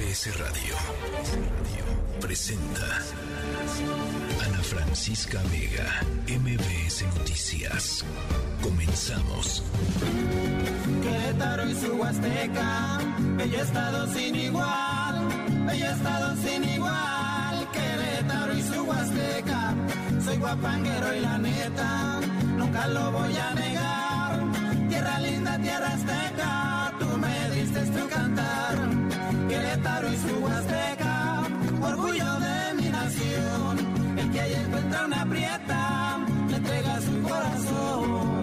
MBS 0.00 0.38
Radio 0.38 0.74
presenta 2.20 2.86
Ana 4.46 4.62
Francisca 4.62 5.40
Vega, 5.50 6.00
MBS 6.26 7.04
Noticias. 7.18 8.04
Comenzamos. 8.62 9.62
Querétaro 11.02 11.68
y 11.68 11.74
su 11.74 11.92
Huasteca, 11.92 12.98
bello 13.36 13.60
estado 13.60 14.06
sin 14.14 14.36
igual, 14.36 15.28
bello 15.66 15.90
estado 15.90 16.36
sin 16.36 16.64
igual. 16.64 17.68
Querétaro 17.70 18.54
y 18.54 18.62
su 18.62 18.82
Huasteca, 18.82 19.74
soy 20.24 20.36
guapanguero 20.38 21.14
y 21.14 21.20
la 21.20 21.38
neta, 21.38 22.20
nunca 22.56 22.86
lo 22.88 23.12
voy 23.12 23.36
a 23.36 23.54
negar. 23.54 24.40
Tierra 24.88 25.20
linda, 25.20 25.58
tierra 25.58 25.88
azteca, 25.92 26.94
tú 26.98 27.06
me 27.18 27.50
diste 27.50 27.80
tu 27.80 28.08
cantar. 28.08 28.69
Su 30.20 30.36
Huasteca, 30.44 31.42
orgullo 31.82 32.40
de 32.40 32.74
mi 32.74 32.88
nación. 32.90 34.18
El 34.18 34.30
que 34.30 34.40
ahí 34.40 34.54
encuentra 34.54 35.06
una 35.06 35.24
prieta, 35.26 36.18
le 36.48 36.56
entrega 36.56 37.00
su 37.00 37.22
corazón. 37.22 38.42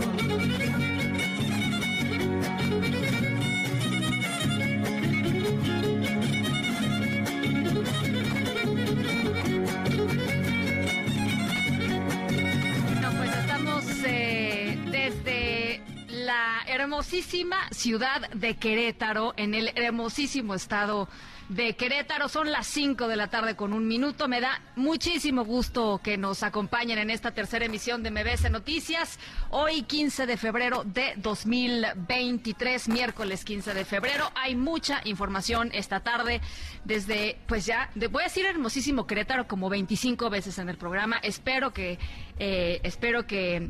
Bueno, 12.86 13.12
pues 13.18 13.38
estamos 13.38 13.86
eh, 14.06 14.80
desde 14.90 15.82
la 16.08 16.64
hermosísima 16.68 17.58
ciudad 17.72 18.30
de 18.32 18.56
Querétaro, 18.56 19.34
en 19.38 19.54
el 19.54 19.72
hermosísimo 19.76 20.56
estado 20.56 21.08
de 21.50 21.76
Querétaro. 21.76 22.30
Son 22.30 22.52
las 22.52 22.68
5 22.68 23.08
de 23.08 23.16
la 23.16 23.28
tarde 23.30 23.56
con 23.56 23.74
un 23.74 23.88
minuto. 23.88 24.28
Me 24.28 24.42
da 24.42 24.62
muchísimo 24.76 25.46
gusto 25.46 26.02
que 26.04 26.18
nos 26.18 26.44
acompañen 26.44 26.98
en 26.98 27.10
esta 27.10 27.32
tercera 27.32 27.66
emisión 27.66 28.04
de 28.04 28.12
MBS 28.12 28.50
Noticias. 28.52 29.20
Hoy 29.50 29.84
15 29.84 30.26
de 30.26 30.38
febrero 30.38 30.84
de 30.84 31.14
2023, 31.18 32.90
miércoles 32.90 33.46
15 33.46 33.74
de 33.74 33.86
febrero. 33.86 34.30
Hay 34.36 34.56
mucha 34.56 35.02
información 35.06 35.70
esta 35.74 36.02
tarde 36.02 36.42
desde, 36.84 37.38
pues 37.48 37.66
ya, 37.66 37.90
voy 38.12 38.24
a 38.24 38.28
decir 38.28 38.46
hermosísimo 38.46 39.08
Querétaro 39.08 39.48
como 39.48 39.70
25 39.70 40.30
veces 40.30 40.58
en 40.60 40.70
el 40.70 40.78
programa. 40.78 41.18
Espero 41.18 41.72
que, 41.72 41.98
eh, 42.40 42.80
espero 42.84 43.26
que 43.26 43.70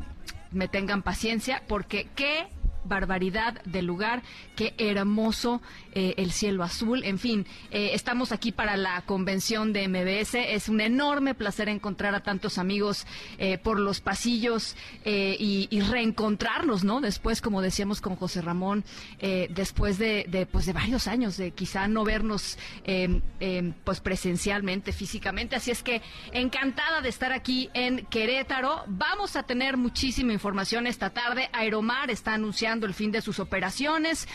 me 0.50 0.68
tengan 0.68 1.02
paciencia 1.02 1.62
porque 1.68 2.08
qué 2.14 2.48
barbaridad 2.84 3.62
de 3.64 3.82
lugar, 3.82 4.22
qué 4.56 4.74
hermoso 4.78 5.60
eh, 5.92 6.14
el 6.16 6.32
cielo 6.32 6.62
azul, 6.62 7.04
en 7.04 7.18
fin, 7.18 7.46
eh, 7.70 7.90
estamos 7.92 8.32
aquí 8.32 8.52
para 8.52 8.76
la 8.76 9.02
convención 9.02 9.72
de 9.72 9.88
MBS, 9.88 10.34
es 10.34 10.68
un 10.68 10.80
enorme 10.80 11.34
placer 11.34 11.68
encontrar 11.68 12.14
a 12.14 12.20
tantos 12.20 12.58
amigos 12.58 13.06
eh, 13.38 13.58
por 13.58 13.78
los 13.80 14.00
pasillos 14.00 14.76
y, 15.04 15.68
y 15.70 15.80
reencontrarnos, 15.80 16.84
¿no? 16.84 17.00
Después, 17.00 17.40
como 17.40 17.62
decíamos 17.62 18.00
con 18.00 18.16
José 18.16 18.42
Ramón, 18.42 18.84
después 19.50 19.98
de, 19.98 20.26
de, 20.28 20.46
pues 20.46 20.66
de 20.66 20.72
varios 20.72 21.08
años 21.08 21.36
de 21.36 21.50
quizá 21.50 21.88
no 21.88 22.04
vernos 22.04 22.58
eh, 22.84 23.20
eh, 23.40 23.72
pues 23.84 24.00
presencialmente, 24.00 24.92
físicamente, 24.92 25.56
así 25.56 25.70
es 25.70 25.82
que 25.82 26.02
encantada 26.32 27.00
de 27.00 27.08
estar 27.08 27.32
aquí 27.32 27.70
en 27.74 28.06
Querétaro, 28.06 28.84
vamos 28.86 29.36
a 29.36 29.42
tener 29.42 29.76
muchísima 29.76 30.32
información 30.32 30.86
esta 30.86 31.10
tarde, 31.10 31.48
Aeromar 31.52 32.10
está 32.10 32.34
anunciando 32.34 32.67
el 32.86 32.94
fin 32.94 33.10
de 33.10 33.22
sus 33.22 33.38
operaciones. 33.38 34.28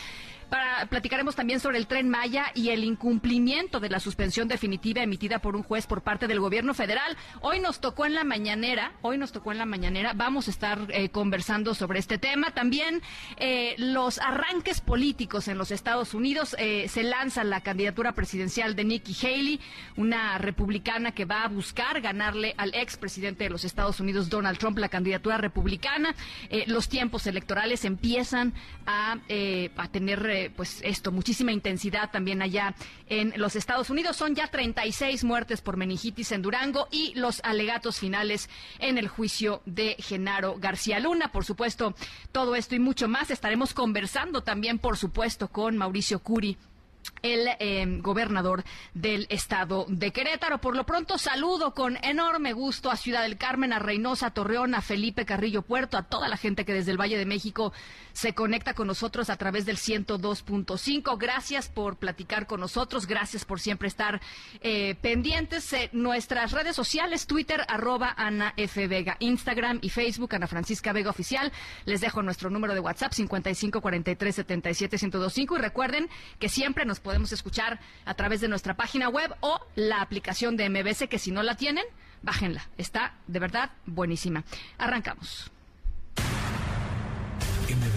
Para, 0.48 0.86
platicaremos 0.86 1.34
también 1.34 1.60
sobre 1.60 1.78
el 1.78 1.86
tren 1.86 2.08
Maya 2.08 2.46
y 2.54 2.70
el 2.70 2.84
incumplimiento 2.84 3.80
de 3.80 3.90
la 3.90 4.00
suspensión 4.00 4.48
definitiva 4.48 5.02
emitida 5.02 5.38
por 5.38 5.56
un 5.56 5.62
juez 5.62 5.86
por 5.86 6.02
parte 6.02 6.26
del 6.26 6.40
gobierno 6.40 6.74
federal. 6.74 7.16
Hoy 7.40 7.60
nos 7.60 7.80
tocó 7.80 8.06
en 8.06 8.14
la 8.14 8.24
mañanera, 8.24 8.92
hoy 9.02 9.18
nos 9.18 9.32
tocó 9.32 9.52
en 9.52 9.58
la 9.58 9.66
mañanera, 9.66 10.12
vamos 10.14 10.48
a 10.48 10.50
estar 10.50 10.86
eh, 10.90 11.08
conversando 11.08 11.74
sobre 11.74 11.98
este 11.98 12.18
tema. 12.18 12.50
También 12.52 13.02
eh, 13.36 13.74
los 13.78 14.18
arranques 14.18 14.80
políticos 14.80 15.48
en 15.48 15.58
los 15.58 15.70
Estados 15.70 16.14
Unidos. 16.14 16.56
eh, 16.58 16.88
se 16.88 17.02
lanza 17.02 17.44
la 17.44 17.60
candidatura 17.60 18.12
presidencial 18.12 18.74
de 18.76 18.84
Nikki 18.84 19.14
Haley, 19.20 19.60
una 19.96 20.38
republicana 20.38 21.12
que 21.12 21.24
va 21.24 21.44
a 21.44 21.48
buscar 21.48 22.00
ganarle 22.00 22.54
al 22.56 22.74
expresidente 22.74 23.44
de 23.44 23.50
los 23.50 23.64
Estados 23.64 24.00
Unidos, 24.00 24.28
Donald 24.28 24.58
Trump, 24.58 24.78
la 24.78 24.88
candidatura 24.88 25.38
republicana. 25.38 26.14
Los 26.66 26.88
tiempos 26.88 27.26
electorales 27.26 27.84
empiezan 27.84 28.54
a, 28.86 29.18
a 29.76 29.88
tener, 29.88 30.20
pues 30.54 30.80
esto, 30.82 31.12
muchísima 31.12 31.52
intensidad 31.52 32.10
también 32.10 32.42
allá 32.42 32.74
en 33.08 33.32
los 33.36 33.56
Estados 33.56 33.90
Unidos. 33.90 34.16
Son 34.16 34.34
ya 34.34 34.48
36 34.48 35.24
muertes 35.24 35.60
por 35.60 35.76
meningitis 35.76 36.32
en 36.32 36.42
Durango 36.42 36.88
y 36.90 37.14
los 37.14 37.40
alegatos 37.44 37.98
finales 37.98 38.48
en 38.78 38.98
el 38.98 39.08
juicio 39.08 39.62
de 39.66 39.96
Genaro 39.98 40.56
García 40.58 41.00
Luna. 41.00 41.32
Por 41.32 41.44
supuesto, 41.44 41.94
todo 42.32 42.54
esto 42.54 42.74
y 42.74 42.78
mucho 42.78 43.08
más 43.08 43.30
estaremos 43.30 43.74
conversando 43.74 44.42
también, 44.42 44.78
por 44.78 44.96
supuesto, 44.96 45.48
con 45.48 45.76
Mauricio 45.76 46.18
Curi 46.20 46.56
el 47.22 47.48
eh, 47.58 47.86
gobernador 48.00 48.64
del 48.92 49.26
estado 49.30 49.86
de 49.88 50.12
Querétaro. 50.12 50.58
Por 50.58 50.76
lo 50.76 50.84
pronto 50.84 51.18
saludo 51.18 51.74
con 51.74 51.96
enorme 52.04 52.52
gusto 52.52 52.90
a 52.90 52.96
Ciudad 52.96 53.22
del 53.22 53.38
Carmen, 53.38 53.72
a 53.72 53.78
Reynosa, 53.78 54.30
Torreón, 54.30 54.74
a 54.74 54.82
Felipe 54.82 55.24
Carrillo 55.24 55.62
Puerto, 55.62 55.96
a 55.96 56.02
toda 56.02 56.28
la 56.28 56.36
gente 56.36 56.64
que 56.64 56.74
desde 56.74 56.90
el 56.90 57.00
Valle 57.00 57.18
de 57.18 57.26
México 57.26 57.72
se 58.14 58.32
conecta 58.32 58.72
con 58.74 58.86
nosotros 58.86 59.28
a 59.28 59.36
través 59.36 59.66
del 59.66 59.76
102.5. 59.76 61.18
Gracias 61.18 61.68
por 61.68 61.96
platicar 61.96 62.46
con 62.46 62.60
nosotros, 62.60 63.06
gracias 63.06 63.44
por 63.44 63.60
siempre 63.60 63.88
estar 63.88 64.22
eh, 64.62 64.94
pendientes. 64.94 65.70
Eh, 65.72 65.90
nuestras 65.92 66.52
redes 66.52 66.74
sociales, 66.74 67.26
Twitter, 67.26 67.62
arroba 67.68 68.14
Ana 68.16 68.54
F. 68.56 68.86
Vega, 68.86 69.16
Instagram 69.18 69.80
y 69.82 69.90
Facebook, 69.90 70.34
Ana 70.34 70.46
Francisca 70.46 70.92
Vega 70.92 71.10
Oficial. 71.10 71.52
Les 71.84 72.00
dejo 72.00 72.22
nuestro 72.22 72.50
número 72.50 72.72
de 72.72 72.80
WhatsApp, 72.80 73.12
55 73.12 73.80
43 73.80 74.34
77 74.34 74.96
1025. 74.96 75.56
Y 75.56 75.60
recuerden 75.60 76.08
que 76.38 76.48
siempre 76.48 76.84
nos 76.84 77.00
podemos 77.00 77.32
escuchar 77.32 77.80
a 78.04 78.14
través 78.14 78.40
de 78.40 78.48
nuestra 78.48 78.74
página 78.74 79.08
web 79.08 79.34
o 79.40 79.60
la 79.74 80.00
aplicación 80.00 80.56
de 80.56 80.70
MBS, 80.70 81.08
que 81.08 81.18
si 81.18 81.32
no 81.32 81.42
la 81.42 81.56
tienen, 81.56 81.84
bájenla. 82.22 82.68
Está 82.78 83.14
de 83.26 83.40
verdad 83.40 83.72
buenísima. 83.86 84.44
Arrancamos. 84.78 85.50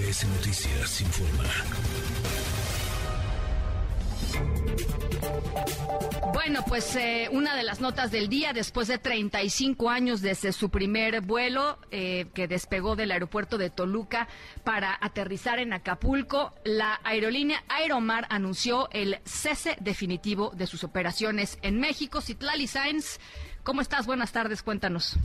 MBS 0.08 0.26
Noticias 0.30 1.02
informa. 1.02 1.44
Bueno, 6.34 6.62
pues 6.66 6.96
eh, 6.96 7.28
una 7.32 7.58
de 7.58 7.64
las 7.64 7.82
notas 7.82 8.10
del 8.10 8.30
día, 8.30 8.54
después 8.54 8.88
de 8.88 9.00
35 9.00 9.90
años 9.90 10.22
desde 10.22 10.54
su 10.54 10.70
primer 10.70 11.20
vuelo 11.22 11.78
eh, 11.92 12.28
que 12.34 12.48
despegó 12.48 12.96
del 12.96 13.12
aeropuerto 13.12 13.58
de 13.58 13.70
Toluca 13.70 14.30
para 14.64 14.98
aterrizar 15.02 15.60
en 15.60 15.74
Acapulco, 15.74 16.54
la 16.64 17.02
aerolínea 17.04 17.64
Aeromar 17.68 18.28
anunció 18.30 18.88
el 18.92 19.20
cese 19.26 19.76
definitivo 19.82 20.52
de 20.52 20.68
sus 20.68 20.86
operaciones 20.86 21.60
en 21.64 21.82
México. 21.82 22.22
Citlali 22.22 22.68
Sainz, 22.68 23.20
¿cómo 23.64 23.82
estás? 23.82 24.06
Buenas 24.06 24.32
tardes, 24.32 24.64
cuéntanos. 24.64 25.18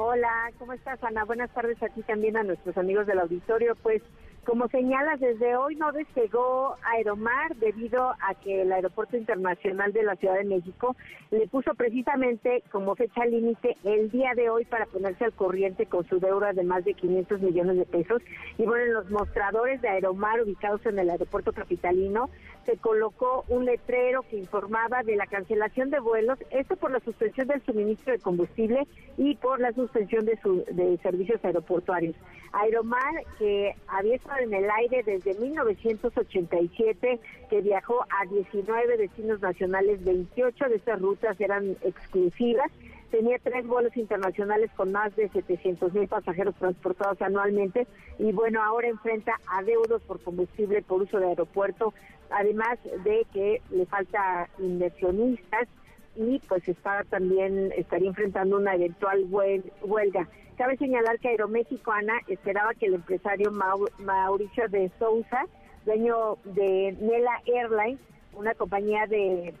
Hola, 0.00 0.52
¿cómo 0.60 0.74
estás, 0.74 1.02
Ana? 1.02 1.24
Buenas 1.24 1.50
tardes 1.50 1.82
a 1.82 1.88
ti 1.88 2.02
también, 2.02 2.36
a 2.36 2.44
nuestros 2.44 2.78
amigos 2.78 3.08
del 3.08 3.18
auditorio. 3.18 3.74
Pues, 3.74 4.00
como 4.48 4.66
señalas, 4.68 5.20
desde 5.20 5.56
hoy 5.56 5.76
no 5.76 5.92
despegó 5.92 6.76
Aeromar 6.82 7.54
debido 7.56 8.14
a 8.18 8.34
que 8.34 8.62
el 8.62 8.72
Aeropuerto 8.72 9.18
Internacional 9.18 9.92
de 9.92 10.02
la 10.02 10.16
Ciudad 10.16 10.36
de 10.36 10.44
México 10.44 10.96
le 11.30 11.46
puso 11.48 11.74
precisamente 11.74 12.62
como 12.72 12.96
fecha 12.96 13.26
límite 13.26 13.76
el 13.84 14.10
día 14.10 14.32
de 14.34 14.48
hoy 14.48 14.64
para 14.64 14.86
ponerse 14.86 15.26
al 15.26 15.34
corriente 15.34 15.84
con 15.84 16.08
su 16.08 16.18
deuda 16.18 16.54
de 16.54 16.62
más 16.62 16.82
de 16.86 16.94
500 16.94 17.42
millones 17.42 17.76
de 17.76 17.84
pesos. 17.84 18.22
Y 18.56 18.64
bueno, 18.64 18.84
en 18.86 18.94
los 18.94 19.10
mostradores 19.10 19.82
de 19.82 19.90
Aeromar 19.90 20.40
ubicados 20.40 20.86
en 20.86 20.98
el 20.98 21.10
aeropuerto 21.10 21.52
capitalino 21.52 22.30
se 22.64 22.78
colocó 22.78 23.44
un 23.48 23.66
letrero 23.66 24.22
que 24.30 24.36
informaba 24.36 25.02
de 25.02 25.16
la 25.16 25.26
cancelación 25.26 25.90
de 25.90 26.00
vuelos, 26.00 26.38
esto 26.50 26.76
por 26.76 26.90
la 26.90 27.00
suspensión 27.00 27.48
del 27.48 27.62
suministro 27.62 28.12
de 28.12 28.18
combustible 28.18 28.86
y 29.18 29.36
por 29.36 29.60
la 29.60 29.72
suspensión 29.72 30.24
de, 30.24 30.38
su, 30.42 30.64
de 30.70 30.98
servicios 31.02 31.42
aeroportuarios. 31.44 32.14
Aeromar, 32.52 33.24
que 33.38 33.74
había 33.88 34.16
estado 34.16 34.37
en 34.38 34.54
el 34.54 34.70
aire 34.70 35.02
desde 35.04 35.34
1987, 35.34 37.20
que 37.50 37.60
viajó 37.60 38.02
a 38.02 38.26
19 38.26 38.96
destinos 38.96 39.40
nacionales, 39.40 40.04
28 40.04 40.68
de 40.68 40.76
estas 40.76 41.00
rutas 41.00 41.40
eran 41.40 41.76
exclusivas, 41.82 42.70
tenía 43.10 43.38
tres 43.42 43.66
vuelos 43.66 43.96
internacionales 43.96 44.70
con 44.76 44.92
más 44.92 45.14
de 45.16 45.28
700 45.28 45.92
mil 45.92 46.08
pasajeros 46.08 46.54
transportados 46.56 47.20
anualmente. 47.22 47.86
Y 48.18 48.32
bueno, 48.32 48.62
ahora 48.62 48.88
enfrenta 48.88 49.40
adeudos 49.46 50.02
por 50.02 50.20
combustible 50.20 50.82
por 50.82 51.02
uso 51.02 51.18
de 51.18 51.28
aeropuerto, 51.28 51.94
además 52.30 52.78
de 53.04 53.26
que 53.32 53.62
le 53.70 53.86
falta 53.86 54.48
inversionistas 54.58 55.68
y 56.18 56.40
pues 56.48 56.66
está 56.68 57.04
también 57.04 57.72
estaría 57.76 58.08
enfrentando 58.08 58.56
una 58.56 58.74
eventual 58.74 59.24
huel- 59.30 59.72
huelga. 59.82 60.28
Cabe 60.56 60.76
señalar 60.76 61.20
que 61.20 61.28
Aeroméxico, 61.28 61.92
Ana, 61.92 62.14
esperaba 62.26 62.74
que 62.74 62.86
el 62.86 62.94
empresario 62.94 63.52
Mau- 63.52 63.88
Mauricio 63.98 64.68
de 64.68 64.90
Sousa, 64.98 65.46
dueño 65.86 66.36
de 66.44 66.96
Nela 67.00 67.40
Airlines, 67.46 68.00
una 68.34 68.54
compañía 68.54 69.06
de 69.06 69.54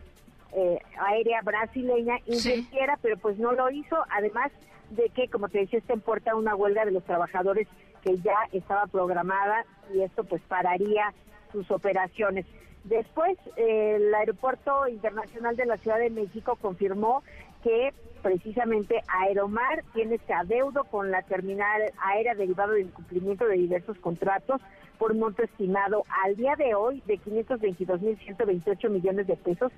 eh, 0.52 0.78
aérea 0.98 1.42
brasileña 1.42 2.16
invirtiera, 2.26 2.98
pero 3.00 3.16
pues 3.18 3.38
no 3.38 3.52
lo 3.52 3.70
hizo, 3.70 3.96
además 4.10 4.50
de 4.90 5.08
que, 5.10 5.28
como 5.28 5.48
te 5.48 5.58
decía, 5.58 5.78
está 5.78 5.92
en 5.92 6.00
puerta 6.00 6.34
una 6.34 6.56
huelga 6.56 6.84
de 6.84 6.90
los 6.90 7.04
trabajadores 7.04 7.68
que 8.02 8.16
ya 8.18 8.34
estaba 8.52 8.86
programada 8.86 9.64
y 9.94 10.00
esto 10.00 10.24
pues 10.24 10.42
pararía 10.48 11.12
sus 11.52 11.70
operaciones. 11.70 12.46
Después, 12.88 13.36
el 13.56 14.14
Aeropuerto 14.14 14.88
Internacional 14.88 15.56
de 15.56 15.66
la 15.66 15.76
Ciudad 15.76 15.98
de 15.98 16.08
México 16.08 16.56
confirmó 16.60 17.22
que 17.62 17.92
precisamente 18.22 19.02
Aeromar 19.08 19.84
tiene 19.92 20.14
este 20.14 20.32
adeudo 20.32 20.84
con 20.84 21.10
la 21.10 21.22
terminal 21.22 21.82
aérea 21.98 22.34
derivado 22.34 22.72
del 22.72 22.86
incumplimiento 22.86 23.46
de 23.46 23.56
diversos 23.56 23.98
contratos 23.98 24.62
por 24.98 25.14
monto 25.14 25.42
estimado 25.42 26.04
al 26.24 26.36
día 26.36 26.56
de 26.56 26.74
hoy 26.74 27.02
de 27.06 27.18
522.128 27.18 28.88
millones 28.88 29.26
de 29.26 29.36
pesos, 29.36 29.70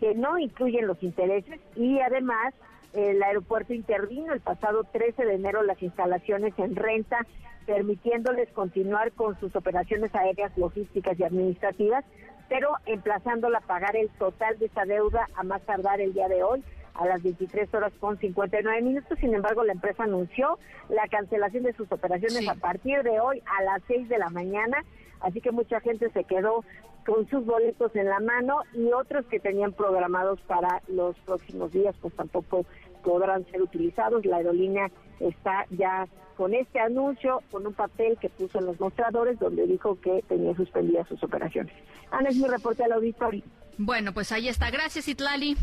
que 0.00 0.14
no 0.14 0.36
incluyen 0.36 0.88
los 0.88 1.00
intereses. 1.04 1.60
Y 1.76 2.00
además 2.00 2.52
el 2.94 3.22
aeropuerto 3.22 3.74
intervino 3.74 4.32
el 4.32 4.40
pasado 4.40 4.82
13 4.84 5.24
de 5.24 5.34
enero 5.34 5.62
las 5.62 5.80
instalaciones 5.82 6.52
en 6.58 6.74
renta, 6.74 7.24
permitiéndoles 7.64 8.48
continuar 8.50 9.12
con 9.12 9.38
sus 9.38 9.54
operaciones 9.54 10.14
aéreas, 10.14 10.56
logísticas 10.58 11.18
y 11.18 11.24
administrativas, 11.24 12.04
pero 12.48 12.70
emplazándola 12.86 13.58
a 13.58 13.66
pagar 13.66 13.96
el 13.96 14.08
total 14.10 14.58
de 14.58 14.66
esa 14.66 14.84
deuda 14.84 15.26
a 15.34 15.42
más 15.42 15.62
tardar 15.62 16.00
el 16.00 16.12
día 16.12 16.28
de 16.28 16.42
hoy 16.42 16.62
a 16.94 17.06
las 17.06 17.22
23 17.22 17.72
horas 17.74 17.92
con 18.00 18.18
59 18.18 18.82
minutos. 18.82 19.18
Sin 19.18 19.34
embargo, 19.34 19.64
la 19.64 19.72
empresa 19.72 20.04
anunció 20.04 20.58
la 20.88 21.06
cancelación 21.08 21.64
de 21.64 21.74
sus 21.74 21.90
operaciones 21.92 22.48
a 22.48 22.54
partir 22.54 23.02
de 23.02 23.20
hoy 23.20 23.42
a 23.58 23.62
las 23.62 23.82
6 23.86 24.08
de 24.08 24.18
la 24.18 24.30
mañana. 24.30 24.84
Así 25.20 25.40
que 25.40 25.50
mucha 25.50 25.80
gente 25.80 26.10
se 26.10 26.24
quedó 26.24 26.64
con 27.06 27.28
sus 27.28 27.46
boletos 27.46 27.94
en 27.94 28.06
la 28.06 28.18
mano 28.20 28.62
y 28.74 28.92
otros 28.92 29.24
que 29.26 29.38
tenían 29.38 29.72
programados 29.72 30.40
para 30.42 30.82
los 30.88 31.16
próximos 31.20 31.72
días, 31.72 31.94
pues 32.02 32.14
tampoco 32.14 32.66
podrán 33.06 33.46
ser 33.52 33.62
utilizados. 33.62 34.26
La 34.26 34.38
aerolínea 34.38 34.90
está 35.20 35.64
ya 35.70 36.08
con 36.36 36.52
este 36.52 36.80
anuncio, 36.80 37.40
con 37.52 37.64
un 37.66 37.72
papel 37.72 38.18
que 38.20 38.28
puso 38.28 38.58
en 38.58 38.66
los 38.66 38.80
mostradores 38.80 39.38
donde 39.38 39.66
dijo 39.66 39.98
que 40.00 40.22
tenía 40.28 40.54
suspendidas 40.56 41.06
sus 41.08 41.22
operaciones. 41.22 41.72
Ana, 42.10 42.30
es 42.30 42.36
mi 42.36 42.48
reporte 42.48 42.82
al 42.84 42.92
auditorio. 42.92 43.42
Bueno, 43.78 44.12
pues 44.12 44.32
ahí 44.32 44.48
está. 44.48 44.70
Gracias, 44.70 45.06
Itlali. 45.06 45.56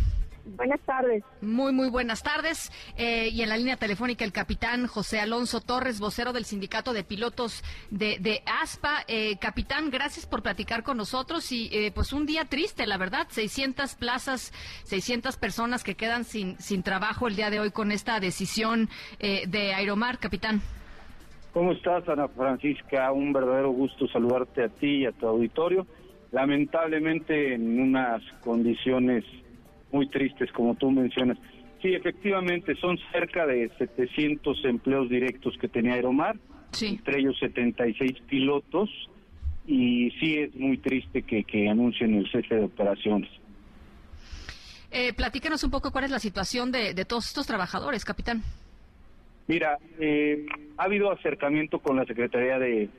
Buenas 0.45 0.81
tardes. 0.81 1.23
Muy, 1.41 1.71
muy 1.71 1.89
buenas 1.89 2.21
tardes. 2.21 2.71
Eh, 2.97 3.29
y 3.29 3.41
en 3.43 3.49
la 3.49 3.57
línea 3.57 3.77
telefónica 3.77 4.25
el 4.25 4.33
capitán 4.33 4.87
José 4.87 5.21
Alonso 5.21 5.61
Torres, 5.61 5.99
vocero 5.99 6.33
del 6.33 6.43
Sindicato 6.43 6.91
de 6.91 7.03
Pilotos 7.03 7.63
de, 7.91 8.17
de 8.19 8.43
ASPA. 8.61 9.03
Eh, 9.07 9.37
capitán, 9.39 9.89
gracias 9.89 10.25
por 10.25 10.43
platicar 10.43 10.83
con 10.83 10.97
nosotros 10.97 11.49
y 11.51 11.69
eh, 11.71 11.91
pues 11.95 12.11
un 12.11 12.25
día 12.25 12.45
triste, 12.45 12.85
la 12.87 12.97
verdad. 12.97 13.27
600 13.29 13.95
plazas, 13.95 14.51
600 14.83 15.37
personas 15.37 15.83
que 15.83 15.95
quedan 15.95 16.25
sin, 16.25 16.59
sin 16.59 16.83
trabajo 16.83 17.27
el 17.27 17.37
día 17.37 17.49
de 17.49 17.61
hoy 17.61 17.71
con 17.71 17.91
esta 17.91 18.19
decisión 18.19 18.89
de 19.19 19.73
Aeromar, 19.73 20.19
capitán. 20.19 20.61
¿Cómo 21.53 21.71
estás, 21.71 22.07
Ana 22.09 22.27
Francisca? 22.27 23.11
Un 23.11 23.31
verdadero 23.31 23.71
gusto 23.71 24.07
saludarte 24.07 24.63
a 24.63 24.69
ti 24.69 25.03
y 25.03 25.05
a 25.05 25.11
tu 25.11 25.27
auditorio. 25.27 25.87
Lamentablemente 26.31 27.53
en 27.53 27.79
unas 27.79 28.21
condiciones 28.43 29.23
muy 29.93 30.07
tristes, 30.07 30.51
como 30.51 30.75
tú 30.75 30.91
mencionas. 30.91 31.37
Sí, 31.81 31.93
efectivamente, 31.93 32.75
son 32.75 32.97
cerca 33.11 33.45
de 33.45 33.69
700 33.77 34.65
empleos 34.65 35.09
directos 35.09 35.57
que 35.57 35.67
tenía 35.67 35.93
Aeromar, 35.93 36.35
entre 36.81 37.19
ellos 37.19 37.37
76 37.39 38.13
pilotos, 38.27 38.89
y 39.67 40.11
sí 40.19 40.39
es 40.39 40.55
muy 40.55 40.77
triste 40.77 41.21
que, 41.21 41.43
que 41.43 41.69
anuncien 41.69 42.15
el 42.15 42.29
cese 42.31 42.55
de 42.55 42.65
operaciones. 42.65 43.29
Eh, 44.91 45.13
platícanos 45.13 45.63
un 45.63 45.71
poco 45.71 45.91
cuál 45.91 46.05
es 46.05 46.11
la 46.11 46.19
situación 46.19 46.71
de, 46.71 46.93
de 46.93 47.05
todos 47.05 47.27
estos 47.27 47.47
trabajadores, 47.47 48.05
capitán. 48.05 48.43
Mira, 49.47 49.77
eh, 49.99 50.45
ha 50.77 50.83
habido 50.83 51.11
acercamiento 51.11 51.79
con 51.79 51.97
la 51.97 52.05
Secretaría 52.05 52.59
de, 52.59 52.89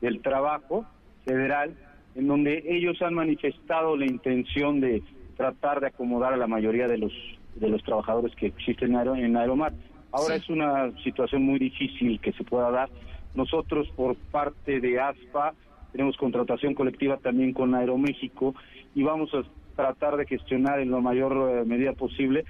del 0.00 0.20
Trabajo 0.20 0.84
Federal, 1.24 1.74
en 2.14 2.26
donde 2.26 2.62
ellos 2.66 3.00
han 3.00 3.14
manifestado 3.14 3.96
la 3.96 4.04
intención 4.04 4.80
de 4.80 5.02
tratar 5.34 5.80
de 5.80 5.88
acomodar 5.88 6.32
a 6.32 6.36
la 6.36 6.46
mayoría 6.46 6.88
de 6.88 6.98
los 6.98 7.12
de 7.56 7.68
los 7.68 7.82
trabajadores 7.82 8.34
que 8.34 8.46
existen 8.46 8.94
en, 8.94 9.36
Aeromar. 9.36 9.72
Ahora 10.12 10.36
es 10.36 10.48
una 10.48 10.90
situación 11.02 11.42
muy 11.42 11.58
difícil 11.58 12.20
que 12.20 12.32
se 12.32 12.44
pueda 12.44 12.70
dar. 12.70 12.88
Nosotros 13.34 13.88
por 13.96 14.16
parte 14.16 14.80
de 14.80 15.00
ASPA 15.00 15.54
tenemos 15.92 16.16
contratación 16.16 16.74
colectiva 16.74 17.16
también 17.18 17.52
con 17.52 17.74
Aeroméxico 17.74 18.54
y 18.94 19.02
vamos 19.02 19.32
a 19.34 19.42
tratar 19.76 20.16
de 20.16 20.26
gestionar 20.26 20.80
en 20.80 20.90
la 20.90 21.00
mayor 21.00 21.50
eh, 21.50 21.64
medida 21.64 21.92
posible 21.92 22.44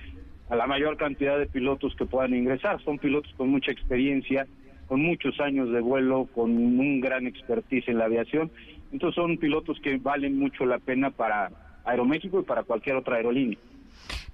a 0.50 0.56
la 0.56 0.66
mayor 0.66 0.98
cantidad 0.98 1.38
de 1.38 1.46
pilotos 1.46 1.94
que 1.96 2.04
puedan 2.04 2.34
ingresar. 2.34 2.82
Son 2.82 2.98
pilotos 2.98 3.32
con 3.36 3.48
mucha 3.48 3.72
experiencia, 3.72 4.46
con 4.86 5.00
muchos 5.00 5.40
años 5.40 5.70
de 5.70 5.80
vuelo, 5.80 6.28
con 6.34 6.50
un 6.50 7.00
gran 7.00 7.26
expertise 7.26 7.88
en 7.88 7.98
la 7.98 8.04
aviación. 8.04 8.50
Entonces 8.92 9.14
son 9.14 9.38
pilotos 9.38 9.80
que 9.80 9.96
valen 9.96 10.38
mucho 10.38 10.66
la 10.66 10.78
pena 10.78 11.10
para 11.10 11.50
Aeroméxico 11.84 12.40
y 12.40 12.44
para 12.44 12.62
cualquier 12.62 12.96
otra 12.96 13.16
aerolínea. 13.16 13.58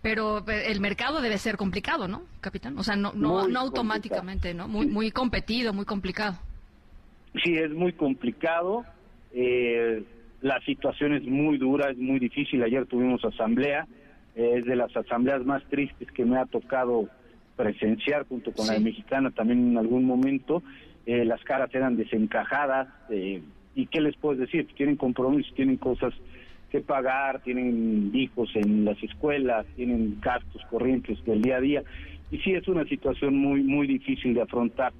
Pero 0.02 0.38
eh, 0.48 0.64
el 0.68 0.80
mercado 0.80 1.20
debe 1.20 1.38
ser 1.38 1.56
complicado, 1.56 2.08
¿no, 2.08 2.22
capitán? 2.40 2.78
O 2.78 2.82
sea, 2.82 2.96
no, 2.96 3.12
no, 3.14 3.48
no 3.48 3.60
automáticamente, 3.60 4.54
¿no? 4.54 4.66
Muy, 4.66 4.86
muy 4.86 5.10
competido, 5.10 5.72
muy 5.72 5.84
complicado. 5.84 6.38
Sí, 7.44 7.54
es 7.54 7.70
muy 7.70 7.92
complicado. 7.92 8.84
Eh, 9.32 10.02
la 10.40 10.58
situación 10.62 11.14
es 11.14 11.24
muy 11.24 11.58
dura, 11.58 11.90
es 11.90 11.98
muy 11.98 12.18
difícil. 12.18 12.62
Ayer 12.62 12.86
tuvimos 12.86 13.24
asamblea, 13.24 13.86
eh, 14.34 14.54
es 14.56 14.64
de 14.64 14.74
las 14.74 14.96
asambleas 14.96 15.44
más 15.44 15.62
tristes 15.64 16.10
que 16.12 16.24
me 16.24 16.38
ha 16.38 16.46
tocado 16.46 17.08
presenciar 17.56 18.26
junto 18.26 18.52
con 18.52 18.66
la 18.68 18.78
mexicana 18.78 19.30
también 19.30 19.72
en 19.72 19.78
algún 19.78 20.04
momento. 20.04 20.62
las 21.04 21.42
caras 21.42 21.74
eran 21.74 21.96
desencajadas. 21.96 22.88
¿Y 23.10 23.86
qué 23.86 24.00
les 24.00 24.16
puedo 24.16 24.40
decir? 24.40 24.66
Tienen 24.74 24.96
compromisos, 24.96 25.52
tienen 25.54 25.76
cosas 25.76 26.14
que 26.70 26.80
pagar, 26.80 27.42
tienen 27.42 28.10
hijos 28.14 28.50
en 28.54 28.84
las 28.84 29.02
escuelas, 29.02 29.66
tienen 29.76 30.18
gastos 30.20 30.62
corrientes 30.70 31.22
del 31.24 31.42
día 31.42 31.56
a 31.56 31.60
día 31.60 31.82
y 32.30 32.38
sí 32.38 32.52
es 32.52 32.66
una 32.68 32.84
situación 32.84 33.36
muy 33.36 33.62
muy 33.62 33.86
difícil 33.86 34.34
de 34.34 34.42
afrontar. 34.42 34.92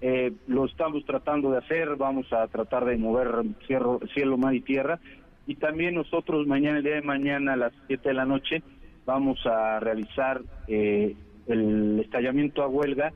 Eh, 0.00 0.32
lo 0.46 0.64
estamos 0.64 1.04
tratando 1.04 1.50
de 1.50 1.58
hacer, 1.58 1.96
vamos 1.96 2.32
a 2.32 2.46
tratar 2.46 2.84
de 2.84 2.96
mover 2.96 3.28
cielo, 3.66 4.00
cielo, 4.14 4.36
mar 4.36 4.54
y 4.54 4.60
tierra 4.60 4.98
y 5.46 5.56
también 5.56 5.94
nosotros 5.94 6.46
mañana, 6.46 6.78
el 6.78 6.84
día 6.84 6.94
de 6.96 7.02
mañana 7.02 7.54
a 7.54 7.56
las 7.56 7.72
7 7.86 8.08
de 8.08 8.14
la 8.14 8.26
noche, 8.26 8.62
vamos 9.06 9.44
a 9.46 9.80
realizar 9.80 10.42
eh, 10.66 11.16
el 11.46 12.00
estallamiento 12.00 12.62
a 12.62 12.68
huelga 12.68 13.12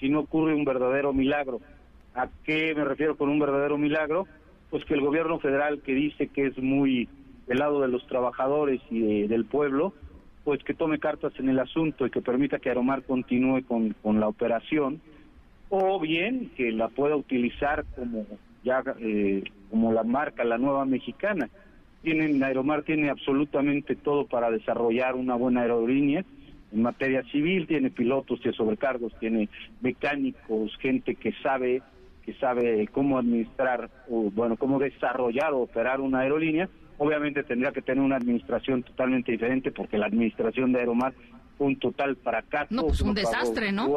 si 0.00 0.08
no 0.08 0.20
ocurre 0.20 0.54
un 0.54 0.64
verdadero 0.64 1.12
milagro. 1.12 1.60
¿A 2.14 2.28
qué 2.44 2.74
me 2.74 2.84
refiero 2.84 3.16
con 3.16 3.28
un 3.28 3.38
verdadero 3.38 3.78
milagro? 3.78 4.26
Pues 4.70 4.84
que 4.84 4.94
el 4.94 5.00
gobierno 5.00 5.38
federal 5.38 5.80
que 5.82 5.94
dice 5.94 6.28
que 6.28 6.46
es 6.46 6.58
muy 6.58 7.08
del 7.46 7.58
lado 7.58 7.80
de 7.80 7.88
los 7.88 8.06
trabajadores 8.06 8.80
y 8.90 9.26
del 9.26 9.44
pueblo, 9.44 9.92
pues 10.44 10.62
que 10.62 10.74
tome 10.74 10.98
cartas 10.98 11.32
en 11.38 11.48
el 11.48 11.58
asunto 11.58 12.06
y 12.06 12.10
que 12.10 12.20
permita 12.20 12.58
que 12.58 12.68
Aeromar 12.68 13.02
continúe 13.02 13.64
con, 13.66 13.94
con 14.02 14.20
la 14.20 14.28
operación, 14.28 15.00
o 15.68 15.98
bien 15.98 16.50
que 16.56 16.70
la 16.70 16.88
pueda 16.88 17.16
utilizar 17.16 17.84
como 17.96 18.26
ya 18.62 18.82
eh, 19.00 19.44
como 19.70 19.92
la 19.92 20.02
marca, 20.02 20.44
la 20.44 20.58
nueva 20.58 20.84
mexicana. 20.84 21.48
Tienen, 22.02 22.42
Aeromar 22.42 22.82
tiene 22.82 23.10
absolutamente 23.10 23.96
todo 23.96 24.26
para 24.26 24.50
desarrollar 24.50 25.14
una 25.14 25.34
buena 25.34 25.62
aerolínea 25.62 26.24
en 26.72 26.82
materia 26.82 27.22
civil, 27.30 27.66
tiene 27.66 27.90
pilotos, 27.90 28.40
tiene 28.40 28.56
sobrecargos, 28.56 29.12
tiene 29.18 29.48
mecánicos, 29.80 30.76
gente 30.78 31.14
que 31.14 31.32
sabe 31.42 31.82
que 32.24 32.34
sabe 32.34 32.88
cómo 32.88 33.18
administrar 33.18 33.88
o 34.10 34.30
bueno, 34.32 34.56
cómo 34.56 34.80
desarrollar 34.80 35.52
o 35.52 35.60
operar 35.60 36.00
una 36.00 36.20
aerolínea 36.20 36.68
Obviamente 36.98 37.42
tendría 37.42 37.72
que 37.72 37.82
tener 37.82 38.02
una 38.02 38.16
administración 38.16 38.82
totalmente 38.82 39.32
diferente 39.32 39.70
porque 39.70 39.98
la 39.98 40.06
administración 40.06 40.72
de 40.72 40.80
Aeromar 40.80 41.12
fue 41.58 41.68
un 41.68 41.78
total 41.78 42.16
fracaso. 42.16 42.68
No, 42.70 42.82
pues 42.82 43.00
un 43.00 43.14
desastre, 43.14 43.72
¿no? 43.72 43.88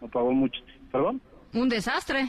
no 0.00 0.08
pagó 0.08 0.32
mucho. 0.32 0.60
¿Perdón? 0.92 1.20
Un 1.54 1.68
desastre. 1.68 2.28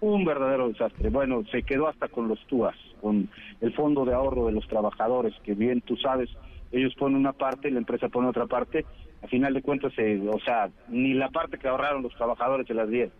Un 0.00 0.24
verdadero 0.24 0.68
desastre. 0.68 1.10
Bueno, 1.10 1.42
se 1.50 1.62
quedó 1.62 1.88
hasta 1.88 2.08
con 2.08 2.28
los 2.28 2.44
TUAS, 2.46 2.76
con 3.00 3.28
el 3.60 3.72
fondo 3.74 4.04
de 4.04 4.14
ahorro 4.14 4.46
de 4.46 4.52
los 4.52 4.66
trabajadores, 4.68 5.34
que 5.44 5.54
bien 5.54 5.80
tú 5.80 5.96
sabes, 5.96 6.28
ellos 6.72 6.94
ponen 6.96 7.18
una 7.18 7.32
parte 7.32 7.70
la 7.70 7.78
empresa 7.78 8.08
pone 8.08 8.28
otra 8.28 8.46
parte. 8.46 8.84
A 9.22 9.28
final 9.28 9.54
de 9.54 9.62
cuentas, 9.62 9.92
o 9.92 10.40
sea, 10.40 10.68
ni 10.88 11.14
la 11.14 11.30
parte 11.30 11.58
que 11.58 11.68
ahorraron 11.68 12.02
los 12.02 12.14
trabajadores 12.14 12.66
se 12.66 12.74
las 12.74 12.88
dieron. 12.88 13.12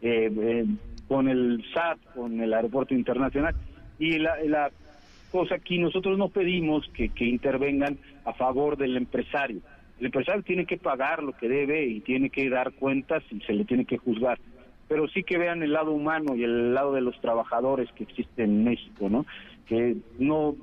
Eh, 0.00 0.30
eh, 0.32 0.64
con 1.08 1.28
el 1.28 1.62
SAT, 1.74 1.98
con 2.14 2.40
el 2.40 2.54
aeropuerto 2.54 2.94
internacional. 2.94 3.54
Y 3.98 4.18
la, 4.18 4.36
la 4.44 4.70
cosa 5.30 5.56
aquí 5.56 5.78
nosotros 5.78 6.18
no 6.18 6.28
pedimos 6.28 6.88
que, 6.94 7.08
que 7.10 7.24
intervengan 7.24 7.98
a 8.24 8.32
favor 8.32 8.76
del 8.76 8.96
empresario. 8.96 9.60
El 9.98 10.06
empresario 10.06 10.42
tiene 10.42 10.64
que 10.64 10.78
pagar 10.78 11.22
lo 11.22 11.32
que 11.32 11.48
debe 11.48 11.86
y 11.86 12.00
tiene 12.00 12.30
que 12.30 12.48
dar 12.48 12.72
cuentas 12.72 13.22
y 13.30 13.40
se 13.40 13.52
le 13.52 13.64
tiene 13.64 13.84
que 13.84 13.98
juzgar. 13.98 14.38
Pero 14.88 15.06
sí 15.08 15.22
que 15.22 15.38
vean 15.38 15.62
el 15.62 15.72
lado 15.72 15.92
humano 15.92 16.34
y 16.34 16.42
el 16.42 16.74
lado 16.74 16.92
de 16.92 17.00
los 17.00 17.20
trabajadores 17.20 17.90
que 17.92 18.04
existen 18.04 18.50
en 18.50 18.64
México, 18.64 19.08
¿no? 19.08 19.26
Que 19.66 19.96
no, 20.18 20.56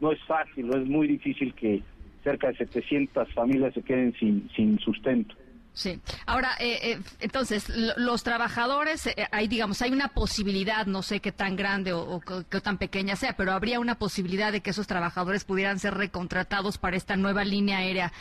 no 0.00 0.12
es 0.12 0.22
fácil, 0.24 0.68
no 0.68 0.76
es 0.76 0.86
muy 0.86 1.08
difícil 1.08 1.54
que 1.54 1.82
cerca 2.22 2.48
de 2.48 2.56
700 2.56 3.32
familias 3.32 3.74
se 3.74 3.82
queden 3.82 4.12
sin, 4.14 4.48
sin 4.54 4.78
sustento. 4.78 5.34
Sí. 5.74 5.98
Ahora, 6.24 6.50
eh, 6.60 6.78
eh, 6.82 6.98
entonces, 7.20 7.68
los 7.96 8.22
trabajadores, 8.22 9.08
eh, 9.08 9.26
hay, 9.32 9.48
digamos, 9.48 9.82
hay 9.82 9.90
una 9.90 10.06
posibilidad, 10.08 10.86
no 10.86 11.02
sé 11.02 11.18
qué 11.18 11.32
tan 11.32 11.56
grande 11.56 11.92
o, 11.92 12.20
qué 12.48 12.60
tan 12.60 12.78
pequeña 12.78 13.16
sea, 13.16 13.34
pero 13.36 13.50
habría 13.50 13.80
una 13.80 13.96
posibilidad 13.96 14.52
de 14.52 14.60
que 14.60 14.70
esos 14.70 14.86
trabajadores 14.86 15.44
pudieran 15.44 15.80
ser 15.80 15.94
recontratados 15.94 16.78
para 16.78 16.96
esta 16.96 17.16
nueva 17.16 17.44
línea 17.44 17.78
aérea 17.78 18.12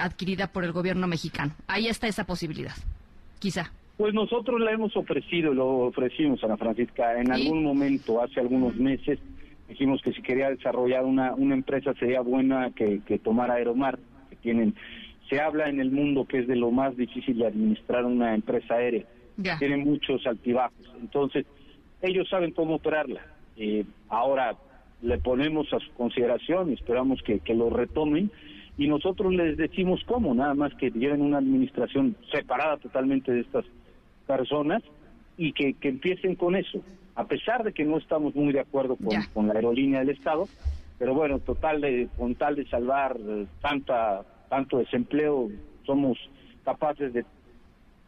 adquirida 0.00 0.48
por 0.48 0.64
el 0.64 0.72
gobierno 0.72 1.06
mexicano. 1.06 1.52
Ahí 1.68 1.86
está 1.86 2.08
esa 2.08 2.24
posibilidad, 2.24 2.74
quizá. 3.38 3.70
Pues 3.96 4.12
nosotros 4.12 4.60
la 4.60 4.72
hemos 4.72 4.96
ofrecido, 4.96 5.54
lo 5.54 5.86
ofrecimos 5.86 6.42
a 6.42 6.48
la 6.48 6.56
Francisca 6.56 7.18
en 7.20 7.30
algún 7.30 7.62
momento, 7.62 8.20
hace 8.20 8.40
algunos 8.40 8.74
meses, 8.74 9.20
dijimos 9.68 10.02
que 10.02 10.12
si 10.12 10.22
quería 10.22 10.50
desarrollar 10.50 11.04
una, 11.04 11.34
una 11.34 11.54
empresa 11.54 11.94
sería 11.94 12.20
buena 12.20 12.72
que, 12.72 13.00
que 13.06 13.18
tomara 13.18 13.54
Aeromar, 13.54 13.98
que 14.28 14.36
tienen 14.36 14.74
se 15.28 15.40
habla 15.40 15.68
en 15.68 15.80
el 15.80 15.90
mundo 15.90 16.26
que 16.26 16.40
es 16.40 16.46
de 16.46 16.56
lo 16.56 16.70
más 16.70 16.96
difícil 16.96 17.38
de 17.38 17.46
administrar 17.46 18.04
una 18.04 18.34
empresa 18.34 18.74
aérea. 18.74 19.04
Tiene 19.58 19.76
muchos 19.76 20.26
altibajos. 20.26 20.90
Entonces, 21.00 21.44
ellos 22.00 22.28
saben 22.28 22.52
cómo 22.52 22.76
operarla. 22.76 23.20
Eh, 23.56 23.84
ahora 24.08 24.56
le 25.02 25.18
ponemos 25.18 25.72
a 25.72 25.78
su 25.78 25.92
consideración 25.92 26.70
y 26.70 26.74
esperamos 26.74 27.22
que, 27.22 27.40
lo 27.54 27.70
retomen 27.70 28.30
y 28.78 28.88
nosotros 28.88 29.32
les 29.34 29.56
decimos 29.56 30.02
cómo, 30.06 30.34
nada 30.34 30.54
más 30.54 30.74
que 30.74 30.90
lleven 30.90 31.22
una 31.22 31.38
administración 31.38 32.16
separada 32.30 32.76
totalmente 32.78 33.32
de 33.32 33.40
estas 33.40 33.64
personas 34.26 34.82
y 35.36 35.52
que, 35.52 35.74
empiecen 35.82 36.34
con 36.34 36.56
eso, 36.56 36.82
a 37.14 37.26
pesar 37.26 37.62
de 37.62 37.72
que 37.72 37.84
no 37.84 37.98
estamos 37.98 38.34
muy 38.34 38.52
de 38.52 38.60
acuerdo 38.60 38.96
con, 38.96 39.22
con 39.34 39.48
la 39.48 39.54
aerolínea 39.54 40.00
del 40.00 40.10
Estado, 40.10 40.46
pero 40.98 41.14
bueno, 41.14 41.38
total 41.40 41.80
de, 41.80 42.08
con 42.16 42.34
tal 42.34 42.56
de 42.56 42.66
salvar 42.66 43.16
eh, 43.18 43.46
tanta 43.60 44.24
tanto 44.48 44.78
desempleo, 44.78 45.50
somos 45.84 46.18
capaces 46.64 47.12
de 47.12 47.24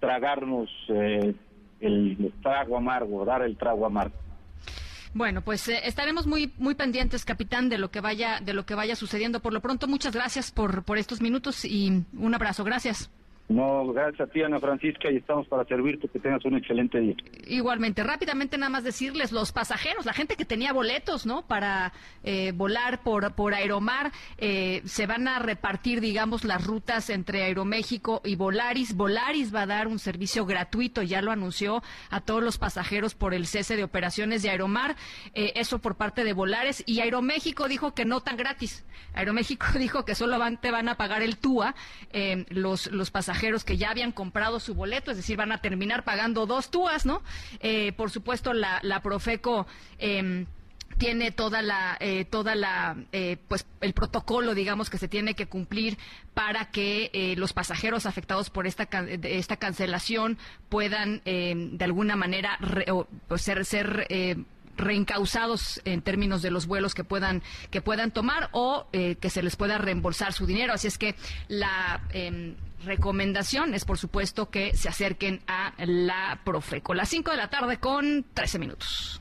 tragarnos 0.01 0.69
eh, 0.89 1.35
el 1.81 2.33
trago 2.43 2.77
amargo, 2.77 3.25
dar 3.25 3.43
el 3.43 3.57
trago 3.57 3.87
amargo. 3.87 4.15
Bueno, 5.15 5.43
pues 5.43 5.69
eh, 5.69 5.81
estaremos 5.85 6.27
muy 6.27 6.53
muy 6.59 6.75
pendientes, 6.75 7.25
capitán, 7.25 7.69
de 7.69 7.79
lo 7.79 7.91
que 7.91 8.01
vaya 8.01 8.41
de 8.41 8.53
lo 8.53 8.67
que 8.67 8.75
vaya 8.75 8.95
sucediendo. 8.95 9.41
Por 9.41 9.53
lo 9.53 9.61
pronto, 9.61 9.89
muchas 9.89 10.15
gracias 10.15 10.51
por 10.51 10.85
por 10.85 10.99
estos 10.99 11.21
minutos 11.21 11.65
y 11.65 12.05
un 12.17 12.35
abrazo. 12.35 12.65
Gracias. 12.65 13.11
No, 13.49 13.87
gracias 13.95 14.29
a 14.29 14.31
ti, 14.31 14.43
Ana 14.43 14.61
Francisca, 14.61 15.11
y 15.11 15.17
estamos 15.17 15.49
para 15.49 15.65
servirte. 15.65 16.07
Que 16.09 16.19
tengas 16.19 16.45
un 16.45 16.57
excelente 16.57 17.01
día. 17.01 17.15
Igualmente, 17.47 18.05
rápidamente 18.05 18.59
nada 18.59 18.69
más 18.69 18.85
decirles, 18.85 19.33
los 19.33 19.53
pasajeros, 19.53 20.05
la 20.05 20.13
gente 20.13 20.37
que 20.37 20.45
tenía 20.45 20.75
boletos, 20.75 21.25
¿no? 21.25 21.47
Para 21.47 21.95
eh, 22.25 22.53
volar 22.55 23.03
por, 23.03 23.35
por 23.35 23.55
Aeromar, 23.55 24.13
eh, 24.37 24.83
se 24.85 25.07
van 25.07 25.29
a 25.29 25.39
repartir, 25.39 26.03
digamos, 26.03 26.45
las 26.45 26.67
rutas 26.67 27.09
entre 27.09 27.43
Aeroméxico 27.45 28.21
y 28.23 28.37
Volaris. 28.37 28.95
Volaris 28.95 29.55
va 29.55 29.63
a 29.63 29.67
dar 29.67 29.89
un 29.89 29.99
servicio 29.99 30.45
gratuito, 30.45 31.01
ya 31.03 31.23
lo 31.23 31.33
anunció 31.33 31.83
a 32.11 32.21
todos 32.21 32.43
los 32.43 32.59
pasajeros 32.59 33.15
por 33.15 33.33
el 33.33 33.47
cese 33.47 33.77
de 33.77 33.85
operaciones 33.85 34.43
de 34.43 34.51
Aeromar. 34.51 34.95
Eh, 35.33 35.53
eso 35.57 35.79
por 35.79 35.97
parte 35.97 36.23
de 36.23 36.35
Volares. 36.35 36.83
Y 36.85 37.01
Aeroméxico 37.01 37.67
dijo 37.67 37.95
que 37.95 38.05
no 38.05 38.21
tan 38.21 38.37
gratis. 38.37 38.85
Aeroméxico 39.15 39.67
dijo 39.79 40.05
que 40.05 40.15
solo 40.15 40.39
van, 40.39 40.61
te 40.61 40.71
van 40.71 40.91
a 40.91 40.97
pagar 40.97 41.23
el 41.23 41.39
TUA 41.39 41.75
los, 42.51 42.91
los 42.91 43.11
pasajeros 43.11 43.38
que 43.65 43.77
ya 43.77 43.91
habían 43.91 44.13
comprado 44.13 44.61
su 44.61 44.75
boleto, 44.75 45.11
es 45.11 45.17
decir, 45.17 45.37
van 45.37 45.53
a 45.53 45.61
terminar 45.61 46.05
pagando 46.05 46.47
dos 46.47 46.71
túas, 46.71 47.07
¿no? 47.07 47.23
Eh, 47.61 47.93
por 47.93 48.11
supuesto, 48.11 48.53
la, 48.53 49.01
Profeco. 49.03 49.67
Em, 49.99 50.47
tiene 50.97 51.31
toda 51.31 51.63
la 51.63 51.97
eh, 52.01 52.25
toda 52.25 52.57
la 52.57 52.97
eh, 53.13 53.37
pues 53.47 53.67
el 53.83 53.93
protocolo 53.93 54.55
digamos 54.55 54.91
que 54.91 54.99
se 54.99 55.07
tiene 55.07 55.35
que 55.35 55.47
cumplir 55.47 55.97
para 56.35 56.71
que 56.73 57.35
los 57.37 57.53
pasajeros 57.53 58.05
afectados 58.05 58.51
por 58.51 58.67
esta 58.67 58.89
esta 59.23 59.59
cancelación 59.59 60.39
puedan 60.69 61.21
em, 61.25 61.77
de 61.77 61.85
alguna 61.85 62.17
manera 62.17 62.59
pues, 63.29 63.43
ser 63.43 63.65
ser 63.65 64.09
reencausados 64.79 65.81
en 65.85 66.03
términos 66.03 66.41
de 66.41 66.51
los 66.51 66.67
vuelos 66.67 66.95
que 66.95 67.05
puedan 67.05 67.43
que 67.71 67.83
puedan 67.83 68.11
tomar 68.11 68.49
o 68.53 68.89
que 68.93 69.31
se 69.31 69.43
les 69.43 69.57
pueda 69.57 69.79
reembolsar 69.79 70.33
su 70.33 70.47
dinero 70.47 70.73
así 70.73 70.87
es 70.87 70.99
que 70.99 71.15
la 71.49 72.03
em, 72.11 72.57
recomendación 72.85 73.75
es, 73.75 73.85
por 73.85 73.99
supuesto, 73.99 74.51
que 74.51 74.77
se 74.77 74.89
acerquen 74.89 75.43
a 75.47 75.73
la 75.79 76.41
Profeco. 76.45 76.95
Las 76.95 77.09
5 77.09 77.31
de 77.31 77.37
la 77.37 77.51
tarde 77.51 77.79
con 77.79 78.25
13 78.35 78.59
minutos. 78.59 79.21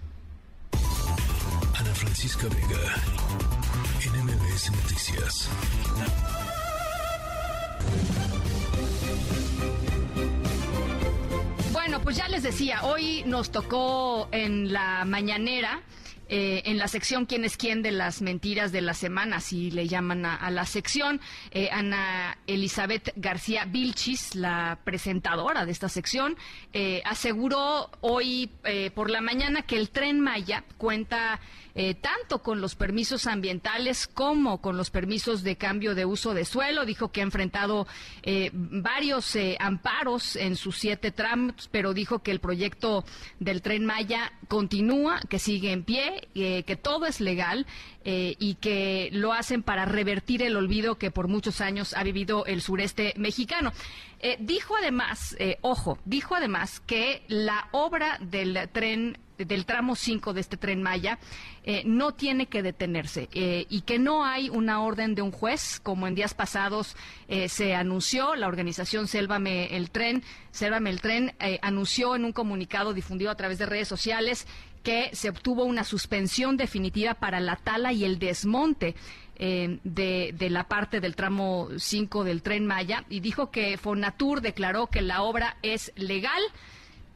Ana 1.76 1.94
Francisca 1.94 2.48
Vega, 2.48 2.96
NMBS 4.14 4.72
Noticias. 4.72 5.50
Bueno, 11.88 12.04
pues 12.04 12.18
ya 12.18 12.28
les 12.28 12.44
decía, 12.44 12.84
hoy 12.84 13.24
nos 13.26 13.50
tocó 13.50 14.28
en 14.34 14.74
la 14.74 15.06
mañanera 15.06 15.84
eh, 16.28 16.64
en 16.66 16.78
la 16.78 16.90
sección 16.90 17.26
quién 17.26 17.46
es 17.46 17.56
quién 17.56 17.82
de 17.82 17.92
las 17.92 18.22
mentiras 18.22 18.74
de 18.74 18.82
la 18.82 18.94
semana, 18.94 19.40
si 19.40 19.72
le 19.72 19.88
llaman 19.88 20.26
a, 20.26 20.52
la 20.52 20.66
sección. 20.66 21.22
Eh, 21.52 21.70
Ana 21.72 22.38
Elizabeth 22.46 23.14
García 23.16 23.64
Vilchis, 23.64 24.36
la 24.36 24.80
presentadora 24.84 25.66
de 25.66 25.72
esta 25.72 25.88
sección, 25.88 26.36
eh, 26.74 27.02
aseguró 27.06 27.90
hoy 28.02 28.52
por 28.94 29.10
la 29.10 29.22
mañana 29.22 29.62
que 29.62 29.78
el 29.78 29.90
tren 29.90 30.20
Maya 30.20 30.66
cuenta 30.78 31.40
eh, 31.80 31.94
tanto 31.94 32.42
con 32.42 32.60
los 32.60 32.74
permisos 32.74 33.28
ambientales 33.28 34.08
como 34.08 34.62
con 34.62 34.78
los 34.78 34.90
permisos 34.90 35.44
de 35.44 35.58
cambio 35.58 35.94
de 35.94 36.06
uso 36.06 36.34
de 36.34 36.44
suelo. 36.44 36.86
Dijo 36.86 37.12
que 37.12 37.22
ha 37.22 37.24
enfrentado 37.24 37.86
eh, 38.24 38.50
varios 38.52 39.36
eh, 39.36 39.58
amparos 39.60 40.36
en 40.38 40.56
sus 40.56 40.76
siete 40.76 41.12
tramos, 41.12 41.70
pero 41.72 41.94
dijo 41.94 42.24
que 42.24 42.32
el 42.32 42.40
proyecto 42.40 43.06
del 43.40 43.62
tren 43.62 43.86
Maya 43.86 44.34
continúa, 44.48 45.20
que 45.30 45.38
sigue 45.38 45.72
en 45.72 45.84
pie, 45.84 46.30
que 46.34 46.80
todo 46.82 47.06
es 47.06 47.22
legal 47.22 47.68
y 48.04 48.56
que 48.56 49.10
lo 49.12 49.34
hacen 49.34 49.62
para 49.62 49.86
revertir 49.86 50.42
el 50.42 50.56
olvido 50.56 50.98
que 50.98 51.12
por 51.12 51.28
muchos 51.28 51.62
años 51.62 51.94
ha 51.94 52.04
vivido 52.04 52.46
el 52.46 52.62
sureste 52.62 53.14
mexicano. 53.18 53.74
dijo 54.40 54.76
además, 54.78 55.36
ojo, 55.62 56.00
dijo 56.06 56.36
además 56.36 56.80
que 56.80 57.24
la 57.28 57.68
obra 57.72 58.18
del 58.22 58.70
tren 58.72 59.18
del 59.46 59.66
tramo 59.66 59.96
5 59.96 60.34
de 60.34 60.42
este 60.42 60.58
tren 60.58 60.82
Maya 60.82 61.20
eh, 61.64 61.84
no 61.86 62.14
tiene 62.14 62.48
que 62.48 62.64
detenerse 62.64 63.30
eh, 63.34 63.66
y 63.70 63.82
que 63.82 64.00
no 64.00 64.26
hay 64.26 64.50
una 64.50 64.82
orden 64.82 65.16
de 65.16 65.22
un 65.22 65.32
juez, 65.32 65.80
como 65.82 66.08
en 66.08 66.16
días 66.16 66.34
pasados 66.34 66.96
eh, 67.28 67.50
se 67.50 67.76
anunció, 67.76 68.36
la 68.36 68.48
organización 68.48 69.08
Sélvame 69.08 69.76
el 69.76 69.92
Tren, 69.92 70.24
Sélvame 70.52 70.90
el 70.90 71.02
Tren 71.02 71.34
anunció 71.62 72.16
en 72.16 72.26
un 72.26 72.32
comunicado 72.32 72.94
difundido 72.94 73.32
a 73.32 73.36
través 73.36 73.60
de 73.60 73.66
redes 73.66 73.88
sociales 73.88 74.48
que 74.84 75.10
se 75.14 75.30
obtuvo 75.30 75.66
una 75.66 75.84
suspensión 75.84 76.58
definitiva 76.58 77.14
para 77.14 77.40
la 77.40 77.58
tala 77.58 77.94
y 77.94 78.06
el 78.06 78.20
desmonte 78.20 78.96
de, 79.38 80.34
de, 80.34 80.50
la 80.50 80.68
parte 80.68 81.00
del 81.00 81.16
tramo 81.16 81.68
5 81.78 82.24
del 82.24 82.42
tren 82.42 82.66
Maya 82.66 83.04
y 83.08 83.20
dijo 83.20 83.52
que 83.52 83.78
Fonatur 83.78 84.42
declaró 84.42 84.88
que 84.88 85.02
la 85.02 85.22
obra 85.22 85.58
es 85.62 85.92
legal 85.96 86.42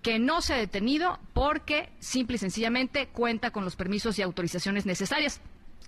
que 0.01 0.19
no 0.19 0.41
se 0.41 0.53
ha 0.53 0.57
detenido 0.57 1.19
porque 1.33 1.89
simple 1.99 2.35
y 2.35 2.39
sencillamente 2.39 3.07
cuenta 3.07 3.51
con 3.51 3.65
los 3.65 3.75
permisos 3.75 4.17
y 4.17 4.21
autorizaciones 4.21 4.85
necesarias. 4.85 5.41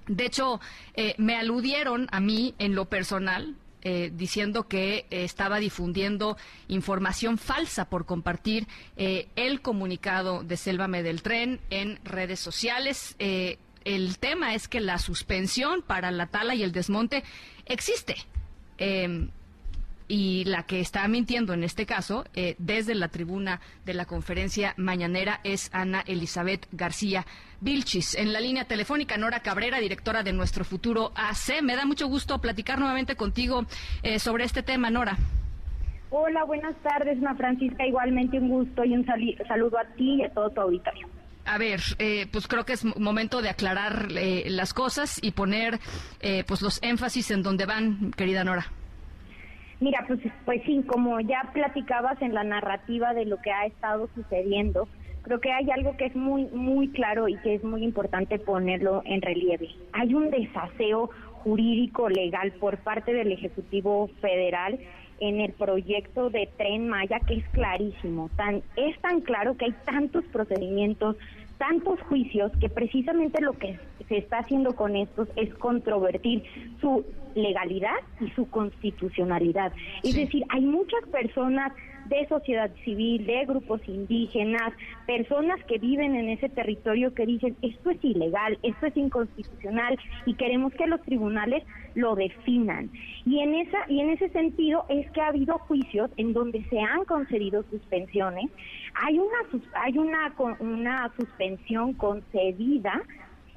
De 0.08 0.26
hecho, 0.26 0.60
eh, 0.96 1.16
me 1.18 1.36
aludieron 1.38 2.08
a 2.12 2.20
mí 2.20 2.56
en 2.60 2.76
lo 2.76 2.86
personal, 2.86 3.56
eh, 3.82 4.12
diciendo 4.14 4.68
que 4.68 5.00
eh, 5.10 5.24
estaba 5.24 5.60
difundiendo 5.60 6.38
información 6.68 7.38
falsa 7.38 7.90
por 7.90 8.06
compartir 8.06 8.68
el 8.96 9.62
comunicado 9.62 10.44
de 10.44 10.58
Sélvame 10.58 11.04
del 11.04 11.22
Tren 11.22 11.60
en 11.70 12.00
redes 12.04 12.40
sociales. 12.40 13.16
el 13.20 14.18
tema 14.20 14.56
es 14.56 14.68
que 14.70 14.80
la 14.80 14.98
suspensión 14.98 15.82
para 15.82 16.12
la 16.12 16.28
tala 16.28 16.56
y 16.56 16.64
el 16.64 16.72
desmonte 16.72 17.24
existe. 17.66 18.16
Y 20.08 20.44
la 20.46 20.64
que 20.64 20.80
está 20.80 21.08
mintiendo 21.08 21.54
en 21.54 21.64
este 21.64 21.86
caso, 21.86 22.26
eh, 22.36 22.56
desde 22.58 22.94
la 22.96 23.08
tribuna 23.08 23.62
de 23.86 23.94
la 23.94 24.06
conferencia 24.06 24.74
mañanera, 24.78 25.40
es 25.44 25.70
Ana 25.74 26.04
Elizabeth 26.06 26.68
García 26.72 27.26
Vilchis. 27.62 28.16
En 28.16 28.34
la 28.34 28.42
línea 28.42 28.66
telefónica, 28.66 29.18
Nora 29.18 29.40
Cabrera, 29.40 29.80
directora 29.80 30.24
de 30.24 30.34
Nuestro 30.34 30.66
Futuro 30.66 31.12
AC. 31.16 31.62
Me 31.62 31.76
da 31.76 31.86
mucho 31.86 32.08
gusto 32.08 32.40
platicar 32.40 32.80
nuevamente 32.80 33.16
contigo 33.16 33.66
eh, 34.02 34.20
sobre 34.20 34.44
este 34.44 34.62
tema, 34.62 34.90
Nora. 34.90 35.18
Hola, 36.10 36.44
buenas 36.44 36.76
tardes, 36.84 37.18
Ana 37.20 37.36
Francisca. 37.36 37.88
Igualmente 37.88 38.38
un 38.38 38.50
gusto 38.50 38.84
y 38.84 38.94
un 38.94 39.06
saludo 39.06 39.78
a 39.80 39.86
ti 39.96 40.16
y 40.16 40.24
a 40.24 40.30
todo 40.34 40.50
tu 40.50 40.62
auditorio. 40.62 41.08
A 41.46 41.58
ver, 41.58 41.82
eh, 42.00 42.28
pues 42.32 42.48
creo 42.48 42.66
que 42.66 42.74
es 42.74 42.86
momento 42.98 43.42
de 43.42 43.50
aclarar 43.50 44.12
las 44.12 44.74
cosas 44.74 45.20
y 45.22 45.32
poner 45.32 45.80
pues 46.48 46.62
los 46.62 46.82
énfasis 46.84 47.32
en 47.32 47.42
donde 47.42 47.66
van, 47.66 48.12
querida 48.12 48.44
Nora. 48.44 48.68
Mira, 49.84 50.06
pues, 50.08 50.22
pues 50.46 50.62
sí, 50.66 50.82
como 50.88 51.20
ya 51.20 51.50
platicabas 51.52 52.22
en 52.22 52.34
la 52.34 52.46
narrativa 52.46 53.14
de 53.14 53.26
lo 53.26 53.42
que 53.42 53.52
ha 53.52 53.66
estado 53.66 54.08
sucediendo, 54.16 54.88
creo 55.24 55.42
que 55.42 55.52
hay 55.52 55.70
algo 55.72 55.98
que 55.98 56.06
es 56.06 56.16
muy, 56.16 56.46
muy 56.46 56.88
claro 56.88 57.28
y 57.28 57.36
que 57.40 57.56
es 57.56 57.66
muy 57.66 57.84
importante 57.84 58.40
ponerlo 58.40 59.02
en 59.04 59.22
relieve. 59.22 59.68
Hay 59.92 60.14
un 60.14 60.30
desaseo 60.30 61.10
jurídico 61.44 62.08
legal 62.08 62.54
por 62.62 62.78
parte 62.78 63.12
del 63.14 63.34
Ejecutivo 63.34 64.10
Federal 64.22 64.80
en 65.20 65.42
el 65.42 65.52
proyecto 65.52 66.30
de 66.30 66.48
Tren 66.58 66.88
Maya 66.88 67.20
que 67.20 67.40
es 67.40 67.46
clarísimo. 67.50 68.30
Tan, 68.38 68.64
es 68.78 68.98
tan 69.02 69.20
claro 69.20 69.58
que 69.58 69.66
hay 69.66 69.76
tantos 69.84 70.24
procedimientos, 70.32 71.18
tantos 71.58 72.00
juicios, 72.04 72.54
que 72.62 72.70
precisamente 72.70 73.42
lo 73.42 73.52
que 73.52 73.78
se 74.08 74.20
está 74.20 74.38
haciendo 74.40 74.78
con 74.78 74.96
estos 74.96 75.28
es 75.36 75.54
controvertir 75.56 76.44
su 76.80 77.04
legalidad 77.36 77.98
y 78.20 78.30
su 78.32 78.50
constitucionalidad. 78.50 79.74
Es 80.04 80.16
decir, 80.16 80.44
hay 80.50 80.62
muchas 80.62 81.04
personas 81.12 81.72
de 82.06 82.28
sociedad 82.28 82.72
civil, 82.84 83.26
de 83.26 83.46
grupos 83.46 83.82
indígenas, 83.88 84.74
personas 85.08 85.64
que 85.66 85.78
viven 85.78 86.16
en 86.16 86.30
ese 86.30 86.50
territorio 86.50 87.14
que 87.14 87.26
dicen 87.26 87.56
esto 87.62 87.92
es 87.92 88.04
ilegal, 88.04 88.58
esto 88.64 88.88
es 88.88 88.98
inconstitucional 88.98 89.98
y 90.26 90.34
queremos 90.34 90.74
que 90.74 90.88
los 90.88 91.02
tribunales 91.04 91.64
lo 91.96 92.16
definan. 92.16 92.90
Y 93.26 93.40
en 93.40 93.56
esa 93.56 93.78
y 93.88 94.02
en 94.02 94.10
ese 94.10 94.30
sentido 94.30 94.86
es 94.90 95.10
que 95.12 95.22
ha 95.22 95.28
habido 95.28 95.58
juicios 95.60 96.10
en 96.18 96.34
donde 96.34 96.64
se 96.70 96.80
han 96.80 97.06
concedido 97.06 97.64
suspensiones. 97.70 98.52
Hay 98.96 99.18
una 99.18 99.38
hay 99.76 99.98
una 99.98 100.34
una 100.60 101.12
suspensión 101.16 101.94
concedida 101.94 103.02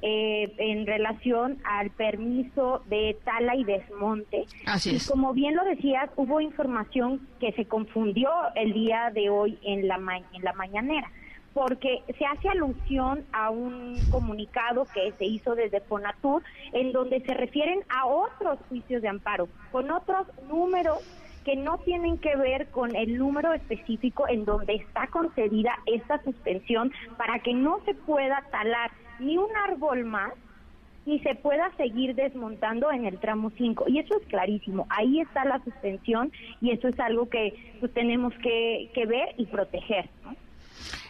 eh, 0.01 0.53
en 0.57 0.85
relación 0.85 1.57
al 1.63 1.89
permiso 1.89 2.83
de 2.87 3.17
tala 3.23 3.55
y 3.55 3.63
desmonte. 3.63 4.45
Así 4.65 4.95
es. 4.95 5.05
Y 5.05 5.09
como 5.09 5.33
bien 5.33 5.55
lo 5.55 5.63
decías, 5.63 6.09
hubo 6.15 6.39
información 6.39 7.27
que 7.39 7.51
se 7.53 7.65
confundió 7.65 8.29
el 8.55 8.73
día 8.73 9.11
de 9.13 9.29
hoy 9.29 9.57
en 9.63 9.87
la, 9.87 9.95
en 10.33 10.43
la 10.43 10.53
mañanera 10.53 11.11
porque 11.53 12.03
se 12.19 12.23
hace 12.23 12.49
alusión 12.49 13.25
a 13.31 13.49
un 13.49 13.97
comunicado 14.11 14.85
que 14.93 15.11
se 15.17 15.25
hizo 15.25 15.55
desde 15.55 15.81
Fonatur 15.81 16.43
en 16.71 16.91
donde 16.91 17.19
se 17.21 17.33
refieren 17.33 17.79
a 17.89 18.05
otros 18.05 18.59
juicios 18.69 19.01
de 19.01 19.07
amparo 19.07 19.49
con 19.71 19.89
otros 19.89 20.27
números 20.47 20.99
que 21.43 21.55
no 21.55 21.79
tienen 21.79 22.19
que 22.19 22.35
ver 22.35 22.67
con 22.67 22.95
el 22.95 23.17
número 23.17 23.53
específico 23.53 24.27
en 24.27 24.45
donde 24.45 24.75
está 24.75 25.07
concedida 25.07 25.79
esta 25.87 26.21
suspensión 26.21 26.91
para 27.17 27.39
que 27.39 27.55
no 27.55 27.79
se 27.85 27.95
pueda 27.95 28.43
talar 28.51 28.91
ni 29.19 29.37
un 29.37 29.49
árbol 29.69 30.05
más 30.05 30.33
ni 31.07 31.19
se 31.19 31.35
pueda 31.35 31.71
seguir 31.77 32.15
desmontando 32.15 32.91
en 32.91 33.05
el 33.05 33.17
tramo 33.17 33.49
5. 33.57 33.85
Y 33.87 33.99
eso 33.99 34.13
es 34.19 34.27
clarísimo. 34.27 34.85
Ahí 34.89 35.21
está 35.21 35.45
la 35.45 35.63
suspensión 35.63 36.33
y 36.59 36.71
eso 36.71 36.89
es 36.89 36.99
algo 36.99 37.29
que 37.29 37.53
pues, 37.79 37.93
tenemos 37.93 38.33
que, 38.43 38.91
ver 39.07 39.29
y 39.37 39.45
proteger. 39.45 40.09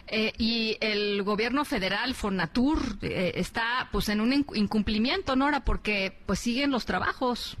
Eh, 0.06 0.32
y 0.38 0.76
el 0.80 1.24
gobierno 1.24 1.64
federal, 1.64 2.14
Fonatur, 2.14 2.78
eh, 3.02 3.32
está 3.34 3.88
pues 3.90 4.08
en 4.08 4.20
un 4.20 4.32
incumplimiento, 4.32 5.34
Nora, 5.34 5.64
porque 5.64 6.12
pues 6.26 6.38
siguen 6.38 6.70
los 6.70 6.86
trabajos. 6.86 7.58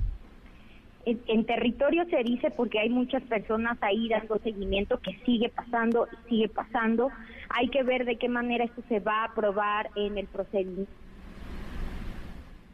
En, 1.06 1.20
en, 1.26 1.44
territorio 1.44 2.04
se 2.08 2.22
dice 2.22 2.52
porque 2.52 2.78
hay 2.78 2.88
muchas 2.88 3.22
personas 3.24 3.76
ahí 3.80 4.08
dando 4.08 4.38
seguimiento 4.38 5.00
que 5.00 5.18
sigue 5.26 5.48
pasando 5.48 6.06
y 6.06 6.28
sigue 6.28 6.48
pasando. 6.48 7.10
Hay 7.50 7.68
que 7.68 7.82
ver 7.82 8.04
de 8.04 8.16
qué 8.16 8.28
manera 8.28 8.64
esto 8.64 8.82
se 8.88 9.00
va 9.00 9.22
a 9.22 9.24
aprobar 9.26 9.90
en 9.96 10.18
el 10.18 10.26
procedimiento 10.26 10.92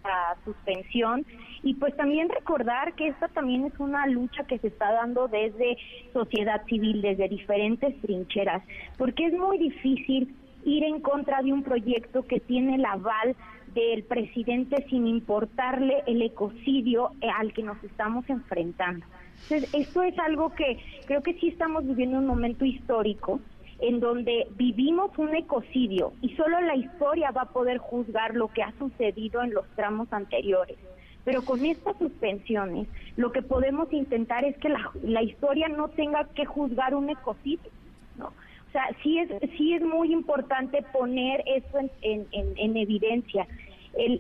la 0.04 0.37
suspensión 0.45 1.25
y 1.62 1.75
pues 1.75 1.97
también 1.97 2.28
recordar 2.28 2.93
que 2.95 3.09
esta 3.09 3.28
también 3.28 3.64
es 3.64 3.73
una 3.78 4.07
lucha 4.07 4.45
que 4.45 4.59
se 4.59 4.69
está 4.69 4.93
dando 4.93 5.28
desde 5.28 5.78
sociedad 6.12 6.62
civil, 6.66 7.00
desde 7.00 7.28
diferentes 7.28 7.99
trincheras, 8.02 8.62
porque 8.99 9.26
es 9.26 9.33
muy 9.33 9.59
difícil 9.59 10.35
ir 10.64 10.85
en 10.85 11.00
contra 11.00 11.43
de 11.43 11.52
un 11.52 11.62
proyecto 11.62 12.23
que 12.23 12.40
tiene 12.40 12.76
el 12.76 12.85
aval 12.85 13.35
del 13.75 14.04
presidente 14.04 14.85
sin 14.88 15.07
importarle 15.07 16.02
el 16.07 16.23
ecocidio 16.23 17.11
al 17.37 17.52
que 17.52 17.62
nos 17.62 17.83
estamos 17.83 18.28
enfrentando. 18.28 19.04
Entonces, 19.43 19.75
esto 19.75 20.02
es 20.02 20.19
algo 20.19 20.54
que 20.54 20.78
creo 21.06 21.23
que 21.23 21.34
sí 21.34 21.49
estamos 21.49 21.84
viviendo 21.84 22.19
un 22.19 22.26
momento 22.26 22.65
histórico 22.65 23.41
en 23.80 24.00
donde 24.00 24.47
vivimos 24.56 25.17
un 25.19 25.34
ecocidio 25.34 26.13
y 26.23 26.34
solo 26.37 26.60
la 26.60 26.76
historia 26.76 27.30
va 27.30 27.43
a 27.43 27.52
poder 27.52 27.78
juzgar 27.78 28.34
lo 28.34 28.49
que 28.49 28.63
ha 28.63 28.73
sucedido 28.78 29.43
en 29.43 29.54
los 29.54 29.67
tramos 29.76 30.13
anteriores. 30.13 30.78
Pero 31.25 31.43
con 31.43 31.65
estas 31.65 31.97
suspensiones, 31.99 32.87
lo 33.17 33.32
que 33.32 33.43
podemos 33.43 33.93
intentar 33.93 34.45
es 34.45 34.56
que 34.58 34.69
la, 35.02 35.23
historia 35.23 35.69
no 35.69 35.89
tenga 35.89 36.25
que 36.34 36.45
juzgar 36.45 36.95
un 36.95 37.08
ecocidio, 37.08 37.71
¿no? 38.19 38.26
O 38.26 38.73
sea, 38.73 38.84
sí 39.02 39.19
es, 39.19 39.30
sí 39.56 39.73
es 39.73 39.82
muy 39.82 40.13
importante 40.13 40.84
poner 40.93 41.43
eso 41.47 41.78
en, 42.02 42.26
en 42.32 42.76
evidencia 42.76 43.47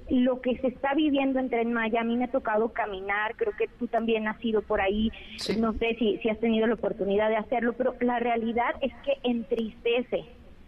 lo 0.08 0.40
que 0.40 0.56
se 0.58 0.68
está 0.68 0.94
viviendo 0.94 1.38
en 1.38 1.50
Tren 1.50 1.72
Maya, 1.72 2.00
a 2.00 2.04
mí 2.04 2.16
me 2.16 2.24
ha 2.24 2.30
tocado 2.30 2.72
caminar, 2.72 3.34
creo 3.36 3.52
que 3.56 3.68
tú 3.78 3.86
también 3.86 4.28
has 4.28 4.42
ido 4.44 4.62
por 4.62 4.80
ahí, 4.80 5.10
no 5.58 5.72
sé 5.74 5.96
si, 5.98 6.18
si 6.18 6.28
has 6.28 6.38
tenido 6.38 6.66
la 6.66 6.74
oportunidad 6.74 7.28
de 7.28 7.36
hacerlo, 7.36 7.72
pero 7.72 7.94
la 8.00 8.18
realidad 8.18 8.74
es 8.80 8.92
que 9.04 9.18
entristece 9.22 10.24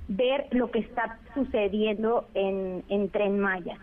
ver 0.09 0.47
lo 0.51 0.71
que 0.71 0.81
está 0.81 1.19
sucediendo 1.35 2.27
en, 2.35 2.85
en 2.89 3.09
Tren 3.11 3.39
Maya. 3.39 3.79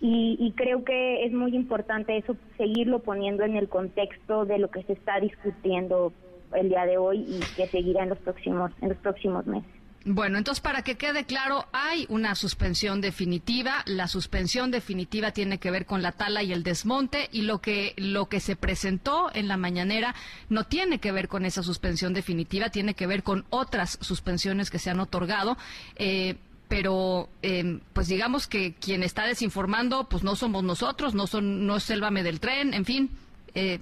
Y, 0.00 0.36
y, 0.40 0.50
creo 0.52 0.82
que 0.82 1.24
es 1.24 1.32
muy 1.32 1.54
importante 1.54 2.16
eso, 2.16 2.36
seguirlo 2.56 2.98
poniendo 2.98 3.44
en 3.44 3.54
el 3.54 3.68
contexto 3.68 4.44
de 4.44 4.58
lo 4.58 4.68
que 4.68 4.82
se 4.82 4.94
está 4.94 5.20
discutiendo 5.20 6.12
el 6.54 6.70
día 6.70 6.86
de 6.86 6.98
hoy 6.98 7.20
y 7.20 7.40
que 7.56 7.68
seguirá 7.68 8.02
en 8.02 8.08
los 8.08 8.18
próximos, 8.18 8.72
en 8.80 8.88
los 8.88 8.98
próximos 8.98 9.46
meses. 9.46 9.81
Bueno, 10.04 10.38
entonces 10.38 10.60
para 10.60 10.82
que 10.82 10.96
quede 10.96 11.24
claro, 11.24 11.66
hay 11.72 12.06
una 12.08 12.34
suspensión 12.34 13.00
definitiva. 13.00 13.82
La 13.86 14.08
suspensión 14.08 14.70
definitiva 14.70 15.30
tiene 15.30 15.58
que 15.58 15.70
ver 15.70 15.86
con 15.86 16.02
la 16.02 16.12
tala 16.12 16.42
y 16.42 16.52
el 16.52 16.64
desmonte 16.64 17.28
y 17.30 17.42
lo 17.42 17.60
que 17.60 17.94
lo 17.96 18.28
que 18.28 18.40
se 18.40 18.56
presentó 18.56 19.30
en 19.32 19.46
la 19.46 19.56
mañanera 19.56 20.14
no 20.48 20.64
tiene 20.64 20.98
que 20.98 21.12
ver 21.12 21.28
con 21.28 21.44
esa 21.44 21.62
suspensión 21.62 22.14
definitiva, 22.14 22.70
tiene 22.70 22.94
que 22.94 23.06
ver 23.06 23.22
con 23.22 23.44
otras 23.50 23.98
suspensiones 24.00 24.70
que 24.70 24.80
se 24.80 24.90
han 24.90 24.98
otorgado. 24.98 25.56
Eh, 25.96 26.36
pero 26.66 27.28
em, 27.42 27.80
pues 27.92 28.08
digamos 28.08 28.46
que 28.46 28.74
quien 28.74 29.02
está 29.02 29.26
desinformando 29.26 30.08
pues 30.08 30.24
no 30.24 30.34
somos 30.34 30.64
nosotros, 30.64 31.14
no 31.14 31.26
son 31.26 31.66
no 31.66 31.76
es 31.76 31.84
Sélvame 31.84 32.22
del 32.22 32.40
tren, 32.40 32.74
en 32.74 32.86
fin, 32.86 33.10
eh, 33.54 33.78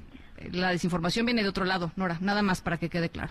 la 0.53 0.71
desinformación 0.71 1.25
viene 1.25 1.43
de 1.43 1.49
otro 1.49 1.65
lado, 1.65 1.93
Nora, 1.97 2.19
nada 2.21 2.43
más 2.43 2.61
para 2.61 2.79
que 2.79 2.91
quede 2.91 3.09
claro. 3.09 3.31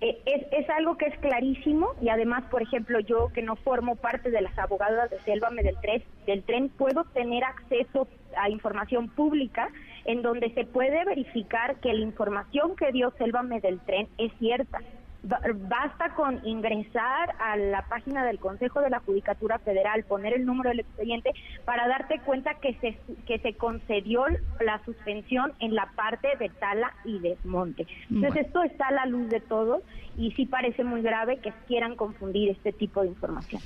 Eh, 0.00 0.20
es, 0.26 0.46
es, 0.52 0.70
algo 0.70 0.96
que 0.96 1.06
es 1.06 1.18
clarísimo 1.18 1.88
y 2.00 2.08
además, 2.08 2.44
por 2.50 2.62
ejemplo, 2.62 3.00
yo 3.00 3.30
que 3.34 3.42
no 3.42 3.56
formo 3.56 3.96
parte 3.96 4.30
de 4.30 4.40
las 4.40 4.56
abogadas 4.56 5.10
de 5.10 5.18
Sélvame 5.20 5.64
del, 5.64 5.76
del 6.24 6.44
tren, 6.44 6.68
puedo 6.68 7.04
tener 7.14 7.42
acceso 7.42 8.06
a 8.36 8.48
información 8.48 9.08
pública 9.08 9.70
en 10.04 10.22
donde 10.22 10.54
se 10.54 10.64
puede 10.64 11.04
verificar 11.04 11.80
que 11.80 11.92
la 11.92 12.02
información 12.02 12.76
que 12.76 12.92
dio 12.92 13.12
Sélvame 13.18 13.60
del 13.60 13.80
tren 13.80 14.08
es 14.18 14.32
cierta 14.38 14.78
basta 15.22 16.14
con 16.14 16.40
ingresar 16.46 17.34
a 17.40 17.56
la 17.56 17.82
página 17.88 18.24
del 18.24 18.38
Consejo 18.38 18.80
de 18.80 18.90
la 18.90 19.00
Judicatura 19.00 19.58
Federal, 19.58 20.04
poner 20.04 20.34
el 20.34 20.46
número 20.46 20.70
del 20.70 20.80
expediente 20.80 21.32
para 21.64 21.88
darte 21.88 22.20
cuenta 22.20 22.54
que 22.54 22.74
se 22.74 22.98
que 23.26 23.38
se 23.38 23.54
concedió 23.54 24.24
la 24.60 24.82
suspensión 24.84 25.52
en 25.60 25.74
la 25.74 25.90
parte 25.96 26.28
de 26.38 26.48
tala 26.48 26.92
y 27.04 27.18
desmonte. 27.18 27.86
Entonces 28.10 28.46
esto 28.46 28.62
está 28.62 28.88
a 28.88 28.92
la 28.92 29.06
luz 29.06 29.28
de 29.28 29.40
todos 29.40 29.82
y 30.16 30.32
sí 30.32 30.46
parece 30.46 30.84
muy 30.84 31.02
grave 31.02 31.38
que 31.38 31.52
quieran 31.66 31.96
confundir 31.96 32.50
este 32.50 32.72
tipo 32.72 33.02
de 33.02 33.08
información. 33.08 33.60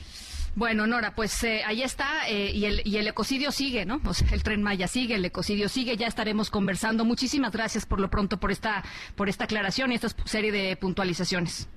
Bueno, 0.55 0.87
Nora, 0.87 1.15
pues 1.15 1.43
eh, 1.45 1.63
ahí 1.65 1.83
está 1.83 2.29
eh, 2.29 2.51
y, 2.53 2.67
el, 2.67 2.83
y 2.85 2.99
el 2.99 3.07
ecocidio 3.07 3.51
sigue, 3.53 3.87
¿no? 3.87 4.01
O 4.05 4.13
sea, 4.13 4.29
el 4.33 4.43
tren 4.43 4.63
Maya 4.63 4.87
sigue, 4.87 5.15
el 5.15 5.25
ecocidio 5.25 5.69
sigue, 5.69 5.97
ya 5.97 6.07
estaremos 6.07 6.51
conversando. 6.51 7.07
Muchísimas 7.07 7.53
gracias 7.53 7.87
por 7.87 8.01
lo 8.01 8.11
pronto 8.11 8.39
por 8.39 8.51
esta, 8.51 8.83
por 9.17 9.31
esta 9.31 9.45
aclaración 9.45 9.93
y 9.93 9.95
esta 9.95 10.09
serie 10.25 10.53
de 10.53 10.77
puntualizaciones. 10.77 11.71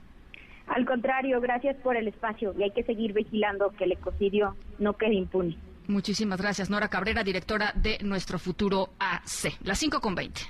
Al 0.67 0.85
contrario, 0.85 1.39
gracias 1.39 1.77
por 1.77 1.95
el 1.95 2.07
espacio 2.07 2.53
y 2.57 2.63
hay 2.63 2.71
que 2.71 2.83
seguir 2.83 3.13
vigilando 3.13 3.71
que 3.77 3.85
el 3.85 3.93
ecocidio 3.93 4.57
no 4.79 4.93
quede 4.97 5.13
impune. 5.13 5.57
Muchísimas 5.88 6.41
gracias, 6.41 6.69
Nora 6.69 6.89
Cabrera, 6.89 7.23
directora 7.23 7.71
de 7.75 7.99
Nuestro 8.01 8.39
Futuro 8.39 8.89
AC. 8.99 9.53
Las 9.63 9.77
5 9.79 10.01
con 10.01 10.15
20. 10.15 10.41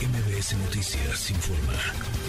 MBS 0.00 0.56
Noticias 0.56 1.30
informa. 1.30 2.19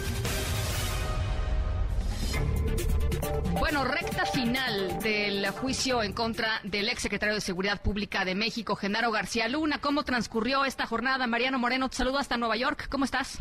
Bueno, 3.60 3.84
recta 3.84 4.26
final 4.26 5.00
del 5.02 5.48
juicio 5.52 6.04
en 6.04 6.14
contra 6.14 6.60
del 6.64 6.90
ex 6.90 7.02
secretario 7.02 7.36
de 7.36 7.42
Seguridad 7.42 7.82
Pública 7.82 8.26
de 8.26 8.36
México, 8.36 8.76
Genaro 8.76 9.12
García 9.12 9.48
Luna. 9.48 9.80
¿Cómo 9.80 10.04
transcurrió 10.04 10.66
esta 10.66 10.88
jornada? 10.88 11.28
Mariano 11.28 11.60
Moreno, 11.60 11.90
te 11.90 11.98
saludo 11.98 12.18
hasta 12.18 12.38
Nueva 12.38 12.58
York. 12.58 12.88
¿Cómo 12.90 13.06
estás? 13.06 13.40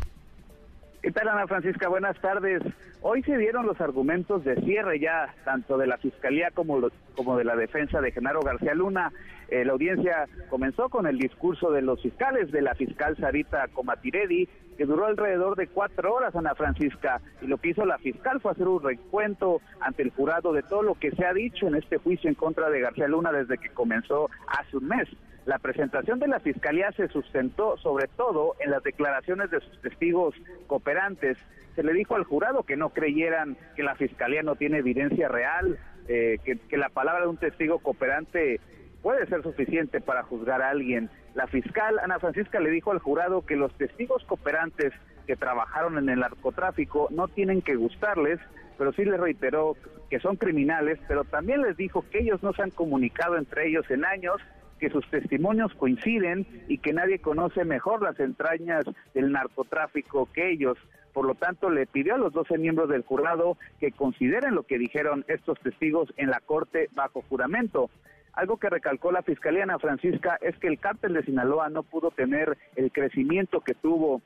¿Qué 1.01 1.11
tal, 1.11 1.29
Ana 1.29 1.47
Francisca? 1.47 1.89
Buenas 1.89 2.15
tardes. 2.21 2.61
Hoy 3.01 3.23
se 3.23 3.35
dieron 3.35 3.65
los 3.65 3.81
argumentos 3.81 4.43
de 4.43 4.55
cierre 4.61 4.99
ya, 4.99 5.33
tanto 5.43 5.79
de 5.79 5.87
la 5.87 5.97
Fiscalía 5.97 6.51
como, 6.53 6.79
como 7.15 7.37
de 7.37 7.43
la 7.43 7.55
defensa 7.55 8.01
de 8.01 8.11
Genaro 8.11 8.41
García 8.41 8.75
Luna. 8.75 9.11
Eh, 9.49 9.65
la 9.65 9.73
audiencia 9.73 10.27
comenzó 10.51 10.89
con 10.89 11.07
el 11.07 11.17
discurso 11.17 11.71
de 11.71 11.81
los 11.81 12.03
fiscales, 12.03 12.51
de 12.51 12.61
la 12.61 12.75
fiscal 12.75 13.17
Sarita 13.17 13.67
Comatiredi, 13.69 14.47
que 14.77 14.85
duró 14.85 15.07
alrededor 15.07 15.55
de 15.55 15.65
cuatro 15.65 16.13
horas, 16.13 16.35
Ana 16.35 16.53
Francisca, 16.53 17.19
y 17.41 17.47
lo 17.47 17.57
que 17.57 17.69
hizo 17.69 17.83
la 17.83 17.97
fiscal 17.97 18.39
fue 18.39 18.51
hacer 18.51 18.67
un 18.67 18.83
recuento 18.83 19.59
ante 19.79 20.03
el 20.03 20.11
jurado 20.11 20.53
de 20.53 20.61
todo 20.61 20.83
lo 20.83 20.93
que 20.93 21.09
se 21.11 21.25
ha 21.25 21.33
dicho 21.33 21.67
en 21.67 21.75
este 21.75 21.97
juicio 21.97 22.29
en 22.29 22.35
contra 22.35 22.69
de 22.69 22.79
García 22.79 23.07
Luna 23.07 23.31
desde 23.31 23.57
que 23.57 23.69
comenzó 23.69 24.29
hace 24.47 24.77
un 24.77 24.87
mes. 24.87 25.09
La 25.45 25.57
presentación 25.57 26.19
de 26.19 26.27
la 26.27 26.39
Fiscalía 26.39 26.91
se 26.91 27.07
sustentó 27.07 27.77
sobre 27.77 28.07
todo 28.07 28.55
en 28.59 28.71
las 28.71 28.83
declaraciones 28.83 29.49
de 29.49 29.59
sus 29.59 29.81
testigos 29.81 30.35
cooperantes. 30.67 31.37
Se 31.75 31.83
le 31.83 31.93
dijo 31.93 32.15
al 32.15 32.25
jurado 32.25 32.63
que 32.63 32.77
no 32.77 32.89
creyeran 32.89 33.57
que 33.75 33.83
la 33.83 33.95
Fiscalía 33.95 34.43
no 34.43 34.55
tiene 34.55 34.77
evidencia 34.77 35.27
real, 35.29 35.79
eh, 36.07 36.37
que, 36.43 36.57
que 36.57 36.77
la 36.77 36.89
palabra 36.89 37.23
de 37.23 37.29
un 37.29 37.37
testigo 37.37 37.79
cooperante 37.79 38.59
puede 39.01 39.25
ser 39.27 39.41
suficiente 39.41 39.99
para 39.99 40.23
juzgar 40.23 40.61
a 40.61 40.69
alguien. 40.69 41.09
La 41.33 41.47
fiscal 41.47 41.97
Ana 41.99 42.19
Francisca 42.19 42.59
le 42.59 42.69
dijo 42.69 42.91
al 42.91 42.99
jurado 42.99 43.45
que 43.45 43.55
los 43.55 43.73
testigos 43.77 44.23
cooperantes 44.25 44.93
que 45.25 45.35
trabajaron 45.35 45.97
en 45.97 46.09
el 46.09 46.19
narcotráfico 46.19 47.07
no 47.09 47.27
tienen 47.27 47.61
que 47.61 47.75
gustarles, 47.75 48.39
pero 48.77 48.91
sí 48.93 49.05
les 49.05 49.19
reiteró 49.19 49.75
que 50.09 50.19
son 50.19 50.35
criminales, 50.35 50.99
pero 51.07 51.23
también 51.23 51.61
les 51.61 51.77
dijo 51.77 52.03
que 52.11 52.19
ellos 52.19 52.43
no 52.43 52.53
se 52.53 52.63
han 52.63 52.71
comunicado 52.71 53.37
entre 53.37 53.67
ellos 53.67 53.89
en 53.89 54.05
años 54.05 54.41
que 54.81 54.89
sus 54.89 55.07
testimonios 55.11 55.73
coinciden 55.75 56.47
y 56.67 56.79
que 56.79 56.91
nadie 56.91 57.19
conoce 57.19 57.63
mejor 57.63 58.01
las 58.01 58.19
entrañas 58.19 58.83
del 59.13 59.31
narcotráfico 59.31 60.27
que 60.33 60.51
ellos. 60.51 60.75
Por 61.13 61.27
lo 61.27 61.35
tanto, 61.35 61.69
le 61.69 61.85
pidió 61.85 62.15
a 62.15 62.17
los 62.17 62.33
12 62.33 62.57
miembros 62.57 62.89
del 62.89 63.03
jurado 63.03 63.57
que 63.79 63.91
consideren 63.91 64.55
lo 64.55 64.63
que 64.63 64.79
dijeron 64.79 65.23
estos 65.27 65.59
testigos 65.59 66.11
en 66.17 66.31
la 66.31 66.39
corte 66.39 66.89
bajo 66.95 67.23
juramento. 67.29 67.91
Algo 68.33 68.57
que 68.57 68.71
recalcó 68.71 69.11
la 69.11 69.21
Fiscalía 69.21 69.63
Ana 69.63 69.77
Francisca 69.77 70.39
es 70.41 70.57
que 70.57 70.67
el 70.67 70.79
cártel 70.79 71.13
de 71.13 71.23
Sinaloa 71.23 71.69
no 71.69 71.83
pudo 71.83 72.09
tener 72.09 72.57
el 72.75 72.91
crecimiento 72.91 73.61
que 73.61 73.75
tuvo, 73.75 74.23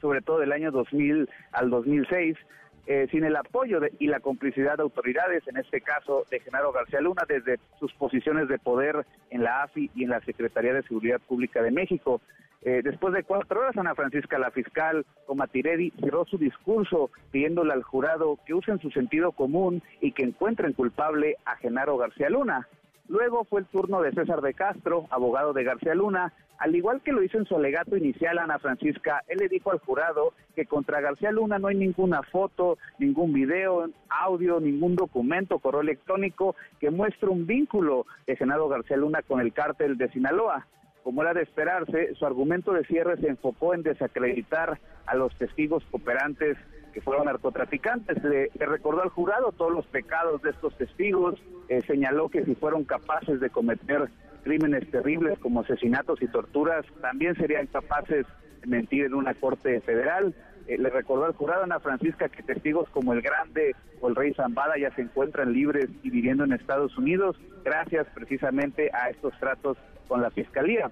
sobre 0.00 0.22
todo 0.22 0.38
del 0.38 0.52
año 0.52 0.70
2000 0.70 1.28
al 1.52 1.68
2006, 1.68 2.38
eh, 2.86 3.06
sin 3.10 3.24
el 3.24 3.36
apoyo 3.36 3.80
y 3.98 4.08
la 4.08 4.20
complicidad 4.20 4.76
de 4.76 4.82
autoridades, 4.82 5.46
en 5.46 5.56
este 5.56 5.80
caso 5.80 6.24
de 6.30 6.40
Genaro 6.40 6.72
García 6.72 7.00
Luna, 7.00 7.22
desde 7.28 7.58
sus 7.78 7.92
posiciones 7.94 8.48
de 8.48 8.58
poder 8.58 9.06
en 9.30 9.44
la 9.44 9.62
AFI 9.62 9.90
y 9.94 10.04
en 10.04 10.10
la 10.10 10.20
Secretaría 10.20 10.74
de 10.74 10.82
Seguridad 10.82 11.20
Pública 11.20 11.62
de 11.62 11.70
México. 11.70 12.20
Eh, 12.64 12.80
después 12.84 13.12
de 13.12 13.24
cuatro 13.24 13.60
horas, 13.60 13.76
Ana 13.76 13.94
Francisca, 13.94 14.38
la 14.38 14.52
fiscal 14.52 15.04
Comatiredi, 15.26 15.92
cerró 16.00 16.24
su 16.26 16.38
discurso 16.38 17.10
pidiéndole 17.32 17.72
al 17.72 17.82
jurado 17.82 18.38
que 18.46 18.54
usen 18.54 18.78
su 18.80 18.90
sentido 18.90 19.32
común 19.32 19.82
y 20.00 20.12
que 20.12 20.22
encuentren 20.22 20.72
culpable 20.72 21.36
a 21.44 21.56
Genaro 21.56 21.96
García 21.96 22.30
Luna. 22.30 22.68
Luego 23.08 23.44
fue 23.44 23.60
el 23.60 23.66
turno 23.66 24.00
de 24.00 24.12
César 24.12 24.40
de 24.40 24.54
Castro, 24.54 25.06
abogado 25.10 25.52
de 25.52 25.64
García 25.64 25.94
Luna. 25.94 26.32
Al 26.62 26.76
igual 26.76 27.00
que 27.00 27.10
lo 27.10 27.24
hizo 27.24 27.38
en 27.38 27.44
su 27.44 27.56
alegato 27.56 27.96
inicial 27.96 28.38
Ana 28.38 28.60
Francisca, 28.60 29.24
él 29.26 29.38
le 29.38 29.48
dijo 29.48 29.72
al 29.72 29.80
jurado 29.80 30.32
que 30.54 30.64
contra 30.64 31.00
García 31.00 31.32
Luna 31.32 31.58
no 31.58 31.66
hay 31.66 31.74
ninguna 31.74 32.22
foto, 32.22 32.78
ningún 33.00 33.32
video, 33.32 33.90
audio, 34.08 34.60
ningún 34.60 34.94
documento, 34.94 35.58
correo 35.58 35.80
electrónico 35.80 36.54
que 36.78 36.92
muestre 36.92 37.30
un 37.30 37.48
vínculo 37.48 38.06
de 38.28 38.36
Senado 38.36 38.68
García 38.68 38.96
Luna 38.96 39.22
con 39.22 39.40
el 39.40 39.52
cártel 39.52 39.98
de 39.98 40.08
Sinaloa. 40.12 40.68
Como 41.02 41.22
era 41.22 41.34
de 41.34 41.42
esperarse, 41.42 42.14
su 42.14 42.26
argumento 42.26 42.72
de 42.72 42.84
cierre 42.84 43.16
se 43.16 43.26
enfocó 43.26 43.74
en 43.74 43.82
desacreditar 43.82 44.78
a 45.06 45.16
los 45.16 45.36
testigos 45.38 45.82
cooperantes 45.90 46.56
que 46.94 47.00
fueron 47.00 47.24
narcotraficantes. 47.24 48.22
Le, 48.22 48.50
recordó 48.54 49.02
al 49.02 49.08
jurado 49.08 49.50
todos 49.50 49.72
los 49.72 49.86
pecados 49.86 50.40
de 50.42 50.50
estos 50.50 50.78
testigos, 50.78 51.42
eh, 51.68 51.80
señaló 51.88 52.28
que 52.28 52.44
si 52.44 52.54
fueron 52.54 52.84
capaces 52.84 53.40
de 53.40 53.50
cometer 53.50 54.08
crímenes 54.42 54.90
terribles 54.90 55.38
como 55.38 55.60
asesinatos 55.60 56.22
y 56.22 56.28
torturas, 56.28 56.84
también 57.00 57.34
serían 57.36 57.66
capaces 57.66 58.26
de 58.60 58.66
mentir 58.66 59.04
en 59.06 59.14
una 59.14 59.34
corte 59.34 59.80
federal. 59.80 60.34
Eh, 60.66 60.78
le 60.78 60.90
recordó 60.90 61.24
al 61.24 61.32
jurado 61.32 61.64
Ana 61.64 61.80
Francisca 61.80 62.28
que 62.28 62.42
testigos 62.42 62.88
como 62.90 63.12
el 63.12 63.22
Grande 63.22 63.74
o 64.00 64.08
el 64.08 64.14
Rey 64.14 64.32
Zambada 64.34 64.78
ya 64.78 64.94
se 64.94 65.02
encuentran 65.02 65.52
libres 65.52 65.88
y 66.02 66.10
viviendo 66.10 66.44
en 66.44 66.52
Estados 66.52 66.96
Unidos 66.96 67.36
gracias 67.64 68.06
precisamente 68.14 68.90
a 68.92 69.10
estos 69.10 69.32
tratos 69.38 69.76
con 70.08 70.22
la 70.22 70.30
Fiscalía. 70.30 70.90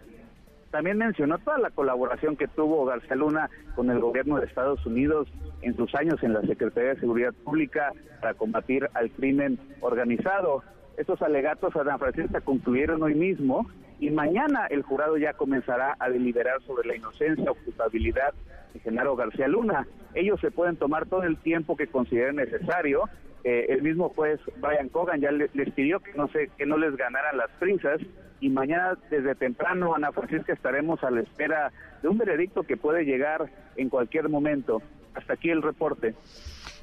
También 0.71 0.99
mencionó 0.99 1.39
toda 1.39 1.59
la 1.59 1.71
colaboración 1.71 2.37
que 2.37 2.47
tuvo 2.47 2.85
García 2.85 3.17
Luna 3.17 3.51
con 3.75 3.91
el 3.91 3.99
gobierno 3.99 4.39
de 4.39 4.47
Estados 4.47 4.85
Unidos 4.87 5.29
en 5.63 5.77
sus 5.77 5.93
años 5.95 6.23
en 6.23 6.33
la 6.33 6.43
Secretaría 6.43 6.95
de 6.95 7.01
Seguridad 7.01 7.35
Pública 7.45 7.93
para 8.21 8.35
combatir 8.35 8.89
al 8.95 9.11
crimen 9.11 9.59
organizado. 9.81 10.63
Estos 11.01 11.23
alegatos 11.23 11.75
a 11.75 11.83
San 11.83 11.99
Francisco 11.99 12.39
concluyeron 12.45 13.03
hoy 13.03 13.15
mismo 13.15 13.67
y 14.01 14.11
mañana 14.11 14.67
el 14.67 14.83
jurado 14.83 15.17
ya 15.17 15.33
comenzará 15.33 15.97
a 15.99 16.11
deliberar 16.11 16.61
sobre 16.67 16.87
la 16.87 16.95
inocencia 16.95 17.51
o 17.51 17.55
culpabilidad 17.55 18.35
de 18.75 18.81
Genaro 18.81 19.17
García 19.17 19.49
Luna. 19.49 19.87
Ellos 20.15 20.39
se 20.43 20.51
pueden 20.51 20.77
tomar 20.77 21.07
todo 21.07 21.23
el 21.23 21.39
tiempo 21.39 21.75
que 21.75 21.87
consideren 21.87 22.37
necesario. 22.37 23.05
Eh, 23.45 23.69
el 23.71 23.81
mismo 23.81 24.11
juez 24.11 24.41
Brian 24.59 24.91
Cogan 24.91 25.23
ya 25.23 25.31
les 25.33 25.71
pidió 25.71 26.01
que 26.01 26.13
no 26.13 26.29
se, 26.29 26.49
que 26.59 26.67
no 26.67 26.77
les 26.77 26.95
ganaran 26.95 27.39
las 27.39 27.51
prisas 27.53 27.99
y 28.39 28.51
mañana 28.51 28.99
desde 29.09 29.35
temprano, 29.35 29.95
Ana 29.95 30.13
Francisca, 30.13 30.53
estaremos 30.53 31.03
a 31.03 31.11
la 31.11 31.23
espera 31.23 31.73
de 32.03 32.09
un 32.09 32.19
veredicto 32.19 32.65
que 32.65 32.77
puede 32.77 33.05
llegar 33.07 33.51
en 33.77 33.89
cualquier 33.89 34.29
momento. 34.29 34.83
Hasta 35.15 35.33
aquí 35.33 35.49
el 35.49 35.63
reporte. 35.63 36.15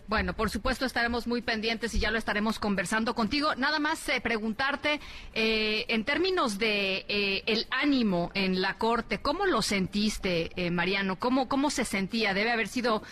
Bueno, 0.08 0.34
por 0.34 0.50
supuesto 0.50 0.86
estaremos 0.86 1.28
muy 1.28 1.42
pendientes 1.42 1.94
y 1.94 2.00
ya 2.00 2.12
lo 2.12 2.18
estaremos 2.18 2.60
conversando 2.60 3.14
contigo. 3.14 3.56
Nada 3.56 3.78
más 3.78 4.08
eh, 4.08 4.22
preguntarte, 4.22 5.02
eh, 5.34 5.86
en 5.90 6.06
términos 6.06 6.58
de 6.58 7.06
eh, 7.10 7.44
el 7.46 7.68
ánimo 7.72 8.32
en 8.34 8.62
la 8.62 8.78
corte, 8.78 9.18
¿cómo 9.18 9.46
lo 9.46 9.62
sentiste, 9.62 10.50
Mariano? 10.72 11.20
¿Cómo, 11.20 11.50
¿Cómo 11.50 11.70
se 11.70 11.84
sentía? 11.84 12.34
Debe 12.34 12.52
haber 12.52 12.70
sido 12.70 13.04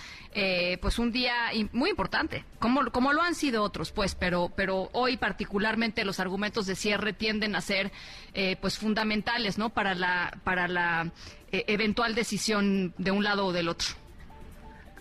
pues 0.82 1.00
un 1.00 1.14
día 1.14 1.34
muy 1.72 1.90
importante, 1.90 2.44
como, 2.60 2.92
como 2.92 3.14
lo 3.14 3.22
han 3.22 3.36
sido 3.36 3.64
otros, 3.64 3.94
pues, 3.94 4.16
pero, 4.16 4.52
pero 4.54 4.90
hoy 4.92 5.16
particularmente 5.16 6.04
los 6.04 6.20
argumentos 6.20 6.66
de 6.66 6.76
cierre 6.76 7.14
tienden 7.14 7.56
a 7.56 7.62
ser 7.62 7.92
pues 8.60 8.78
fundamentales, 8.78 9.58
¿no? 9.58 9.70
Para 9.70 9.96
la, 9.96 10.38
para 10.44 10.68
la 10.68 11.12
eventual 11.52 12.16
decisión 12.16 12.94
de 12.98 13.12
un 13.12 13.24
lado 13.24 13.46
o 13.46 13.54
del 13.54 13.70
otro. 13.70 14.05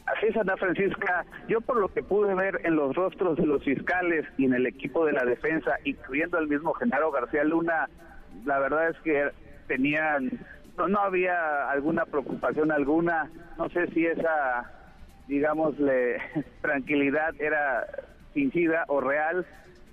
Así 0.06 0.26
es, 0.26 0.34
Francisca. 0.58 1.24
Yo 1.48 1.60
por 1.62 1.76
lo 1.78 1.88
que 1.88 2.02
pude 2.02 2.34
ver 2.34 2.60
en 2.64 2.76
los 2.76 2.94
rostros 2.94 3.38
de 3.38 3.46
los 3.46 3.64
fiscales 3.64 4.26
y 4.36 4.44
en 4.44 4.54
el 4.54 4.66
equipo 4.66 5.06
de 5.06 5.12
la 5.12 5.24
defensa, 5.24 5.76
incluyendo 5.84 6.36
al 6.36 6.46
mismo 6.46 6.74
Genaro 6.74 7.10
García 7.10 7.42
Luna, 7.44 7.88
la 8.44 8.58
verdad 8.58 8.90
es 8.90 8.96
que 8.98 9.30
tenían, 9.66 10.30
no, 10.76 10.98
había 10.98 11.70
alguna 11.70 12.04
preocupación 12.04 12.70
alguna. 12.70 13.30
No 13.56 13.70
sé 13.70 13.86
si 13.88 14.04
esa, 14.04 14.70
digámosle, 15.26 16.18
tranquilidad 16.60 17.34
era 17.38 17.86
fingida 18.34 18.84
o 18.88 19.00
real, 19.00 19.46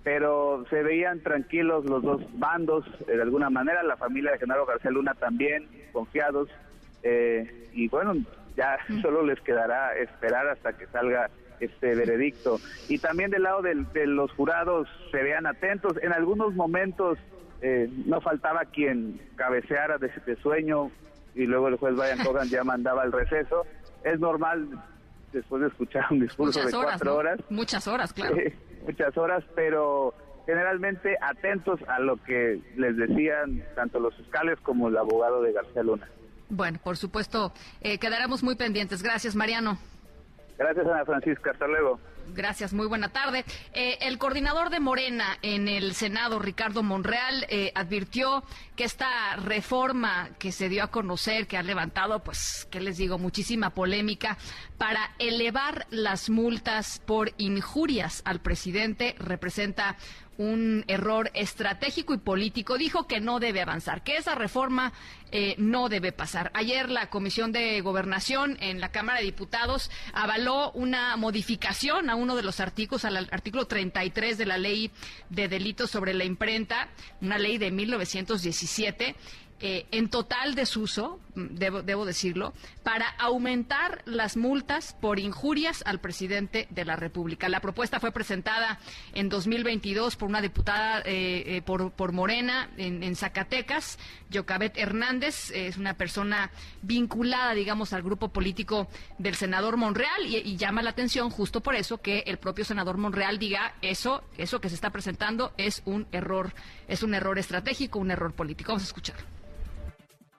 pero 0.04 0.66
se 0.70 0.84
veían 0.84 1.22
tranquilos 1.22 1.86
los 1.86 2.04
dos 2.04 2.22
bandos, 2.38 2.86
eh, 3.08 3.16
de 3.16 3.22
alguna 3.22 3.50
manera, 3.50 3.82
la 3.84 3.96
familia 3.96 4.32
de 4.32 4.40
Genaro 4.40 4.66
García 4.66 4.92
Luna 4.92 5.14
también, 5.14 5.68
confiados. 5.94 6.50
Eh, 7.04 7.70
y 7.74 7.88
bueno, 7.88 8.16
ya 8.56 8.78
solo 9.02 9.24
les 9.24 9.40
quedará 9.42 9.96
esperar 9.98 10.48
hasta 10.48 10.74
que 10.74 10.88
salga 10.88 11.30
este 11.60 11.96
veredicto. 11.96 12.60
Y 12.90 12.98
también 12.98 13.32
del 13.32 13.44
lado 13.44 13.62
de 13.62 14.08
los 14.08 14.32
jurados 14.32 14.88
se 15.12 15.22
vean 15.22 15.46
atentos. 15.46 15.94
En 16.02 16.12
algunos 16.12 16.54
momentos 16.56 17.18
eh, 17.62 17.88
no 18.06 18.20
faltaba 18.22 18.66
quien 18.66 19.22
cabeceara 19.36 19.98
de, 19.98 20.12
de, 20.26 20.36
sueño 20.38 20.90
y 21.36 21.46
luego 21.46 21.68
el 21.68 21.78
juez 21.78 21.96
Brian 21.96 22.18
Cogan 22.26 22.50
ya 22.50 22.64
mandaba 22.64 23.04
el 23.04 23.12
receso. 23.12 23.66
Es 24.04 24.20
normal 24.20 24.68
después 25.32 25.62
de 25.62 25.68
escuchar 25.68 26.06
un 26.10 26.22
discurso 26.22 26.66
de 26.66 26.72
cuatro 26.72 27.16
horas. 27.16 27.40
Muchas 27.50 27.88
horas, 27.88 28.12
claro. 28.12 28.36
muchas 28.86 29.16
horas, 29.16 29.44
pero 29.56 30.14
generalmente 30.46 31.16
atentos 31.22 31.80
a 31.88 32.00
lo 32.00 32.18
que 32.24 32.60
les 32.76 32.98
decían 32.98 33.64
tanto 33.76 34.00
los 34.00 34.16
fiscales 34.16 34.60
como 34.62 34.88
el 34.88 34.98
abogado 34.98 35.42
de 35.42 35.54
García 35.54 35.84
Luna. 35.84 36.10
Bueno, 36.52 36.80
por 36.84 36.98
supuesto, 36.98 37.54
eh, 37.80 37.98
quedaremos 37.98 38.44
muy 38.44 38.56
pendientes. 38.56 39.02
Gracias, 39.02 39.38
Mariano. 39.38 39.78
Gracias, 40.58 40.86
Ana 40.86 41.06
Francisca. 41.06 41.52
Hasta 41.52 41.66
luego. 41.66 41.98
Gracias, 42.34 42.74
muy 42.74 42.88
buena 42.88 43.10
tarde. 43.10 43.46
Eh, 43.74 43.98
el 44.02 44.18
coordinador 44.18 44.70
de 44.70 44.82
Morena 44.82 45.38
en 45.42 45.70
el 45.70 45.94
Senado, 45.94 46.40
Ricardo 46.40 46.84
Monreal, 46.84 47.46
eh, 47.50 47.72
advirtió 47.74 48.44
que 48.76 48.84
esta 48.84 49.38
reforma 49.38 50.30
que 50.40 50.52
se 50.52 50.68
dio 50.68 50.84
a 50.84 50.92
conocer, 50.92 51.48
que 51.48 51.58
ha 51.58 51.64
levantado, 51.64 52.20
pues, 52.20 52.68
¿qué 52.70 52.82
les 52.82 52.98
digo?, 52.98 53.18
muchísima 53.18 53.70
polémica, 53.70 54.38
para 54.78 55.12
elevar 55.20 55.88
las 55.90 56.30
multas 56.30 57.02
por 57.06 57.32
injurias 57.38 58.22
al 58.26 58.42
presidente, 58.42 59.16
representa 59.20 59.96
un 60.42 60.84
error 60.88 61.30
estratégico 61.36 62.14
y 62.14 62.18
político. 62.18 62.78
Dijo 62.78 63.06
que 63.06 63.20
no 63.20 63.40
debe 63.40 63.62
avanzar, 63.62 64.04
que 64.04 64.18
esa 64.18 64.34
reforma 64.34 64.92
eh, 65.32 65.56
no 65.60 65.88
debe 65.88 66.12
pasar. 66.12 66.52
Ayer 66.56 66.90
la 66.90 67.10
Comisión 67.10 67.52
de 67.52 67.80
Gobernación 67.82 68.58
en 68.60 68.82
la 68.82 68.90
Cámara 68.90 69.20
de 69.20 69.26
Diputados 69.26 69.92
avaló 70.14 70.72
una 70.72 71.16
modificación 71.16 72.10
a 72.10 72.16
uno 72.16 72.36
de 72.36 72.44
los 72.44 72.60
artículos, 72.60 73.06
al 73.06 73.30
artículo 73.32 73.68
33 73.68 74.38
de 74.38 74.46
la 74.48 74.58
Ley 74.58 74.92
de 75.30 75.48
Delitos 75.48 75.92
sobre 75.92 76.14
la 76.16 76.24
Imprenta, 76.24 76.90
una 77.22 77.38
ley 77.38 77.60
de 77.60 77.70
1917 77.70 79.16
eh, 79.64 79.86
en 79.92 80.10
total 80.10 80.56
desuso, 80.56 81.20
mm, 81.36 81.46
debo, 81.52 81.84
debo 81.84 82.04
decirlo, 82.04 82.54
para 82.82 83.08
aumentar 83.20 84.02
las 84.06 84.36
multas 84.36 84.96
por 85.00 85.20
injurias 85.20 85.84
al 85.86 86.00
presidente 86.00 86.68
de 86.72 86.84
la 86.84 86.96
República. 86.96 87.48
La 87.48 87.60
propuesta 87.60 88.00
fue 88.00 88.12
presentada 88.12 88.80
en 89.14 89.30
2022 89.30 90.16
por 90.16 90.30
una 90.30 90.42
diputada 90.42 91.02
eh, 91.06 91.58
eh, 91.58 91.62
por, 91.62 92.12
Morena 92.12 92.72
en, 92.78 93.16
Zacatecas, 93.16 94.00
Yocabet 94.32 94.78
Hernández, 94.78 95.52
es 95.52 95.78
una 95.78 95.94
persona 95.94 96.50
vinculada, 96.82 97.54
digamos, 97.54 97.94
al 97.94 98.02
grupo 98.02 98.30
político 98.30 98.88
del 99.20 99.36
senador 99.36 99.78
Monreal 99.78 100.26
y, 100.26 100.38
y, 100.38 100.58
llama 100.58 100.82
la 100.82 100.90
atención 100.90 101.30
justo 101.30 101.62
por 101.62 101.76
eso 101.76 102.00
que 102.00 102.24
el 102.26 102.38
propio 102.38 102.66
senador 102.66 102.98
Monreal 102.98 103.38
diga 103.38 103.76
eso, 103.82 104.24
eso 104.38 104.60
que 104.60 104.70
se 104.70 104.76
está 104.76 104.90
presentando 104.90 105.54
es 105.58 105.84
un 105.86 106.08
error, 106.12 106.54
es 106.88 107.04
un 107.04 107.14
error 107.14 107.38
estratégico, 107.38 108.00
un 108.00 108.10
error 108.10 108.34
político. 108.34 108.70
Vamos 108.70 108.84
a 108.84 108.88
escuchar 108.88 109.18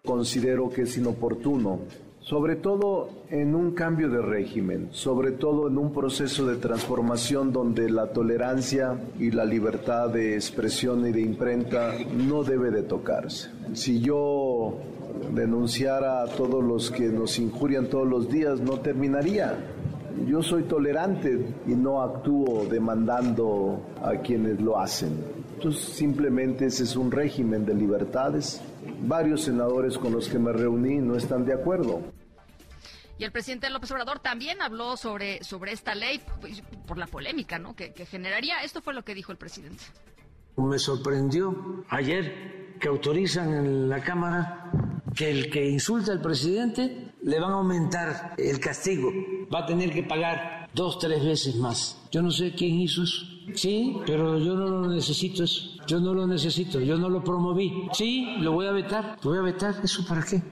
considero 0.04 0.68
que 0.68 0.82
es 0.82 0.98
inoportuno, 0.98 1.78
sobre 2.18 2.56
todo 2.56 3.08
en 3.30 3.54
un 3.54 3.70
cambio 3.70 4.10
de 4.10 4.20
régimen, 4.20 4.88
sobre 4.90 5.30
todo 5.30 5.68
en 5.68 5.78
un 5.78 5.92
proceso 5.92 6.44
de 6.44 6.56
transformación 6.56 7.52
donde 7.52 7.88
la 7.88 8.08
tolerancia 8.08 8.98
y 9.20 9.30
la 9.30 9.44
libertad 9.44 10.08
de 10.08 10.34
expresión 10.34 11.06
y 11.06 11.12
de 11.12 11.20
imprenta 11.20 11.94
no 12.16 12.42
debe 12.42 12.72
de 12.72 12.82
tocarse. 12.82 13.50
Si 13.74 14.00
yo 14.00 14.76
denunciara 15.32 16.22
a 16.22 16.26
todos 16.26 16.64
los 16.64 16.90
que 16.90 17.06
nos 17.08 17.38
injurian 17.38 17.86
todos 17.86 18.08
los 18.08 18.28
días, 18.28 18.60
no 18.60 18.80
terminaría. 18.80 19.54
Yo 20.26 20.42
soy 20.42 20.64
tolerante 20.64 21.46
y 21.68 21.74
no 21.76 22.02
actúo 22.02 22.66
demandando 22.68 23.80
a 24.02 24.16
quienes 24.16 24.60
lo 24.60 24.80
hacen. 24.80 25.12
Entonces 25.54 25.80
simplemente 25.80 26.66
ese 26.66 26.82
es 26.82 26.96
un 26.96 27.12
régimen 27.12 27.64
de 27.64 27.74
libertades 27.74 28.60
varios 29.02 29.42
senadores 29.44 29.98
con 29.98 30.12
los 30.12 30.28
que 30.28 30.38
me 30.38 30.52
reuní 30.52 30.96
no 30.96 31.16
están 31.16 31.44
de 31.44 31.54
acuerdo. 31.54 32.02
Y 33.18 33.24
el 33.24 33.32
presidente 33.32 33.70
López 33.70 33.90
Obrador 33.92 34.18
también 34.18 34.62
habló 34.62 34.96
sobre, 34.96 35.44
sobre 35.44 35.72
esta 35.72 35.94
ley 35.94 36.20
pues, 36.40 36.62
por 36.86 36.98
la 36.98 37.06
polémica 37.06 37.58
¿no? 37.58 37.76
que, 37.76 37.92
que 37.92 38.06
generaría. 38.06 38.62
Esto 38.62 38.82
fue 38.82 38.94
lo 38.94 39.04
que 39.04 39.14
dijo 39.14 39.32
el 39.32 39.38
presidente. 39.38 39.84
Me 40.56 40.78
sorprendió 40.78 41.84
ayer 41.88 42.76
que 42.80 42.88
autorizan 42.88 43.54
en 43.54 43.88
la 43.88 44.02
Cámara 44.02 44.70
que 45.14 45.30
el 45.30 45.50
que 45.50 45.68
insulta 45.68 46.12
al 46.12 46.20
presidente 46.20 47.12
le 47.22 47.40
van 47.40 47.52
a 47.52 47.54
aumentar 47.54 48.34
el 48.36 48.58
castigo, 48.58 49.12
va 49.54 49.60
a 49.60 49.66
tener 49.66 49.92
que 49.92 50.02
pagar 50.02 50.62
dos, 50.74 50.98
tres 50.98 51.24
veces 51.24 51.56
más. 51.56 51.98
Yo 52.11 52.22
no 52.22 52.30
sé 52.30 52.52
quién 52.52 52.80
hizo 52.80 53.02
eso. 53.02 53.26
Sí, 53.54 53.96
pero 54.06 54.38
yo 54.38 54.54
no 54.54 54.66
lo 54.66 54.88
necesito 54.88 55.44
eso. 55.44 55.70
Yo 55.87 56.00
no 56.00 56.14
lo 56.14 56.26
necesito, 56.26 56.80
yo 56.80 56.96
no 56.96 57.08
lo 57.08 57.22
promoví. 57.24 57.88
Sí, 57.92 58.37
lo 58.38 58.52
voy 58.52 58.66
a 58.66 58.72
vetar, 58.72 59.18
lo 59.22 59.30
voy 59.30 59.38
a 59.38 59.42
vetar. 59.42 59.80
¿Eso 59.82 60.04
para 60.06 60.22
qué? 60.22 60.42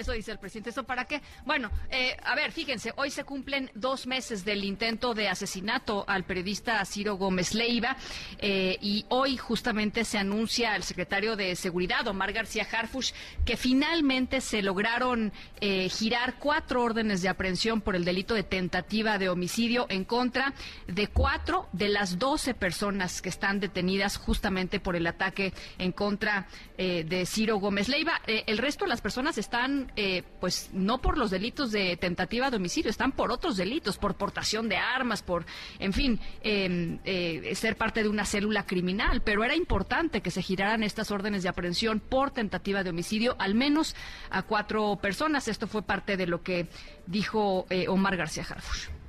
Eso 0.00 0.12
dice 0.12 0.32
el 0.32 0.38
presidente. 0.38 0.70
¿Eso 0.70 0.84
para 0.84 1.04
qué? 1.04 1.20
Bueno, 1.44 1.70
eh, 1.90 2.16
a 2.24 2.34
ver, 2.34 2.52
fíjense, 2.52 2.94
hoy 2.96 3.10
se 3.10 3.24
cumplen 3.24 3.70
dos 3.74 4.06
meses 4.06 4.46
del 4.46 4.64
intento 4.64 5.12
de 5.12 5.28
asesinato 5.28 6.06
al 6.08 6.24
periodista 6.24 6.82
Ciro 6.86 7.16
Gómez 7.16 7.52
Leiva 7.52 7.98
eh, 8.38 8.78
y 8.80 9.04
hoy 9.10 9.36
justamente 9.36 10.06
se 10.06 10.16
anuncia 10.16 10.72
al 10.72 10.84
secretario 10.84 11.36
de 11.36 11.54
Seguridad, 11.54 12.08
Omar 12.08 12.32
García 12.32 12.66
Harfush, 12.72 13.12
que 13.44 13.58
finalmente 13.58 14.40
se 14.40 14.62
lograron 14.62 15.34
eh, 15.60 15.90
girar 15.90 16.36
cuatro 16.38 16.82
órdenes 16.82 17.20
de 17.20 17.28
aprehensión 17.28 17.82
por 17.82 17.94
el 17.94 18.06
delito 18.06 18.32
de 18.32 18.42
tentativa 18.42 19.18
de 19.18 19.28
homicidio 19.28 19.84
en 19.90 20.04
contra 20.04 20.54
de 20.86 21.08
cuatro 21.08 21.68
de 21.74 21.90
las 21.90 22.18
doce 22.18 22.54
personas 22.54 23.20
que 23.20 23.28
están 23.28 23.60
detenidas 23.60 24.16
justamente 24.16 24.80
por 24.80 24.96
el 24.96 25.06
ataque 25.06 25.52
en 25.76 25.92
contra 25.92 26.46
de 26.78 27.26
Ciro 27.26 27.58
Gómez 27.58 27.88
Leiva. 27.88 28.22
el 28.26 28.56
resto 28.56 28.86
de 28.86 28.88
las 28.88 29.02
personas 29.02 29.36
están 29.36 29.89
eh, 29.96 30.22
pues 30.40 30.70
no 30.72 30.98
por 30.98 31.18
los 31.18 31.30
delitos 31.30 31.72
de 31.72 31.96
tentativa 31.96 32.50
de 32.50 32.56
homicidio, 32.56 32.90
están 32.90 33.12
por 33.12 33.30
otros 33.30 33.56
delitos, 33.56 33.98
por 33.98 34.14
portación 34.16 34.68
de 34.68 34.76
armas, 34.76 35.22
por, 35.22 35.44
en 35.78 35.92
fin, 35.92 36.20
em, 36.42 36.98
eh, 37.04 37.54
ser 37.54 37.76
parte 37.76 38.02
de 38.02 38.08
una 38.08 38.24
célula 38.24 38.66
criminal. 38.66 39.22
Pero 39.22 39.44
era 39.44 39.54
importante 39.54 40.20
que 40.20 40.30
se 40.30 40.42
giraran 40.42 40.82
estas 40.82 41.10
órdenes 41.10 41.42
de 41.42 41.48
aprehensión 41.48 42.00
por 42.00 42.30
tentativa 42.30 42.82
de 42.82 42.90
homicidio, 42.90 43.36
al 43.38 43.54
menos 43.54 43.94
a 44.30 44.42
cuatro 44.42 44.98
personas. 45.00 45.48
Esto 45.48 45.66
fue 45.66 45.82
parte 45.82 46.16
de 46.16 46.26
lo 46.26 46.42
que 46.42 46.68
dijo 47.06 47.66
eh, 47.70 47.88
Omar 47.88 48.16
García 48.16 48.46
Harfush. 48.48 48.99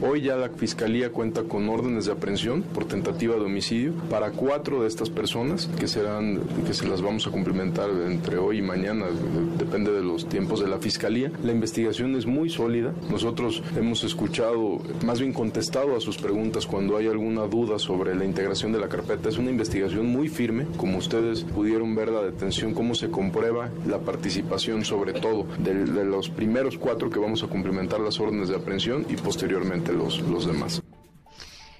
Hoy 0.00 0.22
ya 0.22 0.36
la 0.36 0.48
Fiscalía 0.48 1.10
cuenta 1.10 1.44
con 1.44 1.68
órdenes 1.68 2.06
de 2.06 2.12
aprehensión 2.12 2.62
por 2.62 2.86
tentativa 2.86 3.36
de 3.36 3.42
homicidio 3.42 3.92
para 4.10 4.30
cuatro 4.30 4.82
de 4.82 4.88
estas 4.88 5.10
personas 5.10 5.68
que 5.78 5.88
serán, 5.88 6.40
que 6.66 6.74
se 6.74 6.86
las 6.86 7.02
vamos 7.02 7.26
a 7.26 7.30
cumplimentar 7.30 7.90
entre 7.90 8.36
hoy 8.36 8.58
y 8.58 8.62
mañana, 8.62 9.06
depende 9.58 9.92
de 9.92 10.02
los 10.02 10.28
tiempos 10.28 10.60
de 10.60 10.68
la 10.68 10.78
Fiscalía. 10.78 11.32
La 11.42 11.52
investigación 11.52 12.14
es 12.16 12.26
muy 12.26 12.50
sólida. 12.50 12.92
Nosotros 13.10 13.62
hemos 13.76 14.04
escuchado, 14.04 14.80
más 15.04 15.20
bien 15.20 15.32
contestado 15.32 15.96
a 15.96 16.00
sus 16.00 16.18
preguntas 16.18 16.66
cuando 16.66 16.96
hay 16.96 17.06
alguna 17.06 17.42
duda 17.46 17.78
sobre 17.78 18.14
la 18.14 18.24
integración 18.24 18.72
de 18.72 18.80
la 18.80 18.88
carpeta. 18.88 19.28
Es 19.28 19.38
una 19.38 19.50
investigación 19.50 20.06
muy 20.06 20.28
firme, 20.28 20.66
como 20.76 20.98
ustedes 20.98 21.42
pudieron 21.44 21.94
ver 21.94 22.10
la 22.10 22.22
detención, 22.22 22.74
cómo 22.74 22.94
se 22.94 23.10
comprueba 23.10 23.70
la 23.86 23.98
participación 23.98 24.84
sobre 24.84 25.12
todo 25.12 25.46
de, 25.58 25.84
de 25.84 26.04
los 26.04 26.28
primeros 26.28 26.78
cuatro 26.78 27.10
que 27.10 27.18
vamos 27.18 27.42
a 27.42 27.46
cumplimentar 27.46 28.00
las 28.00 28.20
órdenes 28.20 28.48
de 28.48 28.56
aprehensión 28.56 29.06
y 29.08 29.14
posteriormente 29.14 29.71
los, 29.76 30.20
los 30.20 30.46
demás. 30.46 30.82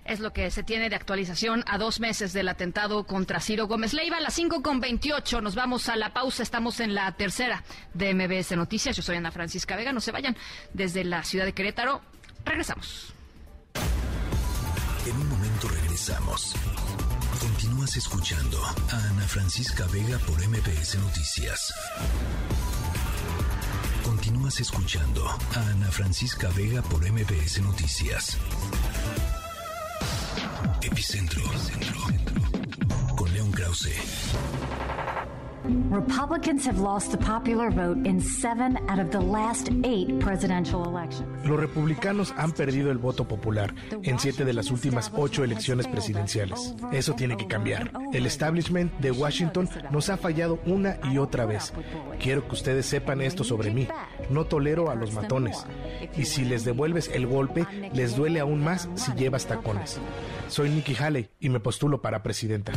Es 0.04 0.18
lo 0.18 0.32
que 0.32 0.50
se 0.50 0.64
tiene 0.64 0.90
de 0.90 0.96
actualización 0.96 1.62
a 1.66 1.78
dos 1.78 2.00
meses 2.00 2.32
del 2.32 2.48
atentado 2.48 3.04
contra 3.04 3.40
Ciro 3.40 3.68
Gómez 3.68 3.92
Leiva. 3.92 4.16
A 4.16 4.20
las 4.20 4.34
5 4.34 4.62
con 4.62 4.80
28 4.80 5.40
nos 5.40 5.54
vamos 5.54 5.88
a 5.88 5.96
la 5.96 6.12
pausa. 6.12 6.42
Estamos 6.42 6.80
en 6.80 6.94
la 6.94 7.12
tercera 7.12 7.62
de 7.94 8.12
MBS 8.12 8.56
Noticias. 8.56 8.96
Yo 8.96 9.02
soy 9.02 9.16
Ana 9.16 9.30
Francisca 9.30 9.76
Vega. 9.76 9.92
No 9.92 10.00
se 10.00 10.10
vayan 10.10 10.36
desde 10.72 11.04
la 11.04 11.22
ciudad 11.22 11.44
de 11.44 11.52
Querétaro. 11.52 12.00
Regresamos. 12.44 13.14
En 15.06 15.16
un 15.16 15.28
momento 15.28 15.68
regresamos. 15.68 16.54
Continúas 17.40 17.96
escuchando 17.96 18.58
a 18.64 18.96
Ana 19.10 19.26
Francisca 19.28 19.86
Vega 19.92 20.18
por 20.18 20.36
MBS 20.48 20.98
Noticias. 20.98 21.72
Continúas 24.04 24.60
escuchando 24.60 25.24
a 25.28 25.60
Ana 25.70 25.90
Francisca 25.90 26.48
Vega 26.56 26.82
por 26.82 27.00
MBS 27.08 27.60
Noticias. 27.62 28.36
Epicentro. 30.82 31.42
Con 33.16 33.32
León 33.32 33.52
Krause. 33.52 33.94
Republicans 35.64 36.66
have 36.66 36.80
lost 36.80 37.12
the 37.12 37.18
popular 37.18 37.70
vote 37.70 38.04
in 38.04 38.20
seven 38.20 38.76
out 38.88 38.98
of 38.98 39.10
the 39.10 39.20
last 39.20 39.68
eight 39.84 40.18
presidential 40.18 40.84
elections. 40.84 41.28
Los 41.46 41.60
republicanos 41.60 42.34
han 42.36 42.52
perdido 42.52 42.90
el 42.90 42.98
voto 42.98 43.28
popular 43.28 43.74
en 44.02 44.18
siete 44.18 44.44
de 44.44 44.52
las 44.52 44.70
últimas 44.70 45.12
ocho 45.14 45.44
elecciones 45.44 45.86
presidenciales. 45.86 46.74
Eso 46.92 47.14
tiene 47.14 47.36
que 47.36 47.46
cambiar. 47.46 47.92
El 48.12 48.26
establishment 48.26 48.92
de 48.98 49.12
Washington 49.12 49.68
nos 49.90 50.08
ha 50.08 50.16
fallado 50.16 50.58
una 50.66 50.96
y 51.12 51.18
otra 51.18 51.46
vez. 51.46 51.72
Quiero 52.20 52.46
que 52.46 52.54
ustedes 52.54 52.86
sepan 52.86 53.20
esto 53.20 53.44
sobre 53.44 53.70
mí. 53.70 53.86
No 54.30 54.46
tolero 54.46 54.90
a 54.90 54.94
los 54.96 55.12
matones. 55.12 55.64
Y 56.16 56.24
si 56.24 56.44
les 56.44 56.64
devuelves 56.64 57.08
el 57.14 57.26
golpe, 57.26 57.66
les 57.92 58.16
duele 58.16 58.40
aún 58.40 58.64
más 58.64 58.88
si 58.96 59.12
llevas 59.12 59.46
tacones. 59.46 60.00
Soy 60.48 60.70
Nikki 60.70 60.96
Haley 60.96 61.30
y 61.38 61.48
me 61.50 61.60
postulo 61.60 62.02
para 62.02 62.22
presidenta. 62.22 62.72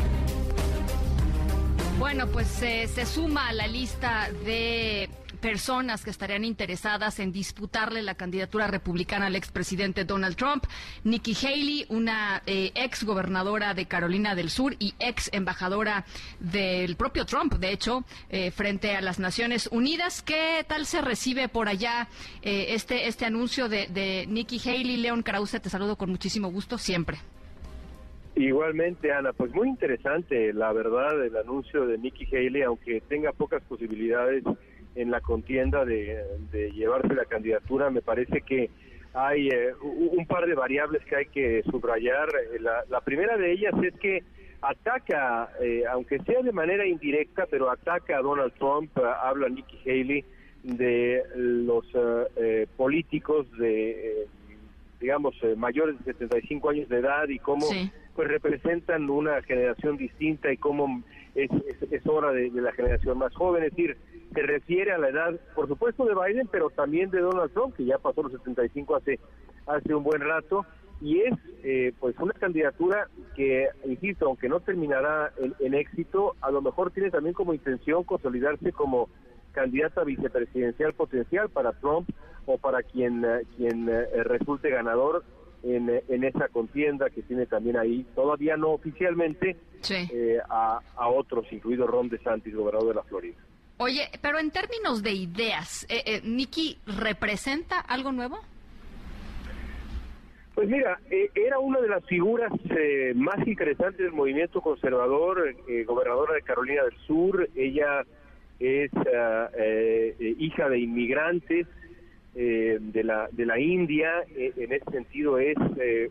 Bueno, 2.15 2.31
pues 2.31 2.61
eh, 2.61 2.87
se 2.87 3.05
suma 3.05 3.49
a 3.49 3.51
la 3.51 3.67
lista 3.67 4.29
de 4.45 5.09
personas 5.41 6.05
que 6.05 6.11
estarían 6.11 6.45
interesadas 6.45 7.19
en 7.19 7.33
disputarle 7.33 8.01
la 8.01 8.15
candidatura 8.15 8.67
republicana 8.67 9.25
al 9.25 9.35
expresidente 9.35 10.05
Donald 10.05 10.37
Trump. 10.37 10.63
Nikki 11.03 11.35
Haley, 11.35 11.85
una 11.89 12.41
eh, 12.45 12.71
ex 12.73 13.03
gobernadora 13.03 13.73
de 13.73 13.87
Carolina 13.87 14.33
del 14.33 14.49
Sur 14.49 14.77
y 14.79 14.93
ex 14.97 15.29
embajadora 15.33 16.05
del 16.39 16.95
propio 16.95 17.25
Trump, 17.25 17.55
de 17.55 17.73
hecho, 17.73 18.05
eh, 18.29 18.49
frente 18.49 18.95
a 18.95 19.01
las 19.01 19.19
Naciones 19.19 19.67
Unidas. 19.69 20.21
¿Qué 20.21 20.65
tal 20.69 20.85
se 20.85 21.01
recibe 21.01 21.49
por 21.49 21.67
allá 21.67 22.07
este, 22.41 23.09
este 23.09 23.25
anuncio 23.25 23.67
de, 23.67 23.87
de 23.87 24.25
Nikki 24.25 24.61
Haley? 24.63 24.95
León 24.95 25.21
Krause, 25.21 25.59
te 25.61 25.69
saludo 25.69 25.97
con 25.97 26.11
muchísimo 26.11 26.49
gusto 26.49 26.77
siempre. 26.77 27.19
Igualmente, 28.35 29.13
Ana, 29.13 29.31
pues 29.31 29.53
muy 29.53 29.69
interesante, 29.69 30.51
la 30.51 30.73
verdad, 30.73 31.23
el 31.23 31.37
anuncio 31.37 31.87
de 31.87 31.97
Nikki 31.97 32.27
Haley, 32.35 32.63
aunque 32.63 32.99
tenga 33.07 33.31
pocas 33.31 33.63
posibilidades 33.63 34.43
en 34.95 35.09
la 35.09 35.21
contienda 35.21 35.85
de, 35.85 36.21
llevarse 36.73 37.13
la 37.13 37.23
candidatura, 37.25 37.89
me 37.89 38.01
parece 38.01 38.41
que 38.41 38.69
hay 39.13 39.47
eh, 39.47 39.73
un 39.81 40.25
par 40.25 40.45
de 40.47 40.53
variables 40.53 41.01
que 41.05 41.15
hay 41.15 41.25
que 41.27 41.63
subrayar. 41.63 42.27
Eh, 42.53 42.59
la, 42.59 43.01
primera 43.01 43.37
de 43.37 43.53
ellas 43.53 43.73
es 43.81 43.93
que 43.99 44.23
ataca, 44.61 45.49
eh, 45.61 45.83
aunque 45.89 46.19
sea 46.19 46.41
de 46.41 46.51
manera 46.51 46.85
indirecta, 46.85 47.45
pero 47.49 47.71
ataca 47.71 48.17
a 48.17 48.21
Donald 48.21 48.53
Trump, 48.55 48.91
habla 48.97 49.47
Nikki 49.47 49.79
Haley 49.89 50.25
de 50.63 51.23
los 51.35 51.85
políticos 52.75 53.49
de, 53.57 54.27
digamos, 54.99 55.35
mayores 55.57 55.97
de 55.99 56.13
75 56.13 56.69
años 56.69 56.89
de 56.89 56.99
edad 56.99 57.27
y 57.27 57.39
cómo 57.39 57.65
pues 58.15 58.27
representan 58.29 59.09
una 59.09 59.41
generación 59.41 59.97
distinta 59.97 60.51
y 60.51 60.57
cómo 60.57 61.03
es, 61.35 61.49
es, 61.91 62.07
hora 62.07 62.31
de, 62.31 62.49
de, 62.49 62.61
la 62.61 62.71
generación 62.71 63.17
más 63.17 63.33
joven. 63.33 63.63
Es 63.63 63.71
decir, 63.71 63.97
se 64.33 64.41
refiere 64.41 64.91
a 64.91 64.97
la 64.97 65.09
edad, 65.09 65.39
por 65.53 65.67
supuesto, 65.67 66.05
de 66.05 66.13
Biden, 66.13 66.47
pero 66.51 66.69
también 66.69 67.09
de 67.09 67.19
Donald 67.19 67.51
Trump, 67.53 67.75
que 67.75 67.85
ya 67.85 67.97
pasó 67.97 68.23
los 68.23 68.31
75 68.31 68.95
hace, 68.95 69.19
hace 69.65 69.93
un 69.93 70.03
buen 70.03 70.21
rato, 70.21 70.65
y 71.01 71.21
es 71.21 71.33
eh, 71.63 71.93
pues 71.99 72.15
una 72.19 72.33
candidatura 72.33 73.09
que, 73.35 73.67
insisto, 73.85 74.27
aunque 74.27 74.49
no 74.49 74.59
terminará 74.59 75.33
en, 75.59 75.73
éxito, 75.73 76.35
a 76.41 76.51
lo 76.51 76.61
mejor 76.61 76.91
tiene 76.91 77.11
también 77.11 77.33
como 77.33 77.53
intención 77.53 78.03
consolidarse 78.03 78.71
como 78.71 79.09
candidata 79.55 80.03
vicepresidencial 80.03 80.93
potencial 80.93 81.49
para 81.49 81.71
Trump 81.73 82.09
o 82.45 82.59
para 82.59 82.83
quien, 82.83 83.25
eh, 83.25 83.41
quien 83.57 83.89
eh, 83.89 84.23
resulte 84.23 84.69
ganador 84.69 85.23
en, 85.63 85.89
en, 86.07 86.23
esa 86.23 86.47
contienda 86.49 87.09
que 87.09 87.23
tiene 87.23 87.47
también 87.47 87.77
ahí, 87.77 88.05
todavía 88.13 88.55
no 88.55 88.69
oficialmente, 88.71 89.57
a, 90.47 90.79
a 90.95 91.07
otros, 91.07 91.51
incluido 91.51 91.87
Ron 91.87 92.09
DeSantis, 92.09 92.55
gobernador 92.55 92.89
de 92.89 92.95
la 92.95 93.03
Florida. 93.03 93.37
Oye, 93.77 94.09
pero 94.21 94.39
en 94.39 94.51
términos 94.51 95.03
de 95.03 95.11
ideas, 95.11 95.85
eh, 95.89 96.01
eh 96.05 96.21
¿Nikki 96.23 96.79
representa 96.85 97.79
algo 97.79 98.13
nuevo? 98.13 98.39
Pues 100.53 100.69
mira, 100.69 100.97
eh, 101.11 101.29
era 101.35 101.59
una 101.59 101.81
de 101.81 101.89
las 101.89 102.05
figuras 102.05 102.53
eh, 102.69 103.11
más 103.15 103.45
interesantes 103.45 103.99
del 103.99 104.13
movimiento 104.13 104.61
conservador, 104.61 105.53
gobernadora 105.85 106.35
de 106.35 106.41
Carolina 106.43 106.83
del 106.83 106.97
Sur. 107.05 107.49
Ella 107.53 108.05
es 108.59 108.91
hija 110.19 110.69
de 110.69 110.79
inmigrantes 110.79 111.67
de 112.33 113.03
la 113.03 113.29
de 113.31 113.45
la 113.45 113.59
India. 113.59 114.23
en 114.35 114.71
ese 114.73 114.91
sentido 114.91 115.37
es 115.37 115.57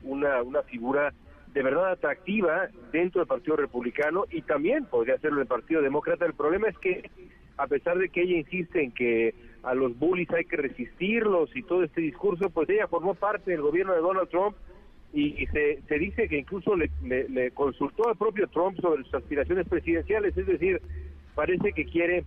una 0.02 0.42
una 0.42 0.62
figura 0.62 1.12
de 1.52 1.62
verdad 1.62 1.92
atractiva 1.92 2.68
dentro 2.92 3.20
del 3.20 3.28
Partido 3.28 3.56
Republicano 3.56 4.24
y 4.30 4.42
también 4.42 4.86
podría 4.86 5.18
serlo 5.18 5.38
del 5.38 5.46
Partido 5.46 5.82
Demócrata. 5.82 6.26
El 6.26 6.34
problema 6.34 6.68
es 6.68 6.76
que 6.78 7.10
a 7.56 7.66
pesar 7.68 7.96
de 7.98 8.08
que 8.08 8.22
ella 8.22 8.38
insiste 8.38 8.82
en 8.82 8.90
que 8.90 9.34
a 9.62 9.74
los 9.74 9.96
bullies 9.98 10.30
hay 10.30 10.44
que 10.44 10.56
resistirlos 10.56 11.54
y 11.54 11.62
todo 11.62 11.84
este 11.84 12.00
discurso, 12.00 12.50
pues 12.50 12.68
ella 12.68 12.88
formó 12.88 13.14
parte 13.14 13.52
del 13.52 13.62
gobierno 13.62 13.94
de 13.94 14.00
Donald 14.00 14.28
Trump 14.28 14.56
y, 15.12 15.46
se, 15.46 15.80
se, 15.82 15.98
dice 15.98 16.28
que 16.28 16.38
incluso 16.38 16.74
le, 16.74 17.50
consultó 17.52 18.08
al 18.08 18.16
propio 18.16 18.48
Trump 18.48 18.80
sobre 18.80 19.04
sus 19.04 19.14
aspiraciones 19.14 19.68
presidenciales, 19.68 20.36
es 20.36 20.44
decir, 20.44 20.82
parece 21.34 21.72
que 21.72 21.84
quiere 21.84 22.24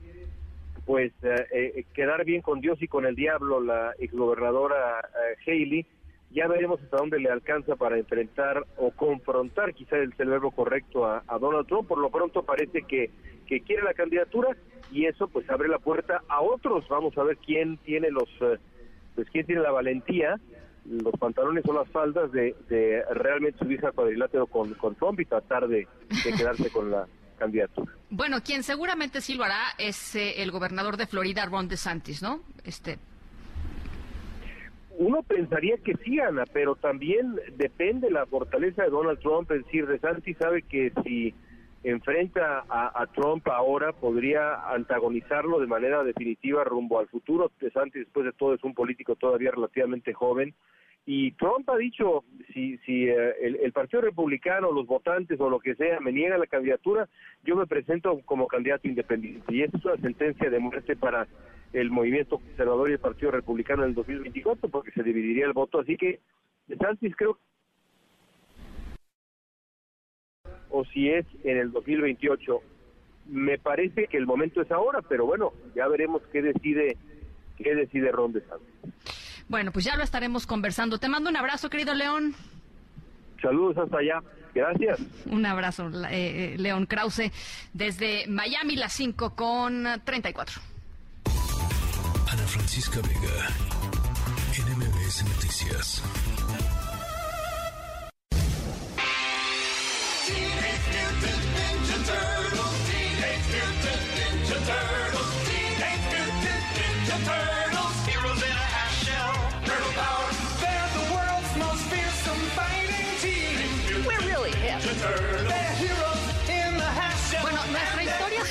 pues 0.85 1.11
eh, 1.21 1.45
eh, 1.51 1.85
quedar 1.93 2.23
bien 2.23 2.41
con 2.41 2.61
Dios 2.61 2.81
y 2.81 2.87
con 2.87 3.05
el 3.05 3.15
diablo 3.15 3.59
la 3.59 3.93
exgobernadora 3.99 5.01
uh, 5.01 5.49
Haley. 5.49 5.85
Ya 6.31 6.47
veremos 6.47 6.81
hasta 6.81 6.97
dónde 6.97 7.19
le 7.19 7.29
alcanza 7.29 7.75
para 7.75 7.97
enfrentar 7.97 8.65
o 8.77 8.91
confrontar, 8.91 9.73
quizá 9.73 9.97
el 9.97 10.11
verbo 10.11 10.51
correcto, 10.51 11.05
a, 11.05 11.23
Donald 11.39 11.67
Trump. 11.67 11.87
Por 11.87 11.99
lo 11.99 12.09
pronto 12.09 12.43
parece 12.43 12.83
que, 12.83 13.09
que 13.47 13.61
quiere 13.61 13.83
la 13.83 13.93
candidatura 13.93 14.55
y 14.91 15.05
eso 15.05 15.27
pues 15.27 15.49
abre 15.49 15.67
la 15.67 15.79
puerta 15.79 16.21
a 16.27 16.41
otros. 16.41 16.87
Vamos 16.89 17.17
a 17.17 17.23
ver 17.23 17.37
quién 17.37 17.77
tiene 17.77 18.09
los, 18.09 18.29
eh, 18.41 18.57
pues 19.15 19.29
quién 19.29 19.45
tiene 19.45 19.61
la 19.61 19.71
valentía, 19.71 20.39
los 20.85 21.13
pantalones 21.19 21.65
o 21.67 21.73
las 21.73 21.89
faldas 21.89 22.31
de, 22.31 22.55
de 22.69 23.03
realmente 23.11 23.59
subirse 23.59 23.87
al 23.87 23.93
cuadrilátero 23.93 24.47
con, 24.47 24.73
con 24.75 24.95
Trump 24.95 25.19
y 25.19 25.25
tratar 25.25 25.67
de, 25.67 25.87
quedarse 26.37 26.69
con 26.69 26.91
la 26.91 27.07
candidatura. 27.37 27.91
Bueno, 28.09 28.41
quien 28.43 28.63
seguramente 28.63 29.21
sí 29.21 29.35
lo 29.35 29.43
hará 29.43 29.61
es 29.77 30.15
eh, 30.15 30.41
el 30.41 30.51
gobernador 30.51 30.97
de 30.97 31.07
Florida, 31.07 31.45
Ron 31.45 31.67
DeSantis, 31.67 32.21
¿no? 32.21 32.41
Este. 32.63 32.99
Uno 34.97 35.21
pensaría 35.23 35.77
que 35.77 35.93
sí, 36.03 36.19
Ana, 36.19 36.43
pero 36.51 36.75
también 36.75 37.39
depende 37.55 38.09
la 38.09 38.25
fortaleza 38.25 38.83
de 38.83 38.89
Donald 38.89 39.19
Trump. 39.19 39.51
Es 39.51 39.63
decir, 39.65 39.85
DeSantis 39.85 40.37
sabe 40.37 40.63
que 40.63 40.91
si 41.03 41.33
enfrenta 41.83 42.65
a, 42.69 43.05
Trump 43.15 43.47
ahora 43.47 43.93
podría 43.93 44.69
antagonizarlo 44.71 45.59
de 45.59 45.67
manera 45.67 46.03
definitiva 46.03 46.63
rumbo 46.63 46.99
al 46.99 47.07
futuro. 47.07 47.51
Santi, 47.73 47.99
después 47.99 48.25
de 48.25 48.33
todo, 48.33 48.53
es 48.53 48.63
un 48.63 48.73
político 48.73 49.15
todavía 49.15 49.51
relativamente 49.51 50.13
joven. 50.13 50.53
Y 51.09 51.31
Trump 51.31 51.69
ha 51.69 51.77
dicho, 51.77 52.25
si, 52.53 52.77
si 52.79 53.07
eh, 53.07 53.33
el, 53.41 53.71
Partido 53.71 54.01
Republicano, 54.01 54.73
los 54.73 54.85
votantes 54.85 55.39
o 55.39 55.49
lo 55.49 55.57
que 55.57 55.73
sea 55.75 56.01
me 56.01 56.11
niegan 56.11 56.37
la 56.37 56.47
candidatura, 56.47 57.07
yo 57.45 57.55
me 57.55 57.65
presento 57.65 58.19
como 58.25 58.45
candidato 58.45 58.89
independiente. 58.89 59.55
Y 59.55 59.63
esa 59.63 59.77
es 59.77 59.85
una 59.85 59.95
sentencia 59.97 60.49
de 60.49 60.59
muerte 60.59 60.97
para 60.97 61.25
el 61.71 61.91
movimiento 61.91 62.39
conservador 62.39 62.89
y 62.89 62.93
el 62.93 62.99
Partido 62.99 63.31
Republicano 63.31 63.83
en 63.83 63.89
el 63.89 63.95
2024, 63.95 64.67
porque 64.67 64.91
se 64.91 65.01
dividiría 65.01 65.45
el 65.45 65.53
voto. 65.53 65.79
Así 65.79 65.95
que 65.95 66.19
Santis 66.77 67.15
creo 67.15 67.39
o 70.69 70.83
si 70.83 71.09
es 71.09 71.25
en 71.45 71.57
el 71.57 71.71
2028. 71.71 72.59
Me 73.27 73.57
parece 73.57 74.07
que 74.07 74.17
el 74.17 74.25
momento 74.25 74.61
es 74.61 74.69
ahora, 74.71 75.01
pero 75.07 75.25
bueno, 75.25 75.53
ya 75.73 75.87
veremos 75.87 76.21
qué 76.33 76.41
decide 76.41 76.97
qué 77.55 77.75
decide 77.75 78.11
Ron 78.11 78.33
DeSantis. 78.33 79.26
Bueno, 79.49 79.71
pues 79.71 79.85
ya 79.85 79.95
lo 79.95 80.03
estaremos 80.03 80.45
conversando. 80.45 80.97
Te 80.97 81.07
mando 81.07 81.29
un 81.29 81.37
abrazo, 81.37 81.69
querido 81.69 81.93
León. 81.93 82.35
Saludos 83.41 83.77
hasta 83.77 83.97
allá. 83.99 84.21
Gracias. 84.53 84.99
Un 85.27 85.45
abrazo, 85.45 85.87
eh, 86.09 86.53
eh, 86.53 86.55
León 86.57 86.87
Krause, 86.87 87.31
desde 87.73 88.25
Miami, 88.27 88.75
las 88.75 88.93
5 88.93 89.35
con 89.35 89.85
34. 90.03 90.61
Ana 91.23 92.43
Francisca 92.43 92.99
Vega, 93.01 93.49
NMBS 94.57 95.23
Noticias. 95.25 96.03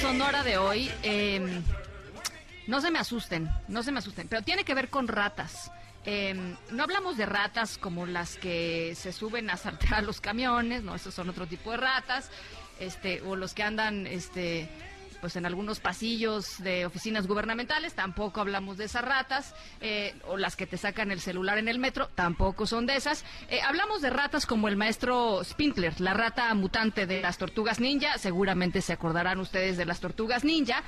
Sonora 0.07 0.45
de 0.45 0.57
hoy, 0.57 0.89
em, 1.03 1.65
no 2.69 2.81
se 2.81 2.93
me 2.93 3.01
asusten, 3.01 3.51
no 3.67 3.83
se 3.83 3.91
me 3.91 3.99
asusten, 3.99 4.29
pero 4.29 4.41
tiene 4.41 4.65
que 4.65 4.73
ver 4.73 4.89
con 4.89 5.09
ratas. 5.09 5.73
Em, 6.05 6.57
no 6.71 6.85
hablamos 6.85 7.17
de 7.17 7.27
ratas 7.27 7.77
como 7.77 8.07
las 8.07 8.37
que 8.37 8.95
se 8.95 9.13
suben 9.13 9.51
a 9.51 9.57
saltar 9.57 10.05
los 10.05 10.21
camiones, 10.21 10.85
no, 10.85 10.95
esos 10.95 11.13
son 11.13 11.29
otro 11.29 11.49
tipo 11.49 11.73
de 11.73 11.79
ratas, 11.79 12.31
este, 12.79 13.21
o 13.23 13.35
los 13.35 13.53
que 13.53 13.65
andan, 13.65 14.07
este, 14.07 14.69
pues 15.21 15.37
en 15.37 15.47
algunos 15.47 15.81
pasillos 15.81 16.63
de 16.63 16.87
oficinas 16.87 17.27
gubernamentales, 17.27 17.95
tampoco 17.95 18.41
hablamos 18.41 18.77
de 18.77 18.85
esas 18.85 19.05
ratas, 19.05 19.55
eh, 19.81 20.15
o 20.27 20.37
las 20.37 20.57
que 20.57 20.67
te 20.67 20.77
sacan 20.77 21.11
el 21.11 21.21
celular 21.21 21.59
en 21.59 21.69
el 21.69 21.79
metro, 21.79 22.09
tampoco 22.15 22.67
son 22.67 22.87
de 22.87 22.97
esas. 22.97 23.25
Eh, 23.49 23.61
hablamos 23.63 24.03
de 24.03 24.11
ratas 24.11 24.47
como 24.47 24.69
el 24.69 24.77
maestro 24.77 25.43
Spindler, 25.45 26.01
la 26.01 26.15
rata 26.15 26.53
mutante 26.55 27.07
de 27.07 27.21
las 27.21 27.39
tortugas 27.39 27.81
ninja, 27.81 28.19
seguramente 28.19 28.83
se 28.83 28.93
acordarán 28.93 29.41
ustedes 29.41 29.77
de 29.77 29.87
las 29.87 30.01
tortugas 30.01 30.45
ninja, 30.45 30.83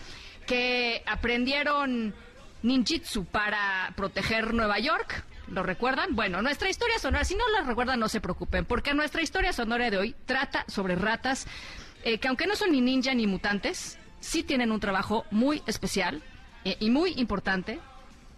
que 0.47 1.03
aprendieron 1.07 2.14
ninjitsu 2.62 3.25
para 3.25 3.93
proteger 3.97 4.55
Nueva 4.55 4.79
York. 4.79 5.25
¿Lo 5.49 5.62
recuerdan? 5.62 6.14
Bueno, 6.14 6.43
nuestra 6.43 6.69
historia 6.69 6.99
sonora, 6.99 7.25
si 7.25 7.35
no 7.35 7.45
lo 7.49 7.64
recuerdan, 7.64 7.99
no 8.01 8.09
se 8.09 8.21
preocupen, 8.21 8.67
porque 8.67 8.93
nuestra 8.93 9.23
historia 9.23 9.53
sonora 9.53 9.91
de 9.91 9.97
hoy 9.97 10.14
trata 10.27 10.64
sobre 10.69 10.95
ratas 10.95 11.47
eh, 12.05 12.19
que 12.19 12.29
aunque 12.29 12.47
no 12.47 12.57
son 12.57 12.73
ni 12.73 12.81
ninja 12.81 13.12
ni 13.14 13.27
mutantes, 13.27 13.99
sí 14.20 14.42
tienen 14.42 14.72
un 14.72 14.81
trabajo 14.81 15.24
muy 15.31 15.62
especial 15.66 16.22
eh, 16.64 16.76
y 16.81 16.90
muy 16.90 17.12
importante 17.16 17.78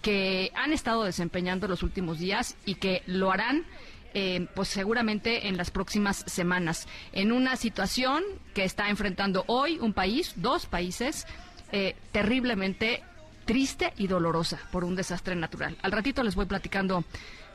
que 0.03 0.51
han 0.55 0.73
estado 0.73 1.05
desempeñando 1.05 1.69
los 1.69 1.83
últimos 1.83 2.19
días 2.19 2.57
y 2.65 2.77
que 2.77 3.03
lo 3.07 3.31
harán 3.31 3.65
eh, 4.13 4.49
pues 4.55 4.69
seguramente 4.69 5.47
en 5.47 5.57
las 5.57 5.71
próximas 5.71 6.25
semanas 6.27 6.89
en 7.13 7.31
una 7.31 7.57
situación 7.57 8.25
que 8.55 8.65
está 8.65 8.89
enfrentando 8.89 9.45
hoy 9.47 9.79
un 9.79 9.93
país, 9.93 10.33
dos 10.37 10.67
países 10.67 11.27
eh, 11.71 11.95
terriblemente 12.11 13.05
triste 13.45 13.93
y 13.97 14.09
dolorosa 14.09 14.59
por 14.73 14.85
un 14.85 14.97
desastre 14.97 15.37
natural. 15.37 15.77
Al 15.83 15.93
ratito 15.93 16.23
les 16.23 16.35
voy 16.35 16.47
platicando 16.47 17.05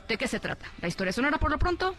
de 0.08 0.16
qué 0.16 0.28
se 0.28 0.40
trata. 0.40 0.66
La 0.80 0.88
historia 0.88 1.12
sonora 1.12 1.38
por 1.38 1.50
lo 1.50 1.58
pronto 1.58 1.94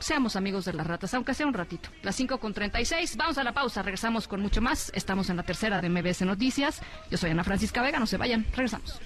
seamos 0.00 0.36
amigos 0.36 0.64
de 0.64 0.72
las 0.72 0.86
ratas, 0.86 1.14
aunque 1.14 1.34
sea 1.34 1.46
un 1.46 1.54
ratito. 1.54 1.90
Las 2.02 2.16
5 2.16 2.38
con 2.38 2.52
36, 2.52 3.16
vamos 3.16 3.38
a 3.38 3.44
la 3.44 3.52
pausa, 3.52 3.82
regresamos 3.82 4.26
con 4.26 4.40
mucho 4.40 4.60
más. 4.60 4.90
Estamos 4.94 5.30
en 5.30 5.36
la 5.36 5.42
tercera 5.44 5.80
de 5.80 5.88
MBS 5.88 6.22
Noticias. 6.22 6.80
Yo 7.10 7.18
soy 7.18 7.30
Ana 7.30 7.44
Francisca 7.44 7.82
Vega, 7.82 7.98
no 7.98 8.06
se 8.06 8.16
vayan, 8.16 8.44
regresamos. 8.52 9.00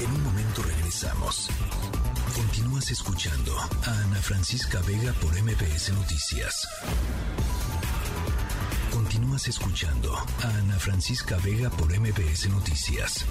En 0.00 0.10
un 0.10 0.22
momento 0.24 0.62
regresamos. 0.62 1.48
Continúas 2.82 2.98
escuchando 2.98 3.56
a 3.86 3.90
Ana 3.90 4.20
Francisca 4.20 4.80
Vega 4.80 5.12
por 5.20 5.40
MBS 5.40 5.92
Noticias. 5.92 6.66
Continúas 8.90 9.46
escuchando 9.46 10.12
a 10.12 10.48
Ana 10.58 10.80
Francisca 10.80 11.36
Vega 11.44 11.70
por 11.70 11.96
MBS 11.96 12.48
Noticias. 12.48 13.24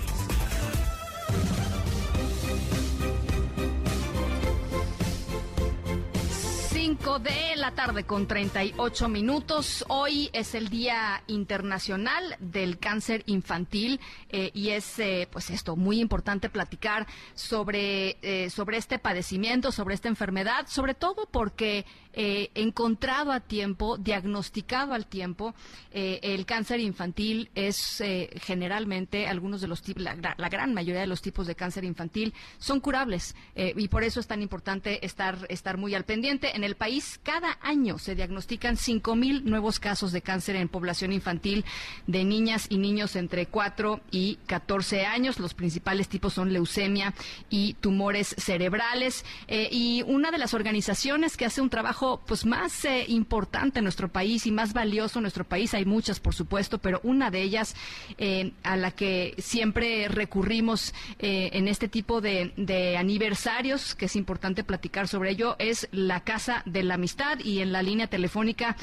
5 7.04 7.20
de 7.20 7.56
la 7.56 7.72
tarde 7.72 8.04
con 8.04 8.28
38 8.28 9.08
minutos. 9.08 9.84
Hoy 9.88 10.30
es 10.34 10.54
el 10.54 10.70
Día 10.70 11.24
Internacional 11.26 12.36
del 12.40 12.78
Cáncer 12.78 13.24
Infantil 13.26 14.00
eh, 14.30 14.52
y 14.54 14.70
es, 14.70 15.00
eh, 15.00 15.28
pues 15.32 15.50
esto, 15.50 15.76
muy 15.76 16.00
importante 16.00 16.50
platicar 16.50 17.08
sobre, 17.34 18.18
eh, 18.22 18.52
sobre 18.52 18.78
este 18.78 19.00
padecimiento, 19.00 19.72
sobre 19.72 19.96
esta 19.96 20.10
enfermedad, 20.10 20.68
sobre 20.68 20.94
todo 20.94 21.28
porque 21.32 21.86
encontrado 22.14 23.32
a 23.32 23.40
tiempo, 23.40 23.98
diagnosticado 23.98 24.94
al 24.94 25.08
tiempo, 25.08 25.56
el 25.94 26.46
cáncer 26.46 26.82
infantil 26.82 27.50
es 27.56 28.04
generalmente 28.42 29.28
algunos 29.28 29.62
de 29.62 29.70
los 29.70 29.82
tipos, 29.82 30.04
la, 30.04 30.16
la, 30.16 30.50
gran 30.50 30.74
mayoría 30.74 31.00
de 31.00 31.08
los 31.08 31.22
tipos 31.22 31.48
de 31.48 31.56
cáncer 31.56 31.86
infantil 31.86 32.34
son 32.58 32.82
curables 32.82 33.34
y 33.56 33.88
por 33.88 34.04
eso 34.04 34.20
es 34.20 34.28
tan 34.28 34.42
importante 34.42 35.06
estar, 35.06 35.38
estar 35.48 35.78
muy 35.78 35.96
al 35.96 36.04
pendiente. 36.04 36.54
En 36.54 36.66
el 36.66 36.76
país, 36.76 36.91
cada 37.24 37.58
año 37.62 37.98
se 37.98 38.16
diagnostican 38.16 38.76
5.000 38.76 39.44
nuevos 39.44 39.80
casos 39.80 40.12
de 40.12 40.22
cáncer 40.22 40.56
en 40.56 40.68
población 40.68 41.14
infantil 41.14 41.64
de 42.08 42.24
niñas 42.24 42.68
y 42.70 42.78
niños 42.78 43.16
entre 43.16 43.46
4 43.46 44.02
y 44.12 44.38
14 44.48 45.06
años. 45.06 45.40
Los 45.40 45.54
principales 45.54 46.10
tipos 46.10 46.34
son 46.34 46.52
leucemia 46.52 47.14
y 47.50 47.76
tumores 47.76 48.36
cerebrales. 48.38 49.26
Eh, 49.48 49.70
y 49.72 50.04
una 50.06 50.32
de 50.32 50.38
las 50.38 50.54
organizaciones 50.54 51.38
que 51.38 51.46
hace 51.46 51.62
un 51.62 51.70
trabajo 51.70 52.22
pues 52.26 52.46
más 52.46 52.84
eh, 52.86 53.06
importante 53.08 53.80
en 53.80 53.86
nuestro 53.86 54.10
país 54.10 54.46
y 54.46 54.52
más 54.52 54.74
valioso 54.74 55.20
en 55.20 55.24
nuestro 55.24 55.46
país, 55.46 55.74
hay 55.74 55.86
muchas 55.86 56.20
por 56.20 56.34
supuesto, 56.34 56.80
pero 56.80 57.00
una 57.04 57.32
de 57.32 57.42
ellas 57.42 57.76
eh, 58.18 58.52
a 58.64 58.76
la 58.76 58.92
que 58.92 59.36
siempre 59.38 60.08
recurrimos 60.08 60.94
en 61.20 61.68
este 61.68 61.88
tipo 61.88 62.22
de, 62.22 62.54
de 62.58 62.98
aniversarios, 62.98 63.96
que 63.96 64.06
es 64.06 64.16
importante 64.16 64.64
platicar 64.64 65.08
sobre 65.08 65.32
ello, 65.32 65.56
es 65.60 65.88
la 65.92 66.22
Casa 66.22 66.64
de 66.66 66.81
la 66.88 66.96
Amistad 66.96 67.40
y 67.44 67.60
en 67.60 67.72
la 67.72 67.82
línea 67.82 68.08
telefónica 68.08 68.76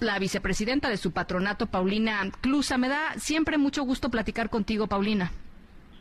la 0.00 0.18
vicepresidenta 0.18 0.88
de 0.88 0.96
su 0.96 1.12
patronato, 1.12 1.66
Paulina 1.66 2.20
Clusa. 2.40 2.78
Me 2.78 2.88
da 2.88 3.14
siempre 3.16 3.58
mucho 3.58 3.84
gusto 3.84 4.10
platicar 4.10 4.50
contigo, 4.50 4.86
Paulina. 4.86 5.30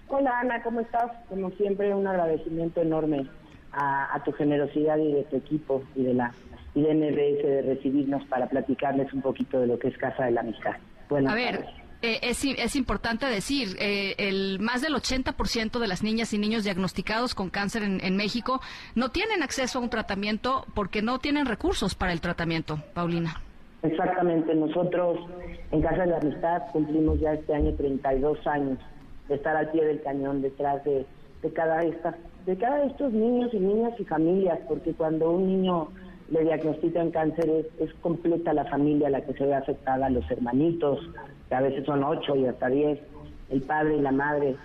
Hola 0.08 0.40
Ana, 0.42 0.62
¿cómo 0.62 0.82
estás? 0.82 1.12
Como 1.30 1.52
siempre, 1.52 1.94
un 1.96 2.06
agradecimiento 2.06 2.82
enorme 2.82 3.28
a, 3.72 4.22
tu 4.26 4.34
generosidad 4.34 4.98
y 4.98 5.14
de 5.14 5.24
tu 5.24 5.38
equipo 5.38 5.84
y 5.96 6.04
de 6.04 6.14
la 6.14 6.34
y 6.74 6.82
de 6.82 6.94
MBS 6.94 7.44
de 7.44 7.62
recibirnos 7.64 8.24
para 8.26 8.48
platicarles 8.48 9.12
un 9.14 9.22
poquito 9.22 9.60
de 9.60 9.68
lo 9.68 9.78
que 9.78 9.90
es 9.90 9.98
Casa 9.98 10.26
de 10.26 10.32
la 10.32 10.42
Amistad. 10.42 10.76
Buenas 11.10 11.34
a 11.34 11.36
ver, 11.36 11.66
eh, 12.02 12.20
es, 12.24 12.44
es, 12.44 12.76
importante 12.76 13.26
decir, 13.26 13.78
eh, 13.80 14.16
el 14.18 14.60
más 14.60 14.82
del 14.82 14.94
80% 14.94 15.80
de 15.80 15.88
las 15.88 16.04
niñas 16.04 16.34
y 16.34 16.38
niños 16.38 16.64
diagnosticados 16.64 17.36
con 17.36 17.50
cáncer 17.50 17.84
en, 17.84 18.04
en, 18.04 18.18
México 18.18 18.62
no 18.96 19.10
tienen 19.10 19.44
acceso 19.44 19.80
a 19.80 19.82
un 19.82 19.90
tratamiento 19.90 20.66
porque 20.74 21.02
no 21.02 21.20
tienen 21.20 21.46
recursos 21.46 21.94
para 21.96 22.12
el 22.12 22.22
tratamiento, 22.22 22.80
Paulina. 22.94 23.42
Exactamente, 23.84 24.54
nosotros 24.54 25.20
en 25.72 25.82
Casa 25.82 26.04
de 26.04 26.08
la 26.08 26.18
Amistad 26.18 26.62
cumplimos 26.72 27.20
ya 27.20 27.34
este 27.34 27.54
año 27.54 27.74
32 27.74 28.46
años 28.48 28.78
de 29.28 29.36
estar 29.36 29.56
al 29.56 29.72
pie 29.72 29.86
del 29.86 30.02
cañón 30.02 30.42
detrás 30.42 30.84
de, 30.84 31.06
de 31.42 31.54
cada 31.54 31.82
esta, 31.82 32.16
de 32.46 32.58
cada 32.58 32.78
de 32.78 32.88
estos 32.88 33.12
niños 33.12 33.54
y 33.54 33.60
niñas 33.60 33.94
y 34.00 34.06
familias, 34.06 34.60
porque 34.68 34.94
cuando 34.94 35.32
un 35.32 35.48
niño 35.48 35.90
le 36.32 36.44
diagnostican 36.46 37.12
cáncer 37.12 37.50
es, 37.50 37.66
es 37.80 37.94
completa 37.96 38.54
la 38.54 38.66
familia 38.66 39.10
la 39.10 39.22
que 39.22 39.34
se 39.34 39.46
ve 39.46 39.54
afectada, 39.54 40.10
los 40.10 40.30
hermanitos, 40.32 41.00
que 41.50 41.56
a 41.56 41.62
veces 41.62 41.86
son 41.86 42.04
ocho 42.04 42.36
y 42.38 42.46
hasta 42.46 42.70
diez, 42.70 43.00
el 43.50 43.62
padre 43.62 43.98
y 43.98 44.02
la 44.02 44.14
madre. 44.14 44.56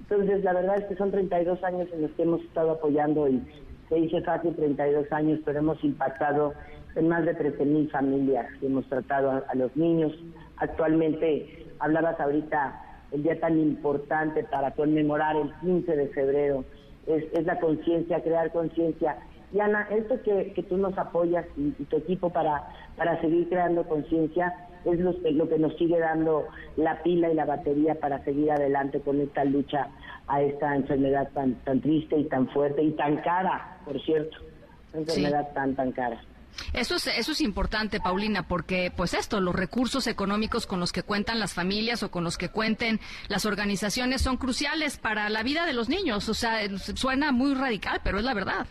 Entonces, 0.00 0.44
la 0.44 0.52
verdad 0.52 0.78
es 0.78 0.84
que 0.84 0.94
son 0.94 1.10
32 1.10 1.62
años 1.64 1.88
en 1.92 2.02
los 2.02 2.12
que 2.12 2.22
hemos 2.22 2.40
estado 2.42 2.70
apoyando 2.70 3.28
y 3.28 3.42
se 3.88 3.96
dice 3.96 4.22
fácil 4.22 4.54
32 4.54 5.10
años, 5.10 5.40
pero 5.44 5.58
hemos 5.58 5.82
impactado 5.82 6.54
en 6.94 7.08
más 7.08 7.24
de 7.24 7.34
13 7.34 7.64
mil 7.64 7.90
familias 7.90 8.46
y 8.62 8.66
hemos 8.66 8.86
tratado 8.86 9.42
a, 9.48 9.54
los 9.56 9.76
niños. 9.76 10.12
Actualmente, 10.58 11.66
hablabas 11.80 12.20
ahorita 12.20 12.80
el 13.10 13.24
día 13.24 13.38
tan 13.40 13.58
importante 13.58 14.44
para 14.44 14.70
conmemorar 14.70 15.34
el 15.34 15.52
15 15.60 15.96
de 15.96 16.06
febrero, 16.08 16.64
es, 17.08 17.24
es 17.32 17.44
la 17.44 17.58
conciencia, 17.58 18.22
crear 18.22 18.52
conciencia. 18.52 19.16
Y 19.52 19.60
Ana, 19.60 19.86
esto 19.90 20.20
que, 20.22 20.52
que 20.54 20.62
tú 20.62 20.76
nos 20.76 20.96
apoyas 20.98 21.46
y, 21.56 21.74
y 21.78 21.84
tu 21.84 21.96
equipo 21.96 22.30
para, 22.30 22.68
para 22.96 23.20
seguir 23.20 23.48
creando 23.48 23.84
conciencia, 23.84 24.52
es 24.84 25.00
lo, 25.00 25.12
lo, 25.12 25.48
que 25.48 25.58
nos 25.58 25.76
sigue 25.76 25.98
dando 25.98 26.46
la 26.76 27.02
pila 27.02 27.30
y 27.30 27.34
la 27.34 27.44
batería 27.44 27.94
para 27.96 28.22
seguir 28.24 28.50
adelante 28.50 29.00
con 29.00 29.20
esta 29.20 29.44
lucha 29.44 29.88
a 30.28 30.42
esta 30.42 30.74
enfermedad 30.74 31.30
tan, 31.32 31.54
tan 31.64 31.80
triste 31.80 32.18
y 32.18 32.24
tan 32.24 32.48
fuerte 32.48 32.82
y 32.82 32.92
tan 32.92 33.16
cara, 33.18 33.78
por 33.84 34.00
cierto, 34.02 34.36
una 34.92 35.02
enfermedad 35.02 35.52
tan, 35.54 35.74
tan 35.74 35.92
cara. 35.92 36.20
Eso 36.72 36.96
es, 36.96 37.06
eso 37.06 37.32
es 37.32 37.40
importante, 37.40 38.00
Paulina, 38.00 38.48
porque 38.48 38.92
pues 38.94 39.12
esto, 39.14 39.40
los 39.40 39.54
recursos 39.54 40.06
económicos 40.06 40.66
con 40.66 40.80
los 40.80 40.92
que 40.92 41.02
cuentan 41.02 41.38
las 41.38 41.52
familias 41.52 42.02
o 42.02 42.10
con 42.10 42.24
los 42.24 42.38
que 42.38 42.48
cuenten 42.48 43.00
las 43.28 43.44
organizaciones 43.44 44.22
son 44.22 44.36
cruciales 44.36 44.96
para 44.96 45.28
la 45.28 45.42
vida 45.42 45.66
de 45.66 45.74
los 45.74 45.88
niños. 45.88 46.28
O 46.28 46.34
sea, 46.34 46.60
suena 46.78 47.30
muy 47.30 47.54
radical, 47.54 48.00
pero 48.02 48.18
es 48.18 48.24
la 48.24 48.34
verdad. 48.34 48.66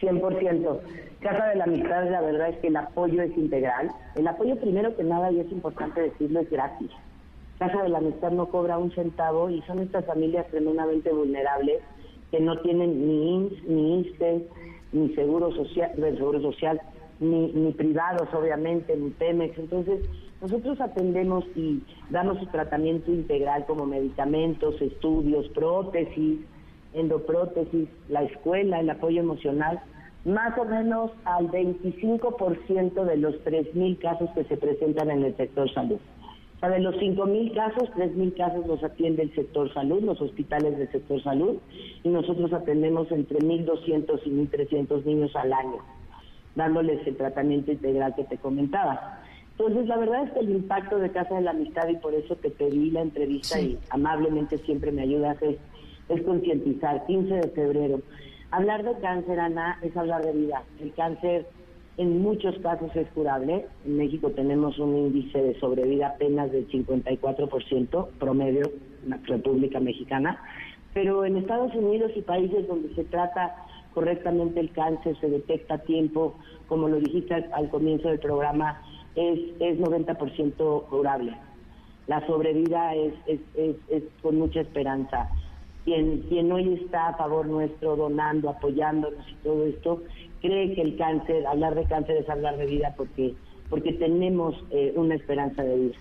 100%. 0.00 0.80
Casa 1.20 1.46
de 1.46 1.56
la 1.56 1.64
Amistad, 1.64 2.10
la 2.10 2.20
verdad 2.20 2.48
es 2.50 2.56
que 2.58 2.68
el 2.68 2.76
apoyo 2.76 3.22
es 3.22 3.36
integral. 3.36 3.90
El 4.14 4.26
apoyo, 4.26 4.56
primero 4.56 4.94
que 4.96 5.04
nada, 5.04 5.32
y 5.32 5.40
es 5.40 5.50
importante 5.50 6.00
decirlo, 6.02 6.40
es 6.40 6.50
gratis. 6.50 6.90
Casa 7.58 7.82
de 7.82 7.88
la 7.88 7.98
Amistad 7.98 8.32
no 8.32 8.46
cobra 8.46 8.78
un 8.78 8.90
centavo 8.92 9.48
y 9.48 9.62
son 9.62 9.78
estas 9.78 10.04
familias 10.04 10.46
tremendamente 10.48 11.12
vulnerables 11.12 11.80
que 12.30 12.40
no 12.40 12.58
tienen 12.60 13.06
ni 13.06 13.34
INS, 13.36 13.64
ni 13.64 14.00
ISTE, 14.00 14.48
ni 14.92 15.14
seguro 15.14 15.52
social, 15.52 15.92
seguro 15.96 16.40
social 16.40 16.80
ni, 17.20 17.52
ni 17.52 17.72
privados, 17.72 18.28
obviamente, 18.34 18.96
ni 18.96 19.10
Pemex. 19.10 19.58
Entonces, 19.58 20.00
nosotros 20.40 20.80
atendemos 20.80 21.44
y 21.54 21.82
damos 22.10 22.38
su 22.38 22.46
tratamiento 22.46 23.10
integral 23.10 23.64
como 23.66 23.86
medicamentos, 23.86 24.80
estudios, 24.80 25.48
prótesis, 25.50 26.40
endoprótesis, 26.94 27.88
la 28.08 28.22
escuela, 28.22 28.80
el 28.80 28.90
apoyo 28.90 29.20
emocional 29.20 29.80
más 30.24 30.56
o 30.58 30.64
menos 30.64 31.10
al 31.24 31.50
25% 31.50 33.04
de 33.04 33.16
los 33.16 33.34
3.000 33.44 33.98
casos 33.98 34.30
que 34.34 34.44
se 34.44 34.56
presentan 34.56 35.10
en 35.10 35.24
el 35.24 35.36
sector 35.36 35.72
salud. 35.72 35.98
O 36.56 36.60
sea, 36.60 36.70
de 36.70 36.80
los 36.80 36.94
5.000 36.96 37.54
casos, 37.54 37.90
3.000 37.94 38.36
casos 38.36 38.66
los 38.66 38.82
atiende 38.82 39.22
el 39.24 39.34
sector 39.34 39.72
salud, 39.74 40.02
los 40.02 40.20
hospitales 40.20 40.78
del 40.78 40.90
sector 40.90 41.22
salud, 41.22 41.56
y 42.02 42.08
nosotros 42.08 42.52
atendemos 42.52 43.10
entre 43.12 43.38
1.200 43.38 44.20
y 44.24 44.30
1.300 44.30 45.04
niños 45.04 45.36
al 45.36 45.52
año, 45.52 45.78
dándoles 46.54 47.06
el 47.06 47.16
tratamiento 47.16 47.72
integral 47.72 48.14
que 48.14 48.24
te 48.24 48.38
comentaba. 48.38 49.20
Entonces, 49.58 49.86
la 49.86 49.98
verdad 49.98 50.24
es 50.24 50.32
que 50.32 50.40
el 50.40 50.50
impacto 50.50 50.98
de 50.98 51.10
Casa 51.10 51.34
de 51.34 51.42
la 51.42 51.50
Amistad, 51.50 51.88
y 51.88 51.96
por 51.96 52.14
eso 52.14 52.34
te 52.36 52.50
pedí 52.50 52.90
la 52.90 53.02
entrevista 53.02 53.60
y 53.60 53.78
amablemente 53.90 54.58
siempre 54.58 54.90
me 54.90 55.02
ayudas, 55.02 55.40
es, 55.42 55.58
es 56.08 56.22
concientizar. 56.22 57.06
15 57.06 57.34
de 57.34 57.48
febrero, 57.48 58.00
Hablar 58.54 58.84
de 58.84 58.94
cáncer, 59.00 59.40
Ana, 59.40 59.80
es 59.82 59.96
hablar 59.96 60.24
de 60.24 60.30
vida. 60.30 60.62
El 60.80 60.92
cáncer 60.92 61.44
en 61.96 62.22
muchos 62.22 62.56
casos 62.60 62.94
es 62.94 63.08
curable. 63.08 63.66
En 63.84 63.96
México 63.96 64.30
tenemos 64.30 64.78
un 64.78 64.96
índice 64.96 65.42
de 65.42 65.58
sobrevida 65.58 66.10
apenas 66.10 66.52
del 66.52 66.68
54% 66.68 68.08
promedio 68.20 68.70
en 69.02 69.10
la 69.10 69.18
República 69.24 69.80
Mexicana. 69.80 70.40
Pero 70.92 71.24
en 71.24 71.36
Estados 71.36 71.74
Unidos 71.74 72.12
y 72.14 72.22
países 72.22 72.68
donde 72.68 72.94
se 72.94 73.02
trata 73.02 73.56
correctamente 73.92 74.60
el 74.60 74.70
cáncer, 74.70 75.18
se 75.18 75.28
detecta 75.28 75.74
a 75.74 75.78
tiempo, 75.78 76.36
como 76.68 76.88
lo 76.88 77.00
dijiste 77.00 77.34
al, 77.34 77.68
comienzo 77.70 78.08
del 78.08 78.20
programa, 78.20 78.80
es, 79.16 79.40
es 79.58 79.80
90% 79.80 80.84
curable. 80.84 81.36
La 82.06 82.24
sobrevida 82.28 82.94
es, 82.94 83.14
es, 83.26 83.40
es, 83.56 83.76
es 83.88 84.04
con 84.22 84.38
mucha 84.38 84.60
esperanza 84.60 85.28
quien, 85.84 86.20
quien 86.28 86.50
hoy 86.50 86.80
está 86.82 87.08
a 87.08 87.16
favor 87.16 87.46
nuestro, 87.46 87.96
donando, 87.96 88.50
apoyándonos 88.50 89.28
y 89.30 89.34
todo 89.42 89.64
esto, 89.66 90.02
cree 90.40 90.74
que 90.74 90.82
el 90.82 90.96
cáncer, 90.96 91.46
hablar 91.46 91.74
de 91.74 91.84
cáncer 91.84 92.16
es 92.16 92.28
hablar 92.28 92.56
de 92.56 92.66
vida 92.66 92.94
porque 92.96 93.34
porque 93.70 93.94
tenemos 93.94 94.54
eh, 94.70 94.92
una 94.94 95.14
esperanza 95.14 95.62
de 95.62 95.76
vida. 95.76 95.94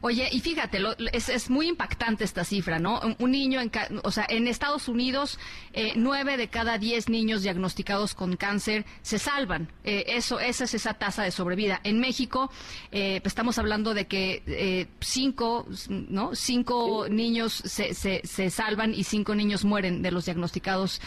Oye, 0.00 0.28
y 0.30 0.40
fíjate, 0.40 0.80
es, 1.12 1.28
es, 1.28 1.50
muy 1.50 1.68
impactante 1.68 2.24
esta 2.24 2.44
cifra, 2.44 2.78
¿no? 2.78 3.00
Un, 3.18 3.30
niño, 3.30 3.60
en, 3.60 3.70
o 4.02 4.10
sea, 4.10 4.26
en 4.28 4.46
Estados 4.46 4.88
Unidos, 4.88 5.38
eh, 5.72 5.92
nueve 5.96 6.36
de 6.36 6.48
cada 6.48 6.78
diez 6.78 7.08
niños 7.08 7.42
diagnosticados 7.42 8.14
con 8.14 8.36
cáncer 8.36 8.84
se 9.02 9.18
salvan. 9.18 9.68
Eh, 9.84 10.04
eso, 10.08 10.40
esa 10.40 10.64
es 10.64 10.74
esa 10.74 10.94
tasa 10.94 11.22
de 11.22 11.30
sobrevida. 11.30 11.80
En 11.84 12.00
México, 12.00 12.50
eh, 12.92 13.20
pues 13.22 13.32
estamos 13.32 13.58
hablando 13.58 13.94
de 13.94 14.06
que 14.06 14.88
cinco, 15.00 15.66
¿no? 15.88 16.34
Cinco 16.34 17.06
niños 17.08 17.52
se, 17.52 17.94
se, 17.94 18.20
se, 18.24 18.50
salvan 18.50 18.94
y 18.94 19.04
cinco 19.04 19.34
niños 19.34 19.64
mueren 19.64 20.02
de 20.02 20.10
los 20.10 20.24
diagnosticados 20.24 21.00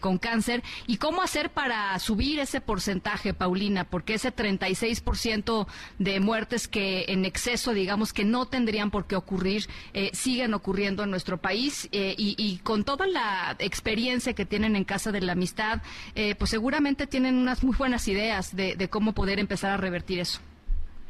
con 0.00 0.18
cáncer. 0.18 0.62
¿Y 0.86 0.96
cómo 0.98 1.22
hacer 1.22 1.50
para 1.50 1.98
subir 1.98 2.40
ese 2.40 2.60
porcentaje, 2.60 3.34
Paulina? 3.34 3.84
Porque 3.84 4.14
ese 4.14 4.34
36% 4.34 5.66
de 5.98 6.20
muertes 6.20 6.68
que 6.68 7.06
en 7.08 7.24
exceso, 7.24 7.72
digamos, 7.72 8.05
que 8.12 8.24
no 8.24 8.46
tendrían 8.46 8.90
por 8.90 9.06
qué 9.06 9.16
ocurrir, 9.16 9.62
eh, 9.94 10.10
siguen 10.12 10.54
ocurriendo 10.54 11.02
en 11.02 11.10
nuestro 11.10 11.38
país 11.38 11.88
eh, 11.92 12.14
y, 12.16 12.58
con 12.62 12.84
toda 12.84 13.06
la 13.06 13.56
experiencia 13.58 14.34
que 14.34 14.44
tienen 14.44 14.76
en 14.76 14.84
Casa 14.84 15.12
de 15.12 15.20
la 15.20 15.32
Amistad, 15.32 15.78
eh, 16.14 16.34
pues 16.36 16.50
seguramente 16.50 17.06
tienen 17.06 17.36
unas 17.36 17.62
muy 17.64 17.76
buenas 17.76 18.08
ideas 18.08 18.54
de, 18.54 18.88
cómo 18.88 19.12
poder 19.12 19.38
empezar 19.38 19.72
a 19.72 19.76
revertir 19.76 20.20
eso. 20.20 20.40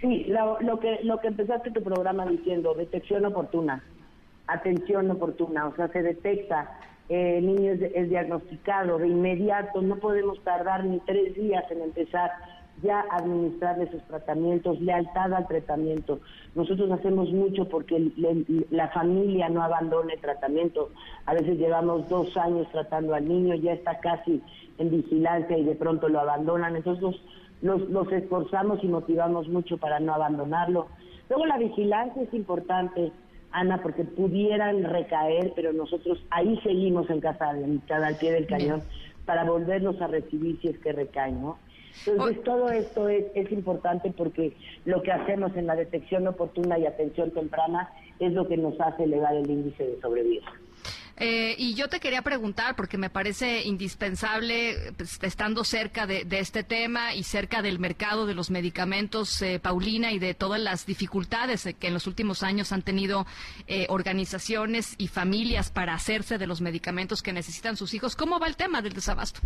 Sí, 0.01 0.27
lo, 0.29 0.81
que, 0.81 0.99
lo 1.03 1.21
que 1.21 1.29
empezaste 1.29 1.71
tu 1.71 1.83
programa 1.83 2.27
diciendo, 2.27 2.75
detección 2.75 3.25
oportuna, 3.27 3.83
atención 4.47 5.11
oportuna, 5.11 5.69
o 5.69 5.77
sea, 5.77 5.89
se 5.89 6.03
detecta, 6.03 6.79
el 7.09 7.47
niño 7.47 7.73
es 7.73 8.11
diagnosticado 8.11 8.99
de 8.99 9.09
inmediato, 9.09 9.81
no 9.83 9.97
podemos 9.97 10.43
tardar 10.43 10.85
ni 10.85 10.99
tres 11.01 11.35
días 11.35 11.65
en 11.71 11.83
empezar 11.83 12.31
ya 12.83 13.05
administrarle 13.11 13.91
sus 13.91 14.03
tratamientos, 14.03 14.81
lealtad 14.81 15.33
al 15.33 15.47
tratamiento. 15.47 16.21
Nosotros 16.55 16.91
hacemos 16.91 17.31
mucho 17.31 17.69
porque 17.69 18.11
la 18.71 18.89
familia 18.89 19.49
no 19.49 19.63
abandone 19.63 20.15
el 20.15 20.21
tratamiento. 20.21 20.91
A 21.25 21.35
veces 21.35 21.59
llevamos 21.59 22.09
dos 22.09 22.37
años 22.37 22.67
tratando 22.71 23.15
al 23.15 23.27
niño, 23.27 23.55
ya 23.55 23.73
está 23.73 23.99
casi 24.01 24.43
en 24.79 24.91
vigilancia 24.91 25.57
y 25.57 25.65
de 25.65 25.75
pronto 25.75 26.09
lo 26.09 26.21
abandonan. 26.21 26.77
Entonces 26.77 27.03
los, 27.63 27.89
los 27.89 28.13
esforzamos 28.13 28.83
y 28.85 28.89
motivamos 28.89 29.49
mucho 29.49 29.79
para 29.79 30.01
no 30.01 30.15
abandonarlo. 30.15 30.89
Luego 31.29 31.47
la 31.47 31.59
vigilancia 31.59 32.23
es 32.23 32.35
importante. 32.35 33.13
Ana, 33.53 33.81
porque 33.81 34.05
pudieran 34.05 34.85
recaer, 34.85 35.53
pero 35.57 35.73
nosotros 35.73 36.23
ahí 36.31 36.61
seguimos 36.63 37.09
en 37.09 37.21
casa 37.21 37.55
de 37.55 37.67
mitad 37.67 38.05
al 38.05 38.17
pie 38.17 38.33
del 38.33 38.47
cañón 38.47 38.83
para 39.25 39.45
volverlos 39.45 39.99
a 40.03 40.09
recibir 40.09 40.61
si 40.61 40.69
es 40.69 40.79
que 40.79 40.93
recaen, 40.93 41.41
¿no? 41.41 41.57
Entonces, 42.07 42.43
todo 42.45 42.71
esto 42.71 43.09
es, 43.09 43.25
es 43.35 43.51
importante 43.53 44.13
porque 44.17 44.57
lo 44.85 45.03
que 45.03 45.13
hacemos 45.13 45.57
en 45.57 45.67
la 45.67 45.77
detección 45.77 46.27
oportuna 46.27 46.79
y 46.79 46.87
atención 46.87 47.31
temprana 47.31 47.91
es 48.19 48.33
lo 48.33 48.47
que 48.49 48.57
nos 48.57 48.81
hace 48.81 49.05
elevar 49.05 49.35
el 49.35 49.51
índice 49.51 49.87
de 49.87 50.01
sobrevida. 50.01 50.53
Eh, 51.19 51.55
y 51.57 51.75
yo 51.75 51.89
te 51.89 51.99
quería 51.99 52.21
preguntar, 52.21 52.77
porque 52.77 52.99
me 52.99 53.09
parece 53.09 53.63
indispensable, 53.63 54.93
pues, 54.97 55.19
estando 55.23 55.65
cerca 55.65 56.07
de, 56.07 56.27
este 56.31 56.63
tema 56.63 57.15
y 57.15 57.23
cerca 57.23 57.63
del 57.63 57.79
mercado 57.79 58.27
de 58.27 58.35
los 58.35 58.51
medicamentos, 58.51 59.41
eh, 59.41 59.59
Paulina, 59.59 60.13
y 60.13 60.19
de 60.19 60.35
todas 60.35 60.61
las 60.61 60.85
dificultades 60.85 61.67
que 61.79 61.87
en 61.87 61.95
los 61.95 62.07
últimos 62.07 62.43
años 62.43 62.73
han 62.73 62.83
tenido 62.83 63.27
eh, 63.67 63.87
organizaciones 63.89 64.95
y 64.99 65.09
familias 65.09 65.71
para 65.71 65.95
hacerse 65.95 66.37
de 66.37 66.47
los 66.47 66.61
medicamentos 66.61 67.23
que 67.23 67.33
necesitan 67.33 67.77
sus 67.77 67.95
hijos. 67.95 68.15
¿Cómo 68.15 68.39
va 68.39 68.47
el 68.47 68.57
tema 68.57 68.83
del 68.83 68.93
desabasto? 68.93 69.41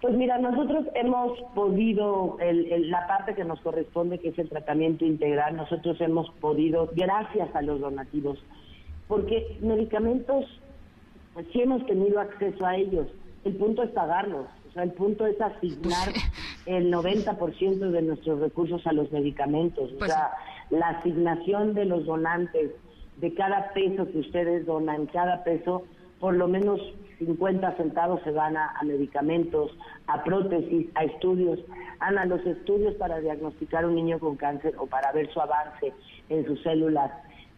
Pues 0.00 0.14
mira, 0.14 0.38
nosotros 0.38 0.84
hemos 0.94 1.38
podido, 1.54 2.36
la 2.40 3.06
parte 3.06 3.34
que 3.34 3.44
nos 3.44 3.60
corresponde, 3.60 4.18
que 4.18 4.28
es 4.28 4.38
el 4.38 4.48
tratamiento 4.48 5.06
integral, 5.06 5.56
nosotros 5.56 6.00
hemos 6.00 6.30
podido, 6.32 6.90
gracias 6.94 7.54
a 7.54 7.62
los 7.62 7.80
donativos, 7.80 8.38
porque 9.08 9.56
medicamentos, 9.60 10.44
pues 11.32 11.46
sí 11.52 11.62
hemos 11.62 11.84
tenido 11.86 12.20
acceso 12.20 12.66
a 12.66 12.76
ellos. 12.76 13.06
El 13.44 13.54
punto 13.56 13.82
es 13.82 13.90
pagarlos, 13.90 14.46
o 14.68 14.72
sea, 14.72 14.82
el 14.82 14.92
punto 14.92 15.24
es 15.24 15.40
asignar 15.40 16.08
el 16.66 16.92
90% 16.92 17.90
de 17.90 18.02
nuestros 18.02 18.40
recursos 18.40 18.86
a 18.86 18.92
los 18.92 19.10
medicamentos. 19.12 19.92
O 19.92 19.98
pues 19.98 20.10
sea, 20.10 20.32
la 20.68 20.88
asignación 20.88 21.72
de 21.72 21.86
los 21.86 22.04
donantes, 22.04 22.72
de 23.16 23.32
cada 23.32 23.72
peso 23.72 24.06
que 24.10 24.18
ustedes 24.18 24.66
donan, 24.66 25.06
cada 25.06 25.42
peso, 25.42 25.84
por 26.20 26.34
lo 26.34 26.48
menos 26.48 26.80
50 27.18 27.76
centavos 27.76 28.20
se 28.22 28.30
van 28.30 28.56
a, 28.56 28.72
medicamentos, 28.84 29.70
a 30.06 30.22
prótesis, 30.22 30.88
a 30.94 31.04
estudios. 31.04 31.58
Ana, 32.00 32.26
los 32.26 32.44
estudios 32.44 32.94
para 32.94 33.20
diagnosticar 33.20 33.86
un 33.86 33.94
niño 33.94 34.18
con 34.18 34.36
cáncer 34.36 34.74
o 34.78 34.86
para 34.86 35.12
ver 35.12 35.32
su 35.32 35.40
avance 35.40 35.92
en 36.28 36.44
sus 36.46 36.62
células 36.62 37.10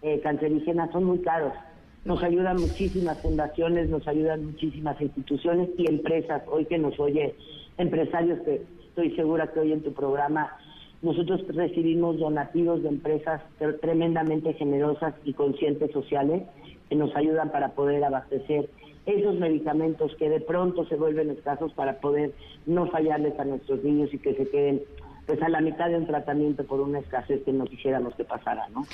eh, 0.02 0.20
cancerígenas 0.20 0.90
son 0.92 1.04
muy 1.04 1.18
caros. 1.18 1.52
Nos 2.04 2.22
ayudan 2.22 2.61
muchísimas 2.61 3.20
fundaciones, 3.20 3.88
nos 3.88 4.06
ayudan 4.06 4.46
muchísimas 4.46 5.00
instituciones 5.00 5.68
y 5.76 5.88
empresas. 5.88 6.42
Hoy 6.46 6.64
que 6.66 6.78
nos 6.78 6.98
oye 7.00 7.34
empresarios 7.76 8.40
que 8.40 8.62
estoy 8.86 9.14
segura 9.16 9.48
que 9.48 9.61
hoy 9.61 9.72
en 9.72 9.82
tu 9.82 9.92
programa 9.92 10.56
nosotros 11.02 11.42
recibimos 11.48 12.18
donativos 12.18 12.82
de 12.82 12.88
empresas 12.88 13.40
tremendamente 13.80 14.52
generosas 14.54 15.14
y 15.24 15.32
conscientes 15.32 15.92
sociales 15.92 16.42
que 16.89 16.97
nos 16.97 17.14
ayudan 17.16 17.51
para 17.51 17.70
poder 17.70 18.03
abastecer 18.05 18.68
esos 19.07 19.36
medicamentos 19.36 20.14
que 20.18 20.28
de 20.28 20.41
pronto 20.41 20.86
se 20.86 20.97
vuelven 20.97 21.30
escasos 21.30 21.72
para 21.72 21.99
poder 22.01 22.34
no 22.66 22.91
fallarles 22.91 23.39
a 23.39 23.45
nuestros 23.45 23.82
niños 23.82 24.12
y 24.12 24.18
que 24.18 24.34
se 24.34 24.49
queden 24.51 24.82
pues 25.26 25.43
a 25.43 25.49
la 25.49 25.61
mitad 25.61 25.89
de 25.89 25.97
un 25.97 26.07
tratamiento 26.07 26.64
por 26.64 26.80
una 26.80 27.01
escasez 27.01 27.43
que 27.45 27.53
no 27.53 27.64
quisiéramos 27.66 28.14
que 28.14 28.24
pasara, 28.24 28.68
¿no? 28.68 28.86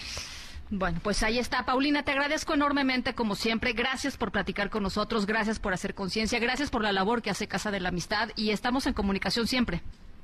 Bueno, 0.71 0.99
pues 1.03 1.23
ahí 1.23 1.39
está. 1.39 1.65
Paulina, 1.65 2.03
te 2.03 2.13
agradezco 2.13 2.55
enormemente, 2.55 3.15
como 3.15 3.35
siempre. 3.35 3.73
Gracias 3.73 4.17
por 4.17 4.33
platicar 4.33 4.71
con 4.71 4.83
nosotros, 4.83 5.27
gracias 5.27 5.61
por 5.61 5.73
hacer 5.73 5.95
conciencia, 5.95 6.41
gracias 6.41 6.71
por 6.71 6.83
la 6.83 6.93
labor 6.93 7.23
que 7.23 7.31
hace 7.31 7.47
Casa 7.47 7.71
de 7.71 7.81
la 7.81 7.91
Amistad 7.91 8.31
y 8.37 8.51
estamos 8.51 8.87
en 8.87 8.95
comunicación 8.95 9.47
siempre. 9.47 9.83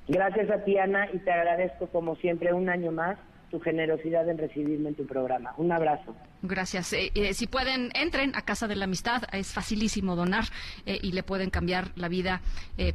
Gracias 0.08 0.50
a 0.50 0.64
ti, 0.64 0.76
Ana, 0.78 1.08
y 1.12 1.18
te 1.18 1.30
agradezco, 1.30 1.86
como 1.86 2.16
siempre, 2.16 2.52
un 2.52 2.68
año 2.68 2.90
más 2.90 3.16
tu 3.50 3.60
generosidad 3.60 4.28
en 4.28 4.38
recibirme 4.38 4.90
en 4.90 4.94
tu 4.94 5.06
programa. 5.06 5.52
Un 5.56 5.72
abrazo. 5.72 6.14
Gracias. 6.42 6.92
Eh, 6.92 7.10
eh, 7.14 7.34
si 7.34 7.46
pueden, 7.46 7.90
entren 7.94 8.34
a 8.34 8.42
Casa 8.42 8.68
de 8.68 8.76
la 8.76 8.84
Amistad. 8.84 9.24
Es 9.32 9.52
facilísimo 9.52 10.16
donar 10.16 10.44
eh, 10.86 10.98
y 11.02 11.12
le 11.12 11.22
pueden 11.22 11.50
cambiar 11.50 11.92
la 11.96 12.08
vida, 12.08 12.40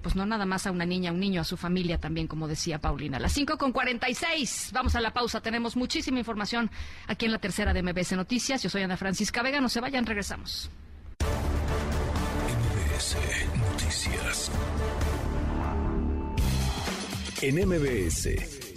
pues 0.01 0.15
no 0.15 0.25
nada 0.25 0.45
más 0.45 0.65
a 0.65 0.71
una 0.71 0.85
niña, 0.85 1.11
a 1.11 1.13
un 1.13 1.19
niño, 1.19 1.41
a 1.41 1.43
su 1.43 1.57
familia 1.57 1.99
también, 1.99 2.27
como 2.27 2.47
decía 2.47 2.79
Paulina. 2.79 3.19
Las 3.19 3.33
5 3.33 3.57
con 3.57 3.71
46. 3.71 4.71
Vamos 4.73 4.95
a 4.95 5.01
la 5.01 5.11
pausa. 5.11 5.41
Tenemos 5.41 5.75
muchísima 5.75 6.17
información 6.19 6.71
aquí 7.07 7.25
en 7.25 7.31
la 7.31 7.39
tercera 7.39 7.73
de 7.73 7.83
MBS 7.83 8.13
Noticias. 8.13 8.63
Yo 8.63 8.69
soy 8.69 8.81
Ana 8.81 8.97
Francisca 8.97 9.43
Vega. 9.43 9.61
No 9.61 9.69
se 9.69 9.81
vayan, 9.81 10.05
regresamos. 10.05 10.71
MBS 12.89 13.17
Noticias. 13.57 14.51
En 17.41 17.67
MBS. 17.67 18.64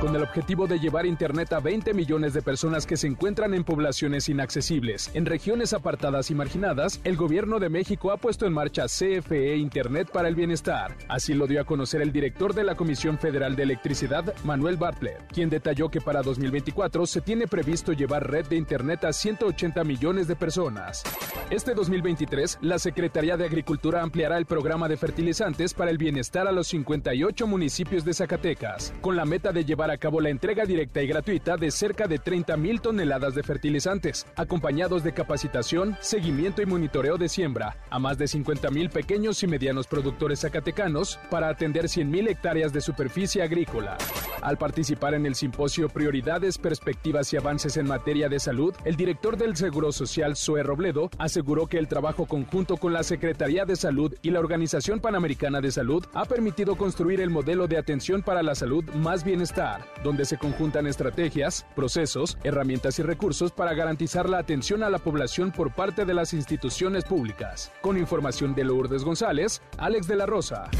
con 0.00 0.16
el 0.16 0.22
objetivo 0.22 0.66
de 0.66 0.78
llevar 0.78 1.04
Internet 1.04 1.52
a 1.52 1.60
20 1.60 1.92
millones 1.92 2.32
de 2.32 2.40
personas 2.40 2.86
que 2.86 2.96
se 2.96 3.06
encuentran 3.06 3.52
en 3.52 3.64
poblaciones 3.64 4.28
inaccesibles. 4.30 5.10
En 5.12 5.26
regiones 5.26 5.74
apartadas 5.74 6.30
y 6.30 6.34
marginadas, 6.34 7.00
el 7.04 7.16
gobierno 7.16 7.58
de 7.60 7.68
México 7.68 8.10
ha 8.10 8.16
puesto 8.16 8.46
en 8.46 8.54
marcha 8.54 8.86
CFE 8.86 9.56
Internet 9.56 10.10
para 10.10 10.28
el 10.28 10.34
Bienestar. 10.34 10.96
Así 11.08 11.34
lo 11.34 11.46
dio 11.46 11.60
a 11.60 11.64
conocer 11.64 12.00
el 12.00 12.12
director 12.12 12.54
de 12.54 12.64
la 12.64 12.76
Comisión 12.76 13.18
Federal 13.18 13.56
de 13.56 13.64
Electricidad, 13.64 14.34
Manuel 14.44 14.78
Bartlett, 14.78 15.26
quien 15.32 15.50
detalló 15.50 15.90
que 15.90 16.00
para 16.00 16.22
2024 16.22 17.04
se 17.06 17.20
tiene 17.20 17.46
previsto 17.46 17.92
llevar 17.92 18.30
red 18.30 18.46
de 18.46 18.56
Internet 18.56 19.04
a 19.04 19.12
180 19.12 19.84
millones 19.84 20.26
de 20.26 20.36
personas. 20.36 21.02
Este 21.50 21.74
2023, 21.74 22.58
la 22.62 22.78
Secretaría 22.78 23.36
de 23.36 23.44
Agricultura 23.44 24.02
ampliará 24.02 24.38
el 24.38 24.46
programa 24.46 24.88
de 24.88 24.96
fertilizantes 24.96 25.74
para 25.74 25.90
el 25.90 25.98
bienestar 25.98 26.46
a 26.46 26.52
los 26.52 26.68
58 26.68 27.46
municipios 27.46 28.04
de 28.04 28.14
Zacatecas, 28.14 28.94
con 29.02 29.14
la 29.14 29.26
meta 29.26 29.52
de 29.52 29.64
llevar 29.64 29.89
a 29.90 29.98
cabo 29.98 30.20
la 30.20 30.30
entrega 30.30 30.64
directa 30.64 31.02
y 31.02 31.06
gratuita 31.06 31.56
de 31.56 31.70
cerca 31.70 32.06
de 32.06 32.18
30 32.18 32.56
mil 32.56 32.80
toneladas 32.80 33.34
de 33.34 33.42
fertilizantes, 33.42 34.26
acompañados 34.36 35.02
de 35.02 35.12
capacitación, 35.12 35.96
seguimiento 36.00 36.62
y 36.62 36.66
monitoreo 36.66 37.16
de 37.16 37.28
siembra 37.28 37.76
a 37.90 37.98
más 37.98 38.18
de 38.18 38.28
50 38.28 38.70
mil 38.70 38.90
pequeños 38.90 39.42
y 39.42 39.46
medianos 39.46 39.86
productores 39.86 40.40
zacatecanos 40.40 41.18
para 41.30 41.48
atender 41.48 41.88
100 41.88 42.10
mil 42.10 42.28
hectáreas 42.28 42.72
de 42.72 42.80
superficie 42.80 43.42
agrícola. 43.42 43.96
Al 44.42 44.56
participar 44.56 45.14
en 45.14 45.26
el 45.26 45.34
simposio 45.34 45.88
Prioridades, 45.88 46.56
Perspectivas 46.56 47.32
y 47.32 47.36
Avances 47.36 47.76
en 47.76 47.86
Materia 47.86 48.28
de 48.28 48.40
Salud, 48.40 48.74
el 48.84 48.96
director 48.96 49.36
del 49.36 49.56
Seguro 49.56 49.92
Social, 49.92 50.36
Zoe 50.36 50.62
Robledo, 50.62 51.10
aseguró 51.18 51.66
que 51.66 51.78
el 51.78 51.88
trabajo 51.88 52.26
conjunto 52.26 52.78
con 52.78 52.92
la 52.92 53.02
Secretaría 53.02 53.64
de 53.64 53.76
Salud 53.76 54.14
y 54.22 54.30
la 54.30 54.40
Organización 54.40 55.00
Panamericana 55.00 55.60
de 55.60 55.70
Salud 55.70 56.06
ha 56.14 56.24
permitido 56.24 56.76
construir 56.76 57.20
el 57.20 57.30
modelo 57.30 57.66
de 57.66 57.76
atención 57.76 58.22
para 58.22 58.42
la 58.42 58.54
salud 58.54 58.84
más 58.94 59.24
bienestar 59.24 59.79
Donde 60.02 60.24
se 60.24 60.38
conjuntan 60.38 60.86
estrategias, 60.86 61.66
procesos, 61.74 62.38
herramientas 62.44 62.98
y 62.98 63.02
recursos 63.02 63.52
para 63.52 63.74
garantizar 63.74 64.28
la 64.28 64.38
atención 64.38 64.82
a 64.82 64.90
la 64.90 64.98
población 64.98 65.52
por 65.52 65.74
parte 65.74 66.04
de 66.04 66.14
las 66.14 66.32
instituciones 66.32 67.04
públicas. 67.04 67.70
Con 67.80 67.98
información 67.98 68.54
de 68.54 68.64
Lourdes 68.64 69.04
González, 69.04 69.62
Alex 69.78 70.06
de 70.06 70.16
la 70.16 70.26
Rosa. 70.26 70.70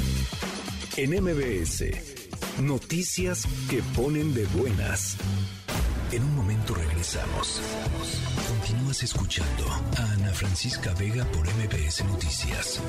En 0.97 1.11
MBS, 1.11 1.85
noticias 2.61 3.47
que 3.69 3.83
ponen 3.95 4.35
de 4.35 4.47
buenas. 4.47 5.17
En 6.13 6.25
un 6.25 6.35
momento 6.35 6.75
regresamos. 6.75 7.61
Continúas 8.49 9.03
escuchando 9.05 9.65
a 9.97 10.13
Ana 10.13 10.33
Francisca 10.33 10.93
Vega 10.95 11.25
por 11.27 11.47
MBS 11.47 12.05
Noticias. 12.05 12.81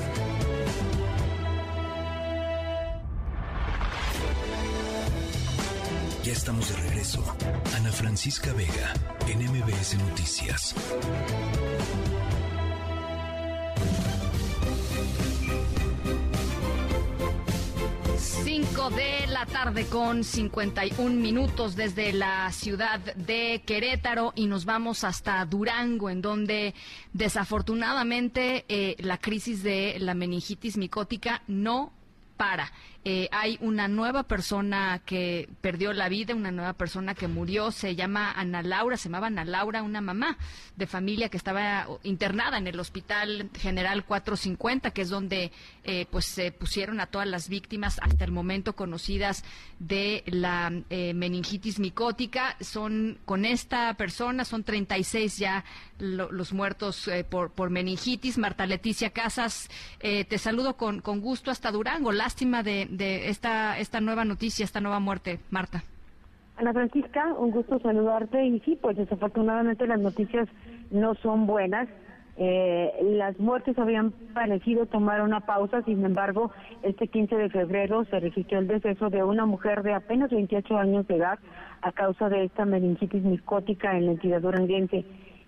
Ya 6.24 6.32
estamos 6.32 6.68
de 6.68 6.76
regreso. 6.88 7.24
Ana 7.74 7.90
Francisca 7.90 8.52
Vega 8.52 8.94
en 9.26 9.40
MBS 9.40 9.96
Noticias. 9.96 10.72
5 18.18 18.90
de 18.90 19.26
la 19.26 19.46
tarde 19.46 19.86
con 19.86 20.22
51 20.22 21.10
minutos 21.12 21.74
desde 21.74 22.12
la 22.12 22.52
ciudad 22.52 23.00
de 23.00 23.62
Querétaro 23.66 24.32
y 24.36 24.46
nos 24.46 24.64
vamos 24.64 25.02
hasta 25.02 25.44
Durango, 25.44 26.08
en 26.08 26.22
donde 26.22 26.72
desafortunadamente 27.12 28.64
eh, 28.68 28.94
la 29.00 29.18
crisis 29.18 29.64
de 29.64 29.96
la 29.98 30.14
meningitis 30.14 30.76
micótica 30.76 31.42
no 31.48 31.92
para. 32.36 32.72
Eh, 33.04 33.28
hay 33.32 33.58
una 33.60 33.88
nueva 33.88 34.22
persona 34.22 35.00
que 35.04 35.48
perdió 35.60 35.92
la 35.92 36.08
vida, 36.08 36.36
una 36.36 36.52
nueva 36.52 36.74
persona 36.74 37.16
que 37.16 37.26
murió, 37.26 37.72
se 37.72 37.96
llama 37.96 38.30
Ana 38.30 38.62
Laura, 38.62 38.96
se 38.96 39.08
llamaba 39.08 39.26
Ana 39.26 39.44
Laura, 39.44 39.82
una 39.82 40.00
mamá 40.00 40.38
de 40.76 40.86
familia 40.86 41.28
que 41.28 41.36
estaba 41.36 41.88
internada 42.04 42.58
en 42.58 42.68
el 42.68 42.78
Hospital 42.78 43.50
General 43.58 44.04
450, 44.04 44.92
que 44.92 45.02
es 45.02 45.08
donde 45.08 45.50
eh, 45.82 46.06
pues 46.12 46.26
se 46.26 46.52
pusieron 46.52 47.00
a 47.00 47.06
todas 47.06 47.26
las 47.26 47.48
víctimas 47.48 47.98
hasta 48.00 48.24
el 48.24 48.30
momento 48.30 48.76
conocidas 48.76 49.42
de 49.80 50.22
la 50.26 50.72
eh, 50.88 51.12
meningitis 51.12 51.80
micótica. 51.80 52.56
Son 52.60 53.18
con 53.24 53.44
esta 53.44 53.94
persona, 53.94 54.44
son 54.44 54.62
36 54.62 55.38
ya 55.38 55.64
los 55.98 56.52
muertos 56.52 57.08
por, 57.30 57.52
por 57.52 57.70
meningitis. 57.70 58.36
Marta 58.36 58.66
Leticia 58.66 59.10
Casas, 59.10 59.68
te 60.00 60.38
saludo 60.38 60.76
con, 60.76 61.00
con 61.00 61.20
gusto 61.20 61.52
hasta 61.52 61.70
Durango. 61.70 62.10
Lástima 62.10 62.64
de, 62.64 62.88
de 62.92 63.30
esta, 63.30 63.78
esta 63.78 64.00
nueva 64.00 64.24
noticia, 64.24 64.64
esta 64.64 64.80
nueva 64.80 65.00
muerte, 65.00 65.40
Marta. 65.50 65.82
Ana 66.58 66.72
Francisca, 66.74 67.32
un 67.38 67.50
gusto 67.50 67.78
saludarte 67.80 68.44
y 68.44 68.60
sí, 68.60 68.78
pues 68.80 68.96
desafortunadamente 68.96 69.86
las 69.86 69.98
noticias 69.98 70.48
no 70.90 71.14
son 71.16 71.46
buenas. 71.46 71.88
Eh, 72.36 72.92
las 73.18 73.38
muertes 73.38 73.78
habían 73.78 74.10
parecido 74.34 74.86
tomar 74.86 75.22
una 75.22 75.40
pausa, 75.40 75.82
sin 75.82 76.04
embargo, 76.04 76.50
este 76.82 77.08
15 77.08 77.34
de 77.34 77.50
febrero 77.50 78.04
se 78.04 78.20
registró 78.20 78.58
el 78.58 78.68
deceso 78.68 79.10
de 79.10 79.22
una 79.22 79.46
mujer 79.46 79.82
de 79.82 79.94
apenas 79.94 80.30
28 80.30 80.76
años 80.76 81.06
de 81.08 81.16
edad 81.16 81.38
a 81.80 81.92
causa 81.92 82.28
de 82.28 82.44
esta 82.44 82.64
meningitis 82.64 83.22
micótica 83.22 83.96
en 83.96 84.06
la 84.06 84.12
entidad 84.12 84.40
duranguense. 84.42 85.04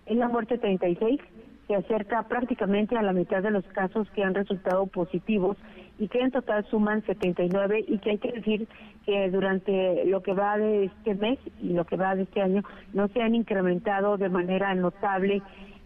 Es 0.06 0.16
la 0.16 0.28
muerte 0.28 0.58
36, 0.58 1.20
se 1.66 1.74
acerca 1.74 2.22
prácticamente 2.24 2.96
a 2.96 3.02
la 3.02 3.12
mitad 3.12 3.42
de 3.42 3.50
los 3.50 3.64
casos 3.66 4.08
que 4.10 4.22
han 4.22 4.34
resultado 4.34 4.86
positivos 4.86 5.56
y 5.98 6.08
que 6.08 6.20
en 6.20 6.30
total 6.30 6.64
suman 6.66 7.02
79 7.06 7.84
y 7.86 7.98
que 7.98 8.10
hay 8.10 8.18
que 8.18 8.32
decir 8.32 8.68
que 9.06 9.30
durante 9.30 10.04
lo 10.06 10.22
que 10.22 10.32
va 10.32 10.58
de 10.58 10.84
este 10.84 11.14
mes 11.14 11.38
y 11.62 11.72
lo 11.72 11.84
que 11.84 11.96
va 11.96 12.14
de 12.14 12.22
este 12.22 12.42
año 12.42 12.62
no 12.92 13.08
se 13.08 13.22
han 13.22 13.34
incrementado 13.34 14.16
de 14.16 14.28
manera 14.28 14.74
notable 14.74 15.42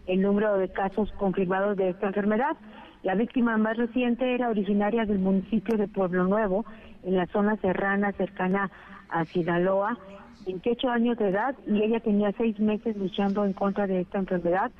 el 0.07 0.21
número 0.21 0.57
de 0.57 0.69
casos 0.69 1.11
confirmados 1.13 1.77
de 1.77 1.89
esta 1.89 2.07
enfermedad. 2.07 2.57
La 3.03 3.15
víctima 3.15 3.57
más 3.57 3.77
reciente 3.77 4.33
era 4.33 4.49
originaria 4.49 5.05
del 5.05 5.19
municipio 5.19 5.77
de 5.77 5.87
Pueblo 5.87 6.25
Nuevo, 6.25 6.65
en 7.03 7.15
la 7.15 7.27
zona 7.27 7.55
serrana 7.57 8.11
cercana 8.13 8.69
a 9.09 9.23
Sinaloa, 9.25 9.97
28 10.49 10.89
años 10.89 11.17
de 11.19 11.29
edad 11.29 11.55
y 11.67 11.83
ella 11.83 11.99
tenía 11.99 12.31
seis 12.35 12.59
meses 12.59 12.97
luchando 12.97 13.45
en 13.45 13.53
contra 13.53 13.85
de 13.85 14.01
esta 14.01 14.17
enfermedad. 14.17 14.71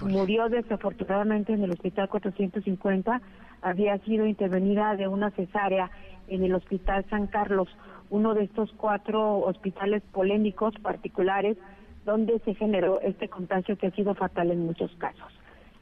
Murió 0.00 0.48
desafortunadamente 0.48 1.52
en 1.52 1.62
el 1.62 1.70
Hospital 1.70 2.08
450 2.08 3.20
había 3.60 3.98
sido 3.98 4.26
intervenida 4.26 4.96
de 4.96 5.06
una 5.06 5.30
cesárea 5.32 5.90
en 6.28 6.44
el 6.44 6.54
Hospital 6.54 7.04
San 7.10 7.26
Carlos, 7.26 7.68
uno 8.08 8.32
de 8.32 8.44
estos 8.44 8.72
cuatro 8.78 9.40
hospitales 9.40 10.02
polémicos 10.12 10.74
particulares 10.80 11.58
donde 12.06 12.38
se 12.46 12.54
generó 12.54 13.02
este 13.02 13.28
contagio 13.28 13.76
que 13.76 13.88
ha 13.88 13.90
sido 13.90 14.14
fatal 14.14 14.50
en 14.50 14.64
muchos 14.64 14.90
casos. 14.96 15.30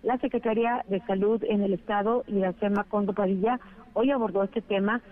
La 0.02 0.18
Secretaría 0.18 0.84
de 0.88 1.00
Salud 1.02 1.40
en 1.44 1.62
el 1.62 1.72
Estado 1.72 2.24
SEMA 2.58 2.82
Condo 2.84 3.12
Padilla 3.12 3.60
hoy 3.92 4.10
abordó 4.10 4.42
este 4.42 4.60
tema, 4.60 5.02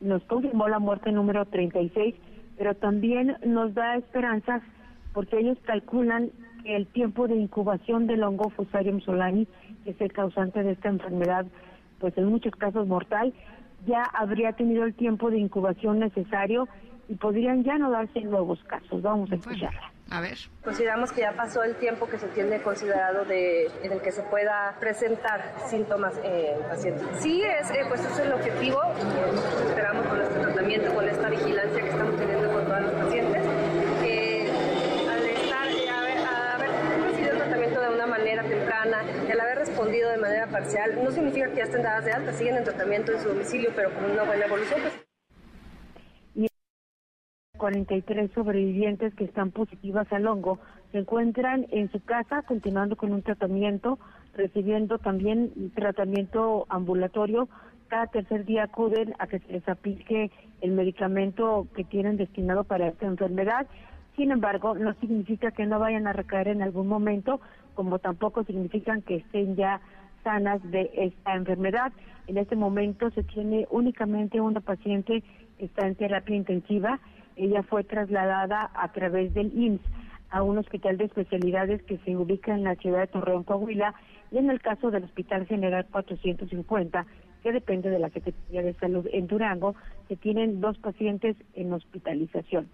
nos 0.00 0.22
confirmó 0.24 0.68
la 0.68 0.78
muerte 0.78 1.10
número 1.10 1.44
36, 1.44 2.14
pero 2.60 2.74
también 2.74 3.38
nos 3.42 3.72
da 3.72 3.96
esperanzas 3.96 4.60
porque 5.14 5.38
ellos 5.38 5.56
calculan 5.62 6.30
que 6.62 6.76
el 6.76 6.86
tiempo 6.88 7.26
de 7.26 7.34
incubación 7.34 8.06
del 8.06 8.22
hongo 8.22 8.50
Fusarium 8.50 9.00
solani, 9.00 9.48
que 9.82 9.92
es 9.92 10.00
el 10.02 10.12
causante 10.12 10.62
de 10.62 10.72
esta 10.72 10.90
enfermedad, 10.90 11.46
pues 12.00 12.18
en 12.18 12.26
muchos 12.26 12.54
casos 12.56 12.86
mortal, 12.86 13.32
ya 13.86 14.02
habría 14.12 14.52
tenido 14.52 14.84
el 14.84 14.92
tiempo 14.92 15.30
de 15.30 15.38
incubación 15.38 16.00
necesario 16.00 16.68
y 17.08 17.14
podrían 17.14 17.64
ya 17.64 17.78
no 17.78 17.90
darse 17.90 18.20
nuevos 18.20 18.62
casos. 18.64 19.00
Vamos 19.00 19.32
a 19.32 19.36
escucharla. 19.36 19.90
A 20.10 20.20
ver. 20.20 20.38
Consideramos 20.64 21.12
que 21.12 21.20
ya 21.20 21.32
pasó 21.32 21.62
el 21.62 21.76
tiempo 21.76 22.08
que 22.08 22.18
se 22.18 22.26
tiene 22.28 22.60
considerado 22.60 23.24
de, 23.24 23.70
en 23.82 23.92
el 23.92 24.00
que 24.00 24.10
se 24.10 24.22
pueda 24.22 24.76
presentar 24.80 25.54
síntomas 25.68 26.14
en 26.24 26.56
el 26.56 26.60
paciente. 26.68 27.04
Sí, 27.20 27.42
es, 27.42 27.70
eh, 27.70 27.84
pues 27.88 28.04
es 28.04 28.18
el 28.18 28.32
objetivo. 28.32 28.82
Nosotros 28.82 29.62
esperamos 29.68 30.06
con 30.06 30.20
este 30.20 30.40
tratamiento, 30.40 30.94
con 30.94 31.08
esta 31.08 31.28
vigilancia 31.28 31.80
que 31.80 31.88
estamos 31.88 32.16
teniendo 32.18 32.52
con 32.52 32.64
todos 32.64 32.82
los 32.82 32.92
pacientes, 32.92 33.46
y 39.28 39.32
al 39.32 39.40
haber 39.40 39.58
respondido 39.58 40.10
de 40.10 40.16
manera 40.16 40.46
parcial, 40.46 41.02
no 41.02 41.10
significa 41.10 41.48
que 41.48 41.56
ya 41.56 41.64
estén 41.64 41.82
dadas 41.82 42.04
de 42.04 42.12
alta, 42.12 42.32
siguen 42.32 42.56
en 42.56 42.64
tratamiento 42.64 43.12
en 43.12 43.20
su 43.20 43.28
domicilio, 43.28 43.70
pero 43.74 43.92
con 43.94 44.10
una 44.10 44.24
buena 44.24 44.46
evolución. 44.46 44.80
Pues. 44.80 45.09
Y 47.60 47.62
43 47.62 48.30
sobrevivientes 48.34 49.14
que 49.14 49.24
están 49.24 49.50
positivas 49.50 50.10
al 50.14 50.26
hongo 50.26 50.58
se 50.92 50.98
encuentran 50.98 51.66
en 51.70 51.92
su 51.92 52.02
casa 52.02 52.40
continuando 52.40 52.96
con 52.96 53.12
un 53.12 53.20
tratamiento, 53.20 53.98
recibiendo 54.34 54.96
también 54.96 55.52
tratamiento 55.74 56.64
ambulatorio. 56.70 57.50
Cada 57.88 58.06
tercer 58.06 58.46
día 58.46 58.64
acuden 58.64 59.14
a 59.18 59.26
que 59.26 59.40
se 59.40 59.52
les 59.52 59.68
aplique 59.68 60.30
el 60.62 60.72
medicamento 60.72 61.66
que 61.76 61.84
tienen 61.84 62.16
destinado 62.16 62.64
para 62.64 62.88
esta 62.88 63.04
enfermedad. 63.04 63.66
Sin 64.16 64.30
embargo, 64.30 64.74
no 64.74 64.94
significa 64.94 65.50
que 65.50 65.66
no 65.66 65.78
vayan 65.78 66.06
a 66.06 66.14
recaer 66.14 66.48
en 66.48 66.62
algún 66.62 66.88
momento, 66.88 67.42
como 67.74 67.98
tampoco 67.98 68.42
significan 68.44 69.02
que 69.02 69.16
estén 69.16 69.56
ya 69.56 69.82
sanas 70.24 70.62
de 70.70 70.90
esta 70.94 71.34
enfermedad. 71.34 71.92
En 72.26 72.38
este 72.38 72.56
momento 72.56 73.10
se 73.10 73.22
tiene 73.22 73.66
únicamente 73.70 74.40
una 74.40 74.60
paciente 74.60 75.22
que 75.58 75.66
está 75.66 75.86
en 75.86 75.94
terapia 75.94 76.36
intensiva. 76.36 76.98
Ella 77.36 77.62
fue 77.62 77.84
trasladada 77.84 78.70
a 78.74 78.92
través 78.92 79.32
del 79.34 79.52
IMSS 79.56 79.82
a 80.30 80.42
un 80.42 80.58
hospital 80.58 80.96
de 80.96 81.04
especialidades 81.04 81.82
que 81.82 81.98
se 81.98 82.16
ubica 82.16 82.54
en 82.54 82.64
la 82.64 82.76
ciudad 82.76 83.00
de 83.00 83.06
Torreón, 83.08 83.44
Coahuila, 83.44 83.94
y 84.30 84.38
en 84.38 84.48
el 84.48 84.60
caso 84.60 84.90
del 84.90 85.04
Hospital 85.04 85.46
General 85.46 85.86
450, 85.90 87.06
que 87.42 87.52
depende 87.52 87.90
de 87.90 87.98
la 87.98 88.10
Secretaría 88.10 88.62
de 88.62 88.74
Salud 88.74 89.06
en 89.12 89.26
Durango, 89.26 89.74
se 90.08 90.16
tienen 90.16 90.60
dos 90.60 90.78
pacientes 90.78 91.36
en 91.54 91.72
hospitalización. 91.72 92.68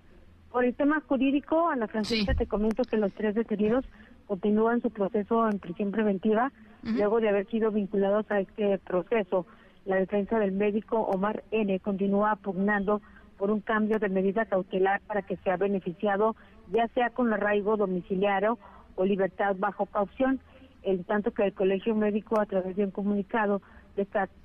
Por 0.52 0.64
el 0.64 0.74
tema 0.74 1.02
jurídico, 1.07 1.68
Ana 1.68 1.86
Francisca, 1.86 2.34
te 2.34 2.46
comento 2.46 2.84
que 2.84 2.96
los 2.96 3.12
tres 3.12 3.34
detenidos 3.34 3.84
continúan 4.26 4.80
su 4.82 4.90
proceso 4.90 5.48
en 5.48 5.59
prisión 5.59 5.90
preventiva 5.90 6.52
luego 6.82 7.20
de 7.20 7.28
haber 7.28 7.46
sido 7.48 7.72
vinculados 7.72 8.30
a 8.30 8.40
este 8.40 8.78
proceso. 8.78 9.46
La 9.84 9.96
defensa 9.96 10.38
del 10.38 10.52
médico 10.52 11.00
Omar 11.00 11.42
N. 11.50 11.78
continúa 11.80 12.36
pugnando 12.36 13.02
por 13.39 13.51
un 13.51 13.61
cambio 13.61 13.99
de 13.99 14.09
medida 14.09 14.47
cautelar 14.47 15.01
para 15.03 15.22
que 15.22 15.37
sea 15.39 15.57
beneficiado 15.57 16.37
ya 16.72 16.89
sea 16.89 17.11
con 17.11 17.32
arraigo 17.32 17.76
domiciliario 17.76 18.59
o 18.97 19.05
libertad 19.05 19.57
bajo 19.59 19.87
caución, 19.87 20.41
en 20.82 21.05
tanto 21.05 21.32
que 21.32 21.45
el 21.45 21.53
Colegio 21.53 21.95
Médico 21.95 22.41
a 22.41 22.47
través 22.47 22.76
de 22.76 22.84
un 22.84 22.91
comunicado 22.91 23.61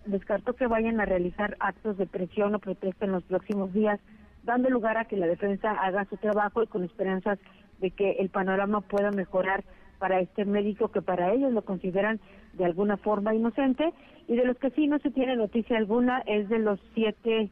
descartó 0.06 0.54
que 0.54 0.68
vayan 0.68 1.00
a 1.00 1.06
realizar 1.06 1.58
actos 1.60 1.98
de 1.98 2.08
presión 2.08 2.56
o 2.56 2.60
protesta 2.60 3.06
en 3.06 3.12
los 3.12 3.24
próximos 3.24 3.74
días, 3.74 4.00
dando 4.44 4.70
lugar 4.70 4.98
a 4.98 5.06
que 5.06 5.18
la 5.18 5.28
defensa 5.28 5.72
haga 5.72 6.06
su 6.06 6.18
trabajo 6.18 6.64
y 6.64 6.68
con 6.68 6.84
esperanzas 6.84 7.38
de 7.80 7.92
que 7.92 8.12
el 8.14 8.30
panorama 8.30 8.82
pueda 8.82 9.12
mejorar 9.12 9.64
para 10.00 10.20
este 10.20 10.46
médico 10.46 10.88
que 10.89 11.02
para 11.02 11.32
ellos 11.32 11.52
lo 11.52 11.64
consideran 11.64 12.20
de 12.54 12.66
alguna 12.66 12.98
forma 12.98 13.36
inocente. 13.36 13.94
Y 14.28 14.36
de 14.36 14.46
los 14.46 14.58
que 14.58 14.72
sí 14.72 14.88
no 14.88 14.98
se 15.00 15.12
tiene 15.12 15.36
noticia 15.36 15.78
alguna 15.78 16.24
es 16.26 16.50
de 16.50 16.60
los 16.60 16.80
siete 16.96 17.52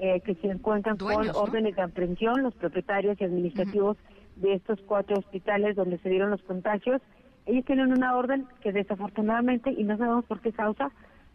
eh, 0.00 0.20
que 0.20 0.34
se 0.36 0.46
encuentran 0.48 0.96
con 0.96 1.28
órdenes 1.30 1.76
de 1.76 1.82
aprehensión, 1.82 2.42
los 2.42 2.54
propietarios 2.54 3.20
y 3.20 3.24
administrativos 3.24 3.98
de 4.36 4.54
estos 4.54 4.80
cuatro 4.86 5.18
hospitales 5.18 5.76
donde 5.76 5.98
se 5.98 6.08
dieron 6.08 6.30
los 6.30 6.42
contagios. 6.42 7.02
Ellos 7.46 7.64
tienen 7.66 7.92
una 7.92 8.16
orden 8.16 8.46
que 8.62 8.72
desafortunadamente, 8.72 9.70
y 9.70 9.84
no 9.84 9.98
sabemos 9.98 10.24
por 10.24 10.40
qué 10.40 10.52
causa, 10.52 10.90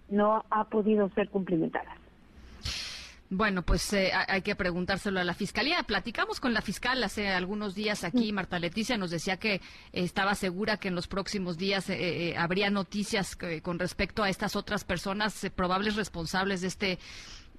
no 0.09 0.43
ha 0.49 0.63
podido 0.65 1.09
ser 1.09 1.29
cumplimentada. 1.29 1.95
Bueno, 3.29 3.63
pues 3.63 3.91
eh, 3.93 4.11
hay 4.27 4.43
que 4.43 4.55
preguntárselo 4.55 5.19
a 5.19 5.23
la 5.23 5.33
fiscalía. 5.33 5.81
Platicamos 5.83 6.39
con 6.39 6.53
la 6.53 6.61
fiscal 6.61 7.03
hace 7.03 7.29
algunos 7.29 7.73
días 7.73 8.03
aquí. 8.03 8.31
Marta 8.31 8.59
Leticia 8.59 8.97
nos 8.97 9.09
decía 9.09 9.37
que 9.37 9.61
estaba 9.93 10.35
segura 10.35 10.77
que 10.77 10.89
en 10.89 10.95
los 10.95 11.07
próximos 11.07 11.57
días 11.57 11.89
eh, 11.89 12.29
eh, 12.29 12.37
habría 12.37 12.69
noticias 12.69 13.35
con 13.63 13.79
respecto 13.79 14.21
a 14.21 14.29
estas 14.29 14.55
otras 14.55 14.83
personas 14.83 15.51
probables 15.55 15.95
responsables 15.95 16.61
de 16.61 16.67
este 16.67 16.99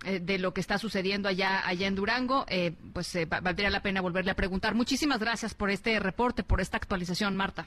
de 0.05 0.39
lo 0.39 0.53
que 0.53 0.61
está 0.61 0.79
sucediendo 0.79 1.29
allá 1.29 1.67
allá 1.67 1.87
en 1.87 1.95
Durango, 1.95 2.45
pues 2.93 3.19
valdría 3.43 3.71
la 3.71 3.81
pena 3.81 4.01
volverle 4.01 4.31
a 4.31 4.35
preguntar. 4.35 4.75
Muchísimas 4.75 5.19
gracias 5.19 5.55
por 5.55 5.71
este 5.71 5.99
reporte, 6.01 6.43
por 6.43 6.61
esta 6.61 6.77
actualización, 6.77 7.37
Marta. 7.37 7.67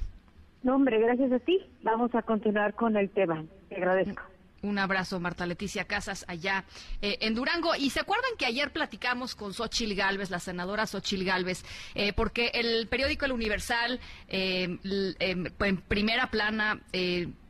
No, 0.63 0.75
hombre, 0.75 0.99
gracias 0.99 1.31
a 1.31 1.39
ti. 1.39 1.59
Vamos 1.83 2.13
a 2.15 2.21
continuar 2.21 2.73
con 2.73 2.97
el 2.97 3.09
tema. 3.09 3.43
Te 3.69 3.75
agradezco. 3.75 4.21
Un 4.61 4.77
abrazo, 4.77 5.19
Marta 5.19 5.45
Leticia 5.45 5.85
Casas, 5.85 6.25
allá 6.27 6.65
eh, 7.01 7.17
en 7.21 7.35
Durango. 7.35 7.75
Y 7.75 7.89
se 7.89 8.01
acuerdan 8.01 8.31
que 8.37 8.45
ayer 8.45 8.71
platicamos 8.71 9.35
con 9.35 9.53
Xochil 9.53 9.95
Gálvez, 9.95 10.29
la 10.29 10.39
senadora 10.39 10.85
Xochil 10.85 11.23
Gálvez, 11.23 11.63
eh, 11.95 12.13
porque 12.13 12.51
el 12.53 12.87
periódico 12.87 13.25
El 13.25 13.31
Universal, 13.31 13.99
eh, 14.27 14.77
en 15.19 15.77
primera 15.87 16.29
plana, 16.29 16.81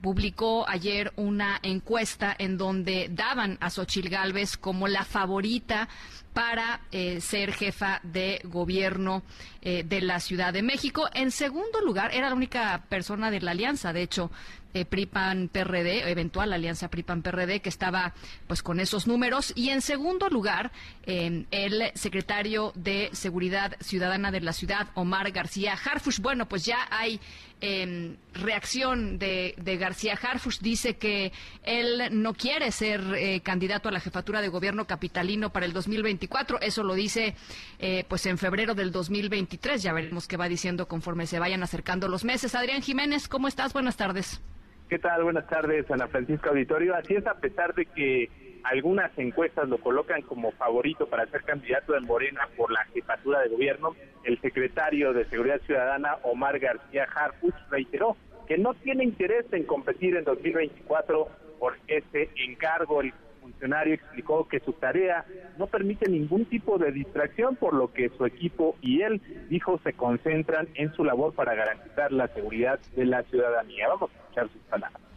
publicó 0.01 0.67
ayer 0.67 1.11
una 1.15 1.59
encuesta 1.61 2.35
en 2.37 2.57
donde 2.57 3.09
daban 3.11 3.57
a 3.59 3.69
Xochil 3.69 4.09
Gálvez 4.09 4.55
como 4.55 4.87
la 4.87 5.03
favorita 5.03 5.89
para 6.33 6.81
ser 7.19 7.51
jefa 7.53 7.99
de 8.03 8.39
gobierno 8.45 9.23
de 9.61 10.01
la 10.01 10.19
Ciudad 10.19 10.53
de 10.53 10.61
México. 10.61 11.09
En 11.13 11.31
segundo 11.31 11.81
lugar, 11.81 12.13
era 12.13 12.29
la 12.29 12.35
única 12.35 12.85
persona 12.87 13.29
de 13.29 13.41
la 13.41 13.51
alianza, 13.51 13.91
de 13.91 14.03
hecho, 14.03 14.31
eh, 14.73 14.85
PRIPAN-PRD, 14.85 16.09
eventual 16.09 16.53
alianza 16.53 16.89
PRIPAN-PRD, 16.89 17.61
que 17.61 17.69
estaba 17.69 18.13
pues 18.47 18.61
con 18.61 18.79
esos 18.79 19.07
números. 19.07 19.53
Y 19.55 19.69
en 19.69 19.81
segundo 19.81 20.29
lugar, 20.29 20.71
eh, 21.03 21.45
el 21.51 21.91
secretario 21.95 22.71
de 22.75 23.09
Seguridad 23.13 23.75
Ciudadana 23.79 24.31
de 24.31 24.41
la 24.41 24.53
ciudad, 24.53 24.89
Omar 24.93 25.31
García 25.31 25.73
Harfush. 25.73 26.19
Bueno, 26.19 26.47
pues 26.47 26.65
ya 26.65 26.87
hay 26.91 27.19
eh, 27.61 28.15
reacción 28.33 29.19
de, 29.19 29.55
de, 29.57 29.77
García 29.77 30.17
Harfush. 30.21 30.59
Dice 30.59 30.97
que 30.97 31.31
él 31.63 32.01
no 32.11 32.33
quiere 32.33 32.71
ser 32.71 33.01
eh, 33.15 33.41
candidato 33.41 33.89
a 33.89 33.91
la 33.91 33.99
jefatura 33.99 34.41
de 34.41 34.47
gobierno 34.47 34.85
capitalino 34.85 35.51
para 35.51 35.65
el 35.65 35.73
2024. 35.73 36.61
Eso 36.61 36.83
lo 36.83 36.93
dice 36.93 37.35
eh, 37.79 38.05
pues 38.07 38.25
en 38.25 38.37
febrero 38.37 38.75
del 38.75 38.91
2023. 38.91 39.81
Ya 39.81 39.93
veremos 39.93 40.27
qué 40.27 40.37
va 40.37 40.47
diciendo 40.47 40.87
conforme 40.87 41.27
se 41.27 41.39
vayan 41.39 41.63
acercando 41.63 42.07
los 42.07 42.23
meses. 42.23 42.55
Adrián 42.55 42.81
Jiménez, 42.81 43.27
¿cómo 43.27 43.47
estás? 43.47 43.73
Buenas 43.73 43.97
tardes. 43.97 44.41
¿Qué 44.89 44.97
tal? 44.97 45.23
Buenas 45.23 45.47
tardes, 45.47 45.89
Ana 45.91 46.07
Francisca 46.07 46.49
Auditorio. 46.49 46.95
Así 46.95 47.13
es, 47.13 47.27
a 47.27 47.35
pesar 47.35 47.75
de 47.75 47.85
que 47.85 48.29
algunas 48.63 49.11
encuestas 49.17 49.69
lo 49.69 49.77
colocan 49.77 50.21
como 50.21 50.51
favorito 50.51 51.07
para 51.07 51.25
ser 51.27 51.43
candidato 51.43 51.93
de 51.93 52.01
Morena 52.01 52.47
por 52.57 52.71
la 52.71 52.83
jefatura 52.85 53.41
de 53.41 53.49
gobierno, 53.49 53.95
el 54.23 54.39
secretario 54.41 55.13
de 55.13 55.25
Seguridad 55.25 55.61
Ciudadana, 55.61 56.17
Omar 56.23 56.59
García 56.59 57.07
Harfuch, 57.13 57.55
reiteró 57.69 58.17
que 58.47 58.57
no 58.57 58.73
tiene 58.73 59.03
interés 59.03 59.45
en 59.51 59.63
competir 59.63 60.15
en 60.15 60.23
2024 60.23 61.27
por 61.59 61.77
este 61.87 62.29
encargo. 62.47 63.01
El 63.01 63.13
funcionario 63.41 63.93
explicó 63.93 64.47
que 64.47 64.59
su 64.59 64.73
tarea 64.73 65.25
no 65.57 65.67
permite 65.67 66.09
ningún 66.09 66.45
tipo 66.45 66.77
de 66.77 66.91
distracción, 66.91 67.55
por 67.55 67.73
lo 67.73 67.93
que 67.93 68.09
su 68.09 68.25
equipo 68.25 68.75
y 68.81 69.01
él, 69.01 69.21
dijo, 69.49 69.79
se 69.83 69.93
concentran 69.93 70.67
en 70.75 70.91
su 70.93 71.03
labor 71.03 71.33
para 71.33 71.53
garantizar 71.55 72.11
la 72.11 72.27
seguridad 72.29 72.79
de 72.95 73.05
la 73.05 73.23
ciudadanía. 73.23 73.87
Vamos 73.87 74.11
a 74.11 74.17
escuchar 74.19 74.49
sus 74.49 74.61
palabras. 74.63 75.08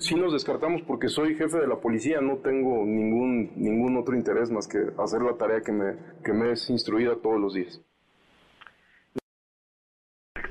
Sí 0.00 0.14
nos 0.14 0.32
descartamos 0.32 0.82
porque 0.82 1.08
soy 1.08 1.36
jefe 1.36 1.58
de 1.58 1.66
la 1.66 1.76
policía, 1.76 2.20
no 2.20 2.38
tengo 2.38 2.84
ningún, 2.84 3.52
ningún 3.54 3.96
otro 3.96 4.16
interés 4.16 4.50
más 4.50 4.66
que 4.66 4.78
hacer 4.98 5.22
la 5.22 5.36
tarea 5.36 5.60
que 5.60 5.72
me, 5.72 5.94
que 6.24 6.32
me 6.32 6.52
es 6.52 6.68
instruida 6.70 7.16
todos 7.16 7.38
los 7.38 7.54
días 7.54 7.80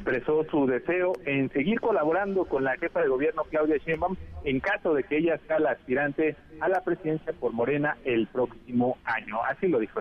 expresó 0.10 0.44
su 0.50 0.66
deseo 0.66 1.14
en 1.26 1.52
seguir 1.52 1.80
colaborando 1.80 2.46
con 2.46 2.64
la 2.64 2.76
jefa 2.78 3.02
de 3.02 3.10
gobierno 3.10 3.44
Claudia 3.44 3.78
Sheinbaum 3.78 4.16
en 4.44 4.60
caso 4.60 4.94
de 4.94 5.04
que 5.04 5.18
ella 5.18 5.40
sea 5.48 5.60
la 5.60 5.72
aspirante 5.72 6.36
a 6.62 6.70
la 6.70 6.82
presidencia 6.82 7.34
por 7.34 7.52
Morena 7.54 7.98
el 8.06 8.28
próximo 8.28 8.98
año. 9.04 9.44
Así 9.44 9.68
lo 9.68 9.80
dijo. 9.80 10.00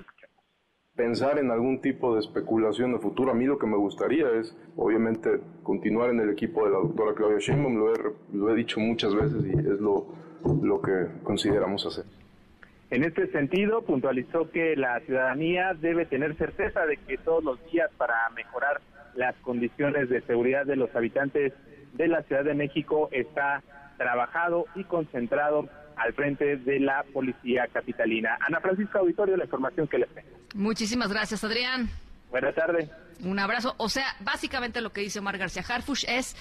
Pensar 0.99 1.39
en 1.39 1.53
algún 1.53 1.81
tipo 1.81 2.15
de 2.15 2.19
especulación 2.19 2.93
de 2.93 2.99
futuro. 2.99 3.31
A 3.31 3.35
mí 3.35 3.45
lo 3.45 3.57
que 3.57 3.69
me 3.69 3.77
gustaría 3.77 4.33
es, 4.33 4.53
obviamente, 4.77 5.39
continuar 5.63 6.11
en 6.11 6.19
el 6.19 6.29
equipo 6.29 6.65
de 6.65 6.73
la 6.73 6.79
doctora 6.79 7.15
Claudia 7.15 7.39
Sheinbaum. 7.39 7.77
Lo 7.77 7.95
he, 7.95 7.99
lo 8.33 8.51
he 8.51 8.57
dicho 8.57 8.81
muchas 8.81 9.15
veces 9.15 9.45
y 9.47 9.57
es 9.57 9.81
lo, 9.81 10.09
lo 10.61 10.83
que 10.83 11.07
consideramos 11.23 11.87
hacer. 11.87 12.05
En 12.91 13.05
este 13.05 13.29
sentido, 13.29 13.83
puntualizó 13.83 14.51
que 14.51 14.75
la 14.75 14.99
ciudadanía 15.07 15.73
debe 15.73 16.05
tener 16.05 16.37
certeza 16.37 16.85
de 16.85 16.97
que 16.97 17.17
todos 17.17 17.45
los 17.45 17.65
días 17.71 17.93
para 17.97 18.17
mejorar 18.35 18.81
las 19.15 19.37
condiciones 19.37 20.09
de 20.09 20.21
seguridad 20.23 20.67
de 20.67 20.75
los 20.75 20.93
habitantes 20.97 21.53
de 21.93 22.09
la 22.09 22.23
Ciudad 22.23 22.43
de 22.43 22.55
México 22.55 23.09
está 23.13 23.63
trabajado 23.99 24.65
y 24.75 24.83
concentrado 24.83 25.69
al 25.99 26.13
frente 26.15 26.57
de 26.57 26.81
la 26.81 27.05
policía 27.13 27.67
capitalina. 27.73 28.39
Ana 28.41 28.61
Francisca 28.61 28.99
Auditorio, 28.99 29.37
la 29.37 29.45
información 29.45 29.87
que 29.89 29.99
les 29.99 30.09
tengo. 30.15 30.29
Muchísimas 30.55 31.13
gracias, 31.13 31.45
Adrián. 31.45 31.89
Buenas 32.31 32.55
tardes. 32.55 32.91
Un 33.25 33.39
abrazo. 33.39 33.75
O 33.79 33.89
sea, 33.89 34.17
básicamente 34.21 34.81
lo 34.81 34.93
que 34.93 35.01
dice 35.01 35.19
Omar 35.19 35.39
García 35.39 35.65
Harfush 35.67 36.05
es 36.09 36.37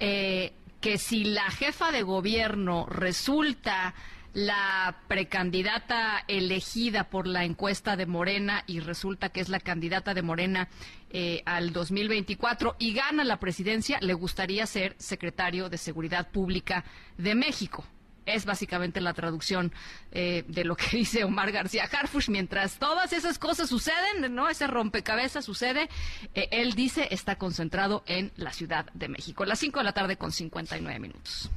eh, 0.00 0.52
que 0.80 0.98
si 0.98 1.24
la 1.24 1.50
jefa 1.50 1.92
de 1.92 2.02
gobierno 2.02 2.86
resulta 2.86 3.94
la 4.34 4.96
precandidata 5.08 6.24
elegida 6.26 7.04
por 7.04 7.26
la 7.26 7.44
encuesta 7.44 7.96
de 7.96 8.06
Morena 8.06 8.64
y 8.66 8.80
resulta 8.80 9.28
que 9.28 9.40
es 9.40 9.48
la 9.48 9.60
candidata 9.60 10.14
de 10.14 10.22
Morena 10.22 10.68
eh, 11.10 11.42
al 11.44 11.72
2024 11.72 12.76
y 12.78 12.94
gana 12.94 13.24
la 13.24 13.38
presidencia, 13.38 13.98
le 14.00 14.14
gustaría 14.14 14.64
ser 14.66 14.94
secretario 14.98 15.68
de 15.68 15.76
Seguridad 15.76 16.30
Pública 16.30 16.84
de 17.18 17.34
México. 17.34 17.84
Es 18.26 18.44
básicamente 18.44 19.00
la 19.00 19.14
traducción 19.14 19.72
eh, 20.12 20.44
de 20.48 20.64
lo 20.64 20.76
que 20.76 20.86
dice 20.96 21.24
Omar 21.24 21.52
García 21.52 21.88
Harfush. 21.90 22.28
Mientras 22.28 22.78
todas 22.78 23.12
esas 23.12 23.38
cosas 23.38 23.68
suceden, 23.68 24.34
¿no? 24.34 24.48
Ese 24.48 24.66
rompecabezas 24.66 25.44
sucede, 25.44 25.88
eh, 26.34 26.48
él 26.52 26.74
dice 26.74 27.08
está 27.10 27.36
concentrado 27.36 28.02
en 28.06 28.32
la 28.36 28.52
Ciudad 28.52 28.86
de 28.94 29.08
México. 29.08 29.44
Las 29.44 29.58
5 29.58 29.80
de 29.80 29.84
la 29.84 29.92
tarde 29.92 30.16
con 30.16 30.32
59 30.32 30.98
minutos. 30.98 31.50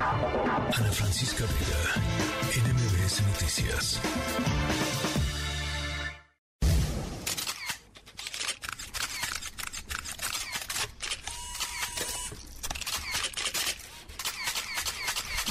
Ana 0.00 0.90
Francisca 0.90 1.44
Vega, 1.44 2.72
NMBS 2.72 3.22
Noticias. 3.22 4.00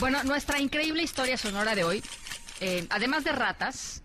Bueno, 0.01 0.21
nuestra 0.25 0.59
increíble 0.59 1.03
historia 1.03 1.37
sonora 1.37 1.75
de 1.75 1.85
hoy, 1.85 2.03
eh, 2.59 2.85
además 2.89 3.23
de 3.23 3.31
ratas, 3.31 4.03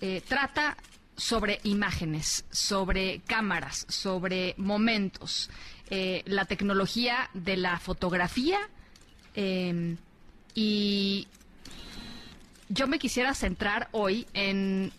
eh, 0.00 0.22
trata 0.28 0.76
sobre 1.16 1.58
imágenes, 1.64 2.44
sobre 2.50 3.22
cámaras, 3.26 3.86
sobre 3.88 4.54
momentos, 4.58 5.50
eh, 5.90 6.22
la 6.26 6.44
tecnología 6.44 7.30
de 7.34 7.56
la 7.56 7.80
fotografía 7.80 8.60
Em, 9.36 9.98
y 10.54 11.28
yo 12.70 12.86
me 12.88 12.98
quisiera 12.98 13.34
centrar 13.34 13.88
hoy 13.92 14.26
en 14.32 14.90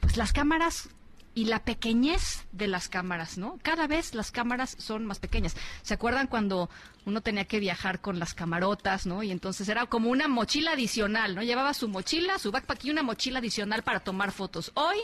pues, 0.00 0.16
las 0.16 0.32
cámaras 0.32 0.88
y 1.36 1.44
la 1.44 1.62
pequeñez 1.62 2.46
de 2.50 2.66
las 2.66 2.88
cámaras, 2.88 3.36
¿no? 3.36 3.58
Cada 3.62 3.86
vez 3.86 4.14
las 4.14 4.30
cámaras 4.30 4.74
son 4.78 5.04
más 5.04 5.18
pequeñas. 5.18 5.54
¿Se 5.82 5.92
acuerdan 5.92 6.28
cuando 6.28 6.70
uno 7.04 7.20
tenía 7.20 7.44
que 7.44 7.60
viajar 7.60 8.00
con 8.00 8.18
las 8.18 8.32
camarotas, 8.32 9.04
¿no? 9.04 9.22
Y 9.22 9.30
entonces 9.30 9.68
era 9.68 9.84
como 9.84 10.08
una 10.08 10.28
mochila 10.28 10.72
adicional, 10.72 11.34
¿no? 11.34 11.42
Llevaba 11.42 11.74
su 11.74 11.88
mochila, 11.88 12.38
su 12.38 12.50
backpack 12.52 12.86
y 12.86 12.90
una 12.90 13.02
mochila 13.02 13.40
adicional 13.40 13.82
para 13.82 14.00
tomar 14.00 14.32
fotos. 14.32 14.72
Hoy 14.74 14.96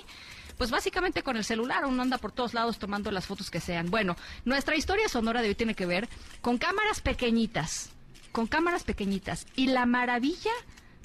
pues 0.56 0.70
básicamente 0.70 1.22
con 1.22 1.36
el 1.36 1.44
celular 1.44 1.84
uno 1.84 2.00
anda 2.00 2.16
por 2.16 2.32
todos 2.32 2.54
lados 2.54 2.78
tomando 2.78 3.10
las 3.10 3.26
fotos 3.26 3.50
que 3.50 3.60
sean. 3.60 3.90
Bueno, 3.90 4.16
nuestra 4.46 4.74
historia 4.74 5.10
sonora 5.10 5.42
de 5.42 5.48
hoy 5.48 5.54
tiene 5.54 5.74
que 5.74 5.84
ver 5.84 6.08
con 6.40 6.56
cámaras 6.56 7.02
pequeñitas, 7.02 7.90
con 8.32 8.46
cámaras 8.46 8.84
pequeñitas 8.84 9.46
y 9.54 9.66
la 9.66 9.84
maravilla 9.84 10.52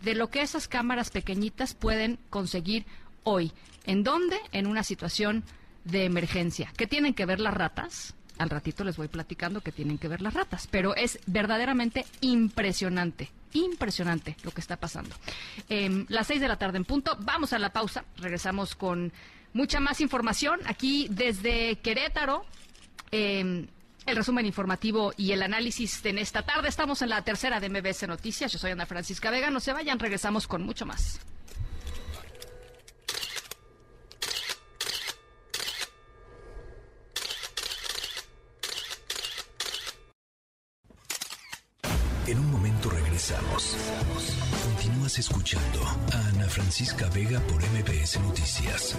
de 0.03 0.15
lo 0.15 0.29
que 0.29 0.41
esas 0.41 0.69
cámaras 0.69 1.09
pequeñitas 1.09 1.73
pueden 1.73 2.17
conseguir 2.29 2.85
hoy. 3.23 3.51
¿En 3.87 4.03
dónde? 4.03 4.37
En 4.51 4.67
una 4.67 4.83
situación 4.83 5.43
de 5.83 6.05
emergencia. 6.05 6.71
¿Qué 6.77 6.85
tienen 6.85 7.15
que 7.15 7.25
ver 7.25 7.39
las 7.39 7.55
ratas? 7.55 8.13
Al 8.37 8.51
ratito 8.51 8.83
les 8.83 8.97
voy 8.97 9.07
platicando 9.07 9.61
que 9.61 9.71
tienen 9.71 9.97
que 9.97 10.07
ver 10.07 10.21
las 10.21 10.35
ratas, 10.35 10.67
pero 10.69 10.95
es 10.95 11.19
verdaderamente 11.25 12.05
impresionante 12.21 13.31
Impresionante 13.53 14.35
lo 14.43 14.51
que 14.51 14.61
está 14.61 14.77
pasando. 14.77 15.15
Em, 15.69 16.05
las 16.09 16.27
seis 16.27 16.41
de 16.41 16.47
la 16.47 16.57
tarde 16.57 16.77
en 16.77 16.85
punto. 16.85 17.17
Vamos 17.19 17.53
a 17.53 17.59
la 17.59 17.71
pausa. 17.71 18.03
Regresamos 18.17 18.75
con 18.75 19.11
mucha 19.53 19.79
más 19.79 20.01
información 20.01 20.59
aquí 20.65 21.07
desde 21.09 21.77
Querétaro. 21.77 22.45
Em, 23.11 23.67
el 24.05 24.15
resumen 24.15 24.45
informativo 24.45 25.13
y 25.17 25.31
el 25.31 25.43
análisis 25.43 26.05
en 26.05 26.17
esta 26.17 26.43
tarde. 26.43 26.67
Estamos 26.67 27.01
en 27.01 27.09
la 27.09 27.23
tercera 27.23 27.59
de 27.59 27.69
MBS 27.69 28.07
Noticias. 28.07 28.51
Yo 28.51 28.59
soy 28.59 28.71
Ana 28.71 28.85
Francisca 28.85 29.31
Vega. 29.31 29.49
No 29.49 29.59
se 29.59 29.73
vayan, 29.73 29.99
regresamos 29.99 30.47
con 30.47 30.63
mucho 30.63 30.85
más. 30.85 31.19
En 42.27 42.39
un 42.39 42.51
momento 42.51 42.89
regresamos. 43.17 43.75
Continúas 44.63 45.17
escuchando 45.17 45.81
a 46.13 46.27
Ana 46.29 46.47
Francisca 46.47 47.09
Vega 47.09 47.39
por 47.41 47.57
MBS 47.57 48.19
Noticias. 48.19 48.95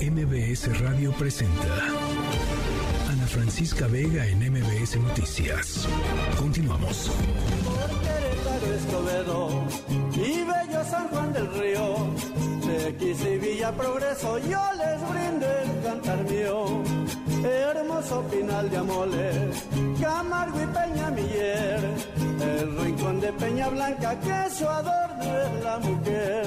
MBS 0.00 0.80
Radio 0.80 1.12
presenta 1.12 1.62
Ana 3.08 3.26
Francisca 3.28 3.86
Vega 3.86 4.26
en 4.26 4.38
MBS 4.50 4.96
Noticias. 4.96 5.86
Continuamos. 6.36 7.08
Querétaro, 8.02 8.74
Escobedo 8.74 9.64
y 10.14 10.42
Bello 10.42 10.84
San 10.90 11.08
Juan 11.08 11.32
del 11.32 11.52
Río, 11.54 12.10
X 12.88 13.20
y 13.24 13.38
Villa 13.38 13.72
Progreso, 13.72 14.38
yo 14.38 14.62
les 14.78 15.10
brindo 15.10 15.46
el 15.46 15.82
cantar 15.82 16.22
mío. 16.24 16.82
Hermoso 17.44 18.22
Pinal 18.30 18.70
de 18.70 18.76
Amoles, 18.76 19.66
Camargo 20.00 20.60
y 20.62 20.66
Peña 20.66 21.10
Miller, 21.10 21.80
el 22.40 22.78
rincón 22.78 23.20
de 23.20 23.32
Peña 23.32 23.68
Blanca, 23.70 24.18
que 24.20 24.50
su 24.54 24.68
adorno 24.68 25.24
es 25.24 25.64
la 25.64 25.78
mujer. 25.78 26.46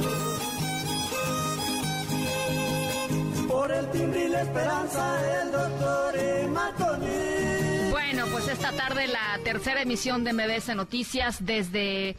por 3.48 3.72
el 3.72 3.90
timbre 3.92 4.26
y 4.26 4.30
la 4.30 4.42
esperanza, 4.44 5.42
el 5.42 5.52
doctor 5.52 6.16
Marconi. 6.50 7.90
Bueno, 7.90 8.26
pues 8.32 8.48
esta 8.48 8.72
tarde 8.72 9.08
la 9.08 9.40
tercera 9.44 9.82
emisión 9.82 10.24
de 10.24 10.34
MBS 10.34 10.76
Noticias 10.76 11.44
desde 11.44 12.16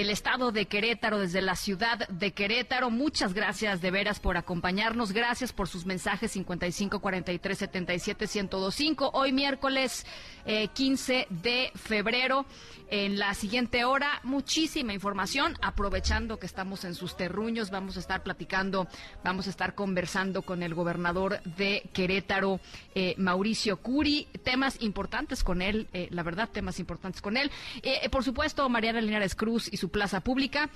el 0.00 0.10
estado 0.10 0.50
de 0.50 0.66
Querétaro, 0.66 1.20
desde 1.20 1.40
la 1.40 1.54
ciudad 1.54 2.08
de 2.08 2.32
Querétaro. 2.32 2.90
Muchas 2.90 3.32
gracias 3.32 3.80
de 3.80 3.92
veras 3.92 4.18
por 4.18 4.36
acompañarnos. 4.36 5.12
Gracias 5.12 5.52
por 5.52 5.68
sus 5.68 5.86
mensajes 5.86 6.32
55 6.32 6.98
43 6.98 7.58
77 7.58 8.26
1025. 8.26 9.10
Hoy 9.14 9.32
miércoles 9.32 10.04
eh, 10.46 10.66
15 10.74 11.28
de 11.30 11.70
febrero. 11.76 12.44
En 12.90 13.18
la 13.18 13.34
siguiente 13.34 13.84
hora, 13.84 14.20
muchísima 14.24 14.92
información. 14.92 15.56
Aprovechando 15.62 16.38
que 16.38 16.46
estamos 16.46 16.84
en 16.84 16.94
sus 16.94 17.16
terruños, 17.16 17.70
vamos 17.70 17.96
a 17.96 18.00
estar 18.00 18.22
platicando, 18.22 18.86
vamos 19.24 19.46
a 19.46 19.50
estar 19.50 19.74
conversando 19.74 20.42
con 20.42 20.62
el 20.62 20.74
gobernador 20.74 21.42
de 21.56 21.88
Querétaro, 21.92 22.60
eh, 22.94 23.14
Mauricio 23.16 23.78
Curi. 23.78 24.28
Temas 24.44 24.80
importantes 24.80 25.42
con 25.42 25.62
él, 25.62 25.88
eh, 25.92 26.08
la 26.10 26.22
verdad, 26.22 26.50
temas 26.52 26.78
importantes 26.78 27.22
con 27.22 27.36
él. 27.36 27.50
Eh, 27.82 28.08
por 28.10 28.22
supuesto, 28.22 28.68
Mariana 28.68 29.00
Linares 29.00 29.34
Cruz 29.34 29.72
y 29.72 29.78
su 29.78 29.83
plaza 29.90 30.20
pública. 30.20 30.70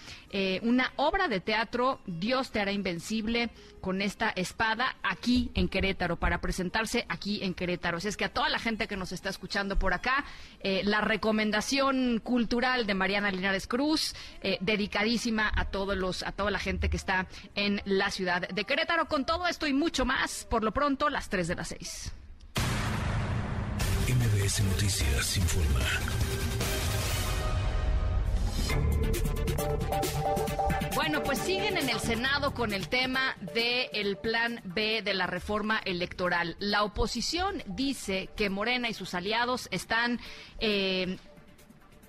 una 0.63 0.93
obra 0.97 1.29
de 1.29 1.41
teatro, 1.41 2.01
Dios 2.07 2.51
te 2.51 2.61
hará 2.61 2.73
invencible, 2.73 3.51
con 3.81 4.03
esta 4.03 4.31
espada 4.31 4.97
aquí 5.03 5.51
en 5.55 5.69
Querétaro, 5.69 6.17
para 6.17 6.41
presentarse 6.41 7.07
aquí 7.09 7.43
en 7.43 7.55
Querétaro. 7.55 7.99
Así 7.99 8.09
es 8.09 8.17
que 8.17 8.25
a 8.25 8.33
toda 8.33 8.49
la 8.49 8.59
gente 8.59 8.89
que 8.89 8.97
nos 8.97 9.13
está 9.13 9.29
escuchando 9.29 9.79
por 9.79 9.95
acá, 9.95 10.25
la 10.63 11.01
recomendación 11.01 12.21
cultural 12.23 12.87
de 12.87 12.95
Mariana 12.95 13.31
Linares 13.31 13.67
Cruz, 13.67 14.15
eh, 14.43 14.59
dedicadísima 14.61 15.51
a 15.55 15.67
todos 15.67 15.97
los, 15.97 16.23
a 16.23 16.33
toda 16.33 16.51
la 16.51 16.59
gente 16.59 16.91
que 16.91 16.97
está 16.97 17.27
en 17.55 17.81
la 17.85 18.11
ciudad 18.11 18.49
de 18.49 18.65
Querétaro. 18.65 19.07
Con 19.07 19.25
todo 19.25 19.47
esto 19.47 19.67
y 19.67 19.73
mucho 19.73 20.05
más, 20.05 20.47
por 20.49 20.65
lo 20.65 20.73
pronto, 20.73 21.09
las 21.09 21.29
3 21.29 21.49
de 21.49 21.55
las 21.55 21.69
6. 21.69 22.13
MBS 24.09 24.61
Noticias 24.65 25.37
informa. 25.37 26.28
Bueno, 30.95 31.23
pues 31.23 31.39
siguen 31.39 31.77
en 31.77 31.89
el 31.89 32.01
Senado 32.01 32.53
con 32.55 32.73
el 32.73 32.89
tema 32.89 33.37
del 33.55 34.17
plan 34.17 34.61
B 34.65 35.03
de 35.03 35.15
la 35.15 35.27
reforma 35.27 35.81
electoral. 35.85 36.57
La 36.59 36.83
oposición 36.83 37.63
dice 37.67 38.29
que 38.37 38.51
Morena 38.51 38.89
y 38.89 38.95
sus 38.95 39.15
aliados 39.15 39.69
están 39.71 40.21
eh, 40.61 41.19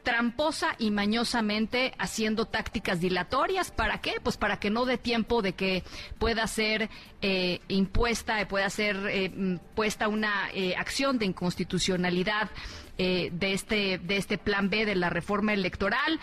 tramposa 0.10 0.76
y 0.80 0.90
mañosamente 0.90 1.94
haciendo 2.00 2.46
tácticas 2.46 3.00
dilatorias. 3.00 3.70
¿Para 3.70 4.02
qué? 4.02 4.16
Pues 4.24 4.38
para 4.38 4.60
que 4.60 4.72
no 4.72 4.86
dé 4.86 4.98
tiempo 4.98 5.44
de 5.44 5.54
que 5.54 5.84
pueda 6.18 6.48
ser 6.48 6.90
eh, 7.22 7.60
impuesta, 7.68 8.48
pueda 8.48 8.68
ser 8.72 8.98
eh, 9.08 9.60
puesta 9.76 10.08
una 10.08 10.50
eh, 10.52 10.76
acción 10.76 11.20
de 11.20 11.26
inconstitucionalidad 11.26 12.50
de 12.98 13.54
este 13.54 13.98
de 13.98 14.18
este 14.18 14.38
plan 14.38 14.70
B 14.70 14.86
de 14.86 14.94
la 14.94 15.10
reforma 15.10 15.54
electoral. 15.54 16.20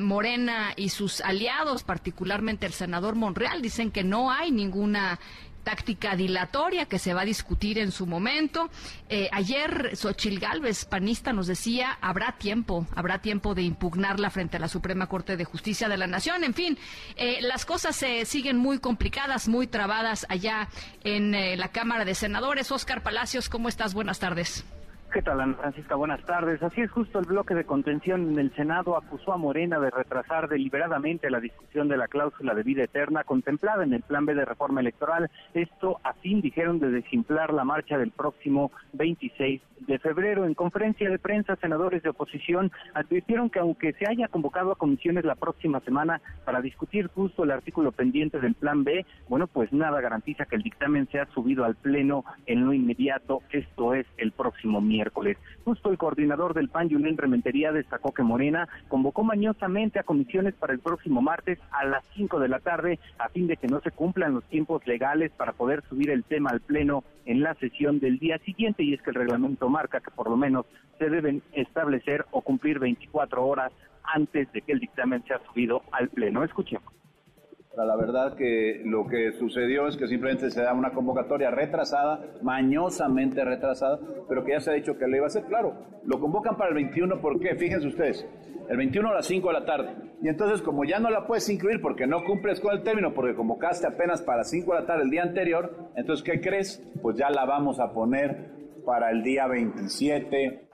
Morena 0.00 0.74
y 0.76 0.90
sus 0.90 1.22
aliados, 1.22 1.82
particularmente 1.82 2.66
el 2.66 2.74
senador 2.74 3.14
Monreal, 3.14 3.62
dicen 3.62 3.90
que 3.90 4.04
no 4.04 4.30
hay 4.30 4.50
ninguna 4.50 5.18
táctica 5.62 6.16
dilatoria 6.16 6.86
que 6.86 6.98
se 6.98 7.14
va 7.14 7.22
a 7.22 7.24
discutir 7.24 7.78
en 7.78 7.92
su 7.92 8.06
momento. 8.06 8.70
Eh, 9.08 9.28
ayer 9.32 9.96
Xochil 9.96 10.40
Gálvez, 10.40 10.84
panista, 10.84 11.32
nos 11.32 11.46
decía, 11.46 11.98
habrá 12.00 12.32
tiempo, 12.38 12.86
habrá 12.94 13.20
tiempo 13.20 13.54
de 13.54 13.62
impugnarla 13.62 14.30
frente 14.30 14.56
a 14.56 14.60
la 14.60 14.68
Suprema 14.68 15.06
Corte 15.06 15.36
de 15.36 15.44
Justicia 15.44 15.88
de 15.88 15.96
la 15.96 16.06
Nación. 16.06 16.44
En 16.44 16.54
fin, 16.54 16.78
eh, 17.16 17.38
las 17.42 17.64
cosas 17.64 17.96
se 17.96 18.24
siguen 18.24 18.56
muy 18.56 18.78
complicadas, 18.78 19.48
muy 19.48 19.66
trabadas 19.66 20.26
allá 20.28 20.68
en 21.04 21.34
eh, 21.34 21.56
la 21.56 21.68
Cámara 21.68 22.04
de 22.04 22.14
Senadores. 22.14 22.70
Oscar 22.70 23.02
Palacios, 23.02 23.48
¿cómo 23.48 23.68
estás? 23.68 23.94
Buenas 23.94 24.18
tardes. 24.18 24.64
¿Qué 25.12 25.22
tal, 25.22 25.40
Ana 25.40 25.54
Francisca? 25.54 25.96
Buenas 25.96 26.22
tardes. 26.24 26.62
Así 26.62 26.82
es, 26.82 26.90
justo 26.92 27.18
el 27.18 27.24
bloque 27.24 27.56
de 27.56 27.64
contención 27.64 28.30
en 28.30 28.38
el 28.38 28.54
Senado 28.54 28.96
acusó 28.96 29.32
a 29.32 29.36
Morena 29.36 29.80
de 29.80 29.90
retrasar 29.90 30.48
deliberadamente 30.48 31.30
la 31.30 31.40
discusión 31.40 31.88
de 31.88 31.96
la 31.96 32.06
cláusula 32.06 32.54
de 32.54 32.62
vida 32.62 32.84
eterna 32.84 33.24
contemplada 33.24 33.82
en 33.82 33.92
el 33.92 34.02
Plan 34.02 34.24
B 34.24 34.34
de 34.34 34.44
reforma 34.44 34.80
electoral. 34.80 35.28
Esto 35.52 35.98
a 36.04 36.12
fin, 36.12 36.40
dijeron, 36.40 36.78
de 36.78 36.92
desimplar 36.92 37.52
la 37.52 37.64
marcha 37.64 37.98
del 37.98 38.12
próximo 38.12 38.70
26 38.92 39.60
de 39.80 39.98
febrero. 39.98 40.44
En 40.44 40.54
conferencia 40.54 41.10
de 41.10 41.18
prensa, 41.18 41.56
senadores 41.56 42.04
de 42.04 42.10
oposición 42.10 42.70
advirtieron 42.94 43.50
que 43.50 43.58
aunque 43.58 43.94
se 43.94 44.06
haya 44.08 44.28
convocado 44.28 44.70
a 44.70 44.76
comisiones 44.76 45.24
la 45.24 45.34
próxima 45.34 45.80
semana 45.80 46.20
para 46.44 46.60
discutir 46.60 47.08
justo 47.08 47.42
el 47.42 47.50
artículo 47.50 47.90
pendiente 47.90 48.38
del 48.38 48.54
Plan 48.54 48.84
B, 48.84 49.04
bueno, 49.28 49.48
pues 49.48 49.72
nada 49.72 50.00
garantiza 50.00 50.44
que 50.44 50.54
el 50.54 50.62
dictamen 50.62 51.08
sea 51.10 51.26
subido 51.34 51.64
al 51.64 51.74
Pleno 51.74 52.24
en 52.46 52.64
lo 52.64 52.72
inmediato, 52.72 53.42
esto 53.50 53.94
es 53.94 54.06
el 54.16 54.30
próximo 54.30 54.80
miércoles 54.80 54.99
miércoles. 55.00 55.38
Justo 55.64 55.90
el 55.90 55.96
coordinador 55.96 56.52
del 56.52 56.68
PAN, 56.68 56.90
Julián 56.90 57.16
Rementería, 57.16 57.72
destacó 57.72 58.12
que 58.12 58.22
Morena 58.22 58.68
convocó 58.88 59.24
mañosamente 59.24 59.98
a 59.98 60.02
comisiones 60.02 60.54
para 60.54 60.74
el 60.74 60.80
próximo 60.80 61.22
martes 61.22 61.58
a 61.70 61.84
las 61.86 62.04
5 62.14 62.38
de 62.38 62.48
la 62.48 62.60
tarde 62.60 62.98
a 63.18 63.28
fin 63.30 63.46
de 63.46 63.56
que 63.56 63.66
no 63.66 63.80
se 63.80 63.90
cumplan 63.90 64.34
los 64.34 64.44
tiempos 64.44 64.86
legales 64.86 65.32
para 65.32 65.52
poder 65.52 65.82
subir 65.88 66.10
el 66.10 66.24
tema 66.24 66.50
al 66.50 66.60
Pleno 66.60 67.02
en 67.24 67.42
la 67.42 67.54
sesión 67.54 67.98
del 67.98 68.18
día 68.18 68.38
siguiente 68.38 68.82
y 68.82 68.92
es 68.92 69.02
que 69.02 69.10
el 69.10 69.16
reglamento 69.16 69.68
marca 69.68 70.00
que 70.00 70.10
por 70.10 70.28
lo 70.28 70.36
menos 70.36 70.66
se 70.98 71.08
deben 71.08 71.42
establecer 71.52 72.26
o 72.30 72.42
cumplir 72.42 72.78
24 72.78 73.46
horas 73.46 73.72
antes 74.02 74.52
de 74.52 74.60
que 74.60 74.72
el 74.72 74.80
dictamen 74.80 75.24
sea 75.24 75.40
subido 75.46 75.82
al 75.92 76.08
Pleno. 76.08 76.44
Escuchemos. 76.44 76.92
La 77.76 77.96
verdad 77.96 78.34
que 78.34 78.82
lo 78.84 79.06
que 79.06 79.30
sucedió 79.32 79.86
es 79.86 79.96
que 79.96 80.08
simplemente 80.08 80.50
se 80.50 80.60
da 80.60 80.74
una 80.74 80.90
convocatoria 80.90 81.52
retrasada, 81.52 82.20
mañosamente 82.42 83.44
retrasada, 83.44 84.00
pero 84.28 84.44
que 84.44 84.52
ya 84.52 84.60
se 84.60 84.70
ha 84.70 84.74
dicho 84.74 84.98
que 84.98 85.06
le 85.06 85.18
iba 85.18 85.26
a 85.26 85.28
hacer. 85.28 85.44
Claro, 85.44 85.74
lo 86.04 86.18
convocan 86.18 86.56
para 86.56 86.70
el 86.70 86.74
21, 86.74 87.20
¿por 87.20 87.38
qué? 87.38 87.54
Fíjense 87.54 87.86
ustedes, 87.86 88.26
el 88.68 88.76
21 88.76 89.08
a 89.08 89.14
las 89.14 89.26
5 89.26 89.46
de 89.46 89.54
la 89.54 89.64
tarde. 89.64 89.94
Y 90.20 90.28
entonces, 90.28 90.62
como 90.62 90.84
ya 90.84 90.98
no 90.98 91.10
la 91.10 91.26
puedes 91.26 91.48
incluir 91.48 91.80
porque 91.80 92.08
no 92.08 92.24
cumples 92.24 92.60
con 92.60 92.72
el 92.76 92.82
término, 92.82 93.14
porque 93.14 93.36
convocaste 93.36 93.86
apenas 93.86 94.20
para 94.20 94.42
5 94.42 94.74
de 94.74 94.80
la 94.80 94.86
tarde 94.86 95.04
el 95.04 95.10
día 95.10 95.22
anterior, 95.22 95.90
entonces, 95.94 96.24
¿qué 96.24 96.40
crees? 96.40 96.84
Pues 97.00 97.16
ya 97.16 97.30
la 97.30 97.44
vamos 97.44 97.78
a 97.78 97.92
poner 97.92 98.50
para 98.84 99.10
el 99.12 99.22
día 99.22 99.46
27 99.46 100.69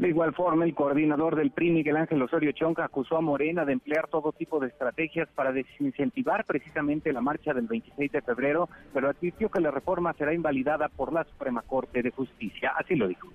de 0.00 0.08
igual 0.08 0.34
forma, 0.34 0.64
el 0.64 0.74
coordinador 0.74 1.36
del 1.36 1.50
PRI, 1.50 1.70
Miguel 1.70 1.98
Ángel 1.98 2.22
Osorio 2.22 2.52
Chonca, 2.52 2.84
acusó 2.84 3.18
a 3.18 3.20
Morena 3.20 3.66
de 3.66 3.74
emplear 3.74 4.08
todo 4.08 4.32
tipo 4.32 4.58
de 4.58 4.68
estrategias 4.68 5.28
para 5.34 5.52
desincentivar 5.52 6.46
precisamente 6.46 7.12
la 7.12 7.20
marcha 7.20 7.52
del 7.52 7.66
26 7.66 8.10
de 8.10 8.22
febrero, 8.22 8.68
pero 8.94 9.10
advirtió 9.10 9.50
que 9.50 9.60
la 9.60 9.70
reforma 9.70 10.14
será 10.14 10.32
invalidada 10.32 10.88
por 10.88 11.12
la 11.12 11.24
Suprema 11.24 11.62
Corte 11.62 12.02
de 12.02 12.10
Justicia. 12.10 12.72
Así 12.78 12.96
lo 12.96 13.08
dijo. 13.08 13.28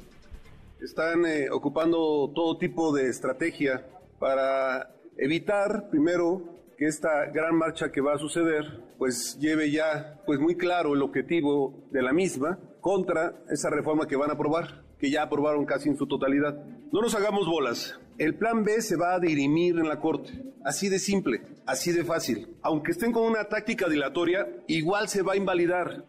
Están 0.81 1.25
eh, 1.25 1.49
ocupando 1.51 2.31
todo 2.33 2.57
tipo 2.57 2.93
de 2.93 3.09
estrategia 3.09 3.85
para 4.19 4.89
evitar, 5.17 5.89
primero, 5.91 6.41
que 6.77 6.87
esta 6.87 7.27
gran 7.27 7.55
marcha 7.55 7.91
que 7.91 8.01
va 8.01 8.15
a 8.15 8.17
suceder 8.17 8.65
pues 8.97 9.37
lleve 9.39 9.71
ya 9.71 10.19
pues 10.25 10.39
muy 10.39 10.55
claro 10.55 10.93
el 10.93 11.01
objetivo 11.01 11.87
de 11.91 12.01
la 12.01 12.11
misma 12.11 12.59
contra 12.81 13.33
esa 13.49 13.69
reforma 13.69 14.07
que 14.07 14.15
van 14.15 14.29
a 14.29 14.33
aprobar, 14.33 14.84
que 14.99 15.09
ya 15.09 15.23
aprobaron 15.23 15.65
casi 15.65 15.89
en 15.89 15.97
su 15.97 16.07
totalidad. 16.07 16.55
No 16.91 17.01
nos 17.01 17.15
hagamos 17.15 17.47
bolas. 17.47 17.99
El 18.17 18.35
plan 18.35 18.63
B 18.63 18.81
se 18.81 18.95
va 18.95 19.15
a 19.15 19.19
dirimir 19.19 19.77
en 19.77 19.89
la 19.89 19.99
Corte. 19.99 20.31
Así 20.63 20.89
de 20.89 20.99
simple, 20.99 21.41
así 21.65 21.91
de 21.91 22.03
fácil. 22.03 22.47
Aunque 22.61 22.91
estén 22.91 23.11
con 23.11 23.23
una 23.23 23.45
táctica 23.45 23.87
dilatoria, 23.89 24.47
igual 24.67 25.09
se 25.09 25.21
va 25.21 25.33
a 25.33 25.37
invalidar. 25.37 26.05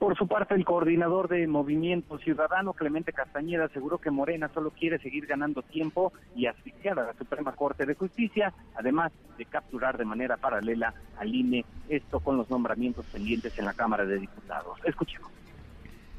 Por 0.00 0.16
su 0.16 0.26
parte, 0.26 0.54
el 0.54 0.64
coordinador 0.64 1.28
de 1.28 1.46
Movimiento 1.46 2.18
Ciudadano, 2.18 2.72
Clemente 2.72 3.12
Castañeda, 3.12 3.66
aseguró 3.66 3.98
que 3.98 4.10
Morena 4.10 4.48
solo 4.48 4.70
quiere 4.70 4.98
seguir 4.98 5.26
ganando 5.26 5.60
tiempo 5.60 6.14
y 6.34 6.46
asfixiar 6.46 6.98
a 6.98 7.06
la 7.08 7.12
Suprema 7.12 7.52
Corte 7.52 7.84
de 7.84 7.94
Justicia, 7.94 8.54
además 8.74 9.12
de 9.36 9.44
capturar 9.44 9.98
de 9.98 10.06
manera 10.06 10.38
paralela 10.38 10.94
al 11.18 11.34
INE, 11.34 11.66
esto 11.90 12.18
con 12.20 12.38
los 12.38 12.48
nombramientos 12.48 13.04
pendientes 13.12 13.58
en 13.58 13.66
la 13.66 13.74
Cámara 13.74 14.06
de 14.06 14.18
Diputados. 14.18 14.78
Escuchemos. 14.84 15.39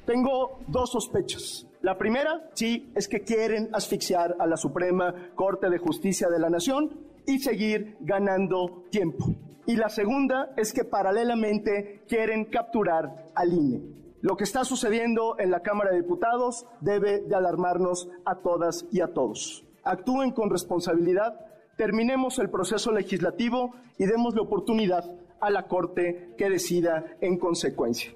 Tengo 0.06 0.60
dos 0.68 0.92
sospechas. 0.92 1.68
La 1.82 1.98
primera, 1.98 2.50
sí, 2.54 2.92
es 2.96 3.08
que 3.08 3.22
quieren 3.22 3.70
asfixiar 3.74 4.36
a 4.40 4.48
la 4.48 4.58
Suprema 4.58 5.32
Corte 5.36 5.70
de 5.70 5.78
Justicia 5.78 6.28
de 6.30 6.40
la 6.40 6.50
Nación 6.50 6.92
y 7.26 7.40
seguir 7.40 7.98
ganando 8.02 8.84
tiempo. 8.90 9.26
Y 9.66 9.76
la 9.76 9.90
segunda 9.90 10.54
es 10.58 10.74
que 10.74 10.84
paralelamente 10.84 12.04
quieren 12.08 12.46
capturar 12.46 13.28
al 13.36 13.54
INE. 13.54 13.82
Lo 14.22 14.38
que 14.38 14.44
está 14.44 14.64
sucediendo 14.64 15.36
en 15.40 15.50
la 15.50 15.62
Cámara 15.62 15.92
de 15.92 16.02
Diputados 16.02 16.68
debe 16.82 17.22
de 17.22 17.36
alarmarnos 17.36 18.08
a 18.26 18.36
todas 18.36 18.86
y 18.92 19.02
a 19.02 19.14
todos. 19.14 19.66
Actúen 19.84 20.32
con 20.32 20.52
responsabilidad, 20.52 21.40
terminemos 21.78 22.38
el 22.38 22.52
proceso 22.52 22.92
legislativo 22.92 23.74
y 23.98 24.06
demos 24.06 24.36
la 24.36 24.44
oportunidad 24.44 25.04
a 25.40 25.50
la 25.50 25.68
Corte 25.68 26.36
que 26.38 26.50
decida 26.50 27.18
en 27.22 27.40
consecuencia. 27.40 28.12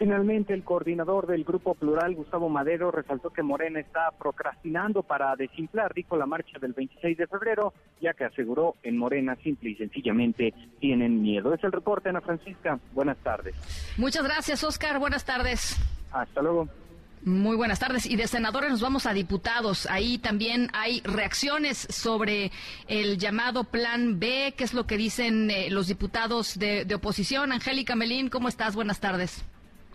Finalmente, 0.00 0.54
el 0.54 0.64
coordinador 0.64 1.26
del 1.26 1.44
Grupo 1.44 1.74
Plural, 1.74 2.14
Gustavo 2.14 2.48
Madero, 2.48 2.90
resaltó 2.90 3.28
que 3.28 3.42
Morena 3.42 3.80
está 3.80 4.10
procrastinando 4.18 5.02
para 5.02 5.36
desinflar, 5.36 5.92
dijo, 5.92 6.16
la 6.16 6.24
marcha 6.24 6.58
del 6.58 6.72
26 6.72 7.18
de 7.18 7.26
febrero, 7.26 7.74
ya 8.00 8.14
que 8.14 8.24
aseguró 8.24 8.76
en 8.82 8.96
Morena 8.96 9.36
simple 9.44 9.68
y 9.68 9.74
sencillamente 9.76 10.54
tienen 10.80 11.20
miedo. 11.20 11.52
Es 11.52 11.62
el 11.64 11.72
reporte, 11.72 12.08
Ana 12.08 12.22
Francisca. 12.22 12.80
Buenas 12.94 13.18
tardes. 13.18 13.54
Muchas 13.98 14.24
gracias, 14.24 14.64
Oscar. 14.64 14.98
Buenas 14.98 15.26
tardes. 15.26 15.76
Hasta 16.12 16.40
luego. 16.40 16.66
Muy 17.22 17.58
buenas 17.58 17.78
tardes. 17.78 18.06
Y 18.06 18.16
de 18.16 18.26
senadores 18.26 18.70
nos 18.70 18.80
vamos 18.80 19.04
a 19.04 19.12
diputados. 19.12 19.84
Ahí 19.84 20.16
también 20.16 20.70
hay 20.72 21.02
reacciones 21.04 21.76
sobre 21.76 22.52
el 22.88 23.18
llamado 23.18 23.64
Plan 23.64 24.18
B. 24.18 24.54
¿Qué 24.56 24.64
es 24.64 24.72
lo 24.72 24.86
que 24.86 24.96
dicen 24.96 25.50
eh, 25.50 25.68
los 25.68 25.88
diputados 25.88 26.58
de, 26.58 26.86
de 26.86 26.94
oposición? 26.94 27.52
Angélica 27.52 27.96
Melín, 27.96 28.30
¿cómo 28.30 28.48
estás? 28.48 28.74
Buenas 28.74 28.98
tardes. 28.98 29.44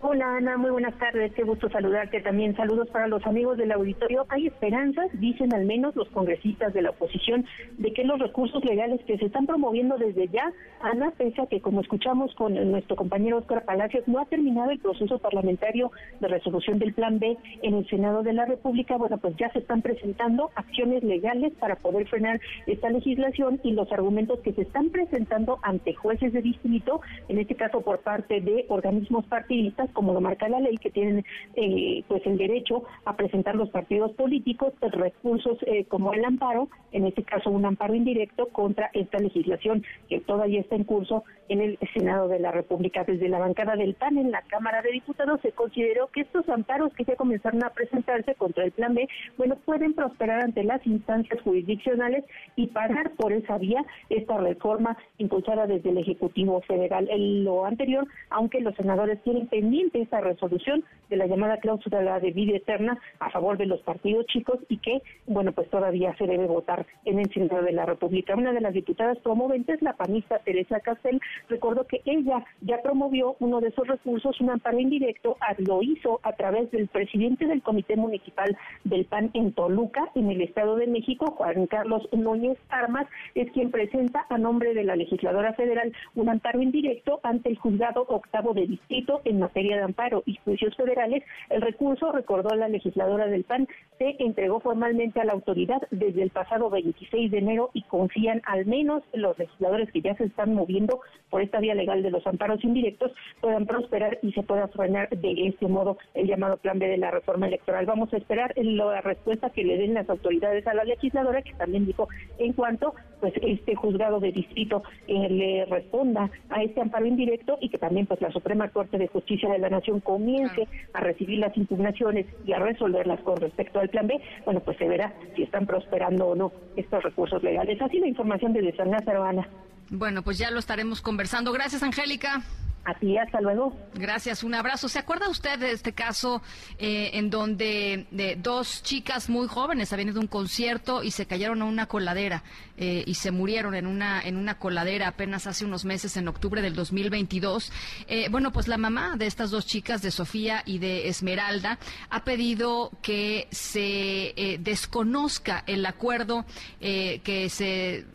Hola 0.02 0.36
Ana, 0.36 0.58
muy 0.58 0.72
buenas 0.72 0.93
tardes, 1.00 1.34
qué 1.34 1.43
gusto 1.43 1.70
saludarte 1.70 2.20
también. 2.20 2.54
Saludos 2.58 2.89
para 2.89 3.08
los 3.08 3.26
amigos 3.26 3.58
del 3.58 3.72
auditorio. 3.72 4.26
Hay 4.28 4.48
esperanzas, 4.48 5.08
dicen 5.14 5.54
al 5.54 5.66
menos 5.66 5.96
los 5.96 6.10
congresistas 6.10 6.74
de 6.74 6.82
la 6.82 6.89
oposición, 6.89 7.46
de 7.78 7.93
que 7.93 8.04
los 8.04 8.20
recursos 8.20 8.64
legales 8.66 9.00
que 9.06 9.18
se 9.18 9.26
están 9.26 9.48
promoviendo 9.48 9.98
desde 9.98 10.28
ya, 10.28 10.52
Ana, 10.82 11.12
pese 11.18 11.41
a 11.41 11.48
que 11.48 11.62
como 11.62 11.80
escuchamos 11.80 12.36
con 12.36 12.54
nuestro 12.72 12.98
compañero 12.98 13.38
Oscar 13.38 13.64
Palacios, 13.64 14.06
no 14.06 14.20
ha 14.20 14.26
terminado 14.26 14.72
el 14.72 14.80
proceso 14.80 15.18
parlamentario 15.18 15.91
de 16.20 16.28
resolución 16.28 16.78
del 16.78 16.93
Plan 16.93 17.18
B 17.18 17.38
en 17.64 17.76
el 17.76 17.88
Senado 17.88 18.22
de 18.22 18.34
la 18.34 18.46
República, 18.46 18.98
bueno, 18.98 19.18
pues 19.18 19.36
ya 19.38 19.50
se 19.54 19.60
están 19.60 19.82
presentando 19.82 20.52
acciones 20.56 21.04
legales 21.04 21.54
para 21.54 21.78
poder 21.78 22.06
frenar 22.10 22.41
esta 22.68 22.89
legislación 22.89 23.62
y 23.64 23.72
los 23.72 23.89
argumentos 23.93 24.41
que 24.41 24.52
se 24.52 24.64
están 24.64 24.89
presentando 24.89 25.58
ante 25.62 25.93
jueces 25.93 26.34
de 26.34 26.41
distrito, 26.41 27.00
en 27.30 27.39
este 27.39 27.56
caso 27.56 27.80
por 27.80 28.00
parte 28.00 28.41
de 28.41 28.66
organismos 28.68 29.26
partidistas, 29.26 29.85
como 29.94 30.14
lo 30.14 30.22
marca 30.22 30.50
la 30.50 30.60
ley, 30.60 30.78
que 30.78 30.92
tienen 30.92 31.24
eh, 31.56 32.04
pues 32.08 32.26
el 32.26 32.38
derecho 32.38 32.84
a 33.06 33.16
presentar 33.16 33.56
los 33.56 33.70
partidos 33.70 34.12
políticos 34.14 34.74
pues, 34.80 34.92
recursos 34.94 35.58
eh, 35.66 35.86
como 35.86 36.14
el 36.14 36.24
amparo, 36.26 36.70
en 36.92 37.06
este 37.06 37.24
caso 37.24 37.50
un 37.50 37.66
amparo 37.66 37.94
indirecto 37.94 38.48
contra 38.48 38.90
esta 38.94 39.20
legislación 39.20 39.84
que 40.10 40.20
todavía 40.22 40.62
está 40.62 40.76
en 40.76 40.84
curso 40.84 41.24
en 41.50 41.62
el 41.62 41.78
Senado 41.94 42.28
de 42.28 42.40
la 42.40 42.52
República. 42.52 43.04
Desde 43.04 43.30
la 43.30 43.40
bancada 43.40 43.76
del 43.76 43.94
PAN 43.94 44.18
en 44.18 44.32
la 44.32 44.42
Cámara 44.44 44.82
de 44.82 44.92
Diputados 44.92 45.40
se 45.42 45.52
consideró 45.52 46.08
que 46.08 46.22
estos 46.22 46.48
amparos 46.50 46.94
que 46.94 47.04
ya 47.04 47.16
comenzaron 47.16 47.64
a 47.64 47.70
presentarse 47.70 48.36
contra 48.36 48.64
el 48.64 48.72
Plan 48.72 48.96
B, 48.96 49.08
bueno, 49.38 49.56
pueden 49.66 49.94
prosperar 49.94 50.42
ante 50.42 50.64
las 50.64 50.86
instancias 50.88 51.40
jurisdiccionales 51.42 52.26
y 52.56 52.68
parar 52.68 53.12
por 53.12 53.34
esa 53.34 53.58
vía 53.58 53.86
esta 54.10 54.38
reforma 54.38 54.98
impulsada 55.18 55.68
desde 55.68 55.90
el 55.90 55.98
Ejecutivo 55.98 56.62
Federal. 56.62 57.08
En 57.10 57.44
lo 57.44 57.66
anterior, 57.66 58.08
aunque 58.30 58.62
los 58.62 58.76
senadores 58.76 59.22
tienen 59.24 59.48
pendiente 59.48 59.74
esa 59.93 60.21
resolución 60.21 60.84
de 61.09 61.17
la 61.17 61.28
llamada 61.28 61.57
cláusula 61.57 62.19
de 62.19 62.32
vida 62.32 62.57
eterna 62.57 62.97
a 63.19 63.30
favor 63.30 63.57
de 63.57 63.65
los 63.65 63.82
partidos 63.82 64.26
chicos 64.28 64.59
y 64.69 64.78
que, 64.78 65.01
bueno, 65.28 65.51
pues 65.51 65.69
todavía 65.69 66.15
se 66.17 66.26
debe 66.26 66.47
votar 66.47 66.86
en 67.05 67.19
el 67.19 67.32
Senado 67.32 67.61
de 67.61 67.71
la 67.71 67.86
República. 67.86 68.36
Una 68.36 68.53
de 68.53 68.61
las 68.61 68.73
diputadas 68.73 69.17
promoventes, 69.19 69.82
la 69.82 69.93
panista 69.93 70.39
Teresa 70.39 70.80
Castel, 70.80 71.21
recordó 71.49 71.86
que 71.86 72.01
ella 72.05 72.43
ya 72.61 72.82
promovió 72.82 73.36
uno 73.39 73.61
de 73.61 73.69
esos 73.69 73.88
recursos, 73.88 74.39
un 74.41 74.49
amparo 74.49 74.80
indirecto, 74.80 75.38
lo 75.59 75.82
hizo 75.82 76.19
a 76.23 76.34
través 76.34 76.69
del 76.71 76.88
presidente 76.88 77.45
del 77.45 77.61
Comité 77.61 77.95
Municipal 77.95 78.57
del 78.84 79.05
PAN 79.05 79.32
en 79.34 79.53
Toluca, 79.53 80.09
en 80.15 80.30
el 80.30 80.41
Estado 80.41 80.76
de 80.76 80.88
México, 80.88 81.28
Juan 81.38 81.67
Carlos 81.67 82.07
Núñez 82.11 82.57
Armas, 82.69 83.07
es 83.36 83.51
quien 83.51 83.71
presenta 83.71 84.26
a 84.30 84.38
nombre 84.38 84.73
de 84.73 84.84
la 84.84 84.95
legisladora 84.95 85.53
federal 85.53 85.93
un 86.15 86.30
amparo 86.30 86.61
indirecto 86.61 87.19
ante 87.23 87.49
el 87.49 87.57
juzgado 87.57 88.05
octavo 88.07 88.53
de 88.53 88.67
distrito 88.67 89.21
en 89.26 89.39
materia 89.39 89.64
de 89.74 89.82
amparo 89.82 90.24
y 90.26 90.36
juicios 90.43 90.76
federales. 90.76 91.24
El 91.49 91.61
recurso, 91.61 92.11
recordó 92.11 92.55
la 92.55 92.68
legisladora 92.68 93.28
del 93.28 93.43
PAN, 93.43 93.68
se 93.97 94.16
entregó 94.20 94.59
formalmente 94.59 95.20
a 95.20 95.26
la 95.26 95.34
autoridad 95.34 95.82
desde 95.91 96.24
el 96.24 96.30
pasado 96.30 96.70
26 96.70 97.32
de 97.32 97.38
enero 97.38 97.72
y 97.74 97.84
confían 97.84 98.41
al 98.45 98.66
menos 98.66 99.03
los 99.13 99.38
legisladores 99.39 99.91
que 99.91 100.01
ya 100.01 100.16
se 100.16 100.26
están 100.26 100.53
moviendo 100.53 100.99
por 101.30 101.41
esta 101.41 101.59
vía 101.59 101.76
legal 101.76 102.03
de 102.03 102.11
los 102.11 102.26
amparos 102.28 102.63
indirectos 102.63 103.11
puedan 103.41 103.66
prosperar 103.66 104.20
y 104.22 104.32
se 104.34 104.43
pueda 104.43 104.68
frenar 104.68 105.09
de 105.09 105.47
este 105.47 105.68
modo 105.68 105.97
el 106.13 106.28
llamado 106.28 106.57
plan 106.57 106.80
B 106.80 106.88
de 106.88 106.97
la 106.97 107.11
reforma 107.11 107.47
electoral. 107.47 107.86
Vamos 107.86 108.13
a 108.13 108.18
esperar 108.18 108.53
la 108.55 109.01
respuesta 109.01 109.49
que 109.49 109.63
le 109.63 109.78
den 109.78 109.93
las 109.93 110.09
autoridades 110.09 110.66
a 110.68 110.74
la 110.74 110.84
legisladora, 110.84 111.41
que 111.41 111.53
también 111.53 111.86
dijo 111.86 112.07
en 112.38 112.53
cuanto 112.53 112.93
pues 113.20 113.34
este 113.41 113.76
juzgado 113.76 114.20
de 114.20 114.32
distrito 114.32 114.84
eh, 115.07 115.30
le 115.30 115.66
responda 115.66 116.30
a 116.49 116.63
este 116.63 116.82
amparo 116.82 117.05
indirecto 117.05 117.57
y 117.61 117.70
que 117.70 117.78
también 117.78 118.05
pues 118.05 118.22
la 118.22 118.32
Suprema 118.32 118.70
Corte 118.70 118.97
de 118.97 119.07
Justicia 119.07 119.49
de 119.56 119.62
la 119.62 119.70
Nación 119.70 119.99
comience 119.99 120.68
a 120.93 120.99
recibir 120.99 121.39
las 121.39 121.56
impugnaciones 121.58 122.26
y 122.45 122.53
a 122.53 122.60
resolverlas 122.60 123.20
con 123.22 123.38
respecto 123.38 123.80
al 123.80 123.89
plan 123.89 124.08
B, 124.08 124.22
bueno 124.45 124.60
pues 124.60 124.78
se 124.78 124.88
verá 124.88 125.14
si 125.36 125.43
están 125.43 125.66
prosperando 125.66 126.28
o 126.28 126.36
no 126.36 126.51
estos 126.76 127.03
recursos 127.03 127.41
legales. 127.43 127.82
Así 127.82 127.99
la 127.99 128.08
información 128.08 128.53
de 128.53 128.76
San 128.76 128.91
Lázaro, 128.91 129.24
Ana. 129.24 129.47
Bueno, 129.89 130.24
pues 130.24 130.38
ya 130.38 130.51
lo 130.51 130.60
estaremos 130.60 131.01
conversando. 131.01 131.51
Gracias, 131.51 131.84
Angélica. 131.84 132.41
A 132.86 132.93
ti, 132.93 133.18
hasta 133.18 133.41
luego. 133.41 133.76
Gracias, 133.95 134.43
un 134.43 134.53
abrazo. 134.53 134.88
¿Se 134.89 134.99
acuerda 134.99 135.28
usted 135.28 135.58
de 135.58 135.72
este 135.72 135.93
caso 135.93 136.43
eh, 136.78 137.12
en 137.14 137.32
donde 137.32 138.06
de 138.12 138.36
dos 138.36 138.84
chicas 138.84 139.28
muy 139.28 139.47
jóvenes 139.47 139.91
habían 139.91 140.10
ido 140.10 140.20
a 140.20 140.22
un 140.22 140.28
concierto 140.28 141.01
y 141.01 141.10
se 141.10 141.26
cayeron 141.26 141.64
a 141.64 141.66
una 141.66 141.88
coladera 141.88 142.43
eh, 142.78 143.03
y 143.05 143.15
se 143.15 143.32
murieron 143.32 143.76
en 143.76 143.88
una, 143.88 144.21
en 144.21 144.38
una 144.38 144.59
coladera 144.59 145.07
apenas 145.07 145.47
hace 145.47 145.65
unos 145.65 145.86
meses, 145.86 146.17
en 146.17 146.28
octubre 146.28 146.61
del 146.61 146.76
2022? 146.76 147.71
Eh, 148.07 148.28
bueno, 148.30 148.51
pues 148.51 148.67
la 148.67 148.78
mamá 148.78 149.15
de 149.17 149.28
estas 149.28 149.51
dos 149.51 149.65
chicas, 149.65 150.01
de 150.01 150.11
Sofía 150.11 150.63
y 150.65 150.80
de 150.80 151.07
Esmeralda, 151.07 151.80
ha 152.09 152.23
pedido 152.23 152.91
que 153.01 153.47
se 153.51 154.57
desconozca 154.59 155.63
el 155.67 155.86
acuerdo 155.86 156.45
que 156.80 157.47
se, 157.49 158.05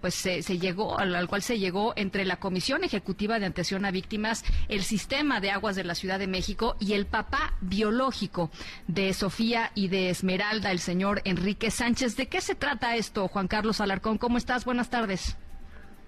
pues 0.00 0.14
se, 0.14 0.58
llegó, 0.58 0.98
al, 0.98 1.14
al, 1.14 1.28
cual 1.28 1.42
se 1.42 1.58
llegó 1.58 1.92
entre 1.96 2.24
la 2.24 2.36
Comisión 2.36 2.84
Ejecutiva 2.84 3.38
de 3.38 3.46
Atención 3.46 3.84
a 3.84 3.90
Víctimas 3.90 4.44
el 4.68 4.82
sistema 4.82 5.40
de 5.40 5.50
aguas 5.50 5.76
de 5.76 5.84
la 5.84 5.94
Ciudad 5.94 6.18
de 6.18 6.26
México 6.26 6.76
y 6.80 6.94
el 6.94 7.06
papá 7.06 7.54
biológico 7.60 8.50
de 8.86 9.12
Sofía 9.12 9.72
y 9.74 9.88
de 9.88 10.10
Esmeralda, 10.10 10.70
el 10.70 10.80
señor 10.80 11.22
Enrique 11.24 11.70
Sánchez. 11.70 12.16
¿De 12.16 12.28
qué 12.28 12.40
se 12.40 12.54
trata 12.54 12.96
esto, 12.96 13.28
Juan 13.28 13.48
Carlos 13.48 13.80
Alarcón? 13.80 13.99
¿Cómo 14.02 14.38
estás? 14.38 14.64
Buenas 14.64 14.88
tardes. 14.88 15.36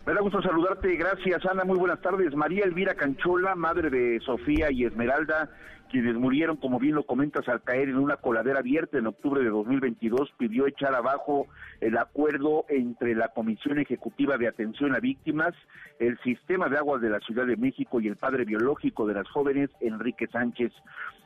Me 0.07 0.15
da 0.15 0.21
gusto 0.21 0.43
saludarte, 0.43 0.97
gracias 0.97 1.45
Ana, 1.47 1.65
muy 1.65 1.79
buenas 1.79 2.01
tardes. 2.01 2.35
María 2.35 2.65
Elvira 2.65 2.95
Canchola, 2.95 3.55
madre 3.55 3.89
de 3.89 4.19
Sofía 4.21 4.73
y 4.73 4.85
Esmeralda, 4.85 5.51
quienes 5.91 6.17
murieron, 6.17 6.57
como 6.57 6.81
bien 6.81 6.97
lo 6.97 7.05
comentas, 7.05 7.47
al 7.49 7.63
caer 7.63 7.91
en 7.91 7.99
una 7.99 8.17
coladera 8.17 8.61
abierta 8.61 8.99
en 8.99 9.07
octubre 9.07 9.45
de 9.45 9.51
2022, 9.51 10.33
pidió 10.39 10.67
echar 10.67 10.95
abajo 10.95 11.47
el 11.81 11.99
acuerdo 11.99 12.65
entre 12.69 13.15
la 13.15 13.29
Comisión 13.29 13.79
Ejecutiva 13.79 14.39
de 14.39 14.49
Atención 14.49 14.95
a 14.95 15.01
Víctimas, 15.01 15.55
el 16.01 16.19
Sistema 16.25 16.69
de 16.69 16.79
Aguas 16.79 17.01
de 17.01 17.11
la 17.11 17.21
Ciudad 17.21 17.47
de 17.47 17.57
México 17.57 18.01
y 18.01 18.09
el 18.09 18.17
padre 18.17 18.45
biológico 18.45 19.07
de 19.07 19.15
las 19.15 19.29
jóvenes, 19.29 19.71
Enrique 19.81 20.27
Sánchez. 20.27 20.73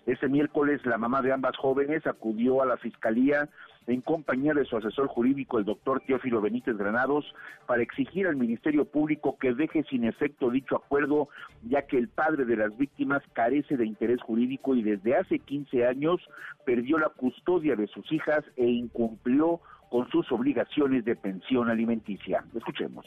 Ese 0.05 0.29
miércoles 0.29 0.85
la 0.85 0.99
mamá 0.99 1.23
de 1.23 1.33
ambas 1.33 1.57
jóvenes 1.57 2.07
acudió 2.07 2.61
a 2.61 2.67
la 2.67 2.77
Fiscalía 2.77 3.49
en 3.87 4.01
compañía 4.01 4.53
de 4.55 4.65
su 4.65 4.77
asesor 4.77 5.07
jurídico, 5.09 5.59
el 5.59 5.65
doctor 5.65 6.03
Teófilo 6.07 6.41
Benítez 6.41 6.77
Granados, 6.77 7.25
para 7.67 7.83
exigir 7.83 8.27
al 8.27 8.37
Ministerio 8.37 8.85
Público 8.85 9.37
que 9.39 9.55
deje 9.55 9.85
sin 9.85 10.05
efecto 10.05 10.51
dicho 10.51 10.77
acuerdo, 10.77 11.29
ya 11.69 11.83
que 11.83 11.99
el 11.99 12.09
padre 12.09 12.45
de 12.45 12.57
las 12.57 12.77
víctimas 12.77 13.23
carece 13.33 13.77
de 13.77 13.87
interés 13.87 14.21
jurídico 14.23 14.75
y 14.75 14.83
desde 14.83 15.17
hace 15.17 15.39
15 15.39 15.87
años 15.87 16.21
perdió 16.65 16.99
la 16.99 17.11
custodia 17.11 17.77
de 17.77 17.87
sus 17.87 18.11
hijas 18.11 18.45
e 18.57 18.67
incumplió 18.67 19.61
con 19.91 20.09
sus 20.11 20.31
obligaciones 20.33 21.05
de 21.05 21.15
pensión 21.15 21.71
alimenticia. 21.71 22.45
Escuchemos. 22.55 23.07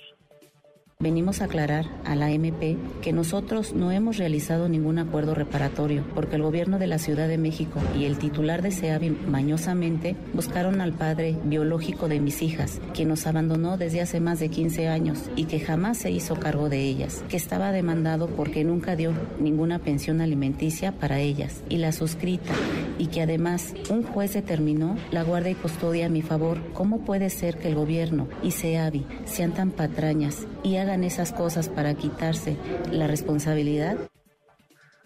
Venimos 1.01 1.39
a 1.39 1.45
aclarar 1.45 1.85
a 2.03 2.13
la 2.13 2.29
MP 2.29 2.75
que 3.01 3.13
nosotros 3.13 3.71
no 3.73 3.89
hemos 3.89 4.17
realizado 4.17 4.67
ningún 4.67 4.99
acuerdo 4.99 5.33
reparatorio 5.33 6.03
porque 6.13 6.35
el 6.35 6.41
gobierno 6.41 6.77
de 6.77 6.87
la 6.87 6.99
Ciudad 6.99 7.29
de 7.29 7.37
México 7.37 7.79
y 7.97 8.03
el 8.03 8.17
titular 8.17 8.61
de 8.61 8.71
SEAVI 8.71 9.11
mañosamente 9.11 10.17
buscaron 10.33 10.81
al 10.81 10.91
padre 10.91 11.37
biológico 11.45 12.09
de 12.09 12.19
mis 12.19 12.41
hijas, 12.41 12.81
quien 12.93 13.07
nos 13.07 13.27
abandonó 13.27 13.77
desde 13.77 14.01
hace 14.01 14.19
más 14.19 14.41
de 14.41 14.49
15 14.49 14.89
años 14.89 15.31
y 15.37 15.45
que 15.45 15.61
jamás 15.61 15.99
se 15.99 16.11
hizo 16.11 16.35
cargo 16.35 16.67
de 16.67 16.81
ellas, 16.81 17.23
que 17.29 17.37
estaba 17.37 17.71
demandado 17.71 18.27
porque 18.27 18.65
nunca 18.65 18.97
dio 18.97 19.13
ninguna 19.39 19.79
pensión 19.79 20.19
alimenticia 20.19 20.91
para 20.91 21.21
ellas 21.21 21.63
y 21.69 21.77
la 21.77 21.93
suscrita 21.93 22.51
y 22.97 23.07
que 23.07 23.21
además 23.21 23.73
un 23.89 24.03
juez 24.03 24.33
determinó 24.33 24.97
la 25.11 25.23
guardia 25.23 25.51
y 25.51 25.55
custodia 25.55 26.07
a 26.07 26.09
mi 26.09 26.23
favor. 26.23 26.57
¿Cómo 26.73 27.05
puede 27.05 27.29
ser 27.29 27.57
que 27.57 27.69
el 27.69 27.75
gobierno 27.75 28.27
y 28.43 28.51
SEAVI 28.51 29.05
sean 29.23 29.53
tan 29.53 29.71
patrañas 29.71 30.45
y 30.61 30.75
hagan 30.75 30.88
esas 31.03 31.31
cosas 31.31 31.69
para 31.69 31.93
quitarse 31.93 32.57
la 32.91 33.07
responsabilidad? 33.07 33.97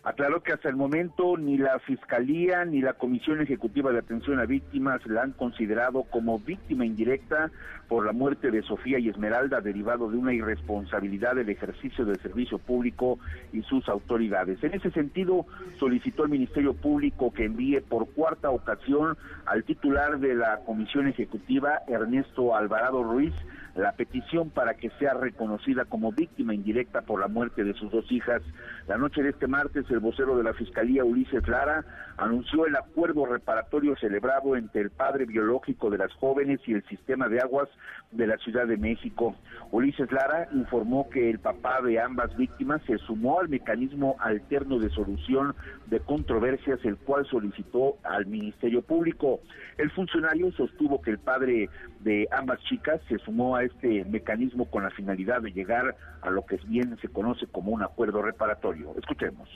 Aclaró 0.06 0.44
que 0.44 0.52
hasta 0.52 0.68
el 0.68 0.76
momento 0.76 1.38
ni 1.38 1.58
la 1.58 1.80
Fiscalía 1.80 2.66
ni 2.66 2.82
la 2.82 2.92
Comisión 2.92 3.40
Ejecutiva 3.40 3.94
de 3.94 4.00
Atención 4.00 4.38
a 4.42 4.46
Víctimas 4.46 5.00
la 5.06 5.22
han 5.22 5.32
considerado 5.32 6.04
como 6.04 6.40
víctima 6.40 6.86
indirecta 6.86 7.52
por 7.88 8.06
la 8.06 8.12
muerte 8.12 8.52
de 8.52 8.64
Sofía 8.64 9.00
y 9.00 9.08
Esmeralda 9.08 9.62
derivado 9.62 10.12
de 10.12 10.18
una 10.18 10.34
irresponsabilidad 10.34 11.36
del 11.36 11.48
ejercicio 11.48 12.04
del 12.04 12.20
servicio 12.20 12.58
público 12.58 13.18
y 13.54 13.62
sus 13.62 13.88
autoridades. 13.88 14.62
En 14.62 14.74
ese 14.74 14.92
sentido, 14.92 15.46
solicitó 15.80 16.24
al 16.24 16.30
Ministerio 16.30 16.74
Público 16.74 17.32
que 17.32 17.46
envíe 17.46 17.80
por 17.80 18.10
cuarta 18.10 18.50
ocasión 18.50 19.16
al 19.46 19.64
titular 19.64 20.20
de 20.20 20.36
la 20.36 20.60
Comisión 20.66 21.08
Ejecutiva, 21.08 21.80
Ernesto 21.88 22.58
Alvarado 22.58 23.04
Ruiz, 23.04 23.34
la 23.76 23.94
petición 23.94 24.50
para 24.52 24.76
que 24.76 24.90
sea 25.00 25.14
reconocida 25.14 25.86
como 25.86 26.12
víctima 26.12 26.54
indirecta 26.54 27.02
por 27.02 27.20
la 27.20 27.28
muerte 27.28 27.64
de 27.64 27.74
sus 27.74 27.92
dos 27.92 28.12
hijas. 28.12 28.42
La 28.88 28.98
noche 28.98 29.24
de 29.24 29.30
este 29.30 29.48
martes, 29.48 29.86
el 29.90 30.00
vocero 30.00 30.36
de 30.36 30.44
la 30.44 30.54
Fiscalía, 30.54 31.06
Ulises 31.06 31.48
Lara, 31.48 31.86
anunció 32.18 32.66
el 32.66 32.76
acuerdo 32.76 33.26
reparatorio 33.26 33.96
celebrado 33.96 34.58
entre 34.58 34.82
el 34.82 34.90
padre 34.90 35.26
biológico 35.26 35.90
de 35.90 36.00
las 36.00 36.12
jóvenes 36.16 36.60
y 36.68 36.74
el 36.74 36.84
sistema 36.88 37.30
de 37.30 37.40
aguas 37.40 37.70
de 38.12 38.28
la 38.28 38.38
Ciudad 38.40 38.68
de 38.68 38.76
México. 38.76 39.36
Ulises 39.72 40.12
Lara 40.12 40.50
informó 40.52 41.10
que 41.10 41.30
el 41.30 41.40
papá 41.40 41.82
de 41.82 41.98
ambas 42.00 42.36
víctimas 42.36 42.82
se 42.86 42.98
sumó 42.98 43.40
al 43.40 43.48
mecanismo 43.48 44.18
alterno 44.20 44.78
de 44.80 44.90
solución 44.90 45.56
de 45.86 46.02
controversias, 46.02 46.80
el 46.84 46.98
cual 46.98 47.26
solicitó 47.26 47.96
al 48.04 48.26
Ministerio 48.26 48.82
Público. 48.82 49.40
El 49.78 49.92
funcionario 49.92 50.52
sostuvo 50.52 51.02
que 51.02 51.12
el 51.12 51.20
padre 51.20 51.70
de 52.02 52.28
ambas 52.32 52.60
chicas 52.64 53.00
se 53.08 53.18
sumó 53.20 53.56
a 53.56 53.64
este 53.64 54.04
mecanismo 54.06 54.70
con 54.70 54.84
la 54.84 54.90
finalidad 54.90 55.42
de 55.42 55.54
llegar 55.54 55.96
a 56.22 56.30
lo 56.30 56.46
que 56.46 56.58
bien 56.68 56.98
se 57.02 57.08
conoce 57.08 57.48
como 57.48 57.72
un 57.72 57.82
acuerdo 57.82 58.22
reparatorio. 58.22 58.73
Escuchemos. 58.98 59.50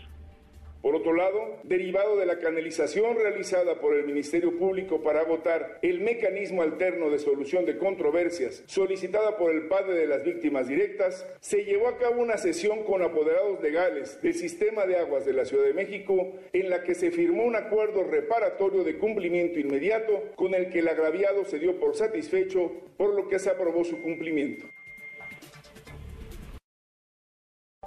Por 0.82 0.96
otro 0.96 1.14
lado, 1.14 1.58
derivado 1.64 2.18
de 2.18 2.26
la 2.26 2.38
canalización 2.38 3.18
realizada 3.18 3.80
por 3.82 3.96
el 3.96 4.06
Ministerio 4.06 4.58
Público 4.58 5.02
para 5.02 5.24
votar 5.24 5.80
el 5.82 6.02
mecanismo 6.02 6.62
alterno 6.62 7.10
de 7.10 7.20
solución 7.20 7.66
de 7.66 7.78
controversias 7.78 8.64
solicitada 8.68 9.38
por 9.38 9.52
el 9.52 9.68
padre 9.68 9.96
de 9.96 10.08
las 10.08 10.24
víctimas 10.24 10.68
directas, 10.68 11.28
se 11.42 11.66
llevó 11.66 11.88
a 11.88 11.98
cabo 11.98 12.22
una 12.22 12.38
sesión 12.38 12.84
con 12.84 13.02
apoderados 13.02 13.62
legales 13.62 14.22
del 14.22 14.36
sistema 14.36 14.86
de 14.86 14.98
aguas 14.98 15.26
de 15.26 15.34
la 15.34 15.46
Ciudad 15.46 15.66
de 15.66 15.74
México 15.74 16.34
en 16.54 16.70
la 16.70 16.84
que 16.84 16.94
se 16.94 17.12
firmó 17.12 17.44
un 17.44 17.56
acuerdo 17.56 18.04
reparatorio 18.04 18.84
de 18.84 18.98
cumplimiento 18.98 19.60
inmediato 19.60 20.32
con 20.36 20.54
el 20.54 20.70
que 20.70 20.80
el 20.80 20.88
agraviado 20.88 21.44
se 21.44 21.60
dio 21.60 21.80
por 21.80 21.96
satisfecho, 21.96 22.72
por 22.98 23.14
lo 23.16 23.28
que 23.28 23.40
se 23.40 23.50
aprobó 23.50 23.84
su 23.84 24.02
cumplimiento 24.02 24.68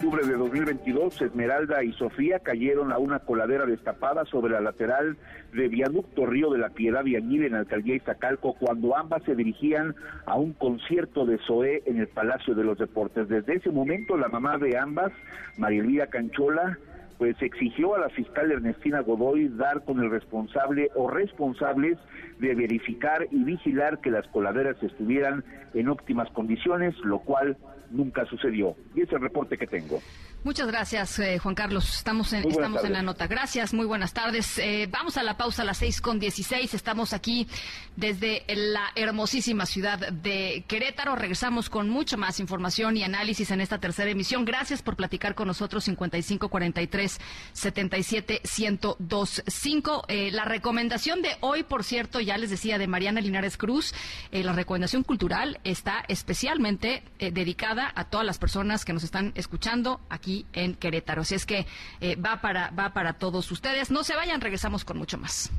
octubre 0.01 0.27
de 0.27 0.33
2022, 0.33 1.21
Esmeralda 1.21 1.85
y 1.85 1.93
Sofía 1.93 2.39
cayeron 2.39 2.91
a 2.91 2.97
una 2.97 3.19
coladera 3.19 3.67
destapada 3.67 4.25
sobre 4.25 4.55
la 4.55 4.63
lateral 4.63 5.19
de 5.53 5.69
Viaducto 5.69 6.25
Río 6.25 6.49
de 6.49 6.57
la 6.57 6.71
Piedad 6.71 7.05
y 7.05 7.17
en 7.17 7.55
Alcaldía 7.55 7.97
Iztacalco 7.97 8.55
cuando 8.55 8.97
ambas 8.97 9.23
se 9.25 9.35
dirigían 9.35 9.95
a 10.25 10.37
un 10.37 10.55
concierto 10.55 11.27
de 11.27 11.37
Zoé 11.47 11.83
en 11.85 11.99
el 11.99 12.09
Palacio 12.09 12.55
de 12.55 12.65
los 12.65 12.79
Deportes. 12.79 13.29
Desde 13.29 13.57
ese 13.57 13.69
momento, 13.69 14.17
la 14.17 14.29
mamá 14.29 14.57
de 14.57 14.79
ambas, 14.79 15.13
María 15.59 15.83
Elvira 15.83 16.07
Canchola, 16.07 16.79
pues 17.21 17.37
exigió 17.43 17.95
a 17.95 17.99
la 17.99 18.09
fiscal 18.09 18.51
Ernestina 18.51 19.01
Godoy 19.01 19.49
dar 19.49 19.85
con 19.85 20.01
el 20.01 20.11
responsable 20.11 20.89
o 20.95 21.07
responsables 21.07 21.99
de 22.39 22.55
verificar 22.55 23.29
y 23.31 23.45
vigilar 23.45 24.01
que 24.01 24.11
las 24.11 24.27
coladeras 24.29 24.83
estuvieran 24.83 25.45
en 25.75 25.91
óptimas 25.91 26.31
condiciones, 26.31 26.95
lo 27.05 27.19
cual 27.19 27.59
nunca 27.91 28.25
sucedió. 28.25 28.75
Y 28.95 29.03
es 29.03 29.13
el 29.13 29.21
reporte 29.21 29.59
que 29.59 29.67
tengo. 29.67 30.01
Muchas 30.43 30.69
gracias, 30.69 31.19
eh, 31.19 31.39
Juan 31.39 31.55
Carlos. 31.55 31.97
Estamos 31.97 32.33
en, 32.33 32.49
estamos 32.49 32.83
en 32.83 32.95
la 32.95 33.03
nota. 33.03 33.27
Gracias, 33.27 33.75
muy 33.75 33.85
buenas 33.85 34.15
tardes. 34.15 34.57
Eh, 34.57 34.89
vamos 34.91 35.19
a 35.19 35.23
la 35.23 35.37
pausa 35.37 35.61
a 35.61 35.65
las 35.67 35.77
seis 35.77 36.01
con 36.01 36.19
dieciséis. 36.19 36.73
Estamos 36.73 37.13
aquí 37.13 37.47
desde 37.95 38.45
la 38.49 38.85
hermosísima 38.95 39.67
ciudad 39.67 39.99
de 39.99 40.65
Querétaro. 40.67 41.15
Regresamos 41.15 41.69
con 41.69 41.91
mucha 41.91 42.17
más 42.17 42.41
información 42.41 42.97
y 42.97 43.03
análisis 43.03 43.51
en 43.51 43.61
esta 43.61 43.81
tercera 43.81 44.11
emisión. 44.11 44.47
Gracias 44.47 44.81
por 44.81 44.97
platicar 44.97 45.35
con 45.35 45.47
nosotros 45.47 45.85
5543 45.85 47.21
77 47.53 48.41
1025. 48.43 50.05
Eh, 50.09 50.31
la 50.33 50.47
recomendación 50.47 51.21
de 51.21 51.37
hoy, 51.41 51.65
por 51.65 51.85
cierto, 51.85 52.19
ya 52.19 52.39
les 52.39 52.49
decía, 52.49 52.79
de 52.79 52.87
Mariana 52.87 53.21
Linares 53.21 53.59
Cruz, 53.59 53.93
eh, 54.33 54.43
la 54.43 54.55
recomendación 54.55 55.03
cultural 55.03 55.61
está 55.65 56.03
especialmente 56.09 57.03
dedicada 57.19 57.93
a 57.95 58.05
todas 58.05 58.25
las 58.25 58.39
personas 58.39 58.87
que 58.87 58.95
nos 58.95 59.05
están 59.05 59.33
escuchando 59.35 60.01
aquí 60.09 60.30
en 60.53 60.75
Querétaro. 60.75 61.23
Así 61.23 61.35
es 61.35 61.47
que 61.47 61.67
eh, 62.01 62.17
va, 62.17 62.41
para, 62.41 62.71
va 62.71 62.93
para 62.93 63.15
todos 63.15 63.51
ustedes. 63.51 63.91
No 63.91 64.05
se 64.05 64.15
vayan, 64.15 64.41
regresamos 64.41 64.85
con 64.85 64.99
mucho 64.99 65.19
más. 65.19 65.51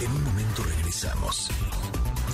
En 0.00 0.10
un 0.10 0.24
momento 0.24 0.62
regresamos. 0.62 1.50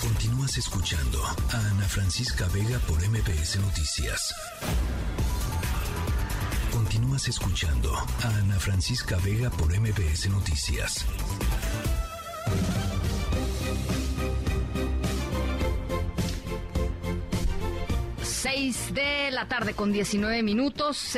Continúas 0.00 0.56
escuchando 0.58 1.24
a 1.24 1.58
Ana 1.70 1.88
Francisca 1.88 2.46
Vega 2.52 2.78
por 2.80 2.98
MPS 3.08 3.56
Noticias. 3.60 4.34
Continúas 6.70 7.26
escuchando 7.28 7.94
a 7.96 8.28
Ana 8.38 8.60
Francisca 8.60 9.16
Vega 9.24 9.50
por 9.50 9.72
MPS 9.76 10.28
Noticias. 10.28 11.06
6 18.36 18.92
de 18.92 19.30
la 19.30 19.48
tarde 19.48 19.72
con 19.72 19.92
19 19.92 20.42
minutos. 20.42 21.16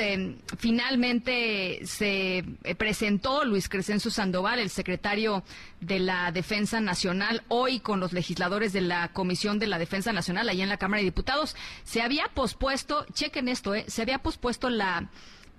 finalmente 0.56 1.80
se 1.84 2.38
eh, 2.38 2.74
presentó 2.76 3.44
Luis 3.44 3.68
Crescencio 3.68 4.08
Sandoval, 4.08 4.60
el 4.60 4.70
secretario 4.70 5.42
de 5.80 5.98
la 5.98 6.30
Defensa 6.30 6.80
Nacional, 6.80 7.42
hoy 7.48 7.80
con 7.80 7.98
los 7.98 8.12
legisladores 8.12 8.72
de 8.72 8.82
la 8.82 9.08
Comisión 9.08 9.58
de 9.58 9.66
la 9.66 9.80
Defensa 9.80 10.12
Nacional, 10.12 10.48
allá 10.48 10.62
en 10.62 10.68
la 10.68 10.76
Cámara 10.76 11.00
de 11.00 11.06
Diputados. 11.06 11.56
Se 11.82 12.02
había 12.02 12.28
pospuesto, 12.28 13.04
chequen 13.12 13.48
esto, 13.48 13.74
eh, 13.74 13.84
se 13.88 14.02
había 14.02 14.18
pospuesto 14.18 14.70
la. 14.70 15.10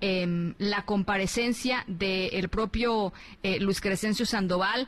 Em, 0.01 0.55
la 0.59 0.85
comparecencia 0.85 1.83
del 1.85 2.47
propio 2.47 3.11
eh, 3.43 3.59
Luis 3.59 3.81
Crescencio 3.81 4.25
Sandoval, 4.25 4.87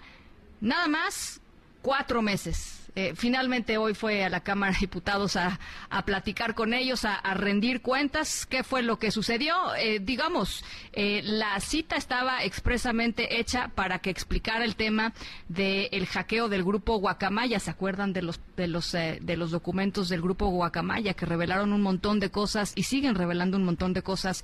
nada 0.61 0.87
más 0.87 1.41
cuatro 1.81 2.21
meses 2.21 2.80
eh, 2.93 3.13
finalmente 3.15 3.77
hoy 3.77 3.93
fue 3.93 4.25
a 4.25 4.29
la 4.29 4.41
Cámara 4.41 4.73
de 4.73 4.79
Diputados 4.79 5.37
a, 5.37 5.59
platicar 6.05 6.55
con 6.55 6.73
ellos, 6.73 7.05
a, 7.05 7.21
rendir 7.33 7.81
cuentas. 7.81 8.45
¿Qué 8.45 8.63
fue 8.63 8.81
lo 8.81 8.99
que 8.99 9.11
sucedió? 9.11 9.55
Eh, 9.75 9.99
digamos, 10.01 10.65
eh, 10.91 11.21
la 11.23 11.59
cita 11.61 11.95
estaba 11.95 12.43
expresamente 12.43 13.39
hecha 13.39 13.69
para 13.69 13.99
que 13.99 14.09
explicara 14.09 14.65
el 14.65 14.75
tema 14.75 15.13
del 15.47 16.05
hackeo 16.05 16.49
del 16.49 16.63
grupo 16.63 16.97
Guacamaya. 16.97 17.59
¿Se 17.59 17.71
acuerdan 17.71 18.11
de 18.11 18.23
los, 18.23 18.41
de, 18.57 18.67
los, 18.67 18.91
de 18.91 19.37
los 19.37 19.51
documentos 19.51 20.09
del 20.09 20.21
grupo 20.21 20.47
Guacamaya 20.47 21.13
que 21.13 21.25
revelaron 21.25 21.71
un 21.71 21.81
montón 21.81 22.19
de 22.19 22.29
cosas 22.29 22.73
y 22.75 22.83
siguen 22.83 23.15
revelando 23.15 23.55
un 23.57 23.63
montón 23.63 23.93
de 23.93 24.01
cosas 24.01 24.43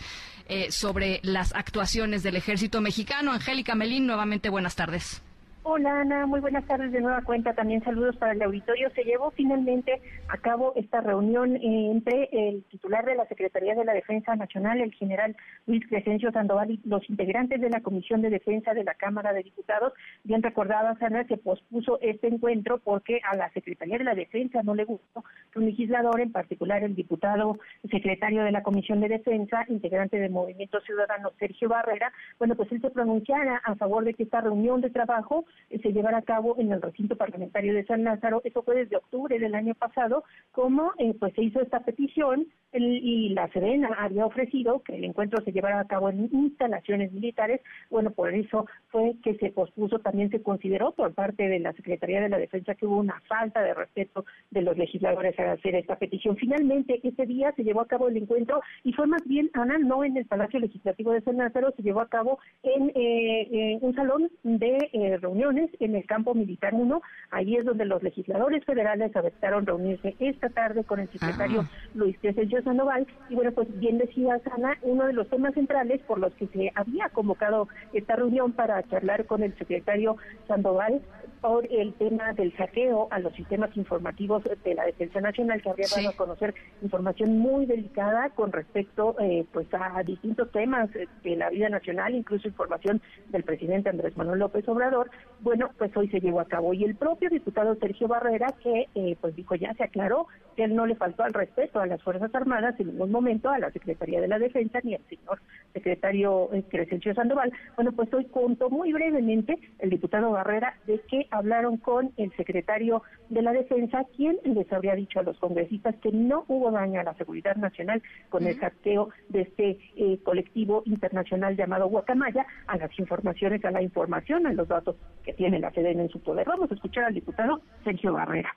sobre 0.70 1.20
las 1.24 1.54
actuaciones 1.54 2.24
del 2.24 2.38
ejército 2.38 2.80
mexicano? 2.80 3.34
Angélica 3.34 3.76
Melín, 3.76 4.08
nuevamente 4.08 4.50
buenas 4.50 4.76
tardes. 4.76 5.22
Hola 5.70 6.00
Ana, 6.00 6.26
muy 6.26 6.40
buenas 6.40 6.66
tardes 6.66 6.94
de 6.94 7.02
nueva 7.02 7.22
cuenta. 7.24 7.54
También 7.54 7.84
saludos 7.84 8.16
para 8.16 8.32
el 8.32 8.42
auditorio. 8.42 8.90
Se 8.92 9.04
llevó 9.04 9.32
finalmente 9.32 10.02
a 10.30 10.38
cabo 10.38 10.72
esta 10.78 11.02
reunión 11.02 11.58
entre 11.58 12.30
el 12.32 12.64
titular 12.64 13.04
de 13.04 13.16
la 13.16 13.26
Secretaría 13.26 13.76
de 13.76 13.84
la 13.84 13.92
Defensa 13.92 14.34
Nacional, 14.38 14.80
el 14.80 14.94
general 14.94 15.36
Luis 15.66 15.86
Crescencio 15.90 16.32
Sandoval, 16.32 16.72
y 16.72 16.80
los 16.86 17.08
integrantes 17.10 17.60
de 17.60 17.70
la 17.70 17.82
Comisión 17.82 18.22
de 18.22 18.30
Defensa 18.30 18.74
de 18.74 18.86
la 18.86 18.94
Cámara 18.94 19.34
de 19.34 19.44
Diputados. 19.44 19.92
Bien 20.24 20.42
recordaba 20.42 20.96
Ana 21.02 21.26
que 21.26 21.36
pospuso 21.36 22.00
este 22.02 22.28
encuentro 22.28 22.78
porque 22.78 23.20
a 23.30 23.36
la 23.36 23.52
Secretaría 23.52 23.98
de 23.98 24.06
la 24.06 24.16
Defensa 24.16 24.64
no 24.64 24.74
le 24.74 24.86
gustó 24.86 25.26
que 25.52 25.60
un 25.60 25.66
legislador, 25.66 26.22
en 26.22 26.32
particular 26.32 26.82
el 26.86 26.96
diputado 26.96 27.60
secretario 27.92 28.46
de 28.46 28.54
la 28.54 28.64
Comisión 28.64 29.02
de 29.02 29.10
Defensa, 29.10 29.66
integrante 29.68 30.18
del 30.18 30.32
Movimiento 30.32 30.80
Ciudadano 30.80 31.34
Sergio 31.38 31.68
Barrera, 31.68 32.14
bueno, 32.40 32.56
pues 32.56 32.72
él 32.72 32.80
se 32.80 32.90
pronunciara 32.90 33.58
a 33.66 33.76
favor 33.76 34.06
de 34.06 34.14
que 34.14 34.24
esta 34.24 34.40
reunión 34.40 34.80
de 34.80 34.92
trabajo 34.92 35.44
se 35.70 35.92
llevará 35.92 36.20
a 36.20 36.24
cabo 36.24 36.56
en 36.60 36.72
el 36.72 36.82
recinto 36.82 37.16
parlamentario 37.16 37.74
de 37.74 37.86
San 37.86 38.04
Lázaro. 38.04 38.42
Eso 38.44 38.64
fue 38.64 38.76
desde 38.76 38.98
octubre 38.98 39.40
del 39.40 39.56
año 39.56 39.76
pasado, 39.76 40.24
como 40.52 40.92
eh, 40.98 41.14
pues 41.20 41.34
se 41.34 41.44
hizo 41.44 41.62
esta 41.62 41.82
petición 41.82 42.48
y 42.74 43.30
la 43.30 43.48
Serena 43.50 43.90
había 43.98 44.26
ofrecido 44.26 44.82
que 44.84 44.96
el 44.96 45.06
encuentro 45.06 45.44
se 45.44 45.52
llevara 45.52 45.80
a 45.80 45.88
cabo 45.88 46.10
en 46.10 46.30
instalaciones 46.32 47.12
militares. 47.12 47.62
Bueno, 47.90 48.12
por 48.12 48.34
eso 48.34 48.68
fue 48.90 49.16
que 49.24 49.36
se 49.38 49.52
pospuso. 49.52 50.00
También 50.00 50.30
se 50.30 50.42
consideró 50.42 50.92
por 50.92 51.14
parte 51.14 51.48
de 51.48 51.60
la 51.60 51.74
Secretaría 51.74 52.22
de 52.22 52.30
la 52.30 52.38
Defensa 52.38 52.76
que 52.76 52.86
hubo 52.86 52.98
una 52.98 53.20
falta 53.28 53.62
de 53.62 53.74
respeto 53.74 54.26
de 54.52 54.62
los 54.62 54.78
legisladores 54.78 55.38
al 55.40 55.50
hacer 55.50 55.76
esta 55.76 55.98
petición. 55.98 56.36
Finalmente, 56.38 57.00
ese 57.02 57.26
día 57.26 57.52
se 57.56 57.64
llevó 57.64 57.82
a 57.82 57.88
cabo 57.88 58.10
el 58.10 58.18
encuentro 58.18 58.62
y 58.84 58.94
fue 58.94 59.08
más 59.08 59.24
bien, 59.26 59.50
Ana, 59.54 59.78
no 59.78 60.04
en 60.04 60.18
el 60.18 60.26
Palacio 60.26 60.60
Legislativo 60.60 61.14
de 61.14 61.22
San 61.22 61.38
Lázaro, 61.38 61.74
se 61.76 61.84
llevó 61.84 62.02
a 62.02 62.10
cabo 62.10 62.40
en 62.64 62.92
eh, 62.96 63.78
un 63.82 63.96
salón 63.96 64.30
de 64.44 64.90
eh, 64.94 65.18
reuniones 65.48 65.76
en 65.80 65.96
el 65.96 66.06
campo 66.06 66.34
militar 66.34 66.74
1. 66.74 67.02
Ahí 67.32 67.56
es 67.56 67.66
donde 67.66 67.86
los 67.86 68.04
legisladores 68.04 68.64
federales 68.66 69.16
aceptaron 69.16 69.66
reunirse 69.66 70.16
esta 70.20 70.50
tarde 70.50 70.84
con 70.84 71.00
el 71.00 71.10
secretario 71.10 71.66
Luis 71.94 72.18
Crescencio 72.20 72.62
Sandoval. 72.64 73.08
Y 73.30 73.36
bueno, 73.36 73.52
pues 73.52 73.68
bien 73.80 73.98
decía 73.98 74.40
Sana, 74.40 74.78
uno 74.82 75.06
de 75.06 75.14
los 75.14 75.30
temas 75.30 75.54
centrales 75.54 76.02
por 76.02 76.20
los 76.20 76.34
que 76.36 76.48
se 76.48 76.72
había 76.76 77.10
convocado 77.10 77.68
esta 77.94 78.16
reunión 78.16 78.52
para 78.54 78.84
charlar 78.84 79.26
con 79.26 79.44
el 79.44 79.58
secretario 79.58 80.18
Sandoval 80.48 81.02
por 81.42 81.68
el 81.72 81.94
tema 81.94 82.34
del 82.34 82.56
saqueo 82.58 83.08
a 83.12 83.20
los 83.20 83.34
sistemas 83.34 83.76
informativos 83.78 84.44
de 84.64 84.76
la 84.76 84.86
Defensa 84.86 85.22
Nacional, 85.22 85.62
que 85.62 85.70
habría 85.70 85.88
dado 85.88 86.10
a 86.10 86.14
conocer 86.14 86.56
información 86.82 87.38
muy 87.38 87.66
delicada 87.66 88.30
con 88.32 88.52
respecto 88.52 89.16
eh, 89.20 89.46
pues 89.52 89.68
a 89.74 90.02
distintos 90.04 90.52
temas 90.52 90.90
de 90.92 91.36
la 91.36 91.50
vida 91.50 91.70
nacional, 91.70 92.16
incluso 92.16 92.48
información 92.48 93.02
del 93.30 93.44
presidente 93.44 93.90
Andrés 93.90 94.18
Manuel 94.18 94.40
López 94.40 94.68
Obrador. 94.68 95.10
Bueno, 95.40 95.70
pues 95.78 95.96
hoy 95.96 96.10
se 96.10 96.20
llevó 96.20 96.40
a 96.40 96.46
cabo. 96.46 96.74
Y 96.74 96.84
el 96.84 96.96
propio 96.96 97.30
diputado 97.30 97.76
Sergio 97.76 98.08
Barrera, 98.08 98.54
que 98.64 98.88
eh, 98.96 99.16
pues 99.22 99.36
dijo 99.36 99.56
ya, 99.56 99.74
se 99.76 99.84
aclaró 99.84 100.28
que 100.56 100.64
él 100.64 100.76
no 100.76 100.86
le 100.86 100.96
faltó 100.96 101.24
al 101.24 101.34
respeto 101.34 101.80
a 101.80 101.86
las 101.86 102.02
Fuerzas 102.02 102.34
Armadas 102.34 102.80
en 102.80 102.88
ningún 102.88 103.12
momento, 103.12 103.50
a 103.50 103.60
la 103.60 103.72
Secretaría 103.72 104.20
de 104.20 104.28
la 104.28 104.40
Defensa 104.40 104.80
ni 104.84 104.96
al 104.96 105.04
señor 105.08 105.40
secretario 105.74 106.50
eh, 106.54 106.64
Crescencio 106.68 107.14
Sandoval. 107.14 107.54
Bueno, 107.76 107.92
pues 107.92 108.12
hoy 108.14 108.26
contó 108.26 108.70
muy 108.70 108.92
brevemente 108.92 109.60
el 109.80 109.92
diputado 109.92 110.32
Barrera 110.32 110.76
de 110.88 111.00
que 111.02 111.28
hablaron 111.30 111.78
con 111.78 112.12
el 112.18 112.36
secretario 112.36 113.04
de 113.30 113.42
la 113.44 113.54
Defensa, 113.54 114.06
quien 114.16 114.38
les 114.44 114.72
habría 114.74 114.96
dicho 114.96 115.20
a 115.20 115.24
los 115.24 115.38
congresistas 115.38 115.96
que 115.98 116.12
no 116.12 116.46
hubo 116.48 116.72
daño 116.72 117.00
a 117.00 117.04
la 117.04 117.14
seguridad 117.14 117.56
nacional 117.56 118.02
con 118.30 118.48
el 118.48 118.60
saqueo 118.60 119.10
de 119.30 119.42
este 119.42 119.78
eh, 119.96 120.20
colectivo 120.24 120.82
internacional 120.86 121.56
llamado 121.56 121.88
Guacamaya, 121.88 122.46
a 122.66 122.78
las 122.78 122.98
informaciones, 122.98 123.64
a 123.66 123.72
la 123.72 123.82
información, 123.82 124.48
a 124.48 124.54
los 124.54 124.68
datos 124.68 124.96
que 125.28 125.34
tiene 125.34 125.60
la 125.60 125.70
FEDEN 125.72 126.00
en 126.00 126.10
su 126.10 126.24
poder. 126.24 126.48
Vamos 126.48 126.72
a 126.72 126.74
escuchar 126.74 127.04
al 127.04 127.14
diputado 127.14 127.62
Sergio 127.84 128.14
Barrera. 128.14 128.50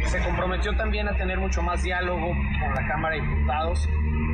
Se 0.00 0.18
comprometió 0.24 0.74
también 0.76 1.06
a 1.06 1.16
tener 1.16 1.38
mucho 1.38 1.62
más 1.62 1.82
diálogo 1.82 2.26
con 2.26 2.74
la 2.74 2.88
Cámara 2.88 3.16
de 3.16 3.20
Diputados. 3.20 3.86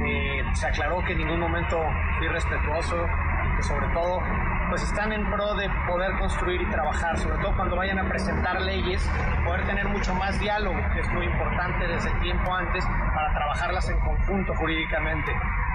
Eh, 0.07 0.43
se 0.55 0.69
aclaró 0.69 1.05
que 1.05 1.13
en 1.13 1.19
ningún 1.19 1.41
momento 1.41 1.77
fui 2.19 2.29
respetuoso 2.29 2.97
y 2.97 3.57
que 3.57 3.63
sobre 3.65 3.87
todo 3.89 4.23
pues 4.71 4.85
están 4.85 5.13
en 5.13 5.29
pro 5.29 5.57
de 5.57 5.69
poder 5.89 6.13
construir 6.21 6.63
y 6.63 6.71
trabajar, 6.71 7.19
sobre 7.19 7.43
todo 7.43 7.57
cuando 7.57 7.75
vayan 7.75 7.99
a 7.99 8.09
presentar 8.09 8.63
leyes, 8.63 9.05
poder 9.45 9.67
tener 9.67 9.89
mucho 9.89 10.15
más 10.15 10.39
diálogo, 10.39 10.79
que 10.95 11.01
es 11.01 11.09
muy 11.11 11.27
importante 11.27 11.89
desde 11.89 12.11
tiempo 12.21 12.55
antes 12.55 12.87
para 13.13 13.35
trabajarlas 13.35 13.91
en 13.91 13.99
conjunto 13.99 14.55
jurídicamente 14.55 15.33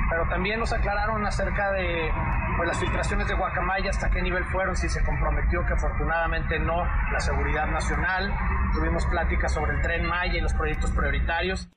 pero 0.10 0.28
también 0.30 0.60
nos 0.60 0.72
aclararon 0.74 1.26
acerca 1.26 1.72
de 1.72 2.12
pues, 2.58 2.68
las 2.68 2.80
filtraciones 2.80 3.28
de 3.28 3.36
Guacamaya, 3.36 3.90
hasta 3.90 4.10
qué 4.10 4.22
nivel 4.22 4.44
fueron, 4.46 4.76
si 4.76 4.90
se 4.90 5.04
comprometió 5.04 5.66
que 5.66 5.74
afortunadamente 5.74 6.60
no, 6.60 6.86
la 7.12 7.20
seguridad 7.20 7.68
nacional, 7.68 8.34
tuvimos 8.74 9.06
pláticas 9.08 9.54
sobre 9.54 9.74
el 9.74 9.82
tren 9.82 10.06
Maya 10.06 10.38
y 10.38 10.42
los 10.42 10.54
proyectos 10.54 10.92
prioritarios 10.92 11.70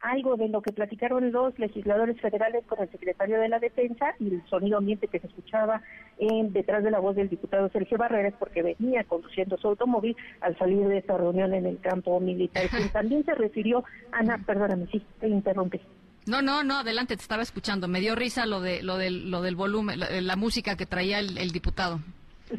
algo 0.00 0.36
de 0.36 0.48
lo 0.48 0.62
que 0.62 0.72
platicaron 0.72 1.32
los 1.32 1.58
legisladores 1.58 2.20
federales 2.20 2.64
con 2.66 2.80
el 2.80 2.90
secretario 2.90 3.40
de 3.40 3.48
la 3.48 3.58
Defensa 3.58 4.14
y 4.18 4.34
el 4.34 4.46
sonido 4.46 4.78
ambiente 4.78 5.08
que 5.08 5.18
se 5.18 5.26
escuchaba 5.26 5.82
en, 6.18 6.52
detrás 6.52 6.84
de 6.84 6.90
la 6.90 7.00
voz 7.00 7.16
del 7.16 7.28
diputado 7.28 7.68
Sergio 7.70 7.98
Barreras 7.98 8.34
porque 8.38 8.62
venía 8.62 9.04
conduciendo 9.04 9.56
su 9.58 9.68
automóvil 9.68 10.16
al 10.40 10.56
salir 10.56 10.86
de 10.86 10.98
esta 10.98 11.16
reunión 11.16 11.52
en 11.54 11.66
el 11.66 11.80
campo 11.80 12.20
militar. 12.20 12.64
Y 12.72 12.88
también 12.92 13.24
se 13.24 13.34
refirió, 13.34 13.84
Ana, 14.12 14.40
perdóname, 14.46 14.86
sí, 14.86 15.04
te 15.20 15.28
interrumpí. 15.28 15.80
No, 16.28 16.42
no, 16.42 16.62
no, 16.62 16.80
adelante, 16.80 17.16
te 17.16 17.22
estaba 17.22 17.42
escuchando. 17.42 17.88
Me 17.88 18.00
dio 18.00 18.14
risa 18.14 18.44
lo 18.44 18.60
de 18.60 18.82
lo 18.82 18.98
del, 18.98 19.30
lo 19.30 19.40
del 19.40 19.56
volumen, 19.56 19.98
la, 19.98 20.36
música 20.36 20.76
que 20.76 20.84
traía 20.84 21.20
el, 21.20 21.50
diputado. 21.50 22.00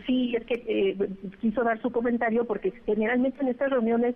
Sí, 0.07 0.35
es 0.35 0.45
que 0.45 0.55
eh, 0.67 1.09
quiso 1.39 1.63
dar 1.63 1.79
su 1.81 1.91
comentario 1.91 2.45
porque 2.45 2.73
generalmente 2.85 3.41
en 3.41 3.49
estas 3.49 3.69
reuniones 3.69 4.15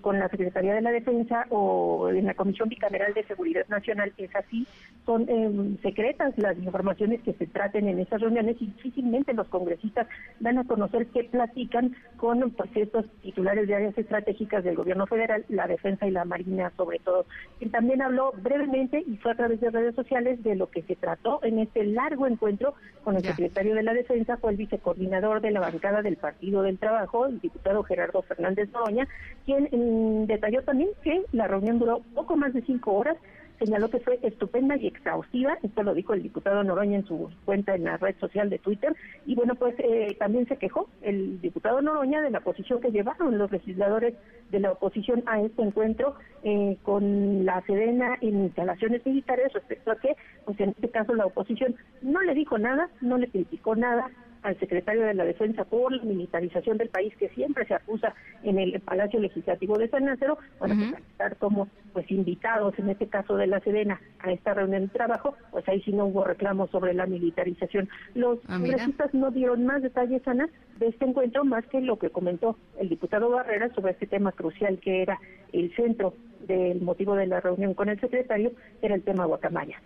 con 0.00 0.18
la 0.18 0.28
Secretaría 0.30 0.72
de 0.72 0.80
la 0.80 0.90
Defensa 0.90 1.46
o 1.50 2.08
en 2.08 2.24
la 2.24 2.32
Comisión 2.32 2.70
Bicameral 2.70 3.12
de 3.12 3.24
Seguridad 3.24 3.66
Nacional 3.68 4.10
es 4.16 4.34
así, 4.34 4.66
son 5.04 5.28
em, 5.28 5.76
secretas 5.82 6.32
las 6.38 6.56
informaciones 6.56 7.20
que 7.20 7.34
se 7.34 7.46
traten 7.46 7.86
en 7.88 7.98
esas 7.98 8.22
reuniones 8.22 8.56
y 8.60 8.66
difícilmente 8.66 9.34
los 9.34 9.46
congresistas 9.48 10.06
van 10.40 10.56
a 10.56 10.64
conocer 10.64 11.08
qué 11.08 11.24
platican 11.24 11.94
con 12.16 12.52
pues, 12.52 12.70
estos 12.74 13.04
titulares 13.20 13.68
de 13.68 13.74
áreas 13.74 13.98
estratégicas 13.98 14.64
del 14.64 14.76
gobierno 14.76 15.06
federal, 15.06 15.44
la 15.50 15.66
defensa 15.66 16.06
y 16.06 16.10
la 16.10 16.24
marina 16.24 16.72
sobre 16.78 16.98
todo. 17.00 17.26
Él 17.60 17.70
también 17.70 18.00
habló 18.00 18.32
brevemente 18.42 19.04
y 19.06 19.18
fue 19.18 19.32
a 19.32 19.36
través 19.36 19.60
de 19.60 19.70
redes 19.70 19.94
sociales 19.94 20.42
de 20.42 20.56
lo 20.56 20.70
que 20.70 20.82
se 20.82 20.96
trató 20.96 21.40
en 21.44 21.58
este 21.58 21.84
largo 21.84 22.26
encuentro 22.26 22.74
con 23.02 23.16
el 23.16 23.22
secretario 23.22 23.74
de 23.74 23.82
la 23.82 23.92
Defensa, 23.92 24.38
fue 24.38 24.52
el 24.52 24.56
vicecoordinador 24.56 25.42
de 25.42 25.50
la 25.50 25.60
bancada 25.60 26.00
del 26.00 26.16
Partido 26.16 26.62
del 26.62 26.78
Trabajo, 26.78 27.26
el 27.26 27.40
diputado 27.40 27.82
Gerardo 27.82 28.22
Fernández 28.22 28.70
Noroña, 28.72 29.06
quien 29.44 29.68
mm, 29.70 30.26
detalló 30.26 30.62
también 30.62 30.90
que 31.02 31.22
la 31.32 31.46
reunión 31.46 31.78
duró 31.78 32.02
poco 32.14 32.36
más 32.36 32.52
de 32.52 32.62
cinco 32.62 32.92
horas, 32.94 33.16
señaló 33.58 33.88
que 33.88 34.00
fue 34.00 34.18
estupenda 34.22 34.76
y 34.76 34.86
exhaustiva, 34.86 35.58
esto 35.62 35.82
lo 35.82 35.94
dijo 35.94 36.12
el 36.12 36.22
diputado 36.22 36.62
Noroña 36.64 36.98
en 36.98 37.06
su 37.06 37.30
cuenta 37.44 37.74
en 37.74 37.84
la 37.84 37.96
red 37.96 38.16
social 38.18 38.50
de 38.50 38.58
Twitter, 38.58 38.94
y 39.26 39.34
bueno, 39.34 39.54
pues 39.54 39.74
eh, 39.78 40.16
también 40.18 40.46
se 40.48 40.56
quejó 40.56 40.88
el 41.02 41.40
diputado 41.40 41.80
Noroña 41.80 42.20
de 42.20 42.30
la 42.30 42.40
posición 42.40 42.80
que 42.80 42.90
llevaron 42.90 43.38
los 43.38 43.50
legisladores 43.50 44.14
de 44.50 44.60
la 44.60 44.72
oposición 44.72 45.22
a 45.26 45.40
este 45.40 45.62
encuentro 45.62 46.14
eh, 46.42 46.76
con 46.82 47.44
la 47.44 47.60
Sedena 47.62 48.16
en 48.20 48.44
instalaciones 48.44 49.04
militares 49.06 49.52
respecto 49.52 49.92
a 49.92 49.96
que, 49.96 50.16
pues 50.44 50.58
en 50.60 50.70
este 50.70 50.90
caso 50.90 51.14
la 51.14 51.26
oposición 51.26 51.76
no 52.02 52.20
le 52.22 52.34
dijo 52.34 52.58
nada, 52.58 52.90
no 53.00 53.18
le 53.18 53.28
criticó 53.28 53.76
nada, 53.76 54.10
al 54.44 54.58
secretario 54.60 55.02
de 55.02 55.14
la 55.14 55.24
Defensa 55.24 55.64
por 55.64 55.90
la 55.90 56.04
militarización 56.04 56.76
del 56.76 56.90
país 56.90 57.16
que 57.16 57.30
siempre 57.30 57.66
se 57.66 57.74
acusa 57.74 58.14
en 58.42 58.58
el 58.58 58.78
Palacio 58.80 59.18
Legislativo 59.18 59.78
de 59.78 59.88
San 59.88 60.04
Lázaro, 60.04 60.38
para 60.58 60.74
estar 60.74 61.36
como 61.38 61.68
pues 61.94 62.10
invitados, 62.10 62.78
en 62.78 62.90
este 62.90 63.08
caso 63.08 63.36
de 63.36 63.46
la 63.46 63.60
Sedena, 63.60 64.00
a 64.20 64.30
esta 64.32 64.52
reunión 64.52 64.82
de 64.82 64.88
trabajo, 64.88 65.34
pues 65.50 65.66
ahí 65.68 65.80
sí 65.82 65.92
no 65.92 66.06
hubo 66.06 66.24
reclamos 66.24 66.70
sobre 66.70 66.92
la 66.92 67.06
militarización. 67.06 67.88
Los 68.14 68.38
ah, 68.46 68.58
congresistas 68.58 69.14
no 69.14 69.30
dieron 69.30 69.64
más 69.64 69.82
detalles, 69.82 70.26
Ana, 70.28 70.48
de 70.78 70.88
este 70.88 71.06
encuentro, 71.06 71.44
más 71.44 71.64
que 71.66 71.80
lo 71.80 71.98
que 71.98 72.10
comentó 72.10 72.58
el 72.78 72.90
diputado 72.90 73.30
Barrera 73.30 73.72
sobre 73.74 73.92
este 73.92 74.06
tema 74.06 74.32
crucial 74.32 74.78
que 74.78 75.02
era 75.02 75.18
el 75.52 75.74
centro 75.74 76.14
del 76.46 76.82
motivo 76.82 77.14
de 77.16 77.26
la 77.26 77.40
reunión 77.40 77.72
con 77.72 77.88
el 77.88 77.98
secretario, 77.98 78.52
era 78.82 78.94
el 78.94 79.02
tema 79.02 79.24
Guacamaya. 79.24 79.80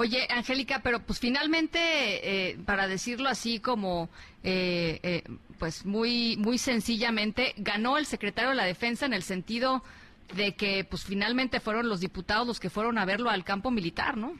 Oye, 0.00 0.28
Angélica, 0.30 0.80
pero 0.80 1.00
pues 1.00 1.18
finalmente, 1.18 1.80
eh, 1.80 2.56
para 2.64 2.86
decirlo 2.86 3.28
así 3.28 3.58
como, 3.58 4.08
eh, 4.44 5.00
eh, 5.02 5.24
pues 5.58 5.84
muy, 5.84 6.36
muy 6.36 6.56
sencillamente, 6.56 7.52
ganó 7.56 7.98
el 7.98 8.06
secretario 8.06 8.50
de 8.50 8.56
la 8.56 8.64
Defensa 8.64 9.06
en 9.06 9.12
el 9.12 9.22
sentido 9.22 9.82
de 10.36 10.54
que, 10.54 10.86
pues 10.88 11.02
finalmente 11.02 11.58
fueron 11.58 11.88
los 11.88 11.98
diputados 11.98 12.46
los 12.46 12.60
que 12.60 12.70
fueron 12.70 12.96
a 12.96 13.04
verlo 13.06 13.28
al 13.28 13.42
campo 13.42 13.72
militar, 13.72 14.16
¿no? 14.16 14.34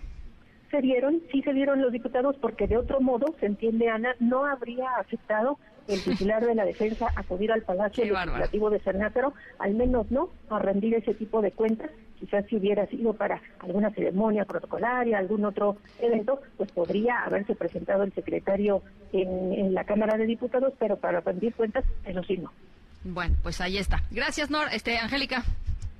Se 0.70 0.80
dieron, 0.80 1.20
sí 1.32 1.43
se 1.43 1.52
dieron 1.52 1.82
los 1.82 1.90
diputados, 1.90 2.36
porque 2.40 2.68
de 2.68 2.76
otro 2.76 3.01
modo, 3.01 3.26
se 3.40 3.47
entiende, 3.47 3.89
Ana, 3.89 4.14
no 4.20 4.47
habría 4.47 4.89
aceptado 5.01 5.59
el 5.89 6.02
titular 6.05 6.44
de 6.44 6.55
la 6.55 6.65
defensa 6.65 7.09
acudir 7.16 7.51
al 7.51 7.62
Palacio 7.62 8.05
Legislativo 8.05 8.70
de 8.70 8.81
San 8.81 8.98
Lázaro, 8.98 9.35
al 9.59 9.74
menos 9.74 10.10
no 10.10 10.31
a 10.51 10.59
rendir 10.59 10.94
ese 10.94 11.15
tipo 11.15 11.40
de 11.43 11.51
cuentas 11.51 11.90
quizás 12.19 12.44
si 12.47 12.56
hubiera 12.56 12.86
sido 12.86 13.15
para 13.15 13.40
alguna 13.60 13.90
ceremonia 13.90 14.44
protocolaria, 14.44 15.19
algún 15.19 15.44
otro 15.44 15.77
evento, 16.01 16.40
pues 16.56 16.70
podría 16.73 17.23
haberse 17.24 17.55
presentado 17.55 18.02
el 18.02 18.12
secretario 18.12 18.82
en, 19.12 19.52
en 19.52 19.74
la 19.74 19.85
Cámara 19.85 20.16
de 20.16 20.27
Diputados, 20.27 20.73
pero 20.78 20.97
para 20.97 21.20
rendir 21.20 21.55
cuentas, 21.55 21.85
eso 22.05 22.23
sí 22.24 22.36
no. 22.39 22.52
Bueno, 23.05 23.36
pues 23.43 23.60
ahí 23.60 23.78
está. 23.78 24.02
Gracias, 24.10 24.51
Nor. 24.51 24.69
Este, 24.73 24.98
Angélica. 24.98 25.44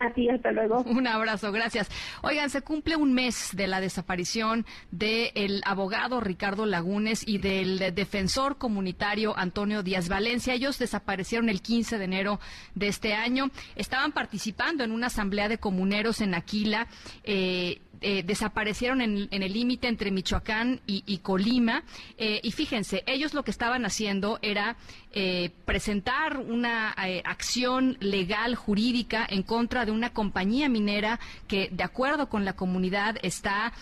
A 0.01 0.11
ti, 0.13 0.29
hasta 0.29 0.53
luego. 0.53 0.83
Un 0.87 1.07
abrazo, 1.07 1.51
gracias. 1.51 1.89
Oigan, 2.23 2.51
se 2.51 2.63
cumple 2.63 2.97
un 2.97 3.13
mes 3.13 3.51
de 3.55 3.67
la 3.67 3.81
desaparición 3.81 4.65
del 4.91 5.61
abogado 5.65 6.21
Ricardo 6.21 6.67
Lagunes 6.67 7.27
y 7.27 7.39
del 7.39 7.95
defensor 7.95 8.59
comunitario 8.59 9.37
Antonio 9.37 9.83
Díaz 9.83 10.09
Valencia. 10.09 10.55
Ellos 10.55 10.79
desaparecieron 10.79 11.49
el 11.49 11.63
15 11.63 11.99
de 11.99 12.05
enero 12.05 12.41
de 12.75 12.89
este 12.89 13.15
año. 13.15 13.51
Estaban 13.75 14.13
participando 14.13 14.85
en 14.85 14.93
una 14.93 15.09
asamblea 15.09 15.49
de 15.49 15.59
comuneros 15.59 16.21
en 16.21 16.35
Aquila. 16.35 16.87
Eh, 17.25 17.81
eh, 18.01 18.23
desaparecieron 18.23 19.01
en, 19.01 19.29
el 19.31 19.53
límite 19.53 19.89
entre 19.89 20.11
Michoacán 20.11 20.81
y, 20.87 21.19
Colima. 21.19 21.83
Eh, 22.17 22.41
y 22.43 22.53
fíjense, 22.53 23.03
ellos 23.07 23.35
lo 23.35 23.43
que 23.43 23.51
estaban 23.51 23.85
haciendo 23.85 24.39
era 24.43 24.77
eh, 25.13 25.51
presentar 25.65 26.39
una 26.39 26.91
acción 27.25 27.97
legal, 28.01 28.55
jurídica, 28.55 29.27
en 29.29 29.43
contra 29.43 29.85
de 29.85 29.93
una 29.93 30.13
compañía 30.13 30.69
minera 30.69 31.19
que, 31.47 31.69
de 31.73 31.83
acuerdo 31.83 32.29
con 32.29 32.45
la 32.45 32.55
comunidad, 32.55 33.17
está 33.23 33.73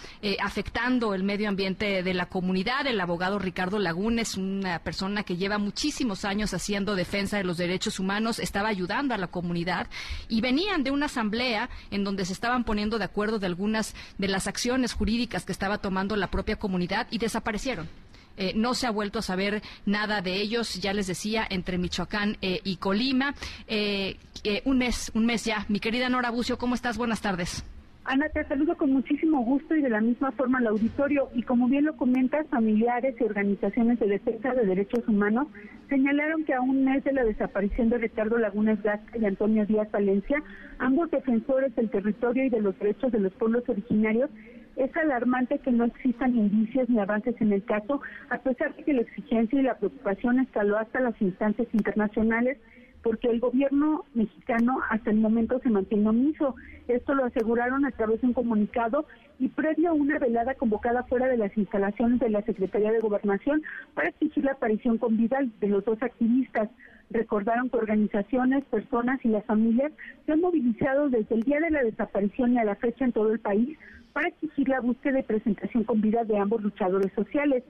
afectando 0.40 1.14
el 1.14 1.22
medio 1.22 1.48
ambiente 1.48 2.02
de 2.02 2.14
la 2.14 2.26
comunidad. 2.26 2.86
El 2.86 3.00
abogado 3.00 3.38
Ricardo 3.38 3.78
Lagún 3.78 4.18
es 4.18 4.36
una 4.36 4.78
persona 4.80 5.24
que 5.24 5.36
lleva 5.36 5.58
muchísimos 5.58 6.24
años 6.24 6.54
haciendo 6.54 6.94
defensa 6.94 7.36
de 7.36 7.44
los 7.44 7.58
derechos 7.58 8.00
humanos, 8.00 8.38
estaba 8.38 8.68
ayudando 8.68 9.14
a 9.14 9.18
la 9.18 9.26
comunidad 9.26 9.88
y 10.28 10.40
venían 10.40 10.84
de 10.84 10.90
una 10.90 11.06
asamblea 11.06 11.68
en 11.90 12.04
donde 12.04 12.24
se 12.24 12.32
estaban 12.32 12.64
poniendo 12.64 12.98
de 12.98 13.04
acuerdo 13.04 13.38
de 13.38 13.46
algunas 13.46 13.94
de 14.18 14.28
las 14.28 14.46
acciones 14.46 14.92
jurídicas 14.92 15.44
que 15.44 15.52
estaba 15.52 15.78
tomando 15.78 16.16
la 16.16 16.28
propia 16.28 16.56
comunidad 16.56 17.06
y 17.10 17.18
desaparecieron. 17.18 17.88
Eh, 18.36 18.52
no 18.54 18.74
se 18.74 18.86
ha 18.86 18.90
vuelto 18.90 19.18
a 19.18 19.22
saber 19.22 19.62
nada 19.86 20.20
de 20.20 20.34
ellos, 20.34 20.74
ya 20.74 20.92
les 20.92 21.06
decía, 21.06 21.46
entre 21.48 21.78
Michoacán 21.78 22.36
eh, 22.42 22.60
y 22.64 22.76
Colima. 22.76 23.34
Eh, 23.66 24.18
un 24.64 24.78
mes, 24.78 25.10
un 25.14 25.26
mes 25.26 25.44
ya. 25.44 25.64
Mi 25.68 25.80
querida 25.80 26.08
Nora 26.08 26.30
Bucio, 26.30 26.58
¿cómo 26.58 26.74
estás? 26.74 26.96
Buenas 26.96 27.20
tardes. 27.20 27.64
Ana, 28.08 28.28
te 28.28 28.44
saludo 28.44 28.76
con 28.76 28.92
muchísimo 28.92 29.42
gusto 29.44 29.74
y 29.74 29.82
de 29.82 29.88
la 29.88 30.00
misma 30.00 30.30
forma 30.30 30.58
al 30.58 30.68
auditorio. 30.68 31.28
Y 31.34 31.42
como 31.42 31.66
bien 31.66 31.86
lo 31.86 31.96
comentas, 31.96 32.46
familiares 32.46 33.16
y 33.18 33.24
organizaciones 33.24 33.98
de 33.98 34.06
defensa 34.06 34.54
de 34.54 34.64
derechos 34.64 35.06
humanos 35.08 35.48
señalaron 35.88 36.44
que 36.44 36.54
a 36.54 36.60
un 36.60 36.84
mes 36.84 37.02
de 37.02 37.12
la 37.12 37.24
desaparición 37.24 37.88
de 37.88 37.98
Ricardo 37.98 38.38
Lagunas 38.38 38.80
Gasca 38.80 39.18
y 39.18 39.24
Antonio 39.24 39.66
Díaz 39.66 39.90
Valencia, 39.90 40.40
ambos 40.78 41.10
defensores 41.10 41.74
del 41.74 41.90
territorio 41.90 42.44
y 42.44 42.48
de 42.48 42.60
los 42.60 42.78
derechos 42.78 43.10
de 43.10 43.18
los 43.18 43.32
pueblos 43.32 43.68
originarios, 43.68 44.30
es 44.76 44.96
alarmante 44.96 45.58
que 45.58 45.72
no 45.72 45.84
existan 45.84 46.36
indicios 46.36 46.88
ni 46.88 47.00
avances 47.00 47.34
en 47.40 47.52
el 47.52 47.64
caso, 47.64 48.00
a 48.30 48.38
pesar 48.38 48.72
de 48.76 48.84
que 48.84 48.92
la 48.92 49.00
exigencia 49.00 49.58
y 49.58 49.64
la 49.64 49.78
preocupación 49.78 50.38
escaló 50.38 50.78
hasta 50.78 51.00
las 51.00 51.20
instancias 51.20 51.66
internacionales 51.72 52.58
porque 53.06 53.28
el 53.28 53.38
gobierno 53.38 54.04
mexicano 54.14 54.80
hasta 54.90 55.10
el 55.10 55.18
momento 55.18 55.60
se 55.60 55.70
mantiene 55.70 56.08
omiso. 56.08 56.56
Esto 56.88 57.14
lo 57.14 57.24
aseguraron 57.24 57.84
a 57.84 57.92
través 57.92 58.20
de 58.20 58.26
un 58.26 58.32
comunicado 58.32 59.06
y 59.38 59.46
previo 59.46 59.90
a 59.90 59.92
una 59.92 60.18
velada 60.18 60.54
convocada 60.54 61.04
fuera 61.04 61.28
de 61.28 61.36
las 61.36 61.56
instalaciones 61.56 62.18
de 62.18 62.30
la 62.30 62.42
Secretaría 62.42 62.90
de 62.90 62.98
Gobernación 62.98 63.62
para 63.94 64.08
exigir 64.08 64.44
la 64.44 64.52
aparición 64.54 64.98
con 64.98 65.16
vida 65.16 65.38
de 65.60 65.68
los 65.68 65.84
dos 65.84 66.02
activistas. 66.02 66.68
Recordaron 67.10 67.70
que 67.70 67.76
organizaciones, 67.76 68.64
personas 68.64 69.24
y 69.24 69.28
las 69.28 69.44
familias 69.44 69.92
se 70.24 70.32
han 70.32 70.40
movilizado 70.40 71.08
desde 71.08 71.36
el 71.36 71.44
día 71.44 71.60
de 71.60 71.70
la 71.70 71.84
desaparición 71.84 72.54
y 72.54 72.58
a 72.58 72.64
la 72.64 72.74
fecha 72.74 73.04
en 73.04 73.12
todo 73.12 73.30
el 73.32 73.38
país 73.38 73.78
para 74.14 74.30
exigir 74.30 74.68
la 74.68 74.80
búsqueda 74.80 75.20
y 75.20 75.22
presentación 75.22 75.84
con 75.84 76.00
vida 76.00 76.24
de 76.24 76.38
ambos 76.38 76.60
luchadores 76.60 77.12
sociales. 77.12 77.62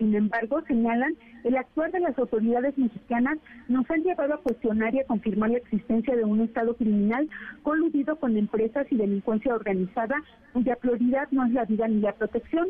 Sin 0.00 0.14
embargo, 0.14 0.62
señalan, 0.62 1.14
el 1.44 1.58
actuar 1.58 1.92
de 1.92 2.00
las 2.00 2.18
autoridades 2.18 2.76
mexicanas 2.78 3.36
nos 3.68 3.88
han 3.90 4.02
llevado 4.02 4.32
a 4.32 4.40
cuestionar 4.40 4.94
y 4.94 5.00
a 5.00 5.04
confirmar 5.04 5.50
la 5.50 5.58
existencia 5.58 6.16
de 6.16 6.24
un 6.24 6.40
Estado 6.40 6.74
criminal 6.74 7.28
coludido 7.62 8.16
con 8.16 8.34
empresas 8.38 8.86
y 8.90 8.96
delincuencia 8.96 9.54
organizada 9.54 10.16
cuya 10.54 10.76
prioridad 10.76 11.28
no 11.32 11.44
es 11.44 11.52
la 11.52 11.66
vida 11.66 11.86
ni 11.86 12.00
la 12.00 12.14
protección. 12.14 12.68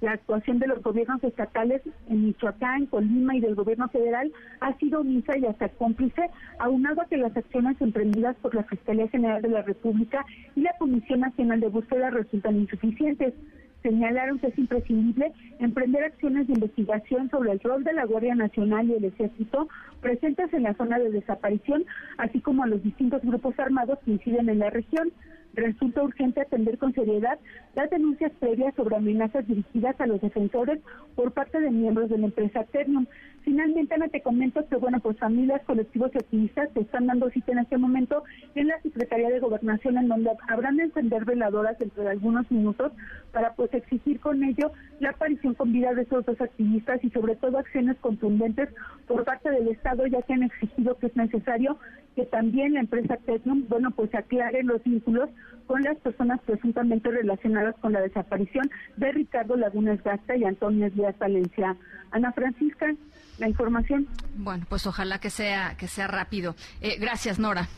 La 0.00 0.14
actuación 0.14 0.58
de 0.58 0.66
los 0.66 0.82
gobiernos 0.82 1.22
estatales 1.22 1.82
en 2.08 2.24
Michoacán, 2.24 2.86
Colima 2.86 3.36
y 3.36 3.40
del 3.40 3.54
gobierno 3.54 3.88
federal 3.88 4.32
ha 4.58 4.76
sido 4.78 5.02
omisa 5.02 5.38
y 5.38 5.46
hasta 5.46 5.68
cómplice, 5.68 6.30
aunado 6.58 7.02
a 7.02 7.06
que 7.06 7.16
las 7.16 7.36
acciones 7.36 7.80
emprendidas 7.80 8.34
por 8.42 8.56
la 8.56 8.64
Fiscalía 8.64 9.06
General 9.06 9.40
de 9.40 9.50
la 9.50 9.62
República 9.62 10.26
y 10.56 10.62
la 10.62 10.72
Comisión 10.80 11.20
Nacional 11.20 11.60
de 11.60 11.68
Búsqueda 11.68 12.10
resultan 12.10 12.56
insuficientes 12.56 13.34
señalaron 13.82 14.38
que 14.38 14.48
es 14.48 14.58
imprescindible 14.58 15.32
emprender 15.58 16.04
acciones 16.04 16.46
de 16.46 16.54
investigación 16.54 17.30
sobre 17.30 17.52
el 17.52 17.60
rol 17.60 17.84
de 17.84 17.92
la 17.92 18.04
Guardia 18.04 18.34
Nacional 18.34 18.88
y 18.88 18.94
el 18.94 19.04
Ejército 19.04 19.68
presentes 20.00 20.52
en 20.52 20.64
la 20.64 20.74
zona 20.74 20.98
de 20.98 21.10
desaparición, 21.10 21.84
así 22.18 22.40
como 22.40 22.64
a 22.64 22.66
los 22.66 22.82
distintos 22.82 23.22
grupos 23.22 23.58
armados 23.58 23.98
que 24.04 24.12
inciden 24.12 24.48
en 24.48 24.58
la 24.58 24.70
región 24.70 25.12
resulta 25.54 26.02
urgente 26.02 26.40
atender 26.40 26.78
con 26.78 26.92
seriedad 26.94 27.38
las 27.74 27.90
denuncias 27.90 28.32
previas 28.40 28.74
sobre 28.74 28.96
amenazas 28.96 29.46
dirigidas 29.46 30.00
a 30.00 30.06
los 30.06 30.20
defensores 30.20 30.80
por 31.14 31.32
parte 31.32 31.60
de 31.60 31.70
miembros 31.70 32.08
de 32.08 32.18
la 32.18 32.26
empresa 32.26 32.64
Ternium. 32.64 33.06
Finalmente, 33.44 33.94
Ana, 33.94 34.08
te 34.08 34.22
comento 34.22 34.66
que, 34.68 34.76
bueno, 34.76 35.00
pues 35.00 35.18
familias, 35.18 35.62
colectivos 35.66 36.10
y 36.14 36.18
activistas 36.18 36.70
se 36.74 36.80
están 36.80 37.06
dando 37.06 37.28
cita 37.30 37.52
en 37.52 37.58
este 37.58 37.76
momento 37.76 38.22
en 38.54 38.68
la 38.68 38.80
Secretaría 38.82 39.30
de 39.30 39.40
Gobernación, 39.40 39.98
en 39.98 40.08
donde 40.08 40.30
habrán 40.48 40.76
de 40.76 40.84
encender 40.84 41.24
veladoras 41.24 41.78
dentro 41.78 42.04
de 42.04 42.10
algunos 42.10 42.50
minutos 42.50 42.92
para, 43.32 43.54
pues, 43.54 43.74
exigir 43.74 44.20
con 44.20 44.42
ello 44.44 44.70
la 45.00 45.10
aparición 45.10 45.54
con 45.54 45.72
vida 45.72 45.92
de 45.94 46.02
esos 46.02 46.24
dos 46.24 46.40
activistas 46.40 47.02
y, 47.02 47.10
sobre 47.10 47.36
todo, 47.36 47.58
acciones 47.58 47.96
contundentes 47.98 48.68
por 49.06 49.24
parte 49.24 49.50
del 49.50 49.68
Estado, 49.68 50.06
ya 50.06 50.22
que 50.22 50.34
han 50.34 50.44
exigido 50.44 50.96
que 50.98 51.06
es 51.06 51.16
necesario 51.16 51.78
que 52.14 52.26
también 52.26 52.74
la 52.74 52.80
empresa 52.80 53.16
Ternium, 53.16 53.66
bueno, 53.68 53.90
pues 53.90 54.14
aclare 54.14 54.62
los 54.62 54.82
vínculos 54.84 55.30
con 55.66 55.82
las 55.82 55.96
personas 55.98 56.40
presuntamente 56.42 57.10
relacionadas 57.10 57.74
con 57.76 57.92
la 57.92 58.00
desaparición 58.00 58.70
de 58.96 59.12
Ricardo 59.12 59.56
Lagunas 59.56 60.02
Gasta 60.02 60.36
y 60.36 60.44
Antonio 60.44 60.90
Díaz 60.90 61.18
Valencia. 61.18 61.76
Ana 62.10 62.32
Francisca, 62.32 62.94
la 63.42 63.48
información. 63.48 64.06
Bueno, 64.36 64.64
pues 64.68 64.86
ojalá 64.86 65.18
que 65.18 65.28
sea 65.28 65.76
que 65.76 65.88
sea 65.88 66.06
rápido. 66.06 66.54
Eh, 66.80 66.96
gracias, 66.98 67.38
Nora. 67.38 67.68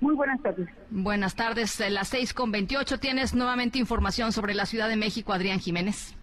Muy 0.00 0.14
buenas 0.14 0.40
tardes. 0.42 0.68
Buenas 0.90 1.36
tardes. 1.36 1.78
Las 1.90 2.08
seis 2.08 2.32
con 2.32 2.50
veintiocho 2.50 2.98
tienes 2.98 3.34
nuevamente 3.34 3.78
información 3.78 4.32
sobre 4.32 4.54
la 4.54 4.64
Ciudad 4.64 4.88
de 4.88 4.96
México, 4.96 5.32
Adrián 5.34 5.60
Jiménez. 5.60 6.16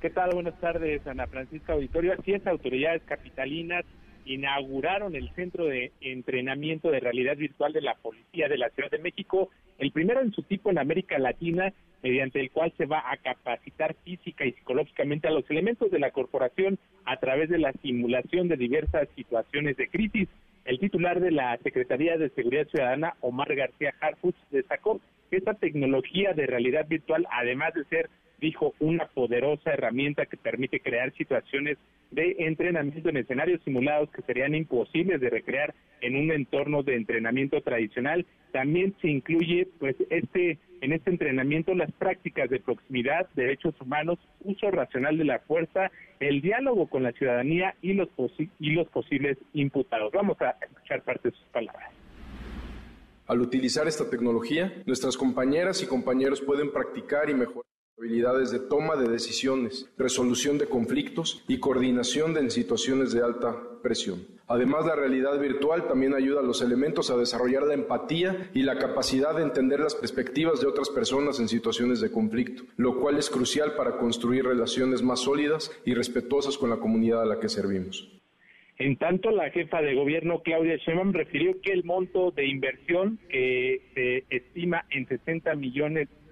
¿Qué 0.00 0.10
tal? 0.10 0.30
Buenas 0.34 0.58
tardes, 0.60 1.06
Ana 1.06 1.26
Francisca 1.28 1.72
Auditorio. 1.72 2.14
Así 2.18 2.32
es, 2.32 2.44
autoridades 2.46 3.02
capitalinas 3.06 3.84
inauguraron 4.26 5.14
el 5.14 5.30
Centro 5.34 5.64
de 5.66 5.92
Entrenamiento 6.00 6.90
de 6.90 7.00
Realidad 7.00 7.36
Virtual 7.36 7.72
de 7.72 7.80
la 7.80 7.94
Policía 7.94 8.48
de 8.48 8.58
la 8.58 8.70
Ciudad 8.70 8.90
de 8.90 8.98
México, 8.98 9.50
el 9.78 9.92
primero 9.92 10.20
en 10.20 10.32
su 10.32 10.42
tipo 10.42 10.70
en 10.70 10.78
América 10.78 11.18
Latina, 11.18 11.72
mediante 12.02 12.40
el 12.40 12.50
cual 12.50 12.72
se 12.76 12.86
va 12.86 13.10
a 13.10 13.16
capacitar 13.16 13.94
física 14.04 14.44
y 14.44 14.52
psicológicamente 14.52 15.28
a 15.28 15.32
los 15.32 15.48
elementos 15.50 15.90
de 15.90 15.98
la 15.98 16.10
corporación 16.10 16.78
a 17.04 17.16
través 17.18 17.48
de 17.48 17.58
la 17.58 17.72
simulación 17.82 18.48
de 18.48 18.56
diversas 18.56 19.08
situaciones 19.14 19.76
de 19.76 19.88
crisis. 19.88 20.28
El 20.64 20.78
titular 20.78 21.20
de 21.20 21.30
la 21.30 21.56
Secretaría 21.58 22.18
de 22.18 22.30
Seguridad 22.30 22.66
Ciudadana, 22.68 23.14
Omar 23.20 23.54
García 23.54 23.94
Harfuch, 24.00 24.36
destacó 24.50 25.00
que 25.30 25.36
esta 25.36 25.54
tecnología 25.54 26.32
de 26.32 26.46
realidad 26.46 26.86
virtual, 26.88 27.26
además 27.30 27.74
de 27.74 27.84
ser 27.84 28.10
dijo, 28.38 28.74
una 28.80 29.06
poderosa 29.06 29.72
herramienta 29.72 30.26
que 30.26 30.36
permite 30.36 30.80
crear 30.80 31.12
situaciones 31.14 31.78
de 32.10 32.36
entrenamiento 32.38 33.08
en 33.08 33.16
escenarios 33.16 33.60
simulados 33.64 34.10
que 34.10 34.22
serían 34.22 34.54
imposibles 34.54 35.20
de 35.20 35.30
recrear 35.30 35.74
en 36.00 36.16
un 36.16 36.30
entorno 36.30 36.82
de 36.82 36.96
entrenamiento 36.96 37.60
tradicional. 37.62 38.26
También 38.52 38.94
se 39.00 39.08
incluye, 39.08 39.68
pues, 39.78 39.96
este 40.10 40.58
en 40.82 40.92
este 40.92 41.10
entrenamiento 41.10 41.74
las 41.74 41.90
prácticas 41.92 42.50
de 42.50 42.60
proximidad, 42.60 43.28
derechos 43.34 43.74
humanos, 43.80 44.18
uso 44.44 44.70
racional 44.70 45.16
de 45.16 45.24
la 45.24 45.38
fuerza, 45.40 45.90
el 46.20 46.42
diálogo 46.42 46.88
con 46.88 47.02
la 47.02 47.12
ciudadanía 47.12 47.74
y 47.82 47.94
los 47.94 48.08
y 48.60 48.70
los 48.70 48.88
posibles 48.88 49.38
imputados. 49.54 50.12
Vamos 50.12 50.40
a 50.40 50.56
escuchar 50.60 51.02
parte 51.02 51.30
de 51.30 51.34
sus 51.34 51.46
palabras. 51.46 51.90
Al 53.26 53.40
utilizar 53.40 53.88
esta 53.88 54.08
tecnología, 54.08 54.72
nuestras 54.86 55.16
compañeras 55.16 55.82
y 55.82 55.86
compañeros 55.86 56.40
pueden 56.40 56.70
practicar 56.72 57.28
y 57.28 57.34
mejorar 57.34 57.64
habilidades 57.98 58.50
de 58.50 58.58
toma 58.58 58.94
de 58.96 59.08
decisiones, 59.08 59.90
resolución 59.96 60.58
de 60.58 60.66
conflictos 60.66 61.42
y 61.48 61.60
coordinación 61.60 62.36
en 62.36 62.50
situaciones 62.50 63.12
de 63.12 63.22
alta 63.22 63.56
presión. 63.82 64.26
Además, 64.48 64.84
la 64.84 64.94
realidad 64.94 65.40
virtual 65.40 65.88
también 65.88 66.14
ayuda 66.14 66.40
a 66.40 66.42
los 66.42 66.60
elementos 66.60 67.10
a 67.10 67.16
desarrollar 67.16 67.62
la 67.62 67.72
empatía 67.72 68.50
y 68.52 68.62
la 68.62 68.76
capacidad 68.78 69.34
de 69.34 69.42
entender 69.42 69.80
las 69.80 69.94
perspectivas 69.94 70.60
de 70.60 70.66
otras 70.66 70.90
personas 70.90 71.40
en 71.40 71.48
situaciones 71.48 72.02
de 72.02 72.12
conflicto, 72.12 72.64
lo 72.76 73.00
cual 73.00 73.16
es 73.16 73.30
crucial 73.30 73.72
para 73.76 73.96
construir 73.96 74.44
relaciones 74.44 75.02
más 75.02 75.20
sólidas 75.20 75.72
y 75.86 75.94
respetuosas 75.94 76.58
con 76.58 76.68
la 76.68 76.76
comunidad 76.76 77.22
a 77.22 77.26
la 77.26 77.40
que 77.40 77.48
servimos. 77.48 78.12
En 78.78 78.98
tanto, 78.98 79.30
la 79.30 79.50
jefa 79.50 79.80
de 79.80 79.94
gobierno, 79.94 80.42
Claudia 80.42 80.76
Sheinbaum, 80.76 81.14
refirió 81.14 81.58
que 81.62 81.72
el 81.72 81.82
monto 81.82 82.30
de 82.30 82.46
inversión 82.46 83.18
que 83.30 83.80
se 83.94 84.36
estima 84.36 84.84
en 84.90 85.08
60 85.08 85.54
millones 85.54 86.10
de 86.10 86.25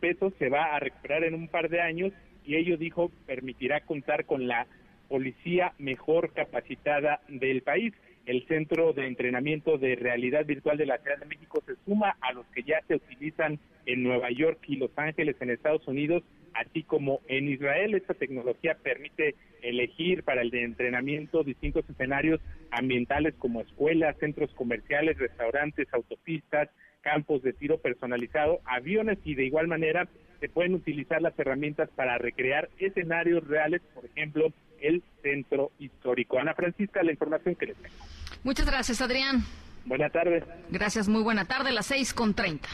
pesos 0.00 0.32
se 0.38 0.48
va 0.48 0.74
a 0.74 0.80
recuperar 0.80 1.24
en 1.24 1.34
un 1.34 1.48
par 1.48 1.68
de 1.68 1.80
años 1.80 2.12
y 2.44 2.56
ello 2.56 2.76
dijo 2.76 3.10
permitirá 3.26 3.80
contar 3.80 4.26
con 4.26 4.46
la 4.46 4.66
policía 5.08 5.72
mejor 5.78 6.32
capacitada 6.32 7.20
del 7.28 7.62
país. 7.62 7.92
El 8.26 8.46
Centro 8.46 8.94
de 8.94 9.06
Entrenamiento 9.06 9.76
de 9.76 9.96
Realidad 9.96 10.46
Virtual 10.46 10.78
de 10.78 10.86
la 10.86 10.98
Ciudad 10.98 11.18
de 11.18 11.26
México 11.26 11.62
se 11.66 11.74
suma 11.84 12.16
a 12.20 12.32
los 12.32 12.46
que 12.46 12.62
ya 12.62 12.80
se 12.88 12.94
utilizan 12.94 13.58
en 13.84 14.02
Nueva 14.02 14.30
York 14.30 14.60
y 14.66 14.76
Los 14.76 14.90
Ángeles 14.96 15.36
en 15.40 15.50
Estados 15.50 15.86
Unidos, 15.86 16.22
así 16.54 16.84
como 16.84 17.20
en 17.28 17.48
Israel. 17.48 17.94
Esta 17.94 18.14
tecnología 18.14 18.78
permite 18.82 19.34
elegir 19.62 20.22
para 20.22 20.40
el 20.40 20.50
de 20.50 20.62
entrenamiento 20.62 21.44
distintos 21.44 21.88
escenarios 21.88 22.40
ambientales 22.70 23.34
como 23.34 23.60
escuelas, 23.60 24.16
centros 24.18 24.52
comerciales, 24.54 25.18
restaurantes, 25.18 25.86
autopistas, 25.92 26.70
campos 27.04 27.42
de 27.42 27.52
tiro 27.52 27.78
personalizado, 27.78 28.60
aviones 28.64 29.18
y 29.24 29.34
de 29.34 29.44
igual 29.44 29.68
manera 29.68 30.08
se 30.40 30.48
pueden 30.48 30.74
utilizar 30.74 31.22
las 31.22 31.38
herramientas 31.38 31.88
para 31.94 32.18
recrear 32.18 32.68
escenarios 32.78 33.46
reales, 33.46 33.82
por 33.94 34.04
ejemplo, 34.06 34.52
el 34.80 35.02
centro 35.22 35.70
histórico. 35.78 36.38
Ana 36.38 36.54
Francisca, 36.54 37.02
la 37.02 37.12
información 37.12 37.54
que 37.54 37.66
les 37.66 37.76
tengo. 37.76 37.94
Muchas 38.42 38.66
gracias, 38.66 39.00
Adrián. 39.00 39.44
Buenas 39.84 40.12
tardes. 40.12 40.42
Gracias, 40.70 41.08
muy 41.08 41.22
buena 41.22 41.44
tarde, 41.44 41.72
las 41.72 41.86
seis 41.86 42.12
con 42.12 42.34
treinta. 42.34 42.68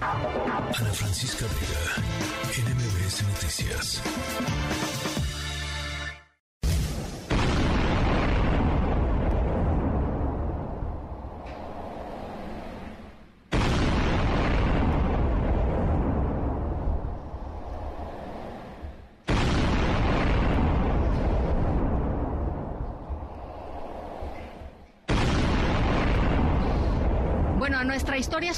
Ana 0.00 0.72
Francisca 0.72 1.46
Vega, 1.46 2.06
NMBS 2.52 3.22
Noticias. 3.28 5.07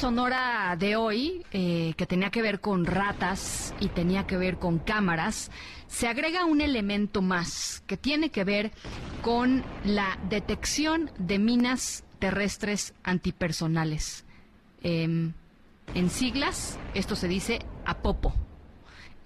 Sonora 0.00 0.76
de 0.78 0.96
hoy, 0.96 1.44
eh, 1.52 1.92
que 1.94 2.06
tenía 2.06 2.30
que 2.30 2.40
ver 2.40 2.60
con 2.60 2.86
ratas 2.86 3.74
y 3.80 3.88
tenía 3.88 4.26
que 4.26 4.38
ver 4.38 4.56
con 4.56 4.78
cámaras, 4.78 5.50
se 5.88 6.08
agrega 6.08 6.46
un 6.46 6.62
elemento 6.62 7.20
más 7.20 7.82
que 7.86 7.98
tiene 7.98 8.30
que 8.30 8.44
ver 8.44 8.72
con 9.20 9.62
la 9.84 10.18
detección 10.30 11.10
de 11.18 11.38
minas 11.38 12.02
terrestres 12.18 12.94
antipersonales. 13.02 14.24
Em, 14.82 15.34
en 15.94 16.08
siglas, 16.08 16.78
esto 16.94 17.14
se 17.14 17.28
dice 17.28 17.58
APOPO. 17.84 18.32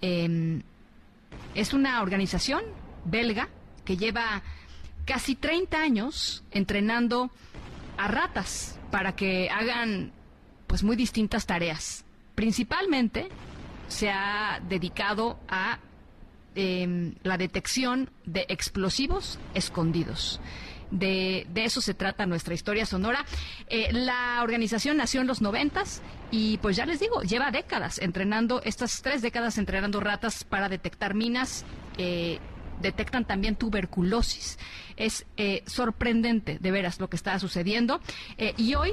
Em, 0.01 0.61
es 1.53 1.73
una 1.73 2.01
organización 2.01 2.63
belga 3.05 3.47
que 3.85 3.95
lleva 3.95 4.43
casi 5.05 5.35
30 5.35 5.81
años 5.81 6.43
entrenando 6.51 7.31
a 7.95 8.09
ratas 8.09 8.77
para 8.91 9.15
que 9.15 9.49
hagan 9.49 10.11
pues 10.75 10.83
muy 10.83 10.97
distintas 10.97 11.45
tareas. 11.45 12.03
Principalmente 12.35 13.29
se 13.87 14.09
ha 14.09 14.59
dedicado 14.67 15.39
a 15.47 15.79
em, 16.53 17.15
la 17.23 17.37
detección 17.37 18.09
de 18.25 18.45
explosivos 18.49 19.39
escondidos. 19.53 20.41
De, 20.91 21.47
eso 21.55 21.79
se 21.79 21.93
trata 21.93 22.25
nuestra 22.25 22.53
historia 22.53 22.85
sonora. 22.85 23.25
Eh, 23.69 23.87
la 23.93 24.41
organización 24.43 24.97
nació 24.97 25.21
en 25.21 25.27
los 25.27 25.41
noventas 25.41 26.01
y 26.29 26.57
pues 26.57 26.75
ya 26.75 26.85
les 26.85 26.99
digo, 26.99 27.21
lleva 27.21 27.51
décadas 27.51 27.97
entrenando, 27.99 28.61
estas 28.61 29.01
tres 29.01 29.21
décadas 29.21 29.57
entrenando 29.57 30.01
ratas 30.01 30.43
para 30.43 30.67
detectar 30.67 31.13
minas. 31.13 31.63
Eh, 31.97 32.39
detectan 32.81 33.23
también 33.23 33.55
tuberculosis. 33.55 34.59
Es 34.97 35.25
eh, 35.37 35.63
sorprendente, 35.67 36.59
de 36.59 36.71
veras, 36.71 36.99
lo 36.99 37.09
que 37.09 37.15
está 37.15 37.39
sucediendo. 37.39 38.01
Y 38.57 38.75
hoy 38.75 38.91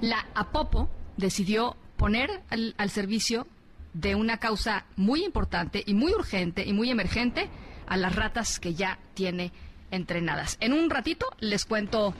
la 0.00 0.26
APOPO 0.34 0.88
decidió 1.16 1.76
poner 1.96 2.42
al, 2.50 2.74
al 2.78 2.90
servicio 2.90 3.46
de 3.94 4.14
una 4.14 4.38
causa 4.38 4.84
muy 4.96 5.24
importante 5.24 5.82
y 5.86 5.94
muy 5.94 6.12
urgente 6.12 6.64
y 6.64 6.72
muy 6.72 6.90
emergente 6.90 7.48
a 7.86 7.96
las 7.96 8.14
ratas 8.14 8.60
que 8.60 8.74
ya 8.74 8.98
tiene 9.14 9.52
entrenadas. 9.90 10.56
En 10.60 10.72
un 10.72 10.90
ratito 10.90 11.26
les 11.40 11.64
cuento 11.64 12.14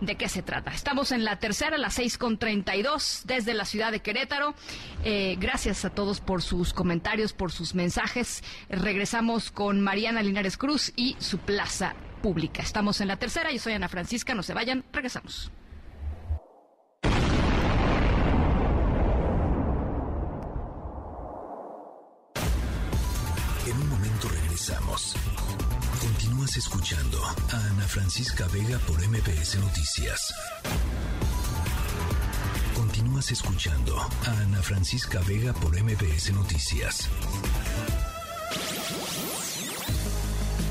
de 0.00 0.16
qué 0.16 0.28
se 0.28 0.42
trata. 0.42 0.72
Estamos 0.72 1.12
en 1.12 1.24
la 1.24 1.38
tercera, 1.38 1.78
las 1.78 1.94
seis 1.94 2.18
con 2.18 2.36
treinta 2.36 2.74
y 2.76 2.82
dos, 2.82 3.22
desde 3.24 3.54
la 3.54 3.64
ciudad 3.64 3.92
de 3.92 4.00
Querétaro. 4.00 4.54
Eh, 5.04 5.36
gracias 5.38 5.84
a 5.84 5.90
todos 5.90 6.20
por 6.20 6.42
sus 6.42 6.74
comentarios, 6.74 7.32
por 7.32 7.52
sus 7.52 7.74
mensajes. 7.74 8.42
Regresamos 8.68 9.50
con 9.50 9.80
Mariana 9.80 10.22
Linares 10.22 10.56
Cruz 10.56 10.92
y 10.96 11.16
su 11.20 11.38
plaza 11.38 11.94
pública. 12.20 12.62
Estamos 12.62 13.00
en 13.00 13.08
la 13.08 13.16
tercera, 13.16 13.50
yo 13.52 13.58
soy 13.58 13.74
Ana 13.74 13.88
Francisca, 13.88 14.34
no 14.34 14.42
se 14.42 14.54
vayan, 14.54 14.84
regresamos. 14.92 15.52
A 27.24 27.56
Ana 27.70 27.86
Francisca 27.86 28.46
Vega 28.48 28.78
por 28.80 29.00
MPS 29.00 29.56
Noticias. 29.56 30.34
Continúas 32.74 33.30
escuchando 33.30 33.98
a 33.98 34.30
Ana 34.42 34.62
Francisca 34.62 35.20
Vega 35.26 35.52
por 35.52 35.76
MPS 35.76 36.32
Noticias. 36.32 37.08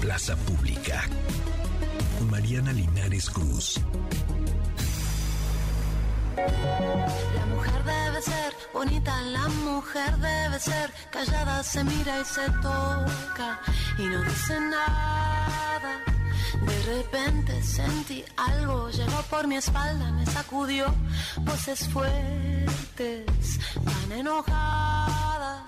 Plaza 0.02 0.36
Pública. 0.36 1.04
Mariana 2.30 2.74
Linares 2.74 3.30
Cruz. 3.30 3.80
La 6.36 7.46
mujer 7.48 7.84
debe 7.84 8.22
ser 8.22 8.54
bonita, 8.74 9.22
la 9.22 9.48
mujer 9.48 10.18
debe 10.18 10.60
ser 10.60 10.92
callada, 11.12 11.64
se 11.64 11.84
mira 11.84 12.20
y 12.20 12.26
se 12.26 12.46
toca 12.62 13.60
y 13.98 14.04
no 14.04 14.22
dice 14.24 14.60
nada. 14.60 16.11
De 16.62 16.84
repente 16.84 17.62
sentí 17.64 18.24
algo, 18.38 18.90
llegó 18.90 19.22
por 19.30 19.48
mi 19.48 19.56
espalda, 19.56 20.12
me 20.12 20.26
sacudió 20.26 20.86
voces 21.40 21.88
fuertes, 21.90 23.26
tan 23.86 24.12
enojadas. 24.12 25.64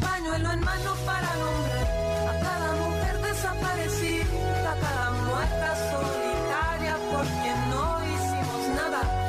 Pañuelo 0.00 0.50
en 0.52 0.60
mano 0.60 0.94
para 1.04 1.36
nombrar 1.36 1.86
a 2.30 2.40
cada 2.40 2.72
mujer 2.74 3.22
desaparecida, 3.22 4.72
a 4.72 4.76
cada 4.80 5.10
muerta 5.10 5.68
solitaria 5.90 6.96
por 7.12 7.24
quien 7.42 7.70
no 7.70 8.00
hicimos 8.04 8.68
nada 8.76 9.26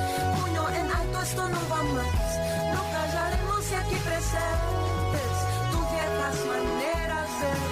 esto 1.27 1.49
no 1.49 1.59
va 1.69 1.83
más. 1.83 2.29
No 2.73 2.81
callaremos 2.93 3.71
y 3.71 3.75
aquí 3.75 3.95
presentes 4.09 5.31
tus 5.71 5.85
viejas 5.91 6.37
maneras 6.53 7.29
de 7.41 7.66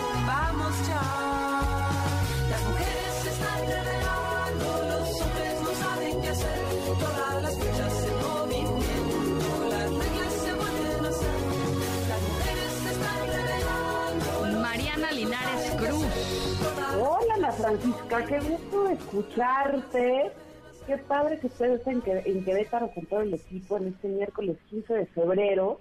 Francisca, 17.57 18.26
qué 18.26 18.40
gusto 18.40 18.90
escucharte 18.90 20.32
qué 20.86 20.98
padre 20.98 21.40
que 21.40 21.48
ustedes 21.48 21.86
en, 21.88 22.02
en 22.06 22.45
Querétaro 22.45 22.90
con 22.91 23.06
todo 23.06 23.22
el 23.22 23.34
equipo 23.34 23.77
en 23.77 23.88
este 23.88 24.07
miércoles 24.07 24.57
15 24.69 24.94
de 24.94 25.06
febrero, 25.07 25.80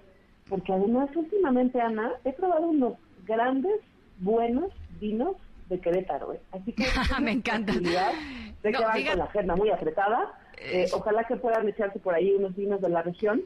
porque 0.49 0.73
además 0.73 1.11
últimamente, 1.15 1.81
Ana, 1.81 2.13
he 2.25 2.33
probado 2.33 2.69
unos 2.69 2.95
grandes, 3.27 3.81
buenos 4.19 4.73
vinos 5.01 5.37
de 5.69 5.81
Querétaro. 5.81 6.33
¿eh? 6.33 6.41
Así 6.53 6.73
que 6.73 6.85
me 7.21 7.33
encanta. 7.33 7.73
Sé 7.73 8.73
que 8.73 8.79
van 8.79 9.05
con 9.05 9.19
la 9.19 9.25
agenda 9.25 9.57
muy 9.57 9.71
apretada. 9.71 10.39
Eh, 10.59 10.87
ojalá 10.93 11.25
que 11.25 11.37
puedan 11.37 11.69
echarse 11.69 11.99
por 11.99 12.15
ahí 12.15 12.33
unos 12.33 12.55
vinos 12.57 12.81
de 12.81 12.89
la 12.89 13.03
región. 13.03 13.43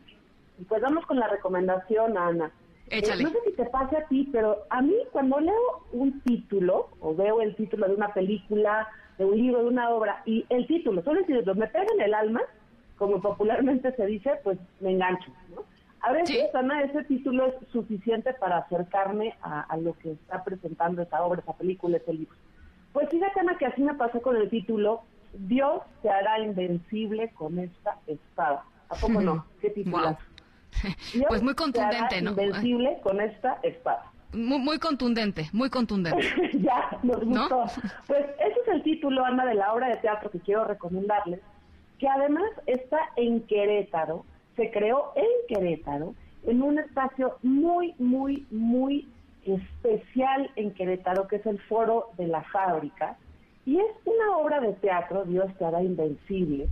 Y 0.58 0.64
pues 0.64 0.80
vamos 0.82 1.06
con 1.06 1.18
la 1.18 1.28
recomendación, 1.28 2.16
Ana. 2.16 2.50
Eh, 2.90 3.02
no 3.22 3.30
sé 3.30 3.38
si 3.44 3.52
te 3.52 3.64
pase 3.66 3.96
a 3.96 4.06
ti, 4.06 4.28
pero 4.32 4.64
a 4.70 4.80
mí 4.80 4.94
cuando 5.12 5.40
leo 5.40 5.84
un 5.92 6.20
título 6.20 6.88
o 7.00 7.14
veo 7.14 7.40
el 7.42 7.54
título 7.54 7.86
de 7.86 7.94
una 7.94 8.12
película 8.14 8.88
de 9.18 9.24
un 9.24 9.36
libro, 9.36 9.62
de 9.62 9.68
una 9.68 9.90
obra, 9.90 10.22
y 10.24 10.46
el 10.48 10.66
título, 10.66 11.02
solo 11.02 11.20
el 11.20 11.26
título, 11.26 11.54
me 11.54 11.66
pega 11.66 11.86
en 11.94 12.00
el 12.00 12.14
alma, 12.14 12.40
como 12.96 13.20
popularmente 13.20 13.92
se 13.92 14.06
dice, 14.06 14.32
pues 14.42 14.58
me 14.80 14.92
engancho, 14.92 15.30
¿no? 15.54 15.64
A 16.00 16.12
veces, 16.12 16.54
Ana, 16.54 16.82
ese 16.82 17.02
título 17.04 17.46
es 17.46 17.54
suficiente 17.72 18.32
para 18.34 18.58
acercarme 18.58 19.34
a, 19.42 19.76
lo 19.78 19.94
que 19.98 20.12
está 20.12 20.44
presentando 20.44 21.02
esa 21.02 21.22
obra, 21.24 21.40
esa 21.40 21.54
película, 21.54 21.96
ese 21.96 22.12
libro. 22.12 22.36
Pues 22.92 23.08
fíjate, 23.10 23.40
Ana, 23.40 23.58
que 23.58 23.66
así 23.66 23.82
me 23.82 23.94
pasó 23.94 24.22
con 24.22 24.36
el 24.36 24.48
título, 24.48 25.02
Dios 25.32 25.82
te 26.02 26.08
hará 26.08 26.38
invencible 26.38 27.30
con 27.34 27.58
esta 27.58 27.98
espada. 28.06 28.64
¿A 28.88 28.94
poco 28.94 29.20
no? 29.20 29.44
¿Qué 29.60 29.70
título? 29.70 30.16
Pues 31.28 31.42
muy 31.42 31.54
contundente, 31.54 32.22
¿no? 32.22 32.30
Invencible 32.30 32.98
con 33.02 33.20
esta 33.20 33.58
espada. 33.62 34.10
Muy, 34.32 34.58
muy 34.58 34.78
contundente, 34.78 35.48
muy 35.52 35.70
contundente. 35.70 36.26
ya, 36.60 36.98
nos 37.02 37.24
gustó. 37.24 37.64
Pues 38.06 38.26
ese 38.38 38.60
es 38.60 38.68
el 38.68 38.82
título, 38.82 39.24
Ana, 39.24 39.46
de 39.46 39.54
la 39.54 39.72
obra 39.72 39.88
de 39.88 39.96
teatro 39.96 40.30
que 40.30 40.40
quiero 40.40 40.64
recomendarles, 40.64 41.40
que 41.98 42.08
además 42.08 42.50
está 42.66 42.98
en 43.16 43.40
Querétaro, 43.42 44.24
se 44.56 44.70
creó 44.70 45.12
en 45.16 45.24
Querétaro, 45.48 46.14
en 46.46 46.62
un 46.62 46.78
espacio 46.78 47.38
muy, 47.42 47.94
muy, 47.98 48.46
muy 48.50 49.08
especial 49.44 50.50
en 50.56 50.72
Querétaro, 50.74 51.26
que 51.26 51.36
es 51.36 51.46
el 51.46 51.58
Foro 51.62 52.10
de 52.18 52.26
la 52.26 52.42
Fábrica, 52.42 53.16
y 53.64 53.78
es 53.78 53.86
una 54.04 54.36
obra 54.36 54.60
de 54.60 54.72
teatro, 54.74 55.24
Dios 55.24 55.46
te 55.58 55.64
hará 55.64 55.82
invencible, 55.82 56.68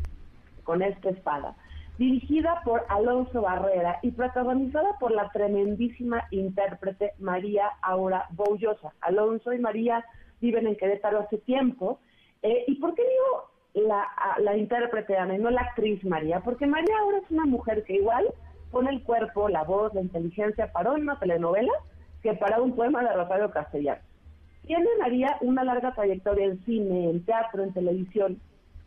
con 0.65 0.83
esta 0.83 1.11
espada, 1.11 1.55
dirigida 1.99 2.61
por 2.65 2.85
Alonso 2.89 3.43
Barrera 3.43 3.99
y 4.03 4.11
protagonizada 4.11 4.99
por 4.99 5.13
la 5.13 5.31
tremendísima 5.31 6.25
intérprete 6.31 7.15
María 7.19 7.71
Aura 7.83 8.27
Boullosa. 8.31 8.93
Alonso 9.01 9.53
y 9.53 9.59
María 9.59 10.05
viven 10.41 10.67
en 10.67 10.77
Querétaro 10.77 11.21
hace 11.21 11.39
tiempo. 11.39 11.99
Eh, 12.43 12.65
¿Y 12.67 12.75
por 12.77 12.95
qué 12.95 13.03
digo 13.03 13.89
la, 13.89 14.57
intérprete 14.57 15.17
Ana 15.17 15.37
y 15.37 15.39
no 15.39 15.51
la 15.51 15.63
actriz 15.63 16.05
María? 16.05 16.41
Porque 16.41 16.67
María 16.67 16.99
Aura 17.01 17.19
es 17.19 17.31
una 17.31 17.47
mujer 17.47 17.85
que 17.85 17.95
igual 17.95 18.27
pone 18.71 18.91
el 18.91 19.03
cuerpo, 19.03 19.49
la 19.49 19.65
voz, 19.65 19.95
la 19.95 20.03
inteligencia 20.03 20.71
para 20.73 20.93
una 20.93 21.19
telenovela 21.19 21.73
que 22.23 22.35
para 22.35 22.61
un 22.61 22.75
poema 22.75 23.03
de 23.03 23.13
Rafael 23.13 23.51
Castellano. 23.51 24.03
Tiene 24.67 24.89
María 24.99 25.37
una 25.41 25.65
larga 25.65 25.95
trayectoria 25.95 26.47
en 26.47 26.65
cine, 26.65 27.09
en 27.09 27.25
teatro, 27.25 27.63
en 27.63 27.73
televisión, 27.73 28.41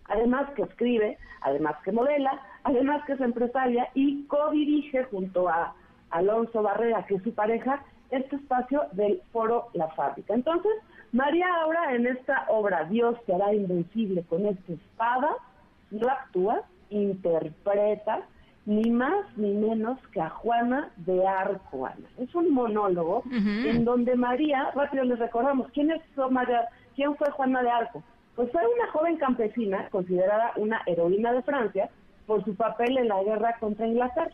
además 0.10 0.50
que 0.56 0.64
escribe, 0.64 1.18
además 1.42 1.76
que 1.84 1.92
modela, 1.92 2.42
además 2.64 3.04
que 3.06 3.14
es 3.14 3.22
empresaria 3.22 3.88
y 3.94 4.26
co-dirige 4.26 5.04
junto 5.06 5.48
a 5.50 5.74
Alonso 6.12 6.62
Barrera, 6.62 7.06
que 7.06 7.16
es 7.16 7.24
su 7.24 7.34
pareja, 7.34 7.84
este 8.12 8.36
espacio 8.38 8.84
del 8.94 9.22
foro 9.32 9.68
La 9.74 9.88
Fábrica. 9.90 10.34
Entonces, 10.34 10.72
María 11.12 11.48
ahora 11.62 11.94
en 11.94 12.08
esta 12.08 12.46
obra, 12.50 12.86
Dios 12.86 13.16
te 13.26 13.34
hará 13.34 13.54
invencible 13.54 14.24
con 14.24 14.46
esta 14.46 14.74
espada, 14.74 15.30
no 15.92 16.08
actúa, 16.08 16.62
interpreta, 16.90 18.22
ni 18.66 18.92
más 18.92 19.26
ni 19.36 19.54
menos 19.54 19.98
que 20.10 20.22
a 20.22 20.30
Juana 20.30 20.92
de 20.98 21.26
Arco. 21.26 21.90
Es 22.18 22.34
un 22.36 22.52
monólogo 22.52 23.24
en 23.32 23.86
donde 23.86 24.16
María, 24.16 24.72
rápido 24.76 25.04
les 25.06 25.20
recordamos, 25.20 25.68
¿quién, 25.74 25.92
es 25.92 26.02
María, 26.30 26.68
¿quién 26.96 27.16
fue 27.16 27.30
Juana 27.32 27.64
de 27.64 27.70
Arco? 27.70 28.04
Pues 28.40 28.54
fue 28.54 28.62
una 28.66 28.90
joven 28.94 29.18
campesina 29.18 29.90
considerada 29.90 30.54
una 30.56 30.82
heroína 30.86 31.34
de 31.34 31.42
Francia 31.42 31.90
por 32.26 32.42
su 32.46 32.56
papel 32.56 32.98
en 32.98 33.10
la 33.10 33.22
guerra 33.22 33.58
contra 33.60 33.86
Inglaterra. 33.86 34.32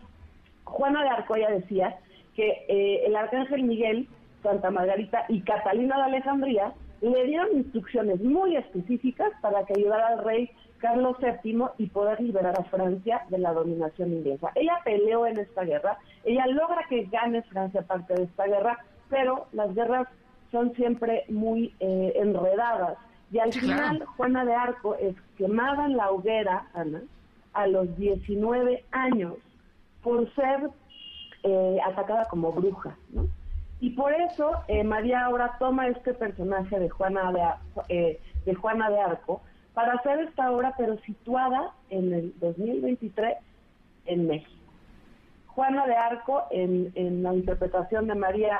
Juana 0.63 1.01
de 1.01 1.09
Arco 1.09 1.35
ya 1.35 1.49
decía 1.49 1.97
que 2.35 2.67
eh, 2.67 3.01
el 3.07 3.15
arcángel 3.15 3.63
Miguel, 3.63 4.07
Santa 4.43 4.69
Margarita 4.69 5.25
y 5.27 5.41
Catalina 5.41 5.97
de 5.97 6.03
Alejandría 6.03 6.71
le 7.01 7.25
dieron 7.25 7.57
instrucciones 7.57 8.21
muy 8.21 8.55
específicas 8.55 9.31
para 9.41 9.65
que 9.65 9.73
ayudara 9.75 10.09
al 10.09 10.23
rey 10.23 10.51
Carlos 10.77 11.17
VII 11.19 11.63
y 11.79 11.87
poder 11.87 12.21
liberar 12.21 12.53
a 12.59 12.63
Francia 12.65 13.23
de 13.29 13.39
la 13.39 13.53
dominación 13.53 14.13
inglesa. 14.13 14.51
Ella 14.53 14.77
peleó 14.85 15.25
en 15.25 15.39
esta 15.39 15.63
guerra, 15.63 15.97
ella 16.25 16.45
logra 16.45 16.85
que 16.89 17.05
gane 17.05 17.41
Francia 17.41 17.81
parte 17.81 18.13
de 18.13 18.25
esta 18.25 18.45
guerra, 18.45 18.85
pero 19.09 19.47
las 19.51 19.73
guerras 19.73 20.07
son 20.51 20.75
siempre 20.75 21.23
muy 21.27 21.73
eh, 21.79 22.13
enredadas 22.17 22.99
y 23.31 23.39
al 23.39 23.51
final, 23.53 24.05
Juana 24.17 24.45
de 24.45 24.53
Arco 24.53 24.95
es 24.95 25.15
quemada 25.37 25.85
en 25.85 25.97
la 25.97 26.11
hoguera, 26.11 26.67
Ana, 26.73 27.01
a 27.53 27.67
los 27.67 27.95
19 27.97 28.83
años, 28.91 29.33
por 30.03 30.33
ser 30.35 30.69
eh, 31.43 31.77
atacada 31.85 32.25
como 32.25 32.51
bruja, 32.51 32.95
¿no? 33.09 33.27
Y 33.79 33.91
por 33.91 34.13
eso 34.13 34.51
eh, 34.67 34.83
María 34.83 35.25
ahora 35.25 35.57
toma 35.59 35.87
este 35.87 36.13
personaje 36.13 36.79
de 36.79 36.89
Juana 36.89 37.31
de, 37.31 37.95
eh, 37.95 38.19
de 38.45 38.55
Juana 38.55 38.89
de 38.89 38.99
Arco 38.99 39.41
para 39.73 39.93
hacer 39.93 40.19
esta 40.21 40.51
obra, 40.51 40.73
pero 40.77 40.97
situada 40.99 41.71
en 41.89 42.13
el 42.13 42.33
2023 42.39 43.37
en 44.05 44.27
México. 44.27 44.51
Juana 45.47 45.85
de 45.87 45.95
Arco, 45.95 46.43
en, 46.51 46.91
en 46.95 47.23
la 47.23 47.33
interpretación 47.33 48.07
de 48.07 48.15
María 48.15 48.59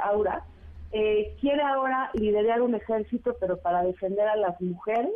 Aura, 0.00 0.44
eh, 0.92 1.36
quiere 1.40 1.62
ahora 1.62 2.10
liderar 2.14 2.62
un 2.62 2.74
ejército, 2.74 3.36
pero 3.40 3.58
para 3.58 3.82
defender 3.82 4.26
a 4.28 4.36
las 4.36 4.60
mujeres 4.60 5.12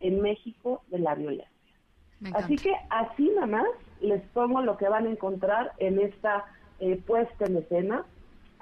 en 0.00 0.20
México 0.20 0.82
de 0.88 0.98
la 1.00 1.14
violencia. 1.14 1.50
Así 2.34 2.56
que 2.56 2.74
así 2.90 3.30
nada 3.34 3.46
más 3.46 3.66
les 4.00 4.22
pongo 4.30 4.60
lo 4.62 4.76
que 4.76 4.88
van 4.88 5.06
a 5.06 5.10
encontrar 5.10 5.72
en 5.78 6.00
esta 6.00 6.46
eh, 6.80 7.00
puesta 7.06 7.44
en 7.46 7.56
escena. 7.58 8.04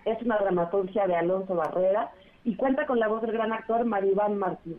Es 0.04 0.20
una 0.22 0.38
dramaturgia 0.38 1.06
de 1.06 1.16
Alonso 1.16 1.54
Barrera 1.54 2.12
y 2.44 2.54
cuenta 2.56 2.86
con 2.86 2.98
la 2.98 3.08
voz 3.08 3.22
del 3.22 3.32
gran 3.32 3.52
actor 3.52 3.84
Maribán 3.84 4.38
Martínez. 4.38 4.78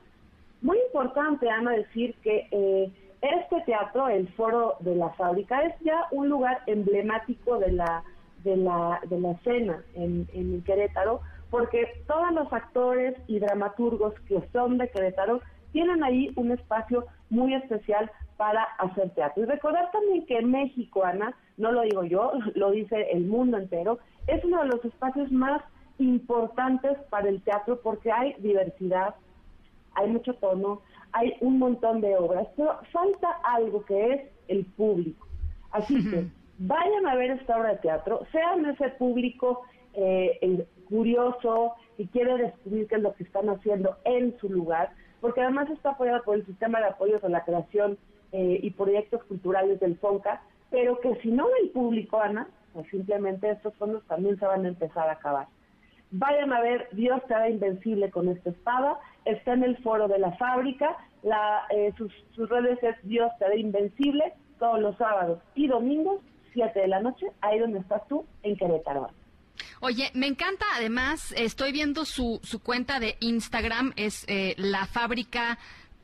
Muy 0.62 0.78
importante, 0.88 1.50
Ana, 1.50 1.72
decir 1.72 2.16
que 2.24 2.48
eh, 2.52 2.92
este 3.22 3.62
teatro, 3.66 4.08
el 4.10 4.28
Foro 4.34 4.76
de 4.80 4.96
la 4.96 5.10
Fábrica, 5.10 5.64
es 5.64 5.74
ya 5.82 6.06
un 6.12 6.30
lugar 6.30 6.62
emblemático 6.66 7.58
de 7.60 7.72
la 7.72 8.04
de 8.44 8.56
la, 8.56 9.02
de 9.10 9.20
la 9.20 9.32
escena 9.32 9.84
en, 9.96 10.28
en 10.34 10.62
Querétaro, 10.62 11.22
porque 11.50 12.04
todos 12.08 12.32
los 12.34 12.52
actores 12.52 13.16
y 13.28 13.40
dramaturgos 13.40 14.14
que 14.28 14.42
son 14.52 14.78
de 14.78 14.90
Querétaro 14.90 15.42
tienen 15.72 16.04
ahí 16.04 16.32
un 16.36 16.52
espacio 16.52 17.06
muy 17.30 17.54
especial 17.54 18.12
para 18.38 18.64
hacer 18.80 19.10
teatro. 19.12 19.44
Y 19.44 19.46
recordar 19.46 19.92
también 19.92 20.26
que 20.26 20.42
México, 20.42 21.04
Ana, 21.04 21.36
no 21.58 21.72
lo 21.72 21.82
digo 21.82 22.04
yo, 22.04 22.32
lo 22.56 22.72
dice 22.72 23.12
el 23.12 23.26
mundo 23.26 23.58
entero, 23.58 24.00
es 24.28 24.44
uno 24.44 24.62
de 24.62 24.68
los 24.68 24.86
espacios 24.86 25.32
más 25.32 25.62
importantes 26.00 26.98
para 27.10 27.30
el 27.30 27.42
teatro 27.42 27.80
porque 27.82 28.12
hay 28.12 28.36
diversidad, 28.40 29.16
hay 29.96 30.10
mucho 30.10 30.36
tono, 30.36 30.82
hay 31.12 31.34
un 31.42 31.58
montón 31.58 32.02
de 32.02 32.16
obras, 32.16 32.48
pero 32.56 32.80
falta 32.92 33.32
algo 33.44 33.84
que 33.86 34.14
es 34.14 34.22
el 34.48 34.66
público. 34.66 35.28
Así 35.72 36.10
que 36.10 36.28
vayan 36.60 37.08
a 37.08 37.16
ver 37.16 37.32
esta 37.32 37.58
obra 37.58 37.70
de 37.70 37.78
teatro, 37.78 38.22
sean 38.32 38.66
ese 38.66 38.90
público 38.90 39.64
eh, 39.94 40.38
curioso 40.90 41.74
y 41.98 42.08
quiere 42.08 42.38
descubrir 42.38 42.88
qué 42.88 42.96
es 42.96 43.02
lo 43.02 43.14
que 43.14 43.24
están 43.24 43.50
haciendo 43.50 43.98
en 44.06 44.38
su 44.40 44.50
lugar, 44.50 44.92
porque 45.22 45.42
además 45.42 45.70
está 45.70 45.92
apoyada 45.92 46.22
por 46.22 46.36
el 46.36 46.46
sistema 46.46 46.80
de 46.80 46.88
apoyos 46.88 47.24
a 47.24 47.30
la 47.30 47.44
creación 47.44 47.98
eh, 48.32 48.60
y 48.62 48.72
proyectos 48.72 49.24
culturales 49.24 49.80
del 49.80 49.98
FONCA, 49.98 50.42
pero 50.70 51.00
que 51.00 51.16
si 51.22 51.32
no 51.32 51.48
el 51.62 51.70
público, 51.70 52.20
Ana, 52.20 52.48
pues 52.74 52.88
simplemente 52.90 53.50
estos 53.50 53.74
fondos 53.76 54.04
también 54.08 54.38
se 54.38 54.46
van 54.46 54.66
a 54.66 54.68
empezar 54.68 55.10
a 55.10 55.14
acabar. 55.14 55.48
Vayan 56.12 56.54
a 56.54 56.62
ver 56.62 56.88
Dios 56.92 57.22
te 57.28 57.34
hará 57.34 57.50
invencible 57.50 58.12
con 58.12 58.30
esta 58.30 58.50
espada, 58.50 59.00
está 59.26 59.54
en 59.54 59.64
el 59.64 59.78
foro 59.78 60.08
de 60.08 60.20
la 60.20 60.32
fábrica, 60.34 60.98
la, 61.24 61.64
eh, 61.70 61.94
sus, 61.98 62.12
redes 62.50 62.82
es 62.84 62.96
Dios 63.04 63.32
te 63.40 63.46
hará 63.46 63.56
invencible 63.56 64.34
todos 64.60 64.80
los 64.80 64.96
sábados 64.98 65.40
y 65.56 65.68
domingos, 65.68 66.22
7 66.54 66.80
de 66.80 66.88
la 66.88 67.02
noche, 67.02 67.28
ahí 67.42 67.60
donde 67.60 67.80
estás 67.80 68.08
tú, 68.08 68.26
en 68.44 68.56
Querétaro. 68.56 69.10
Oye, 69.80 70.12
me 70.14 70.28
encanta, 70.28 70.66
además, 70.76 71.34
estoy 71.38 71.72
viendo 71.72 72.06
su, 72.06 72.40
su 72.44 72.60
cuenta 72.60 73.00
de 73.00 73.18
Instagram, 73.20 73.94
es 73.96 74.24
eh, 74.28 74.56
la 74.58 74.86
fábrica 74.86 75.58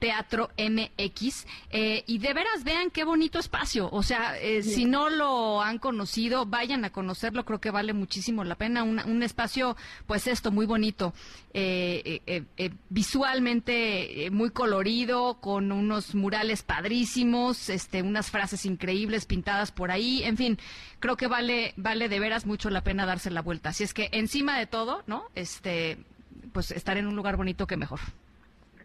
Teatro 0.04 0.50
MX. 0.58 1.48
Eh, 1.70 2.04
y 2.08 2.18
de 2.18 2.34
veras 2.34 2.66
vean 2.66 2.92
qué 2.92 3.06
bonito 3.06 3.40
espacio. 3.40 3.88
O 3.90 4.04
sea, 4.04 4.38
eh, 4.38 4.62
si 4.62 4.84
no 4.84 5.10
lo 5.10 5.62
han 5.62 5.80
conocido, 5.80 6.46
vayan 6.46 6.84
a 6.84 6.90
conocerlo. 6.90 7.46
Creo 7.46 7.62
que 7.62 7.72
vale 7.72 7.94
muchísimo 7.94 8.44
la 8.44 8.56
pena. 8.56 8.84
un 8.84 9.24
espacio, 9.24 9.78
pues 10.06 10.28
esto, 10.28 10.52
muy 10.52 10.66
bonito. 10.66 11.14
Eh, 11.54 12.44
visualmente 12.90 14.28
muy 14.30 14.50
colorido, 14.50 15.36
con 15.36 15.72
unos 15.72 16.16
murales 16.16 16.64
padrísimos, 16.64 17.70
este, 17.70 18.02
unas 18.02 18.30
frases 18.30 18.66
increíbles 18.66 19.24
pintadas 19.26 19.72
por 19.72 19.90
ahí. 19.90 20.22
En 20.26 20.36
fin, 20.36 20.60
creo 21.00 21.16
que 21.16 21.28
vale, 21.28 21.74
vale 21.78 22.10
de 22.10 22.20
veras 22.20 22.46
mucho 22.46 22.70
la 22.70 22.84
pena 22.84 23.06
darse 23.06 23.32
la 23.32 23.42
vuelta. 23.42 23.70
Así 23.70 23.86
es 23.86 23.94
que 23.94 24.10
encima 24.12 24.60
de 24.60 24.68
todo, 24.68 25.02
¿no? 25.08 25.24
Este, 25.34 25.98
pues 26.52 26.72
estar 26.72 26.98
en 26.98 27.08
un 27.08 27.16
lugar 27.16 27.38
bonito 27.38 27.68
que 27.68 27.78
mejor. 27.78 28.02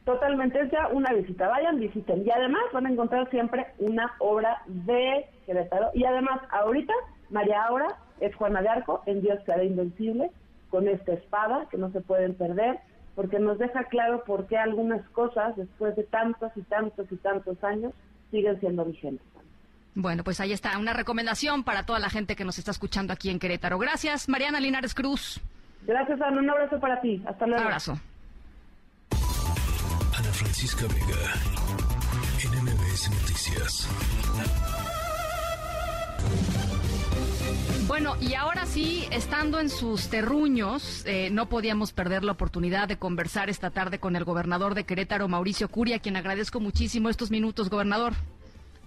Totalmente, 0.08 0.58
es 0.58 0.70
ya 0.70 0.88
una 0.88 1.12
visita. 1.12 1.48
Vayan, 1.48 1.78
visiten. 1.78 2.26
Y 2.26 2.30
además 2.30 2.62
van 2.72 2.86
a 2.86 2.90
encontrar 2.90 3.28
siempre 3.28 3.66
una 3.78 4.10
obra 4.20 4.62
de 4.66 5.26
Querétaro. 5.44 5.90
Y 5.92 6.06
además, 6.06 6.40
ahorita, 6.50 6.94
María 7.28 7.62
Aura 7.64 7.88
es 8.18 8.34
Juana 8.34 8.62
de 8.62 8.70
Arco 8.70 9.02
en 9.04 9.20
Dios 9.20 9.38
que 9.44 9.64
invencible, 9.66 10.30
con 10.70 10.88
esta 10.88 11.12
espada 11.12 11.66
que 11.70 11.76
no 11.76 11.90
se 11.92 12.00
pueden 12.00 12.34
perder, 12.34 12.78
porque 13.14 13.38
nos 13.38 13.58
deja 13.58 13.84
claro 13.84 14.24
por 14.24 14.46
qué 14.46 14.56
algunas 14.56 15.06
cosas, 15.10 15.54
después 15.56 15.94
de 15.94 16.04
tantos 16.04 16.52
y 16.56 16.62
tantos 16.62 17.06
y 17.12 17.16
tantos 17.16 17.62
años, 17.62 17.92
siguen 18.30 18.58
siendo 18.60 18.86
vigentes. 18.86 19.26
Bueno, 19.94 20.24
pues 20.24 20.40
ahí 20.40 20.54
está, 20.54 20.78
una 20.78 20.94
recomendación 20.94 21.64
para 21.64 21.82
toda 21.82 21.98
la 21.98 22.08
gente 22.08 22.34
que 22.34 22.46
nos 22.46 22.58
está 22.58 22.70
escuchando 22.70 23.12
aquí 23.12 23.28
en 23.28 23.38
Querétaro. 23.38 23.78
Gracias, 23.78 24.26
Mariana 24.26 24.58
Linares 24.58 24.94
Cruz. 24.94 25.38
Gracias, 25.86 26.18
Ana. 26.18 26.40
Un 26.40 26.48
abrazo 26.48 26.80
para 26.80 26.98
ti. 27.02 27.22
Hasta 27.26 27.46
luego. 27.46 27.60
Un 27.60 27.66
abrazo. 27.66 28.00
Francisca 30.38 30.86
Vega, 30.86 31.34
en 32.44 32.62
MBS 32.62 33.10
Noticias. 33.10 33.88
Bueno, 37.88 38.14
y 38.20 38.34
ahora 38.34 38.64
sí, 38.64 39.08
estando 39.10 39.58
en 39.58 39.68
sus 39.68 40.08
terruños, 40.08 41.04
eh, 41.06 41.30
no 41.32 41.48
podíamos 41.48 41.92
perder 41.92 42.22
la 42.22 42.30
oportunidad 42.30 42.86
de 42.86 42.98
conversar 42.98 43.50
esta 43.50 43.70
tarde 43.70 43.98
con 43.98 44.14
el 44.14 44.22
gobernador 44.22 44.76
de 44.76 44.84
Querétaro, 44.84 45.26
Mauricio 45.26 45.68
Curia, 45.68 45.96
a 45.96 45.98
quien 45.98 46.16
agradezco 46.16 46.60
muchísimo 46.60 47.08
estos 47.08 47.32
minutos, 47.32 47.68
gobernador. 47.68 48.12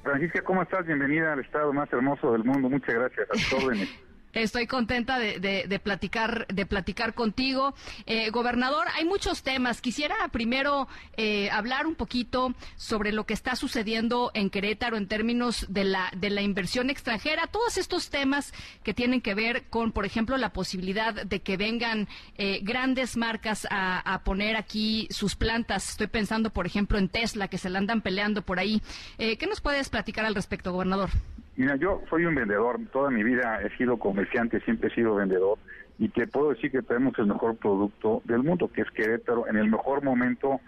Francisca, 0.04 0.42
¿cómo 0.46 0.64
estás? 0.64 0.86
Bienvenida 0.86 1.34
al 1.34 1.42
estado 1.42 1.74
más 1.74 1.92
hermoso 1.92 2.32
del 2.32 2.46
mundo. 2.46 2.70
Muchas 2.70 2.96
gracias. 2.96 3.28
A 3.30 3.34
tus 3.34 3.54
órdenes. 3.54 3.90
Estoy 4.34 4.66
contenta 4.66 5.20
de, 5.20 5.82
platicar 5.84 6.48
de 6.48 6.66
platicar 6.66 7.14
contigo, 7.14 7.76
eh, 8.06 8.30
gobernador. 8.30 8.88
Hay 8.96 9.04
muchos 9.04 9.44
temas. 9.44 9.82
Quisiera 9.82 10.16
primero 10.30 10.88
eh, 11.18 11.50
hablar 11.52 11.86
un 11.86 11.96
poquito 11.96 12.54
sobre 12.78 13.12
lo 13.12 13.26
que 13.26 13.34
está 13.34 13.56
sucediendo 13.56 14.32
en 14.34 14.50
Querétaro 14.50 14.96
en 14.96 15.08
términos 15.08 15.66
de 15.70 15.84
la 15.84 16.12
de 16.16 16.30
la 16.30 16.42
inversión 16.42 16.90
extranjera. 16.90 17.48
Todos 17.48 17.78
estos 17.78 18.10
temas 18.10 18.54
que 18.84 18.94
tienen 18.94 19.22
que 19.22 19.34
ver 19.34 19.66
con, 19.70 19.92
por 19.92 20.06
ejemplo, 20.06 20.38
la 20.38 20.54
posibilidad 20.54 21.14
de 21.14 21.42
que 21.42 21.58
vengan 21.58 22.08
eh, 22.38 22.60
grandes 22.64 23.18
marcas 23.18 23.68
a, 23.70 24.00
a, 24.00 24.24
poner 24.24 24.56
aquí 24.56 25.08
sus 25.12 25.36
plantas. 25.36 25.90
Estoy 25.90 26.08
pensando, 26.08 26.52
por 26.52 26.66
ejemplo, 26.66 26.98
en 26.98 27.10
Tesla 27.10 27.50
que 27.50 27.58
se 27.58 27.70
la 27.70 27.80
andan 27.80 28.02
peleando 28.02 28.44
por 28.44 28.60
ahí. 28.60 28.82
¿Qué 29.18 29.48
nos 29.48 29.62
puedes 29.62 29.90
platicar 29.90 30.26
al 30.26 30.36
respecto, 30.36 30.72
gobernador? 30.72 31.10
Mira, 31.58 31.76
yo 31.76 32.02
soy 32.10 32.26
un 32.26 32.36
vendedor, 32.36 32.80
toda 32.92 33.10
mi 33.10 33.24
vida 33.24 33.62
he 33.62 33.76
sido 33.78 33.98
comerciante, 33.98 34.62
siempre 34.62 34.90
he 34.90 34.96
sido 34.96 35.16
vendedor 35.16 35.58
y 36.00 36.10
te 36.10 36.26
puedo 36.26 36.50
decir 36.50 36.72
que 36.72 36.82
tenemos 36.82 37.18
el 37.20 37.28
mejor 37.28 37.58
producto 37.58 38.22
del 38.26 38.42
mundo, 38.42 38.72
que 38.74 38.82
es 38.82 38.90
Querétaro, 38.92 39.48
en 39.48 39.58
el 39.58 39.70
mejor 39.70 40.04
momento 40.04 40.60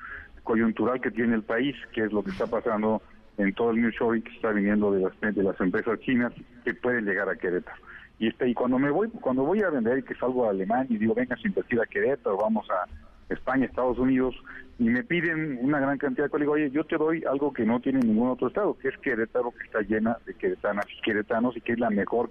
coyuntural 0.43 1.01
que 1.01 1.09
tiene 1.09 1.33
el 1.35 1.41
país, 1.41 1.75
que 1.93 2.03
es 2.03 2.11
lo 2.11 2.23
que 2.23 2.29
está 2.29 2.45
pasando 2.47 3.01
en 3.37 3.53
todo 3.53 3.71
el 3.71 3.81
New 3.81 3.91
Show 3.91 4.11
que 4.11 4.31
está 4.31 4.51
viniendo 4.51 4.91
de 4.91 5.01
las, 5.01 5.35
de 5.35 5.41
las 5.41 5.59
empresas 5.59 5.99
chinas 6.01 6.31
que 6.63 6.75
pueden 6.75 7.05
llegar 7.05 7.29
a 7.29 7.35
Querétaro. 7.35 7.81
Y, 8.19 8.27
este, 8.27 8.47
y 8.47 8.53
cuando 8.53 8.77
me 8.77 8.91
voy 8.91 9.09
cuando 9.09 9.43
voy 9.43 9.63
a 9.63 9.69
vender 9.69 9.97
y 9.97 10.03
que 10.03 10.13
salgo 10.15 10.45
a 10.45 10.51
Alemania 10.51 10.95
y 10.95 10.99
digo, 10.99 11.15
venga, 11.15 11.35
a 11.35 11.47
invertir 11.47 11.81
a 11.81 11.85
Querétaro, 11.85 12.37
vamos 12.37 12.67
a 12.69 12.87
España, 13.33 13.65
Estados 13.65 13.97
Unidos, 13.97 14.35
y 14.79 14.85
me 14.85 15.03
piden 15.03 15.59
una 15.61 15.79
gran 15.79 15.97
cantidad 15.97 16.25
de 16.25 16.29
cosas. 16.29 16.47
Oye, 16.47 16.71
yo 16.71 16.83
te 16.83 16.97
doy 16.97 17.23
algo 17.29 17.53
que 17.53 17.65
no 17.65 17.79
tiene 17.79 17.99
ningún 17.99 18.29
otro 18.29 18.47
estado, 18.47 18.77
que 18.77 18.89
es 18.89 18.97
Querétaro, 18.97 19.51
que 19.51 19.65
está 19.65 19.81
llena 19.81 20.17
de 20.25 20.33
queretanas 20.33 20.85
y 20.97 21.01
queretanos 21.01 21.55
y 21.55 21.61
que 21.61 21.73
es 21.73 21.79
la 21.79 21.89
mejor 21.89 22.29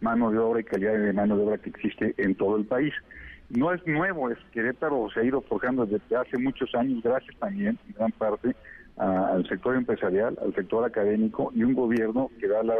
mano 0.00 0.30
de 0.30 0.38
obra 0.38 0.60
y 0.60 0.64
calidad 0.64 0.94
de 0.94 1.12
mano 1.12 1.36
de 1.36 1.44
obra 1.44 1.58
que 1.58 1.70
existe 1.70 2.14
en 2.18 2.34
todo 2.34 2.56
el 2.56 2.64
país. 2.64 2.92
No 3.50 3.72
es 3.72 3.86
nuevo, 3.86 4.30
es 4.30 4.38
Querétaro 4.52 5.08
se 5.12 5.20
ha 5.20 5.24
ido 5.24 5.42
forjando 5.42 5.84
desde 5.86 6.16
hace 6.16 6.38
muchos 6.38 6.74
años, 6.74 7.02
gracias 7.02 7.36
también, 7.38 7.78
en 7.86 7.94
gran 7.94 8.12
parte, 8.12 8.56
al 8.96 9.46
sector 9.48 9.76
empresarial, 9.76 10.38
al 10.40 10.54
sector 10.54 10.84
académico 10.84 11.52
y 11.54 11.64
un 11.64 11.74
gobierno 11.74 12.30
que 12.40 12.48
da 12.48 12.62
las 12.62 12.78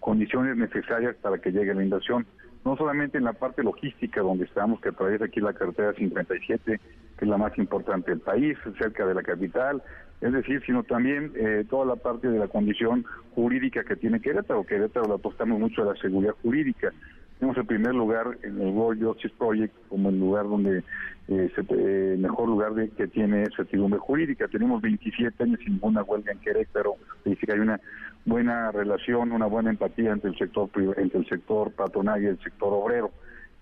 condiciones 0.00 0.56
necesarias 0.56 1.16
para 1.20 1.38
que 1.38 1.50
llegue 1.50 1.74
la 1.74 1.82
inversión 1.82 2.24
no 2.68 2.76
solamente 2.76 3.16
en 3.16 3.24
la 3.24 3.32
parte 3.32 3.62
logística 3.62 4.20
donde 4.20 4.44
estamos, 4.44 4.78
que 4.82 4.90
atraviesa 4.90 5.24
aquí 5.24 5.40
la 5.40 5.54
carretera 5.54 5.94
57, 5.94 6.78
que 7.16 7.24
es 7.24 7.28
la 7.28 7.38
más 7.38 7.56
importante 7.56 8.10
del 8.10 8.20
país, 8.20 8.58
cerca 8.78 9.06
de 9.06 9.14
la 9.14 9.22
capital, 9.22 9.82
es 10.20 10.32
decir, 10.34 10.62
sino 10.66 10.82
también 10.82 11.32
eh, 11.34 11.64
toda 11.70 11.86
la 11.86 11.96
parte 11.96 12.28
de 12.28 12.38
la 12.38 12.46
condición 12.48 13.06
jurídica 13.34 13.84
que 13.84 13.96
tiene 13.96 14.20
Querétaro. 14.20 14.66
Querétaro 14.66 15.06
le 15.06 15.14
apostamos 15.14 15.58
mucho 15.58 15.80
a 15.80 15.94
la 15.94 15.96
seguridad 15.98 16.34
jurídica. 16.42 16.92
Tenemos 17.38 17.56
el 17.56 17.64
primer 17.64 17.94
lugar 17.94 18.36
en 18.42 18.60
el 18.60 18.68
World 18.68 19.02
Justice 19.02 19.34
Project 19.38 19.74
como 19.88 20.10
el 20.10 20.20
lugar 20.20 20.44
donde 20.46 20.82
eh, 21.28 21.50
eh, 21.56 22.16
mejor 22.18 22.48
lugar 22.48 22.74
de, 22.74 22.90
que 22.90 23.06
tiene 23.06 23.46
certidumbre 23.56 23.98
jurídica. 23.98 24.46
Tenemos 24.48 24.82
27 24.82 25.42
años 25.42 25.58
sin 25.64 25.74
ninguna 25.74 26.02
huelga 26.02 26.32
en 26.32 26.40
Querétaro. 26.40 26.96
Dice 27.24 27.46
que 27.46 27.52
hay 27.52 27.60
una 27.60 27.80
buena 28.28 28.70
relación, 28.70 29.32
una 29.32 29.46
buena 29.46 29.70
empatía 29.70 30.12
entre 30.12 30.30
el 30.30 30.38
sector 30.38 30.70
entre 30.96 31.20
el 31.20 31.26
sector 31.26 31.72
patronal 31.72 32.22
y 32.22 32.26
el 32.26 32.38
sector 32.40 32.72
obrero. 32.72 33.10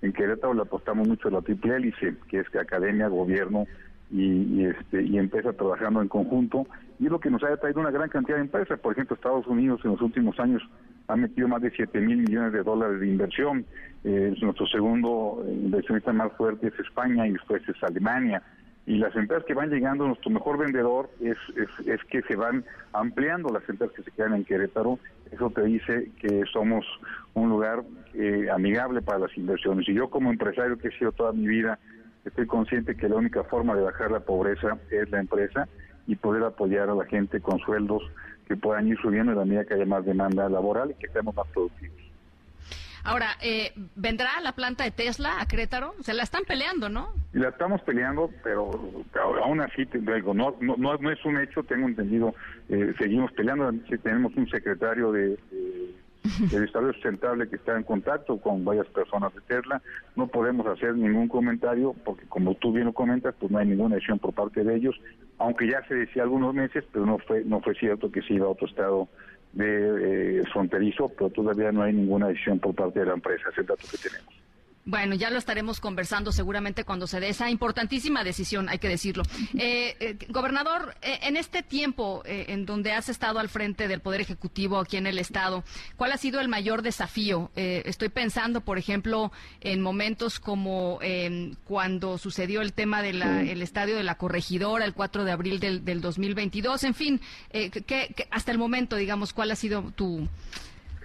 En 0.02 0.12
Querétaro 0.12 0.52
le 0.52 0.62
apostamos 0.62 1.09
mucho 1.09 1.28
a 1.28 1.30
la 1.30 1.40
triple 1.40 1.76
hélice, 1.76 2.14
que 2.28 2.40
es 2.40 2.55
academia, 2.55 3.09
gobierno 3.09 3.66
y, 4.10 4.64
este, 4.64 5.02
y 5.02 5.18
empresa 5.18 5.52
trabajando 5.52 6.02
en 6.02 6.09
conjunto. 6.09 6.66
Y 6.98 7.06
es 7.06 7.10
lo 7.10 7.20
que 7.20 7.30
nos 7.30 7.43
ha 7.43 7.56
traído 7.56 7.80
una 7.80 7.90
gran 7.90 8.09
cantidad 8.09 8.36
de 8.36 8.43
empresas. 8.43 8.78
Por 8.78 8.93
ejemplo, 8.93 9.16
Estados 9.16 9.47
Unidos 9.47 9.80
en 9.84 9.93
los 9.93 10.02
últimos 10.02 10.38
años 10.38 10.62
ha 11.09 11.16
metido 11.16 11.48
más 11.48 11.62
de 11.62 11.70
7 11.70 12.01
mil 12.01 12.18
millones 12.18 12.52
de 12.52 12.62
dólares 12.62 13.01
de 13.01 13.09
inversión. 13.09 13.64
Eh, 14.05 14.34
nuestro 14.40 14.66
segundo 14.66 15.44
inversionista 15.47 16.12
más 16.12 16.32
fuerte 16.32 16.68
es 16.68 16.78
España 16.78 17.26
y 17.26 17.32
después 17.32 17.62
es 17.68 17.82
Alemania. 17.82 18.43
Y 18.86 18.98
las 18.98 19.14
empresas 19.16 19.44
que 19.44 19.54
van 19.54 19.68
llegando, 19.68 20.06
nuestro 20.06 20.30
mejor 20.30 20.58
vendedor 20.58 21.10
es, 21.20 21.36
es, 21.86 22.00
que 22.04 22.22
se 22.22 22.36
van 22.36 22.64
ampliando 22.92 23.48
las 23.48 23.68
empresas 23.68 23.96
que 23.96 24.04
se 24.04 24.12
quedan 24.12 24.34
en 24.34 24.44
Querétaro. 24.44 25.00
Eso 25.32 25.50
te 25.50 25.62
dice 25.62 26.12
que 26.20 26.44
somos 26.52 26.86
un 27.34 27.48
lugar 27.48 27.82
eh, 28.14 28.48
amigable 28.48 29.02
para 29.02 29.18
las 29.18 29.36
inversiones. 29.36 29.88
Y 29.88 29.94
yo 29.94 30.08
como 30.08 30.30
empresario 30.30 30.78
que 30.78 30.88
he 30.88 30.98
sido 30.98 31.10
toda 31.10 31.32
mi 31.32 31.48
vida, 31.48 31.80
estoy 32.24 32.46
consciente 32.46 32.96
que 32.96 33.08
la 33.08 33.16
única 33.16 33.42
forma 33.42 33.74
de 33.74 33.82
bajar 33.82 34.12
la 34.12 34.20
pobreza 34.20 34.78
es 34.90 35.10
la 35.10 35.18
empresa 35.18 35.68
y 36.06 36.14
poder 36.14 36.44
apoyar 36.44 36.88
a 36.88 36.94
la 36.94 37.06
gente 37.06 37.40
con 37.40 37.58
sueldos 37.58 38.04
que 38.46 38.56
puedan 38.56 38.86
ir 38.86 38.96
subiendo 38.98 39.32
en 39.32 39.38
la 39.38 39.44
medida 39.44 39.64
que 39.64 39.74
haya 39.74 39.86
más 39.86 40.04
demanda 40.04 40.48
laboral 40.48 40.92
y 40.92 40.94
que 40.94 41.08
seamos 41.08 41.34
más 41.34 41.48
productivos. 41.48 42.05
Ahora, 43.06 43.36
eh, 43.40 43.72
¿vendrá 43.94 44.40
la 44.42 44.52
planta 44.52 44.82
de 44.82 44.90
Tesla 44.90 45.40
a 45.40 45.46
Querétaro? 45.46 45.94
Se 46.00 46.12
la 46.12 46.24
están 46.24 46.42
peleando, 46.44 46.88
¿no? 46.88 47.12
La 47.32 47.50
estamos 47.50 47.80
peleando, 47.82 48.30
pero 48.42 48.70
aún 49.44 49.60
así, 49.60 49.84
digo, 49.84 50.34
no, 50.34 50.56
no, 50.60 50.76
no, 50.76 51.10
es 51.12 51.24
un 51.24 51.38
hecho, 51.40 51.62
tengo 51.62 51.86
entendido, 51.86 52.34
eh, 52.68 52.92
seguimos 52.98 53.30
peleando, 53.32 53.72
tenemos 54.02 54.34
un 54.36 54.48
secretario 54.48 55.12
de, 55.12 55.38
del 56.50 56.64
Estado 56.64 56.92
Sustentable 56.92 57.48
que 57.48 57.56
está 57.56 57.76
en 57.76 57.84
contacto 57.84 58.38
con 58.38 58.64
varias 58.64 58.88
personas 58.88 59.32
de 59.34 59.40
Tesla, 59.42 59.80
no 60.16 60.26
podemos 60.26 60.66
hacer 60.66 60.96
ningún 60.96 61.28
comentario 61.28 61.94
porque 62.04 62.26
como 62.26 62.54
tú 62.56 62.72
bien 62.72 62.86
lo 62.86 62.92
comentas, 62.92 63.34
pues 63.38 63.52
no 63.52 63.58
hay 63.58 63.66
ninguna 63.66 63.94
decisión 63.94 64.18
por 64.18 64.34
parte 64.34 64.64
de 64.64 64.74
ellos, 64.74 64.96
aunque 65.38 65.68
ya 65.70 65.86
se 65.86 65.94
decía 65.94 66.24
algunos 66.24 66.54
meses, 66.54 66.84
pero 66.92 67.06
no 67.06 67.18
fue 67.18 67.44
no 67.44 67.60
fue 67.60 67.74
cierto 67.74 68.10
que 68.10 68.22
se 68.22 68.34
iba 68.34 68.46
a 68.46 68.50
otro 68.50 68.66
estado 68.66 69.08
de 69.56 70.40
eh, 70.40 70.44
fronterizo, 70.52 71.08
pero 71.08 71.30
todavía 71.30 71.72
no 71.72 71.82
hay 71.82 71.92
ninguna 71.92 72.28
decisión 72.28 72.58
por 72.58 72.74
parte 72.74 73.00
de 73.00 73.06
la 73.06 73.14
empresa, 73.14 73.48
ese 73.50 73.62
dato 73.62 73.86
que 73.90 73.96
tenemos. 73.96 74.45
Bueno, 74.88 75.16
ya 75.16 75.30
lo 75.30 75.38
estaremos 75.38 75.80
conversando 75.80 76.30
seguramente 76.30 76.84
cuando 76.84 77.08
se 77.08 77.18
dé 77.18 77.30
esa 77.30 77.50
importantísima 77.50 78.22
decisión, 78.22 78.68
hay 78.68 78.78
que 78.78 78.88
decirlo. 78.88 79.24
Eh, 79.58 79.96
eh, 79.98 80.16
gobernador, 80.28 80.94
eh, 81.02 81.18
en 81.22 81.36
este 81.36 81.64
tiempo 81.64 82.22
en 82.24 82.66
donde 82.66 82.92
has 82.92 83.08
estado 83.08 83.40
al 83.40 83.48
frente 83.48 83.88
del 83.88 84.00
Poder 84.00 84.20
Ejecutivo 84.20 84.78
aquí 84.78 84.96
en 84.96 85.08
el 85.08 85.18
Estado, 85.18 85.64
¿cuál 85.96 86.12
ha 86.12 86.18
sido 86.18 86.40
el 86.40 86.48
mayor 86.48 86.82
desafío? 86.82 87.50
estoy 87.56 88.10
pensando, 88.10 88.60
por 88.60 88.78
ejemplo, 88.78 89.32
en 89.60 89.80
momentos 89.80 90.38
como 90.38 90.98
em, 91.02 91.54
cuando 91.64 92.16
sucedió 92.18 92.60
el 92.60 92.72
tema 92.72 93.02
del 93.02 93.62
estadio 93.62 93.96
de 93.96 94.04
la 94.04 94.16
corregidora 94.16 94.84
el 94.84 94.94
4 94.94 95.24
de 95.24 95.32
abril 95.32 95.58
del, 95.58 95.84
del 95.84 96.00
2022. 96.00 96.84
En 96.84 96.94
fin, 96.94 97.20
que, 97.50 98.28
hasta 98.30 98.52
el 98.52 98.58
momento, 98.58 98.94
digamos, 98.94 99.32
¿cuál 99.32 99.50
ha 99.50 99.56
sido 99.56 99.90
tu 99.96 100.28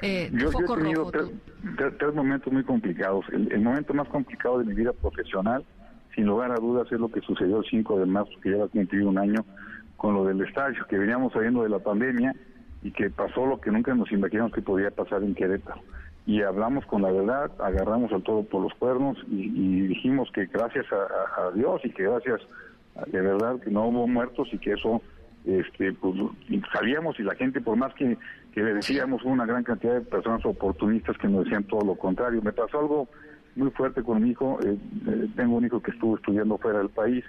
eh, 0.02 0.30
yo, 0.34 0.49
he 0.49 0.78
tenido 0.78 1.11
tres, 1.11 2.14
momentos 2.14 2.52
muy 2.52 2.64
complicados. 2.64 3.26
El, 3.32 3.61
momento 3.61 3.94
más 3.94 4.07
complicado 4.07 4.60
de 4.60 4.65
mi 4.65 4.73
vida 4.73 4.94
profesional, 4.94 5.64
sin 6.15 6.26
lugar 6.26 6.52
a 6.52 6.56
dudas, 6.56 6.91
es 6.91 6.99
lo 6.99 7.10
que 7.10 7.22
sucedió 7.22 7.60
el 7.60 7.65
5 7.69 7.99
de 7.99 8.06
marzo, 8.06 8.32
que 8.41 8.52
ya 8.52 8.57
va 8.57 8.65
a 8.65 8.69
cumplir 8.69 9.06
un 9.06 9.18
año, 9.18 9.45
con 9.98 10.15
lo 10.15 10.26
del 10.26 10.41
estadio, 10.41 10.86
que 10.88 10.98
veníamos 10.98 11.34
saliendo 11.34 11.64
de 11.64 11.69
la 11.69 11.80
pandemia 11.80 12.34
y 12.82 12.91
que 12.91 13.10
pasó 13.10 13.45
lo 13.45 13.61
que 13.61 13.72
nunca 13.72 13.94
nos 13.94 14.11
imaginamos 14.11 14.52
que 14.52 14.61
podía 14.61 14.90
pasar 14.90 15.23
en 15.23 15.36
Querétaro. 15.36 15.82
Y 16.26 16.41
hablamos 16.41 16.86
con 16.86 17.02
la 17.02 17.11
verdad, 17.11 17.52
agarramos 17.60 18.11
al 18.11 18.23
todo 18.23 18.44
por 18.44 18.64
los 18.64 18.73
cuernos 18.76 19.18
y, 19.30 19.88
dijimos 19.88 20.30
que 20.32 20.45
gracias 20.45 20.86
a, 20.91 21.52
Dios 21.56 21.82
y 21.84 21.91
que 21.91 22.03
gracias 22.03 22.41
de 23.07 23.22
verdad 23.22 23.60
que 23.60 23.72
no 23.72 23.88
hubo 23.88 24.07
muertos 24.07 24.48
y 24.52 24.57
que 24.57 24.73
eso 24.73 25.02
este 25.45 25.94
pues 25.94 26.15
salíamos 26.72 27.19
y 27.19 27.23
la 27.23 27.36
gente 27.36 27.61
por 27.61 27.76
más 27.76 27.94
que, 27.95 28.18
que 28.53 28.61
le 28.61 28.73
decíamos 28.73 29.23
una 29.23 29.45
gran 29.45 29.64
cantidad 29.64 29.94
de 29.94 30.02
personas 30.02 30.45
oportunistas 30.45 31.18
que 31.18 31.28
nos 31.28 31.45
decían 31.45 31.64
todo 31.64 31.82
lo 31.82 31.95
contrario. 31.95 32.41
Me 32.41 32.52
pasó 32.52 32.80
algo 32.80 33.07
muy 33.56 33.69
fuerte 33.72 34.03
con 34.03 34.22
mi 34.22 34.32
hijo 34.32 34.60
eh, 34.64 34.78
eh, 35.07 35.28
tengo 35.36 35.57
un 35.57 35.65
hijo 35.65 35.82
que 35.82 35.91
estuvo 35.91 36.15
estudiando 36.15 36.57
fuera 36.57 36.80
del 36.80 36.90
país 36.90 37.23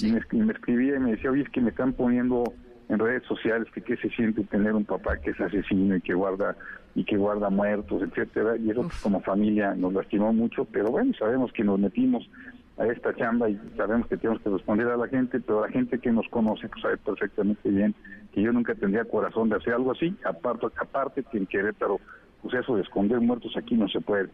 y, 0.00 0.10
me, 0.10 0.18
escribía 0.52 0.96
y 0.96 0.98
me 0.98 1.12
decía 1.12 1.30
oye 1.30 1.42
es 1.42 1.48
que 1.50 1.60
me 1.60 1.70
están 1.70 1.92
poniendo 1.92 2.44
en 2.88 2.98
redes 2.98 3.22
sociales 3.24 3.66
que 3.72 3.80
qué 3.80 3.96
se 3.96 4.10
siente 4.10 4.44
tener 4.44 4.74
un 4.74 4.84
papá 4.84 5.16
que 5.16 5.30
es 5.30 5.40
asesino 5.40 5.96
y 5.96 6.00
que 6.00 6.14
guarda 6.14 6.56
y 6.94 7.04
que 7.04 7.16
guarda 7.16 7.50
muertos 7.50 8.02
etcétera 8.02 8.56
y 8.56 8.70
eso 8.70 8.82
pues, 8.82 9.00
como 9.00 9.20
familia 9.20 9.74
nos 9.74 9.94
lastimó 9.94 10.32
mucho 10.32 10.64
pero 10.64 10.90
bueno 10.90 11.12
sabemos 11.18 11.52
que 11.52 11.64
nos 11.64 11.78
metimos 11.78 12.28
a 12.76 12.86
esta 12.86 13.14
chamba 13.14 13.48
y 13.48 13.58
sabemos 13.76 14.08
que 14.08 14.16
tenemos 14.16 14.42
que 14.42 14.50
responder 14.50 14.88
a 14.88 14.96
la 14.96 15.06
gente, 15.06 15.40
pero 15.40 15.62
la 15.62 15.68
gente 15.70 15.98
que 15.98 16.10
nos 16.10 16.28
conoce 16.28 16.68
pues, 16.68 16.82
sabe 16.82 16.96
perfectamente 16.96 17.68
bien 17.68 17.94
que 18.32 18.42
yo 18.42 18.52
nunca 18.52 18.74
tendría 18.74 19.04
corazón 19.04 19.48
de 19.48 19.56
hacer 19.56 19.74
algo 19.74 19.92
así, 19.92 20.14
aparte, 20.24 20.66
aparte 20.80 21.22
que 21.22 21.38
en 21.38 21.46
Querétaro, 21.46 22.00
pues 22.42 22.54
eso 22.54 22.74
de 22.74 22.82
esconder 22.82 23.20
muertos 23.20 23.56
aquí 23.56 23.76
no 23.76 23.88
se 23.88 24.00
puede. 24.00 24.28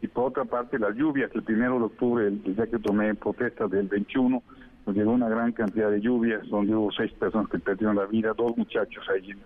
Y 0.00 0.08
por 0.08 0.28
otra 0.30 0.44
parte, 0.44 0.78
las 0.78 0.96
lluvias, 0.96 1.30
el 1.34 1.42
primero 1.42 1.78
de 1.78 1.84
octubre, 1.84 2.26
el 2.26 2.42
día 2.42 2.66
que 2.66 2.78
tomé 2.78 3.14
protesta 3.14 3.68
del 3.68 3.88
21, 3.88 4.42
nos 4.86 4.96
llegó 4.96 5.12
una 5.12 5.28
gran 5.28 5.52
cantidad 5.52 5.90
de 5.90 6.00
lluvias, 6.00 6.48
donde 6.48 6.74
hubo 6.74 6.90
seis 6.90 7.12
personas 7.12 7.48
que 7.50 7.58
perdieron 7.58 7.96
la 7.96 8.06
vida, 8.06 8.32
dos 8.36 8.56
muchachos 8.56 9.04
ahí 9.14 9.30
en 9.30 9.38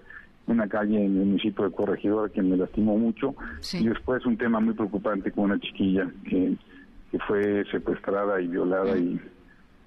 una 0.47 0.69
calle 0.69 1.05
en 1.05 1.19
el 1.19 1.27
municipio 1.27 1.65
de 1.65 1.75
Corregidora 1.75 2.33
que 2.33 2.41
me 2.41 2.57
lastimó 2.57 2.97
mucho, 2.97 3.35
y 3.75 3.89
después 3.89 4.25
un 4.25 4.37
tema 4.37 4.61
muy 4.61 4.75
preocupante 4.75 5.33
con 5.33 5.45
una 5.47 5.59
chiquilla 5.59 6.09
que, 6.25 6.57
que 7.17 7.25
fue 7.25 7.65
secuestrada 7.71 8.41
y 8.41 8.49
violada 8.49 8.97
y, 8.99 9.21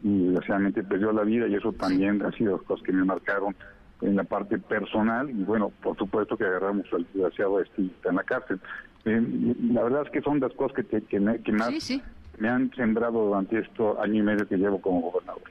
y 0.02 0.24
desgraciadamente 0.28 0.84
perdió 0.84 1.12
la 1.12 1.24
vida 1.24 1.48
y 1.48 1.56
eso 1.56 1.72
también 1.74 2.24
ha 2.26 2.32
sido 2.32 2.58
cosas 2.64 2.84
que 2.86 2.92
me 2.94 3.04
marcaron 3.06 3.56
en 4.02 4.16
la 4.16 4.24
parte 4.24 4.58
personal 4.58 5.30
y 5.30 5.44
bueno, 5.44 5.72
por 5.84 5.98
supuesto 5.98 6.38
que 6.38 6.46
agarramos 6.46 6.86
al 6.94 7.06
desgraciado 7.14 7.60
este 7.62 7.84
está 7.86 8.10
en 8.10 8.16
la 8.16 8.24
cárcel. 8.24 8.60
Eh, 9.06 9.22
la 9.72 9.84
verdad 9.84 10.04
es 10.06 10.12
que 10.12 10.22
son 10.22 10.40
las 10.40 10.54
cosas 10.54 10.76
que, 10.76 10.84
te- 10.84 11.04
que, 11.04 11.20
me, 11.20 11.42
que 11.42 11.52
más 11.52 11.70
me 12.38 12.50
han 12.50 12.72
sembrado 12.76 13.26
durante 13.28 13.60
este 13.60 13.84
año 14.02 14.16
y 14.16 14.24
medio 14.24 14.48
que 14.48 14.58
llevo 14.58 14.82
como 14.82 15.02
gobernador. 15.02 15.42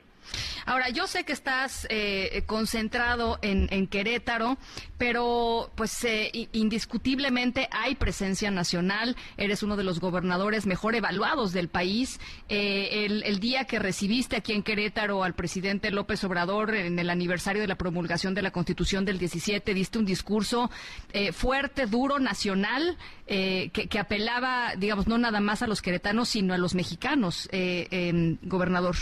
Ahora, 0.68 0.90
yo 0.90 1.06
sé 1.06 1.24
que 1.24 1.32
estás 1.32 1.86
eh, 1.88 2.42
concentrado 2.44 3.38
en, 3.40 3.86
Querétaro, 3.86 4.58
pero 4.98 5.70
pues 5.74 6.04
eh, 6.04 6.30
indiscutiblemente 6.52 7.70
hay 7.72 7.94
presencia 7.94 8.50
nacional. 8.50 9.16
Eres 9.38 9.62
uno 9.62 9.78
de 9.78 9.84
los 9.84 9.98
gobernadores 9.98 10.66
mejor 10.66 10.94
evaluados 10.94 11.54
del 11.54 11.68
país. 11.68 12.20
Eh, 12.50 13.06
el, 13.06 13.22
el 13.22 13.40
día 13.40 13.64
que 13.64 13.78
recibiste 13.78 14.36
aquí 14.36 14.52
en 14.52 14.62
Querétaro 14.62 15.24
al 15.24 15.34
presidente 15.34 15.90
López 15.90 16.22
Obrador 16.24 16.74
en 16.74 16.98
el 16.98 17.08
aniversario 17.08 17.62
de 17.62 17.68
la 17.68 17.78
promulgación 17.78 18.34
de 18.34 18.42
la 18.42 18.50
Constitución 18.50 19.06
del 19.06 19.18
17, 19.18 19.72
diste 19.72 19.98
un 19.98 20.04
discurso 20.04 20.70
eh, 21.14 21.32
fuerte, 21.32 21.86
duro, 21.86 22.18
nacional, 22.18 22.98
eh, 23.28 23.70
que, 23.72 23.88
que 23.88 23.98
apelaba, 23.98 24.74
digamos, 24.76 25.06
no 25.06 25.18
nada 25.18 25.40
más 25.40 25.62
a 25.62 25.66
los 25.66 25.82
queretanos, 25.82 26.28
sino 26.30 26.54
a 26.54 26.58
los 26.58 26.74
mexicanos, 26.74 27.48
eh, 27.52 27.86
em, 27.90 28.38
gobernador. 28.42 28.96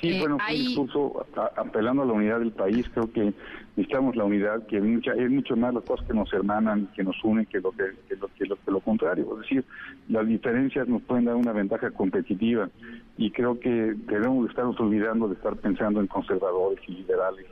Sí, 0.00 0.10
Eh, 0.10 0.20
bueno, 0.20 0.36
un 0.36 0.40
hay- 0.42 0.66
discurso 0.68 1.26
a- 1.36 1.60
apelando 1.60 2.02
a 2.02 2.06
la 2.06 2.12
unidad 2.12 2.38
del 2.40 2.52
país. 2.52 2.86
Creo 2.92 3.10
que 3.12 3.32
necesitamos 3.76 4.14
la 4.16 4.24
unidad, 4.24 4.66
que 4.66 4.80
mucha, 4.80 5.12
es 5.14 5.30
mucho 5.30 5.56
más 5.56 5.72
las 5.74 5.84
cosas 5.84 6.06
que 6.06 6.14
nos 6.14 6.32
hermanan, 6.32 6.88
que 6.94 7.02
nos 7.04 7.16
unen, 7.24 7.46
que 7.46 7.60
lo 7.60 7.70
que, 7.72 7.84
que 8.08 8.16
lo, 8.16 8.28
que 8.28 8.44
lo, 8.46 8.56
que 8.56 8.70
lo 8.70 8.80
contrario. 8.80 9.26
Es 9.34 9.40
decir, 9.42 9.64
las 10.08 10.26
diferencias 10.26 10.86
nos 10.88 11.02
pueden 11.02 11.24
dar 11.24 11.34
una 11.36 11.52
ventaja 11.52 11.90
competitiva 11.90 12.68
y 13.16 13.30
creo 13.30 13.58
que 13.58 13.70
debemos 14.06 14.44
de 14.44 14.50
estarnos 14.50 14.78
olvidando 14.80 15.28
de 15.28 15.34
estar 15.34 15.56
pensando 15.56 16.00
en 16.00 16.06
conservadores 16.06 16.80
y 16.88 16.92
liberales 16.92 17.46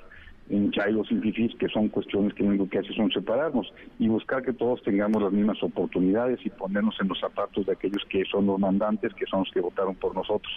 en 0.48 0.70
chairos 0.70 1.10
y 1.10 1.16
fifís, 1.16 1.54
que 1.56 1.68
son 1.68 1.88
cuestiones 1.88 2.34
que 2.34 2.42
lo 2.42 2.50
único 2.50 2.68
que 2.68 2.78
hacen 2.78 2.94
son 2.94 3.10
separarnos 3.10 3.72
y 3.98 4.08
buscar 4.08 4.42
que 4.42 4.52
todos 4.52 4.82
tengamos 4.82 5.22
las 5.22 5.32
mismas 5.32 5.62
oportunidades 5.62 6.38
y 6.44 6.50
ponernos 6.50 6.96
en 7.00 7.08
los 7.08 7.18
zapatos 7.18 7.66
de 7.66 7.72
aquellos 7.72 8.04
que 8.08 8.24
son 8.24 8.46
los 8.46 8.58
mandantes, 8.58 9.12
que 9.14 9.26
son 9.26 9.40
los 9.40 9.50
que 9.50 9.60
votaron 9.60 9.94
por 9.96 10.14
nosotros. 10.14 10.52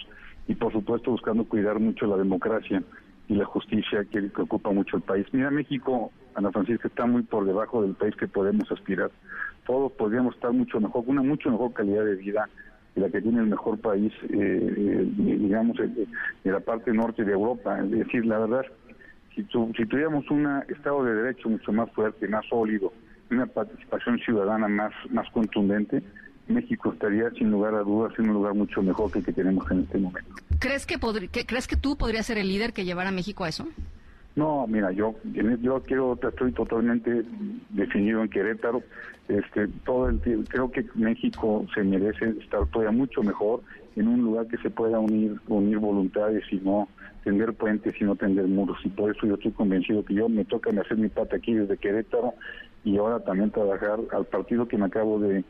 Y 0.46 0.54
por 0.54 0.72
supuesto 0.72 1.10
buscando 1.10 1.44
cuidar 1.44 1.80
mucho 1.80 2.06
la 2.06 2.16
democracia 2.16 2.82
y 3.28 3.34
la 3.34 3.44
justicia 3.44 4.04
que, 4.04 4.30
que 4.30 4.42
ocupa 4.42 4.70
mucho 4.72 4.96
el 4.96 5.02
país. 5.02 5.26
Mira, 5.32 5.50
México, 5.50 6.12
Ana 6.34 6.50
Francisca, 6.50 6.88
está 6.88 7.06
muy 7.06 7.22
por 7.22 7.44
debajo 7.44 7.82
del 7.82 7.94
país 7.94 8.14
que 8.16 8.28
podemos 8.28 8.70
aspirar. 8.70 9.10
Todos 9.66 9.92
podríamos 9.92 10.34
estar 10.34 10.52
mucho 10.52 10.80
mejor, 10.80 11.04
con 11.04 11.18
una 11.18 11.28
mucho 11.28 11.50
mejor 11.50 11.72
calidad 11.72 12.04
de 12.04 12.16
vida 12.16 12.48
la 13.00 13.08
que 13.08 13.20
tiene 13.20 13.40
el 13.40 13.46
mejor 13.46 13.78
país, 13.78 14.12
eh, 14.24 14.74
eh, 14.76 15.08
digamos, 15.16 15.78
eh, 15.80 16.06
de 16.44 16.52
la 16.52 16.60
parte 16.60 16.92
norte 16.92 17.24
de 17.24 17.32
Europa. 17.32 17.78
Es 17.80 17.90
decir, 17.90 18.26
la 18.26 18.38
verdad, 18.38 18.66
si, 19.40 19.46
tu- 19.48 19.72
si 19.76 19.86
tuviéramos 19.86 20.30
un 20.30 20.46
Estado 20.68 21.04
de 21.04 21.14
Derecho 21.14 21.48
mucho 21.48 21.72
más 21.72 21.90
fuerte, 21.92 22.28
más 22.28 22.44
sólido, 22.46 22.92
una 23.30 23.46
participación 23.46 24.18
ciudadana 24.18 24.68
más, 24.68 24.92
más 25.10 25.28
contundente, 25.30 26.02
México 26.48 26.92
estaría 26.92 27.30
sin 27.30 27.50
lugar 27.50 27.74
a 27.74 27.80
dudas 27.80 28.12
en 28.18 28.28
un 28.28 28.34
lugar 28.34 28.54
mucho 28.54 28.82
mejor 28.82 29.10
que 29.12 29.20
el 29.20 29.24
que 29.24 29.32
tenemos 29.32 29.70
en 29.70 29.80
este 29.80 29.98
momento. 29.98 30.34
¿Crees 30.58 30.84
que, 30.84 30.96
que- 31.30 31.46
¿Crees 31.46 31.66
que 31.68 31.76
tú 31.76 31.96
podrías 31.96 32.26
ser 32.26 32.38
el 32.38 32.48
líder 32.48 32.72
que 32.72 32.84
llevara 32.84 33.10
a 33.10 33.12
México 33.12 33.44
a 33.44 33.48
eso? 33.48 33.68
No, 34.36 34.66
mira, 34.66 34.92
yo 34.92 35.14
yo 35.24 35.82
quiero 35.82 36.18
estoy 36.22 36.52
totalmente 36.52 37.24
definido 37.70 38.22
en 38.22 38.28
Querétaro. 38.28 38.82
Este, 39.28 39.68
todo 39.84 40.08
el 40.08 40.20
creo 40.48 40.70
que 40.72 40.84
México 40.94 41.64
se 41.74 41.82
merece 41.84 42.30
estar 42.40 42.66
todavía 42.66 42.90
mucho 42.96 43.22
mejor 43.22 43.60
en 43.96 44.08
un 44.08 44.22
lugar 44.22 44.46
que 44.46 44.56
se 44.58 44.70
pueda 44.70 44.98
unir 44.98 45.40
unir 45.48 45.78
voluntades 45.78 46.44
y 46.50 46.56
no 46.56 46.88
tender 47.24 47.52
puentes 47.54 47.94
y 48.00 48.04
no 48.04 48.16
tender 48.16 48.46
muros. 48.46 48.78
Y 48.84 48.88
por 48.88 49.10
eso 49.10 49.26
yo 49.26 49.34
estoy 49.34 49.52
convencido 49.52 50.04
que 50.04 50.14
yo 50.14 50.28
me 50.28 50.44
toca 50.44 50.70
hacer 50.70 50.96
mi 50.96 51.08
parte 51.08 51.36
aquí 51.36 51.54
desde 51.54 51.76
Querétaro 51.76 52.34
y 52.84 52.96
ahora 52.96 53.20
también 53.20 53.50
trabajar 53.50 53.98
al 54.12 54.24
partido 54.26 54.66
que 54.66 54.78
me 54.78 54.86
acabo 54.86 55.18
de 55.18 55.44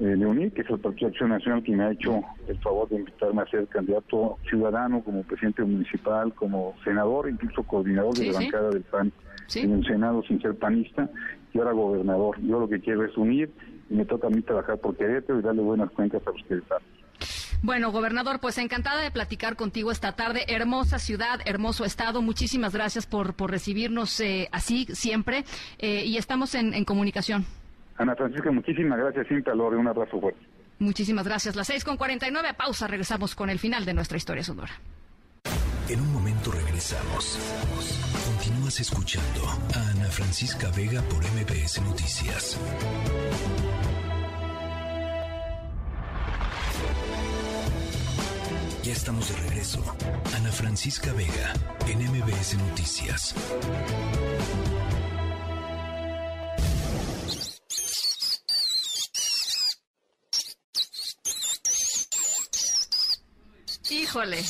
eh, 0.00 0.04
de 0.04 0.26
unir, 0.26 0.52
que 0.52 0.62
es 0.62 0.70
el 0.70 0.78
Partido 0.78 1.08
Acción 1.08 1.30
Nacional, 1.30 1.60
que 1.64 1.74
me 1.74 1.82
ha 1.82 1.90
hecho 1.90 2.20
el 2.46 2.56
favor 2.60 2.88
de 2.88 2.98
invitarme 2.98 3.42
a 3.42 3.46
ser 3.46 3.66
candidato 3.66 4.38
ciudadano, 4.48 5.02
como 5.02 5.24
presidente 5.24 5.64
municipal, 5.64 6.32
como 6.34 6.76
senador, 6.84 7.28
incluso 7.28 7.64
coordinador 7.64 8.14
de 8.14 8.26
la 8.26 8.34
sí. 8.34 8.44
bancada 8.44 8.70
del 8.70 8.82
PAN 8.82 9.12
en 9.56 9.72
el 9.72 9.84
Senado 9.84 10.22
sin 10.22 10.40
ser 10.40 10.54
panista, 10.54 11.10
y 11.52 11.58
ahora 11.58 11.72
gobernador. 11.72 12.40
Yo 12.42 12.60
lo 12.60 12.68
que 12.68 12.78
quiero 12.78 13.04
es 13.04 13.16
unir, 13.16 13.50
y 13.90 13.94
me 13.94 14.04
toca 14.04 14.28
a 14.28 14.30
mí 14.30 14.40
trabajar 14.40 14.78
por 14.78 14.96
Querétaro 14.96 15.40
y 15.40 15.42
darle 15.42 15.62
buenas 15.62 15.90
cuentas 15.90 16.22
a 16.24 16.30
los 16.30 16.44
queretanos. 16.44 16.97
Bueno, 17.62 17.90
gobernador, 17.90 18.40
pues 18.40 18.58
encantada 18.58 19.02
de 19.02 19.10
platicar 19.10 19.56
contigo 19.56 19.90
esta 19.90 20.12
tarde. 20.12 20.44
Hermosa 20.48 20.98
ciudad, 20.98 21.40
hermoso 21.44 21.84
estado. 21.84 22.22
Muchísimas 22.22 22.72
gracias 22.72 23.06
por, 23.06 23.34
por 23.34 23.50
recibirnos 23.50 24.20
eh, 24.20 24.48
así 24.52 24.86
siempre 24.92 25.44
eh, 25.78 26.04
y 26.04 26.16
estamos 26.16 26.54
en, 26.54 26.74
en 26.74 26.84
comunicación. 26.84 27.46
Ana 27.96 28.14
Francisca, 28.14 28.50
muchísimas 28.52 28.98
gracias, 28.98 29.26
siempre 29.26 29.52
orden. 29.52 29.80
Un 29.80 29.88
abrazo 29.88 30.20
fuerte. 30.20 30.40
Muchísimas 30.78 31.26
gracias. 31.26 31.56
Las 31.56 31.66
seis 31.66 31.84
con 31.84 31.96
49, 31.96 32.54
pausa. 32.54 32.86
Regresamos 32.86 33.34
con 33.34 33.50
el 33.50 33.58
final 33.58 33.84
de 33.84 33.94
nuestra 33.94 34.16
historia 34.16 34.44
sonora. 34.44 34.72
En 35.88 36.00
un 36.00 36.12
momento 36.12 36.52
regresamos. 36.52 37.38
Continúas 38.26 38.78
escuchando 38.78 39.48
a 39.74 39.90
Ana 39.90 40.06
Francisca 40.06 40.70
Vega 40.76 41.02
por 41.02 41.24
MBS 41.24 41.82
Noticias. 41.82 42.58
Ya 48.88 48.94
estamos 48.94 49.28
de 49.28 49.36
regreso. 49.36 49.84
Ana 50.34 50.50
Francisca 50.50 51.12
Vega 51.12 51.52
en 51.88 51.98
MBS 52.10 52.54
Noticias. 52.54 53.34
Híjole. 63.90 64.42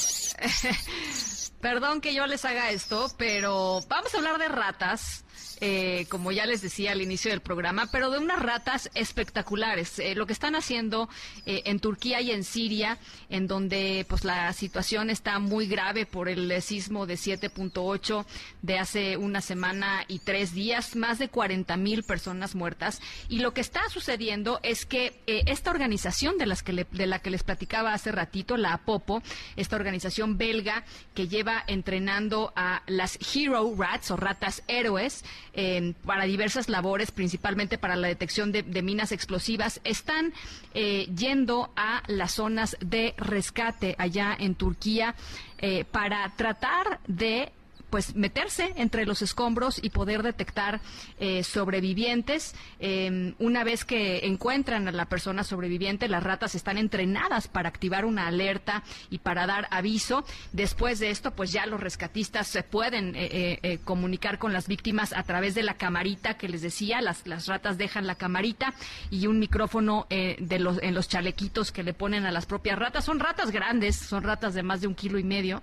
Perdón 1.61 2.01
que 2.01 2.15
yo 2.15 2.29
les 2.29 2.45
haga 2.45 2.71
esto, 2.71 3.11
pero 3.19 3.81
vamos 3.89 4.15
a 4.15 4.19
hablar 4.19 4.39
de 4.39 4.47
ratas. 4.47 5.18
Eh, 5.61 6.07
como 6.09 6.33
ya 6.33 6.47
les 6.47 6.63
decía 6.63 6.93
al 6.93 7.03
inicio 7.03 7.31
del 7.31 7.41
programa, 7.41 7.89
pero 7.93 8.11
de 8.11 8.19
unas 8.19 8.41
ratas 8.41 8.91
espectaculares. 8.95 9.99
Eh, 9.99 10.15
lo 10.15 10.27
que 10.27 10.33
están 10.33 10.55
haciendo 10.55 11.09
eh, 11.47 11.63
en 11.67 11.81
Turquía 11.81 12.21
y 12.21 12.31
en 12.31 12.45
Siria, 12.45 12.99
en 13.31 13.47
donde 13.47 14.07
pues 14.09 14.25
la 14.25 14.53
situación 14.53 15.11
está 15.11 15.39
muy 15.39 15.67
grave 15.67 16.07
por 16.07 16.29
el 16.29 16.61
sismo 16.63 17.07
de 17.07 17.15
7.8 17.15 18.25
de 18.63 18.79
hace 18.79 19.17
una 19.17 19.41
semana 19.41 20.05
y 20.09 20.19
tres 20.21 20.53
días, 20.55 20.97
más 20.97 21.19
de 21.19 21.29
40 21.29 21.77
mil 21.77 22.03
personas 22.05 22.55
muertas. 22.55 23.01
Y 23.29 23.41
lo 23.41 23.53
que 23.55 23.61
está 23.61 23.89
sucediendo 23.89 24.61
es 24.63 24.87
que 24.87 25.21
eh, 25.27 25.43
esta 25.47 25.71
organización 25.71 26.39
de, 26.39 26.47
las 26.47 26.63
que 26.63 26.73
le- 26.73 26.87
de 26.91 27.07
la 27.07 27.19
que 27.21 27.31
les 27.31 27.43
platicaba 27.43 27.93
hace 27.93 28.13
ratito, 28.13 28.57
la 28.57 28.73
APOPO, 28.75 29.23
esta 29.57 29.77
organización 29.77 30.39
belga 30.39 30.85
que 31.15 31.29
lleva 31.29 31.63
entrenando 31.67 32.53
a 32.57 32.83
las 32.87 33.19
Hero 33.35 33.75
Rats 33.77 34.11
o 34.11 34.17
ratas 34.17 34.63
héroes 34.69 35.25
eh, 35.61 35.93
para 36.07 36.23
diversas 36.23 36.69
labores, 36.69 37.11
principalmente 37.11 37.79
para 37.79 37.97
la 37.97 38.07
detección 38.07 38.53
de, 38.53 38.63
de 38.63 38.81
minas 38.81 39.11
explosivas, 39.11 39.81
están 39.83 40.33
eh, 40.73 41.09
yendo 41.17 41.73
a 41.75 42.05
las 42.07 42.31
zonas 42.31 42.77
de 42.79 43.15
rescate 43.17 43.97
allá 43.99 44.37
en 44.39 44.55
Turquía 44.55 45.17
eh, 45.59 45.85
para 45.85 46.31
tratar 46.37 47.01
de 47.09 47.51
pues 47.91 48.15
meterse 48.15 48.73
entre 48.77 49.07
los 49.07 49.23
escombros 49.23 49.81
y 49.83 49.91
poder 49.91 50.23
detectar 50.23 50.81
eh, 51.19 51.43
sobrevivientes. 51.45 52.55
Eh, 52.81 53.35
una 53.39 53.65
vez 53.65 53.85
que 53.85 54.27
encuentran 54.27 54.89
a 54.89 54.93
la 54.93 55.07
persona 55.07 55.45
sobreviviente, 55.45 56.09
las 56.09 56.23
ratas 56.23 56.55
están 56.55 56.79
entrenadas 56.79 57.49
para 57.49 57.69
activar 57.69 58.05
una 58.05 58.27
alerta 58.27 58.83
y 59.11 59.19
para 59.19 59.47
dar 59.47 59.69
aviso. 59.71 60.25
Después 60.53 60.99
de 60.99 61.11
esto, 61.11 61.33
pues 61.33 61.53
ya 61.53 61.67
los 61.67 61.81
rescatistas 61.81 62.47
se 62.47 62.63
pueden 62.63 63.15
eh, 63.15 63.29
eh, 63.31 63.59
eh, 63.63 63.79
comunicar 63.85 64.39
con 64.39 64.53
las 64.53 64.69
víctimas 64.69 65.13
a 65.13 65.23
través 65.23 65.55
de 65.55 65.63
la 65.63 65.75
camarita 65.75 66.35
que 66.35 66.49
les 66.49 66.63
decía. 66.63 67.01
Las, 67.01 67.27
las 67.27 67.47
ratas 67.47 67.79
dejan 67.79 68.07
la 68.07 68.15
camarita 68.15 68.75
y 69.11 69.27
un 69.27 69.39
micrófono 69.39 70.07
eh, 70.11 70.37
de 70.39 70.59
los, 70.59 70.83
en 70.83 70.95
los 70.95 71.09
chalequitos 71.09 71.73
que 71.73 71.83
le 71.83 71.95
ponen 71.95 72.27
a 72.27 72.33
las 72.33 72.47
propias 72.47 72.79
ratas. 72.79 73.05
Son 73.05 73.21
ratas 73.21 73.51
grandes, 73.51 73.97
son 73.97 74.23
ratas 74.23 74.55
de 74.55 74.63
más 74.63 74.81
de 74.81 74.87
un 74.87 74.95
kilo 74.95 75.19
y 75.19 75.25
medio 75.25 75.63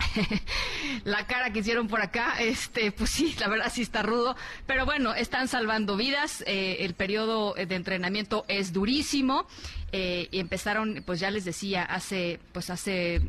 la 1.04 1.26
cara 1.26 1.52
que 1.52 1.60
hicieron 1.60 1.88
por 1.88 2.00
acá, 2.00 2.34
este, 2.40 2.92
pues 2.92 3.10
sí, 3.10 3.34
la 3.38 3.48
verdad 3.48 3.70
sí 3.72 3.82
está 3.82 4.02
rudo, 4.02 4.36
pero 4.66 4.84
bueno, 4.86 5.14
están 5.14 5.48
salvando 5.48 5.96
vidas, 5.96 6.42
eh, 6.46 6.78
el 6.80 6.94
periodo 6.94 7.54
de 7.54 7.74
entrenamiento 7.74 8.44
es 8.48 8.72
durísimo, 8.72 9.46
y 9.92 10.38
empezaron, 10.38 11.02
pues 11.04 11.20
ya 11.20 11.30
les 11.30 11.44
decía, 11.44 11.82
hace, 11.82 12.40
pues 12.52 12.70
hace 12.70 13.20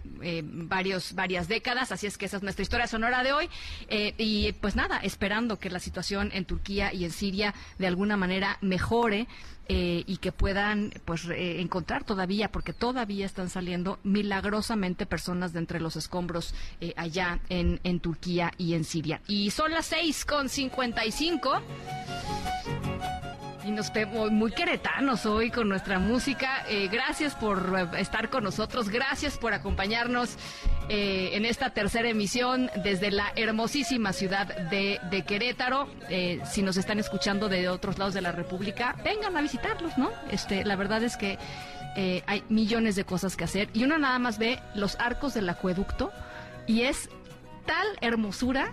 varios, 0.43 1.13
varias 1.13 1.47
décadas, 1.47 1.91
así 1.91 2.07
es 2.07 2.17
que 2.17 2.25
esa 2.25 2.37
es 2.37 2.43
nuestra 2.43 2.63
historia 2.63 2.87
sonora 2.87 3.23
de 3.23 3.33
hoy. 3.33 3.49
y 3.89 4.51
pues 4.53 4.75
nada, 4.75 4.99
esperando 4.99 5.59
que 5.59 5.69
la 5.69 5.79
situación 5.79 6.29
en 6.33 6.45
Turquía 6.45 6.93
y 6.93 7.05
en 7.05 7.11
Siria 7.11 7.53
de 7.77 7.87
alguna 7.87 8.17
manera 8.17 8.57
mejore. 8.61 9.27
Eh, 9.73 10.03
y 10.05 10.17
que 10.17 10.33
puedan 10.33 10.91
pues 11.05 11.23
encontrar 11.29 12.03
todavía, 12.03 12.51
porque 12.51 12.73
todavía 12.73 13.25
están 13.25 13.49
saliendo 13.49 13.99
milagrosamente 14.03 15.05
personas 15.05 15.53
de 15.53 15.59
entre 15.59 15.79
los 15.79 15.95
escombros 15.95 16.53
eh, 16.81 16.93
allá 16.97 17.39
en, 17.47 17.79
en 17.85 18.01
Turquía 18.01 18.51
y 18.57 18.73
en 18.73 18.83
Siria. 18.83 19.21
Y 19.27 19.51
son 19.51 19.71
las 19.71 19.85
seis 19.85 20.25
con 20.25 20.49
cincuenta 20.49 21.05
y 21.05 21.11
cinco. 21.13 21.61
Y 23.63 23.71
nos 23.71 23.93
vemos 23.93 24.31
muy 24.31 24.51
queretanos 24.51 25.25
hoy 25.27 25.51
con 25.51 25.69
nuestra 25.69 25.99
música. 25.99 26.63
Eh, 26.67 26.87
gracias 26.91 27.35
por 27.35 27.89
estar 27.97 28.29
con 28.29 28.43
nosotros, 28.43 28.89
gracias 28.89 29.37
por 29.37 29.53
acompañarnos 29.53 30.35
eh, 30.89 31.31
en 31.33 31.45
esta 31.45 31.69
tercera 31.69 32.09
emisión 32.09 32.71
desde 32.83 33.11
la 33.11 33.31
hermosísima 33.35 34.13
ciudad 34.13 34.47
de, 34.47 35.23
Querétaro. 35.27 35.87
Eh, 36.09 36.41
si 36.49 36.63
nos 36.63 36.77
están 36.77 36.97
escuchando 36.97 37.49
de 37.49 37.69
otros 37.69 37.99
lados 37.99 38.15
de 38.15 38.21
la 38.21 38.31
República, 38.31 38.95
vengan 39.03 39.37
a 39.37 39.41
visitarlos, 39.41 39.95
¿no? 39.97 40.09
Este, 40.31 40.65
la 40.65 40.75
verdad 40.75 41.03
es 41.03 41.15
que 41.15 41.37
hay 42.25 42.43
millones 42.47 42.95
de 42.95 43.03
cosas 43.03 43.35
que 43.35 43.43
hacer 43.43 43.69
y 43.73 43.83
uno 43.83 43.97
nada 43.97 44.17
más 44.17 44.37
ve 44.39 44.59
los 44.75 44.95
arcos 44.97 45.33
del 45.33 45.49
acueducto 45.49 46.11
y 46.65 46.83
es 46.83 47.09
tal 47.65 47.85
hermosura 47.99 48.71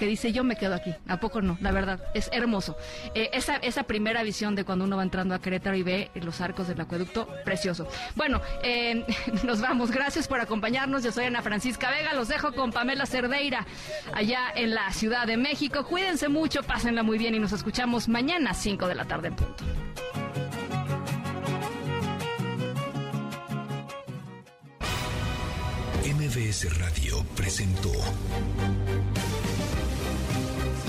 que 0.00 0.06
dice 0.06 0.32
yo 0.32 0.44
me 0.44 0.56
quedo 0.56 0.74
aquí. 0.74 0.94
¿A 1.08 1.20
poco 1.20 1.42
no? 1.42 1.58
La 1.60 1.72
verdad, 1.72 2.00
es 2.14 2.30
hermoso. 2.32 2.74
Eh, 3.14 3.28
esa, 3.34 3.56
esa 3.56 3.82
primera 3.82 4.22
visión 4.22 4.54
de 4.54 4.64
cuando 4.64 4.86
uno 4.86 4.96
va 4.96 5.02
entrando 5.02 5.34
a 5.34 5.42
Querétaro 5.42 5.76
y 5.76 5.82
ve 5.82 6.10
los 6.14 6.40
arcos 6.40 6.68
del 6.68 6.80
acueducto, 6.80 7.28
precioso. 7.44 7.86
Bueno, 8.16 8.40
eh, 8.62 9.04
nos 9.44 9.60
vamos. 9.60 9.90
Gracias 9.90 10.26
por 10.26 10.40
acompañarnos. 10.40 11.02
Yo 11.04 11.12
soy 11.12 11.26
Ana 11.26 11.42
Francisca 11.42 11.90
Vega. 11.90 12.14
Los 12.14 12.28
dejo 12.28 12.52
con 12.52 12.72
Pamela 12.72 13.04
Cerdeira 13.04 13.66
allá 14.14 14.50
en 14.54 14.74
la 14.74 14.90
Ciudad 14.94 15.26
de 15.26 15.36
México. 15.36 15.84
Cuídense 15.84 16.30
mucho, 16.30 16.62
pásenla 16.62 17.02
muy 17.02 17.18
bien 17.18 17.34
y 17.34 17.38
nos 17.38 17.52
escuchamos 17.52 18.08
mañana 18.08 18.52
a 18.52 18.54
5 18.54 18.88
de 18.88 18.94
la 18.94 19.04
tarde 19.04 19.28
en 19.28 19.36
punto. 19.36 19.64
MBS 26.06 26.78
Radio 26.78 27.22
presentó 27.36 27.90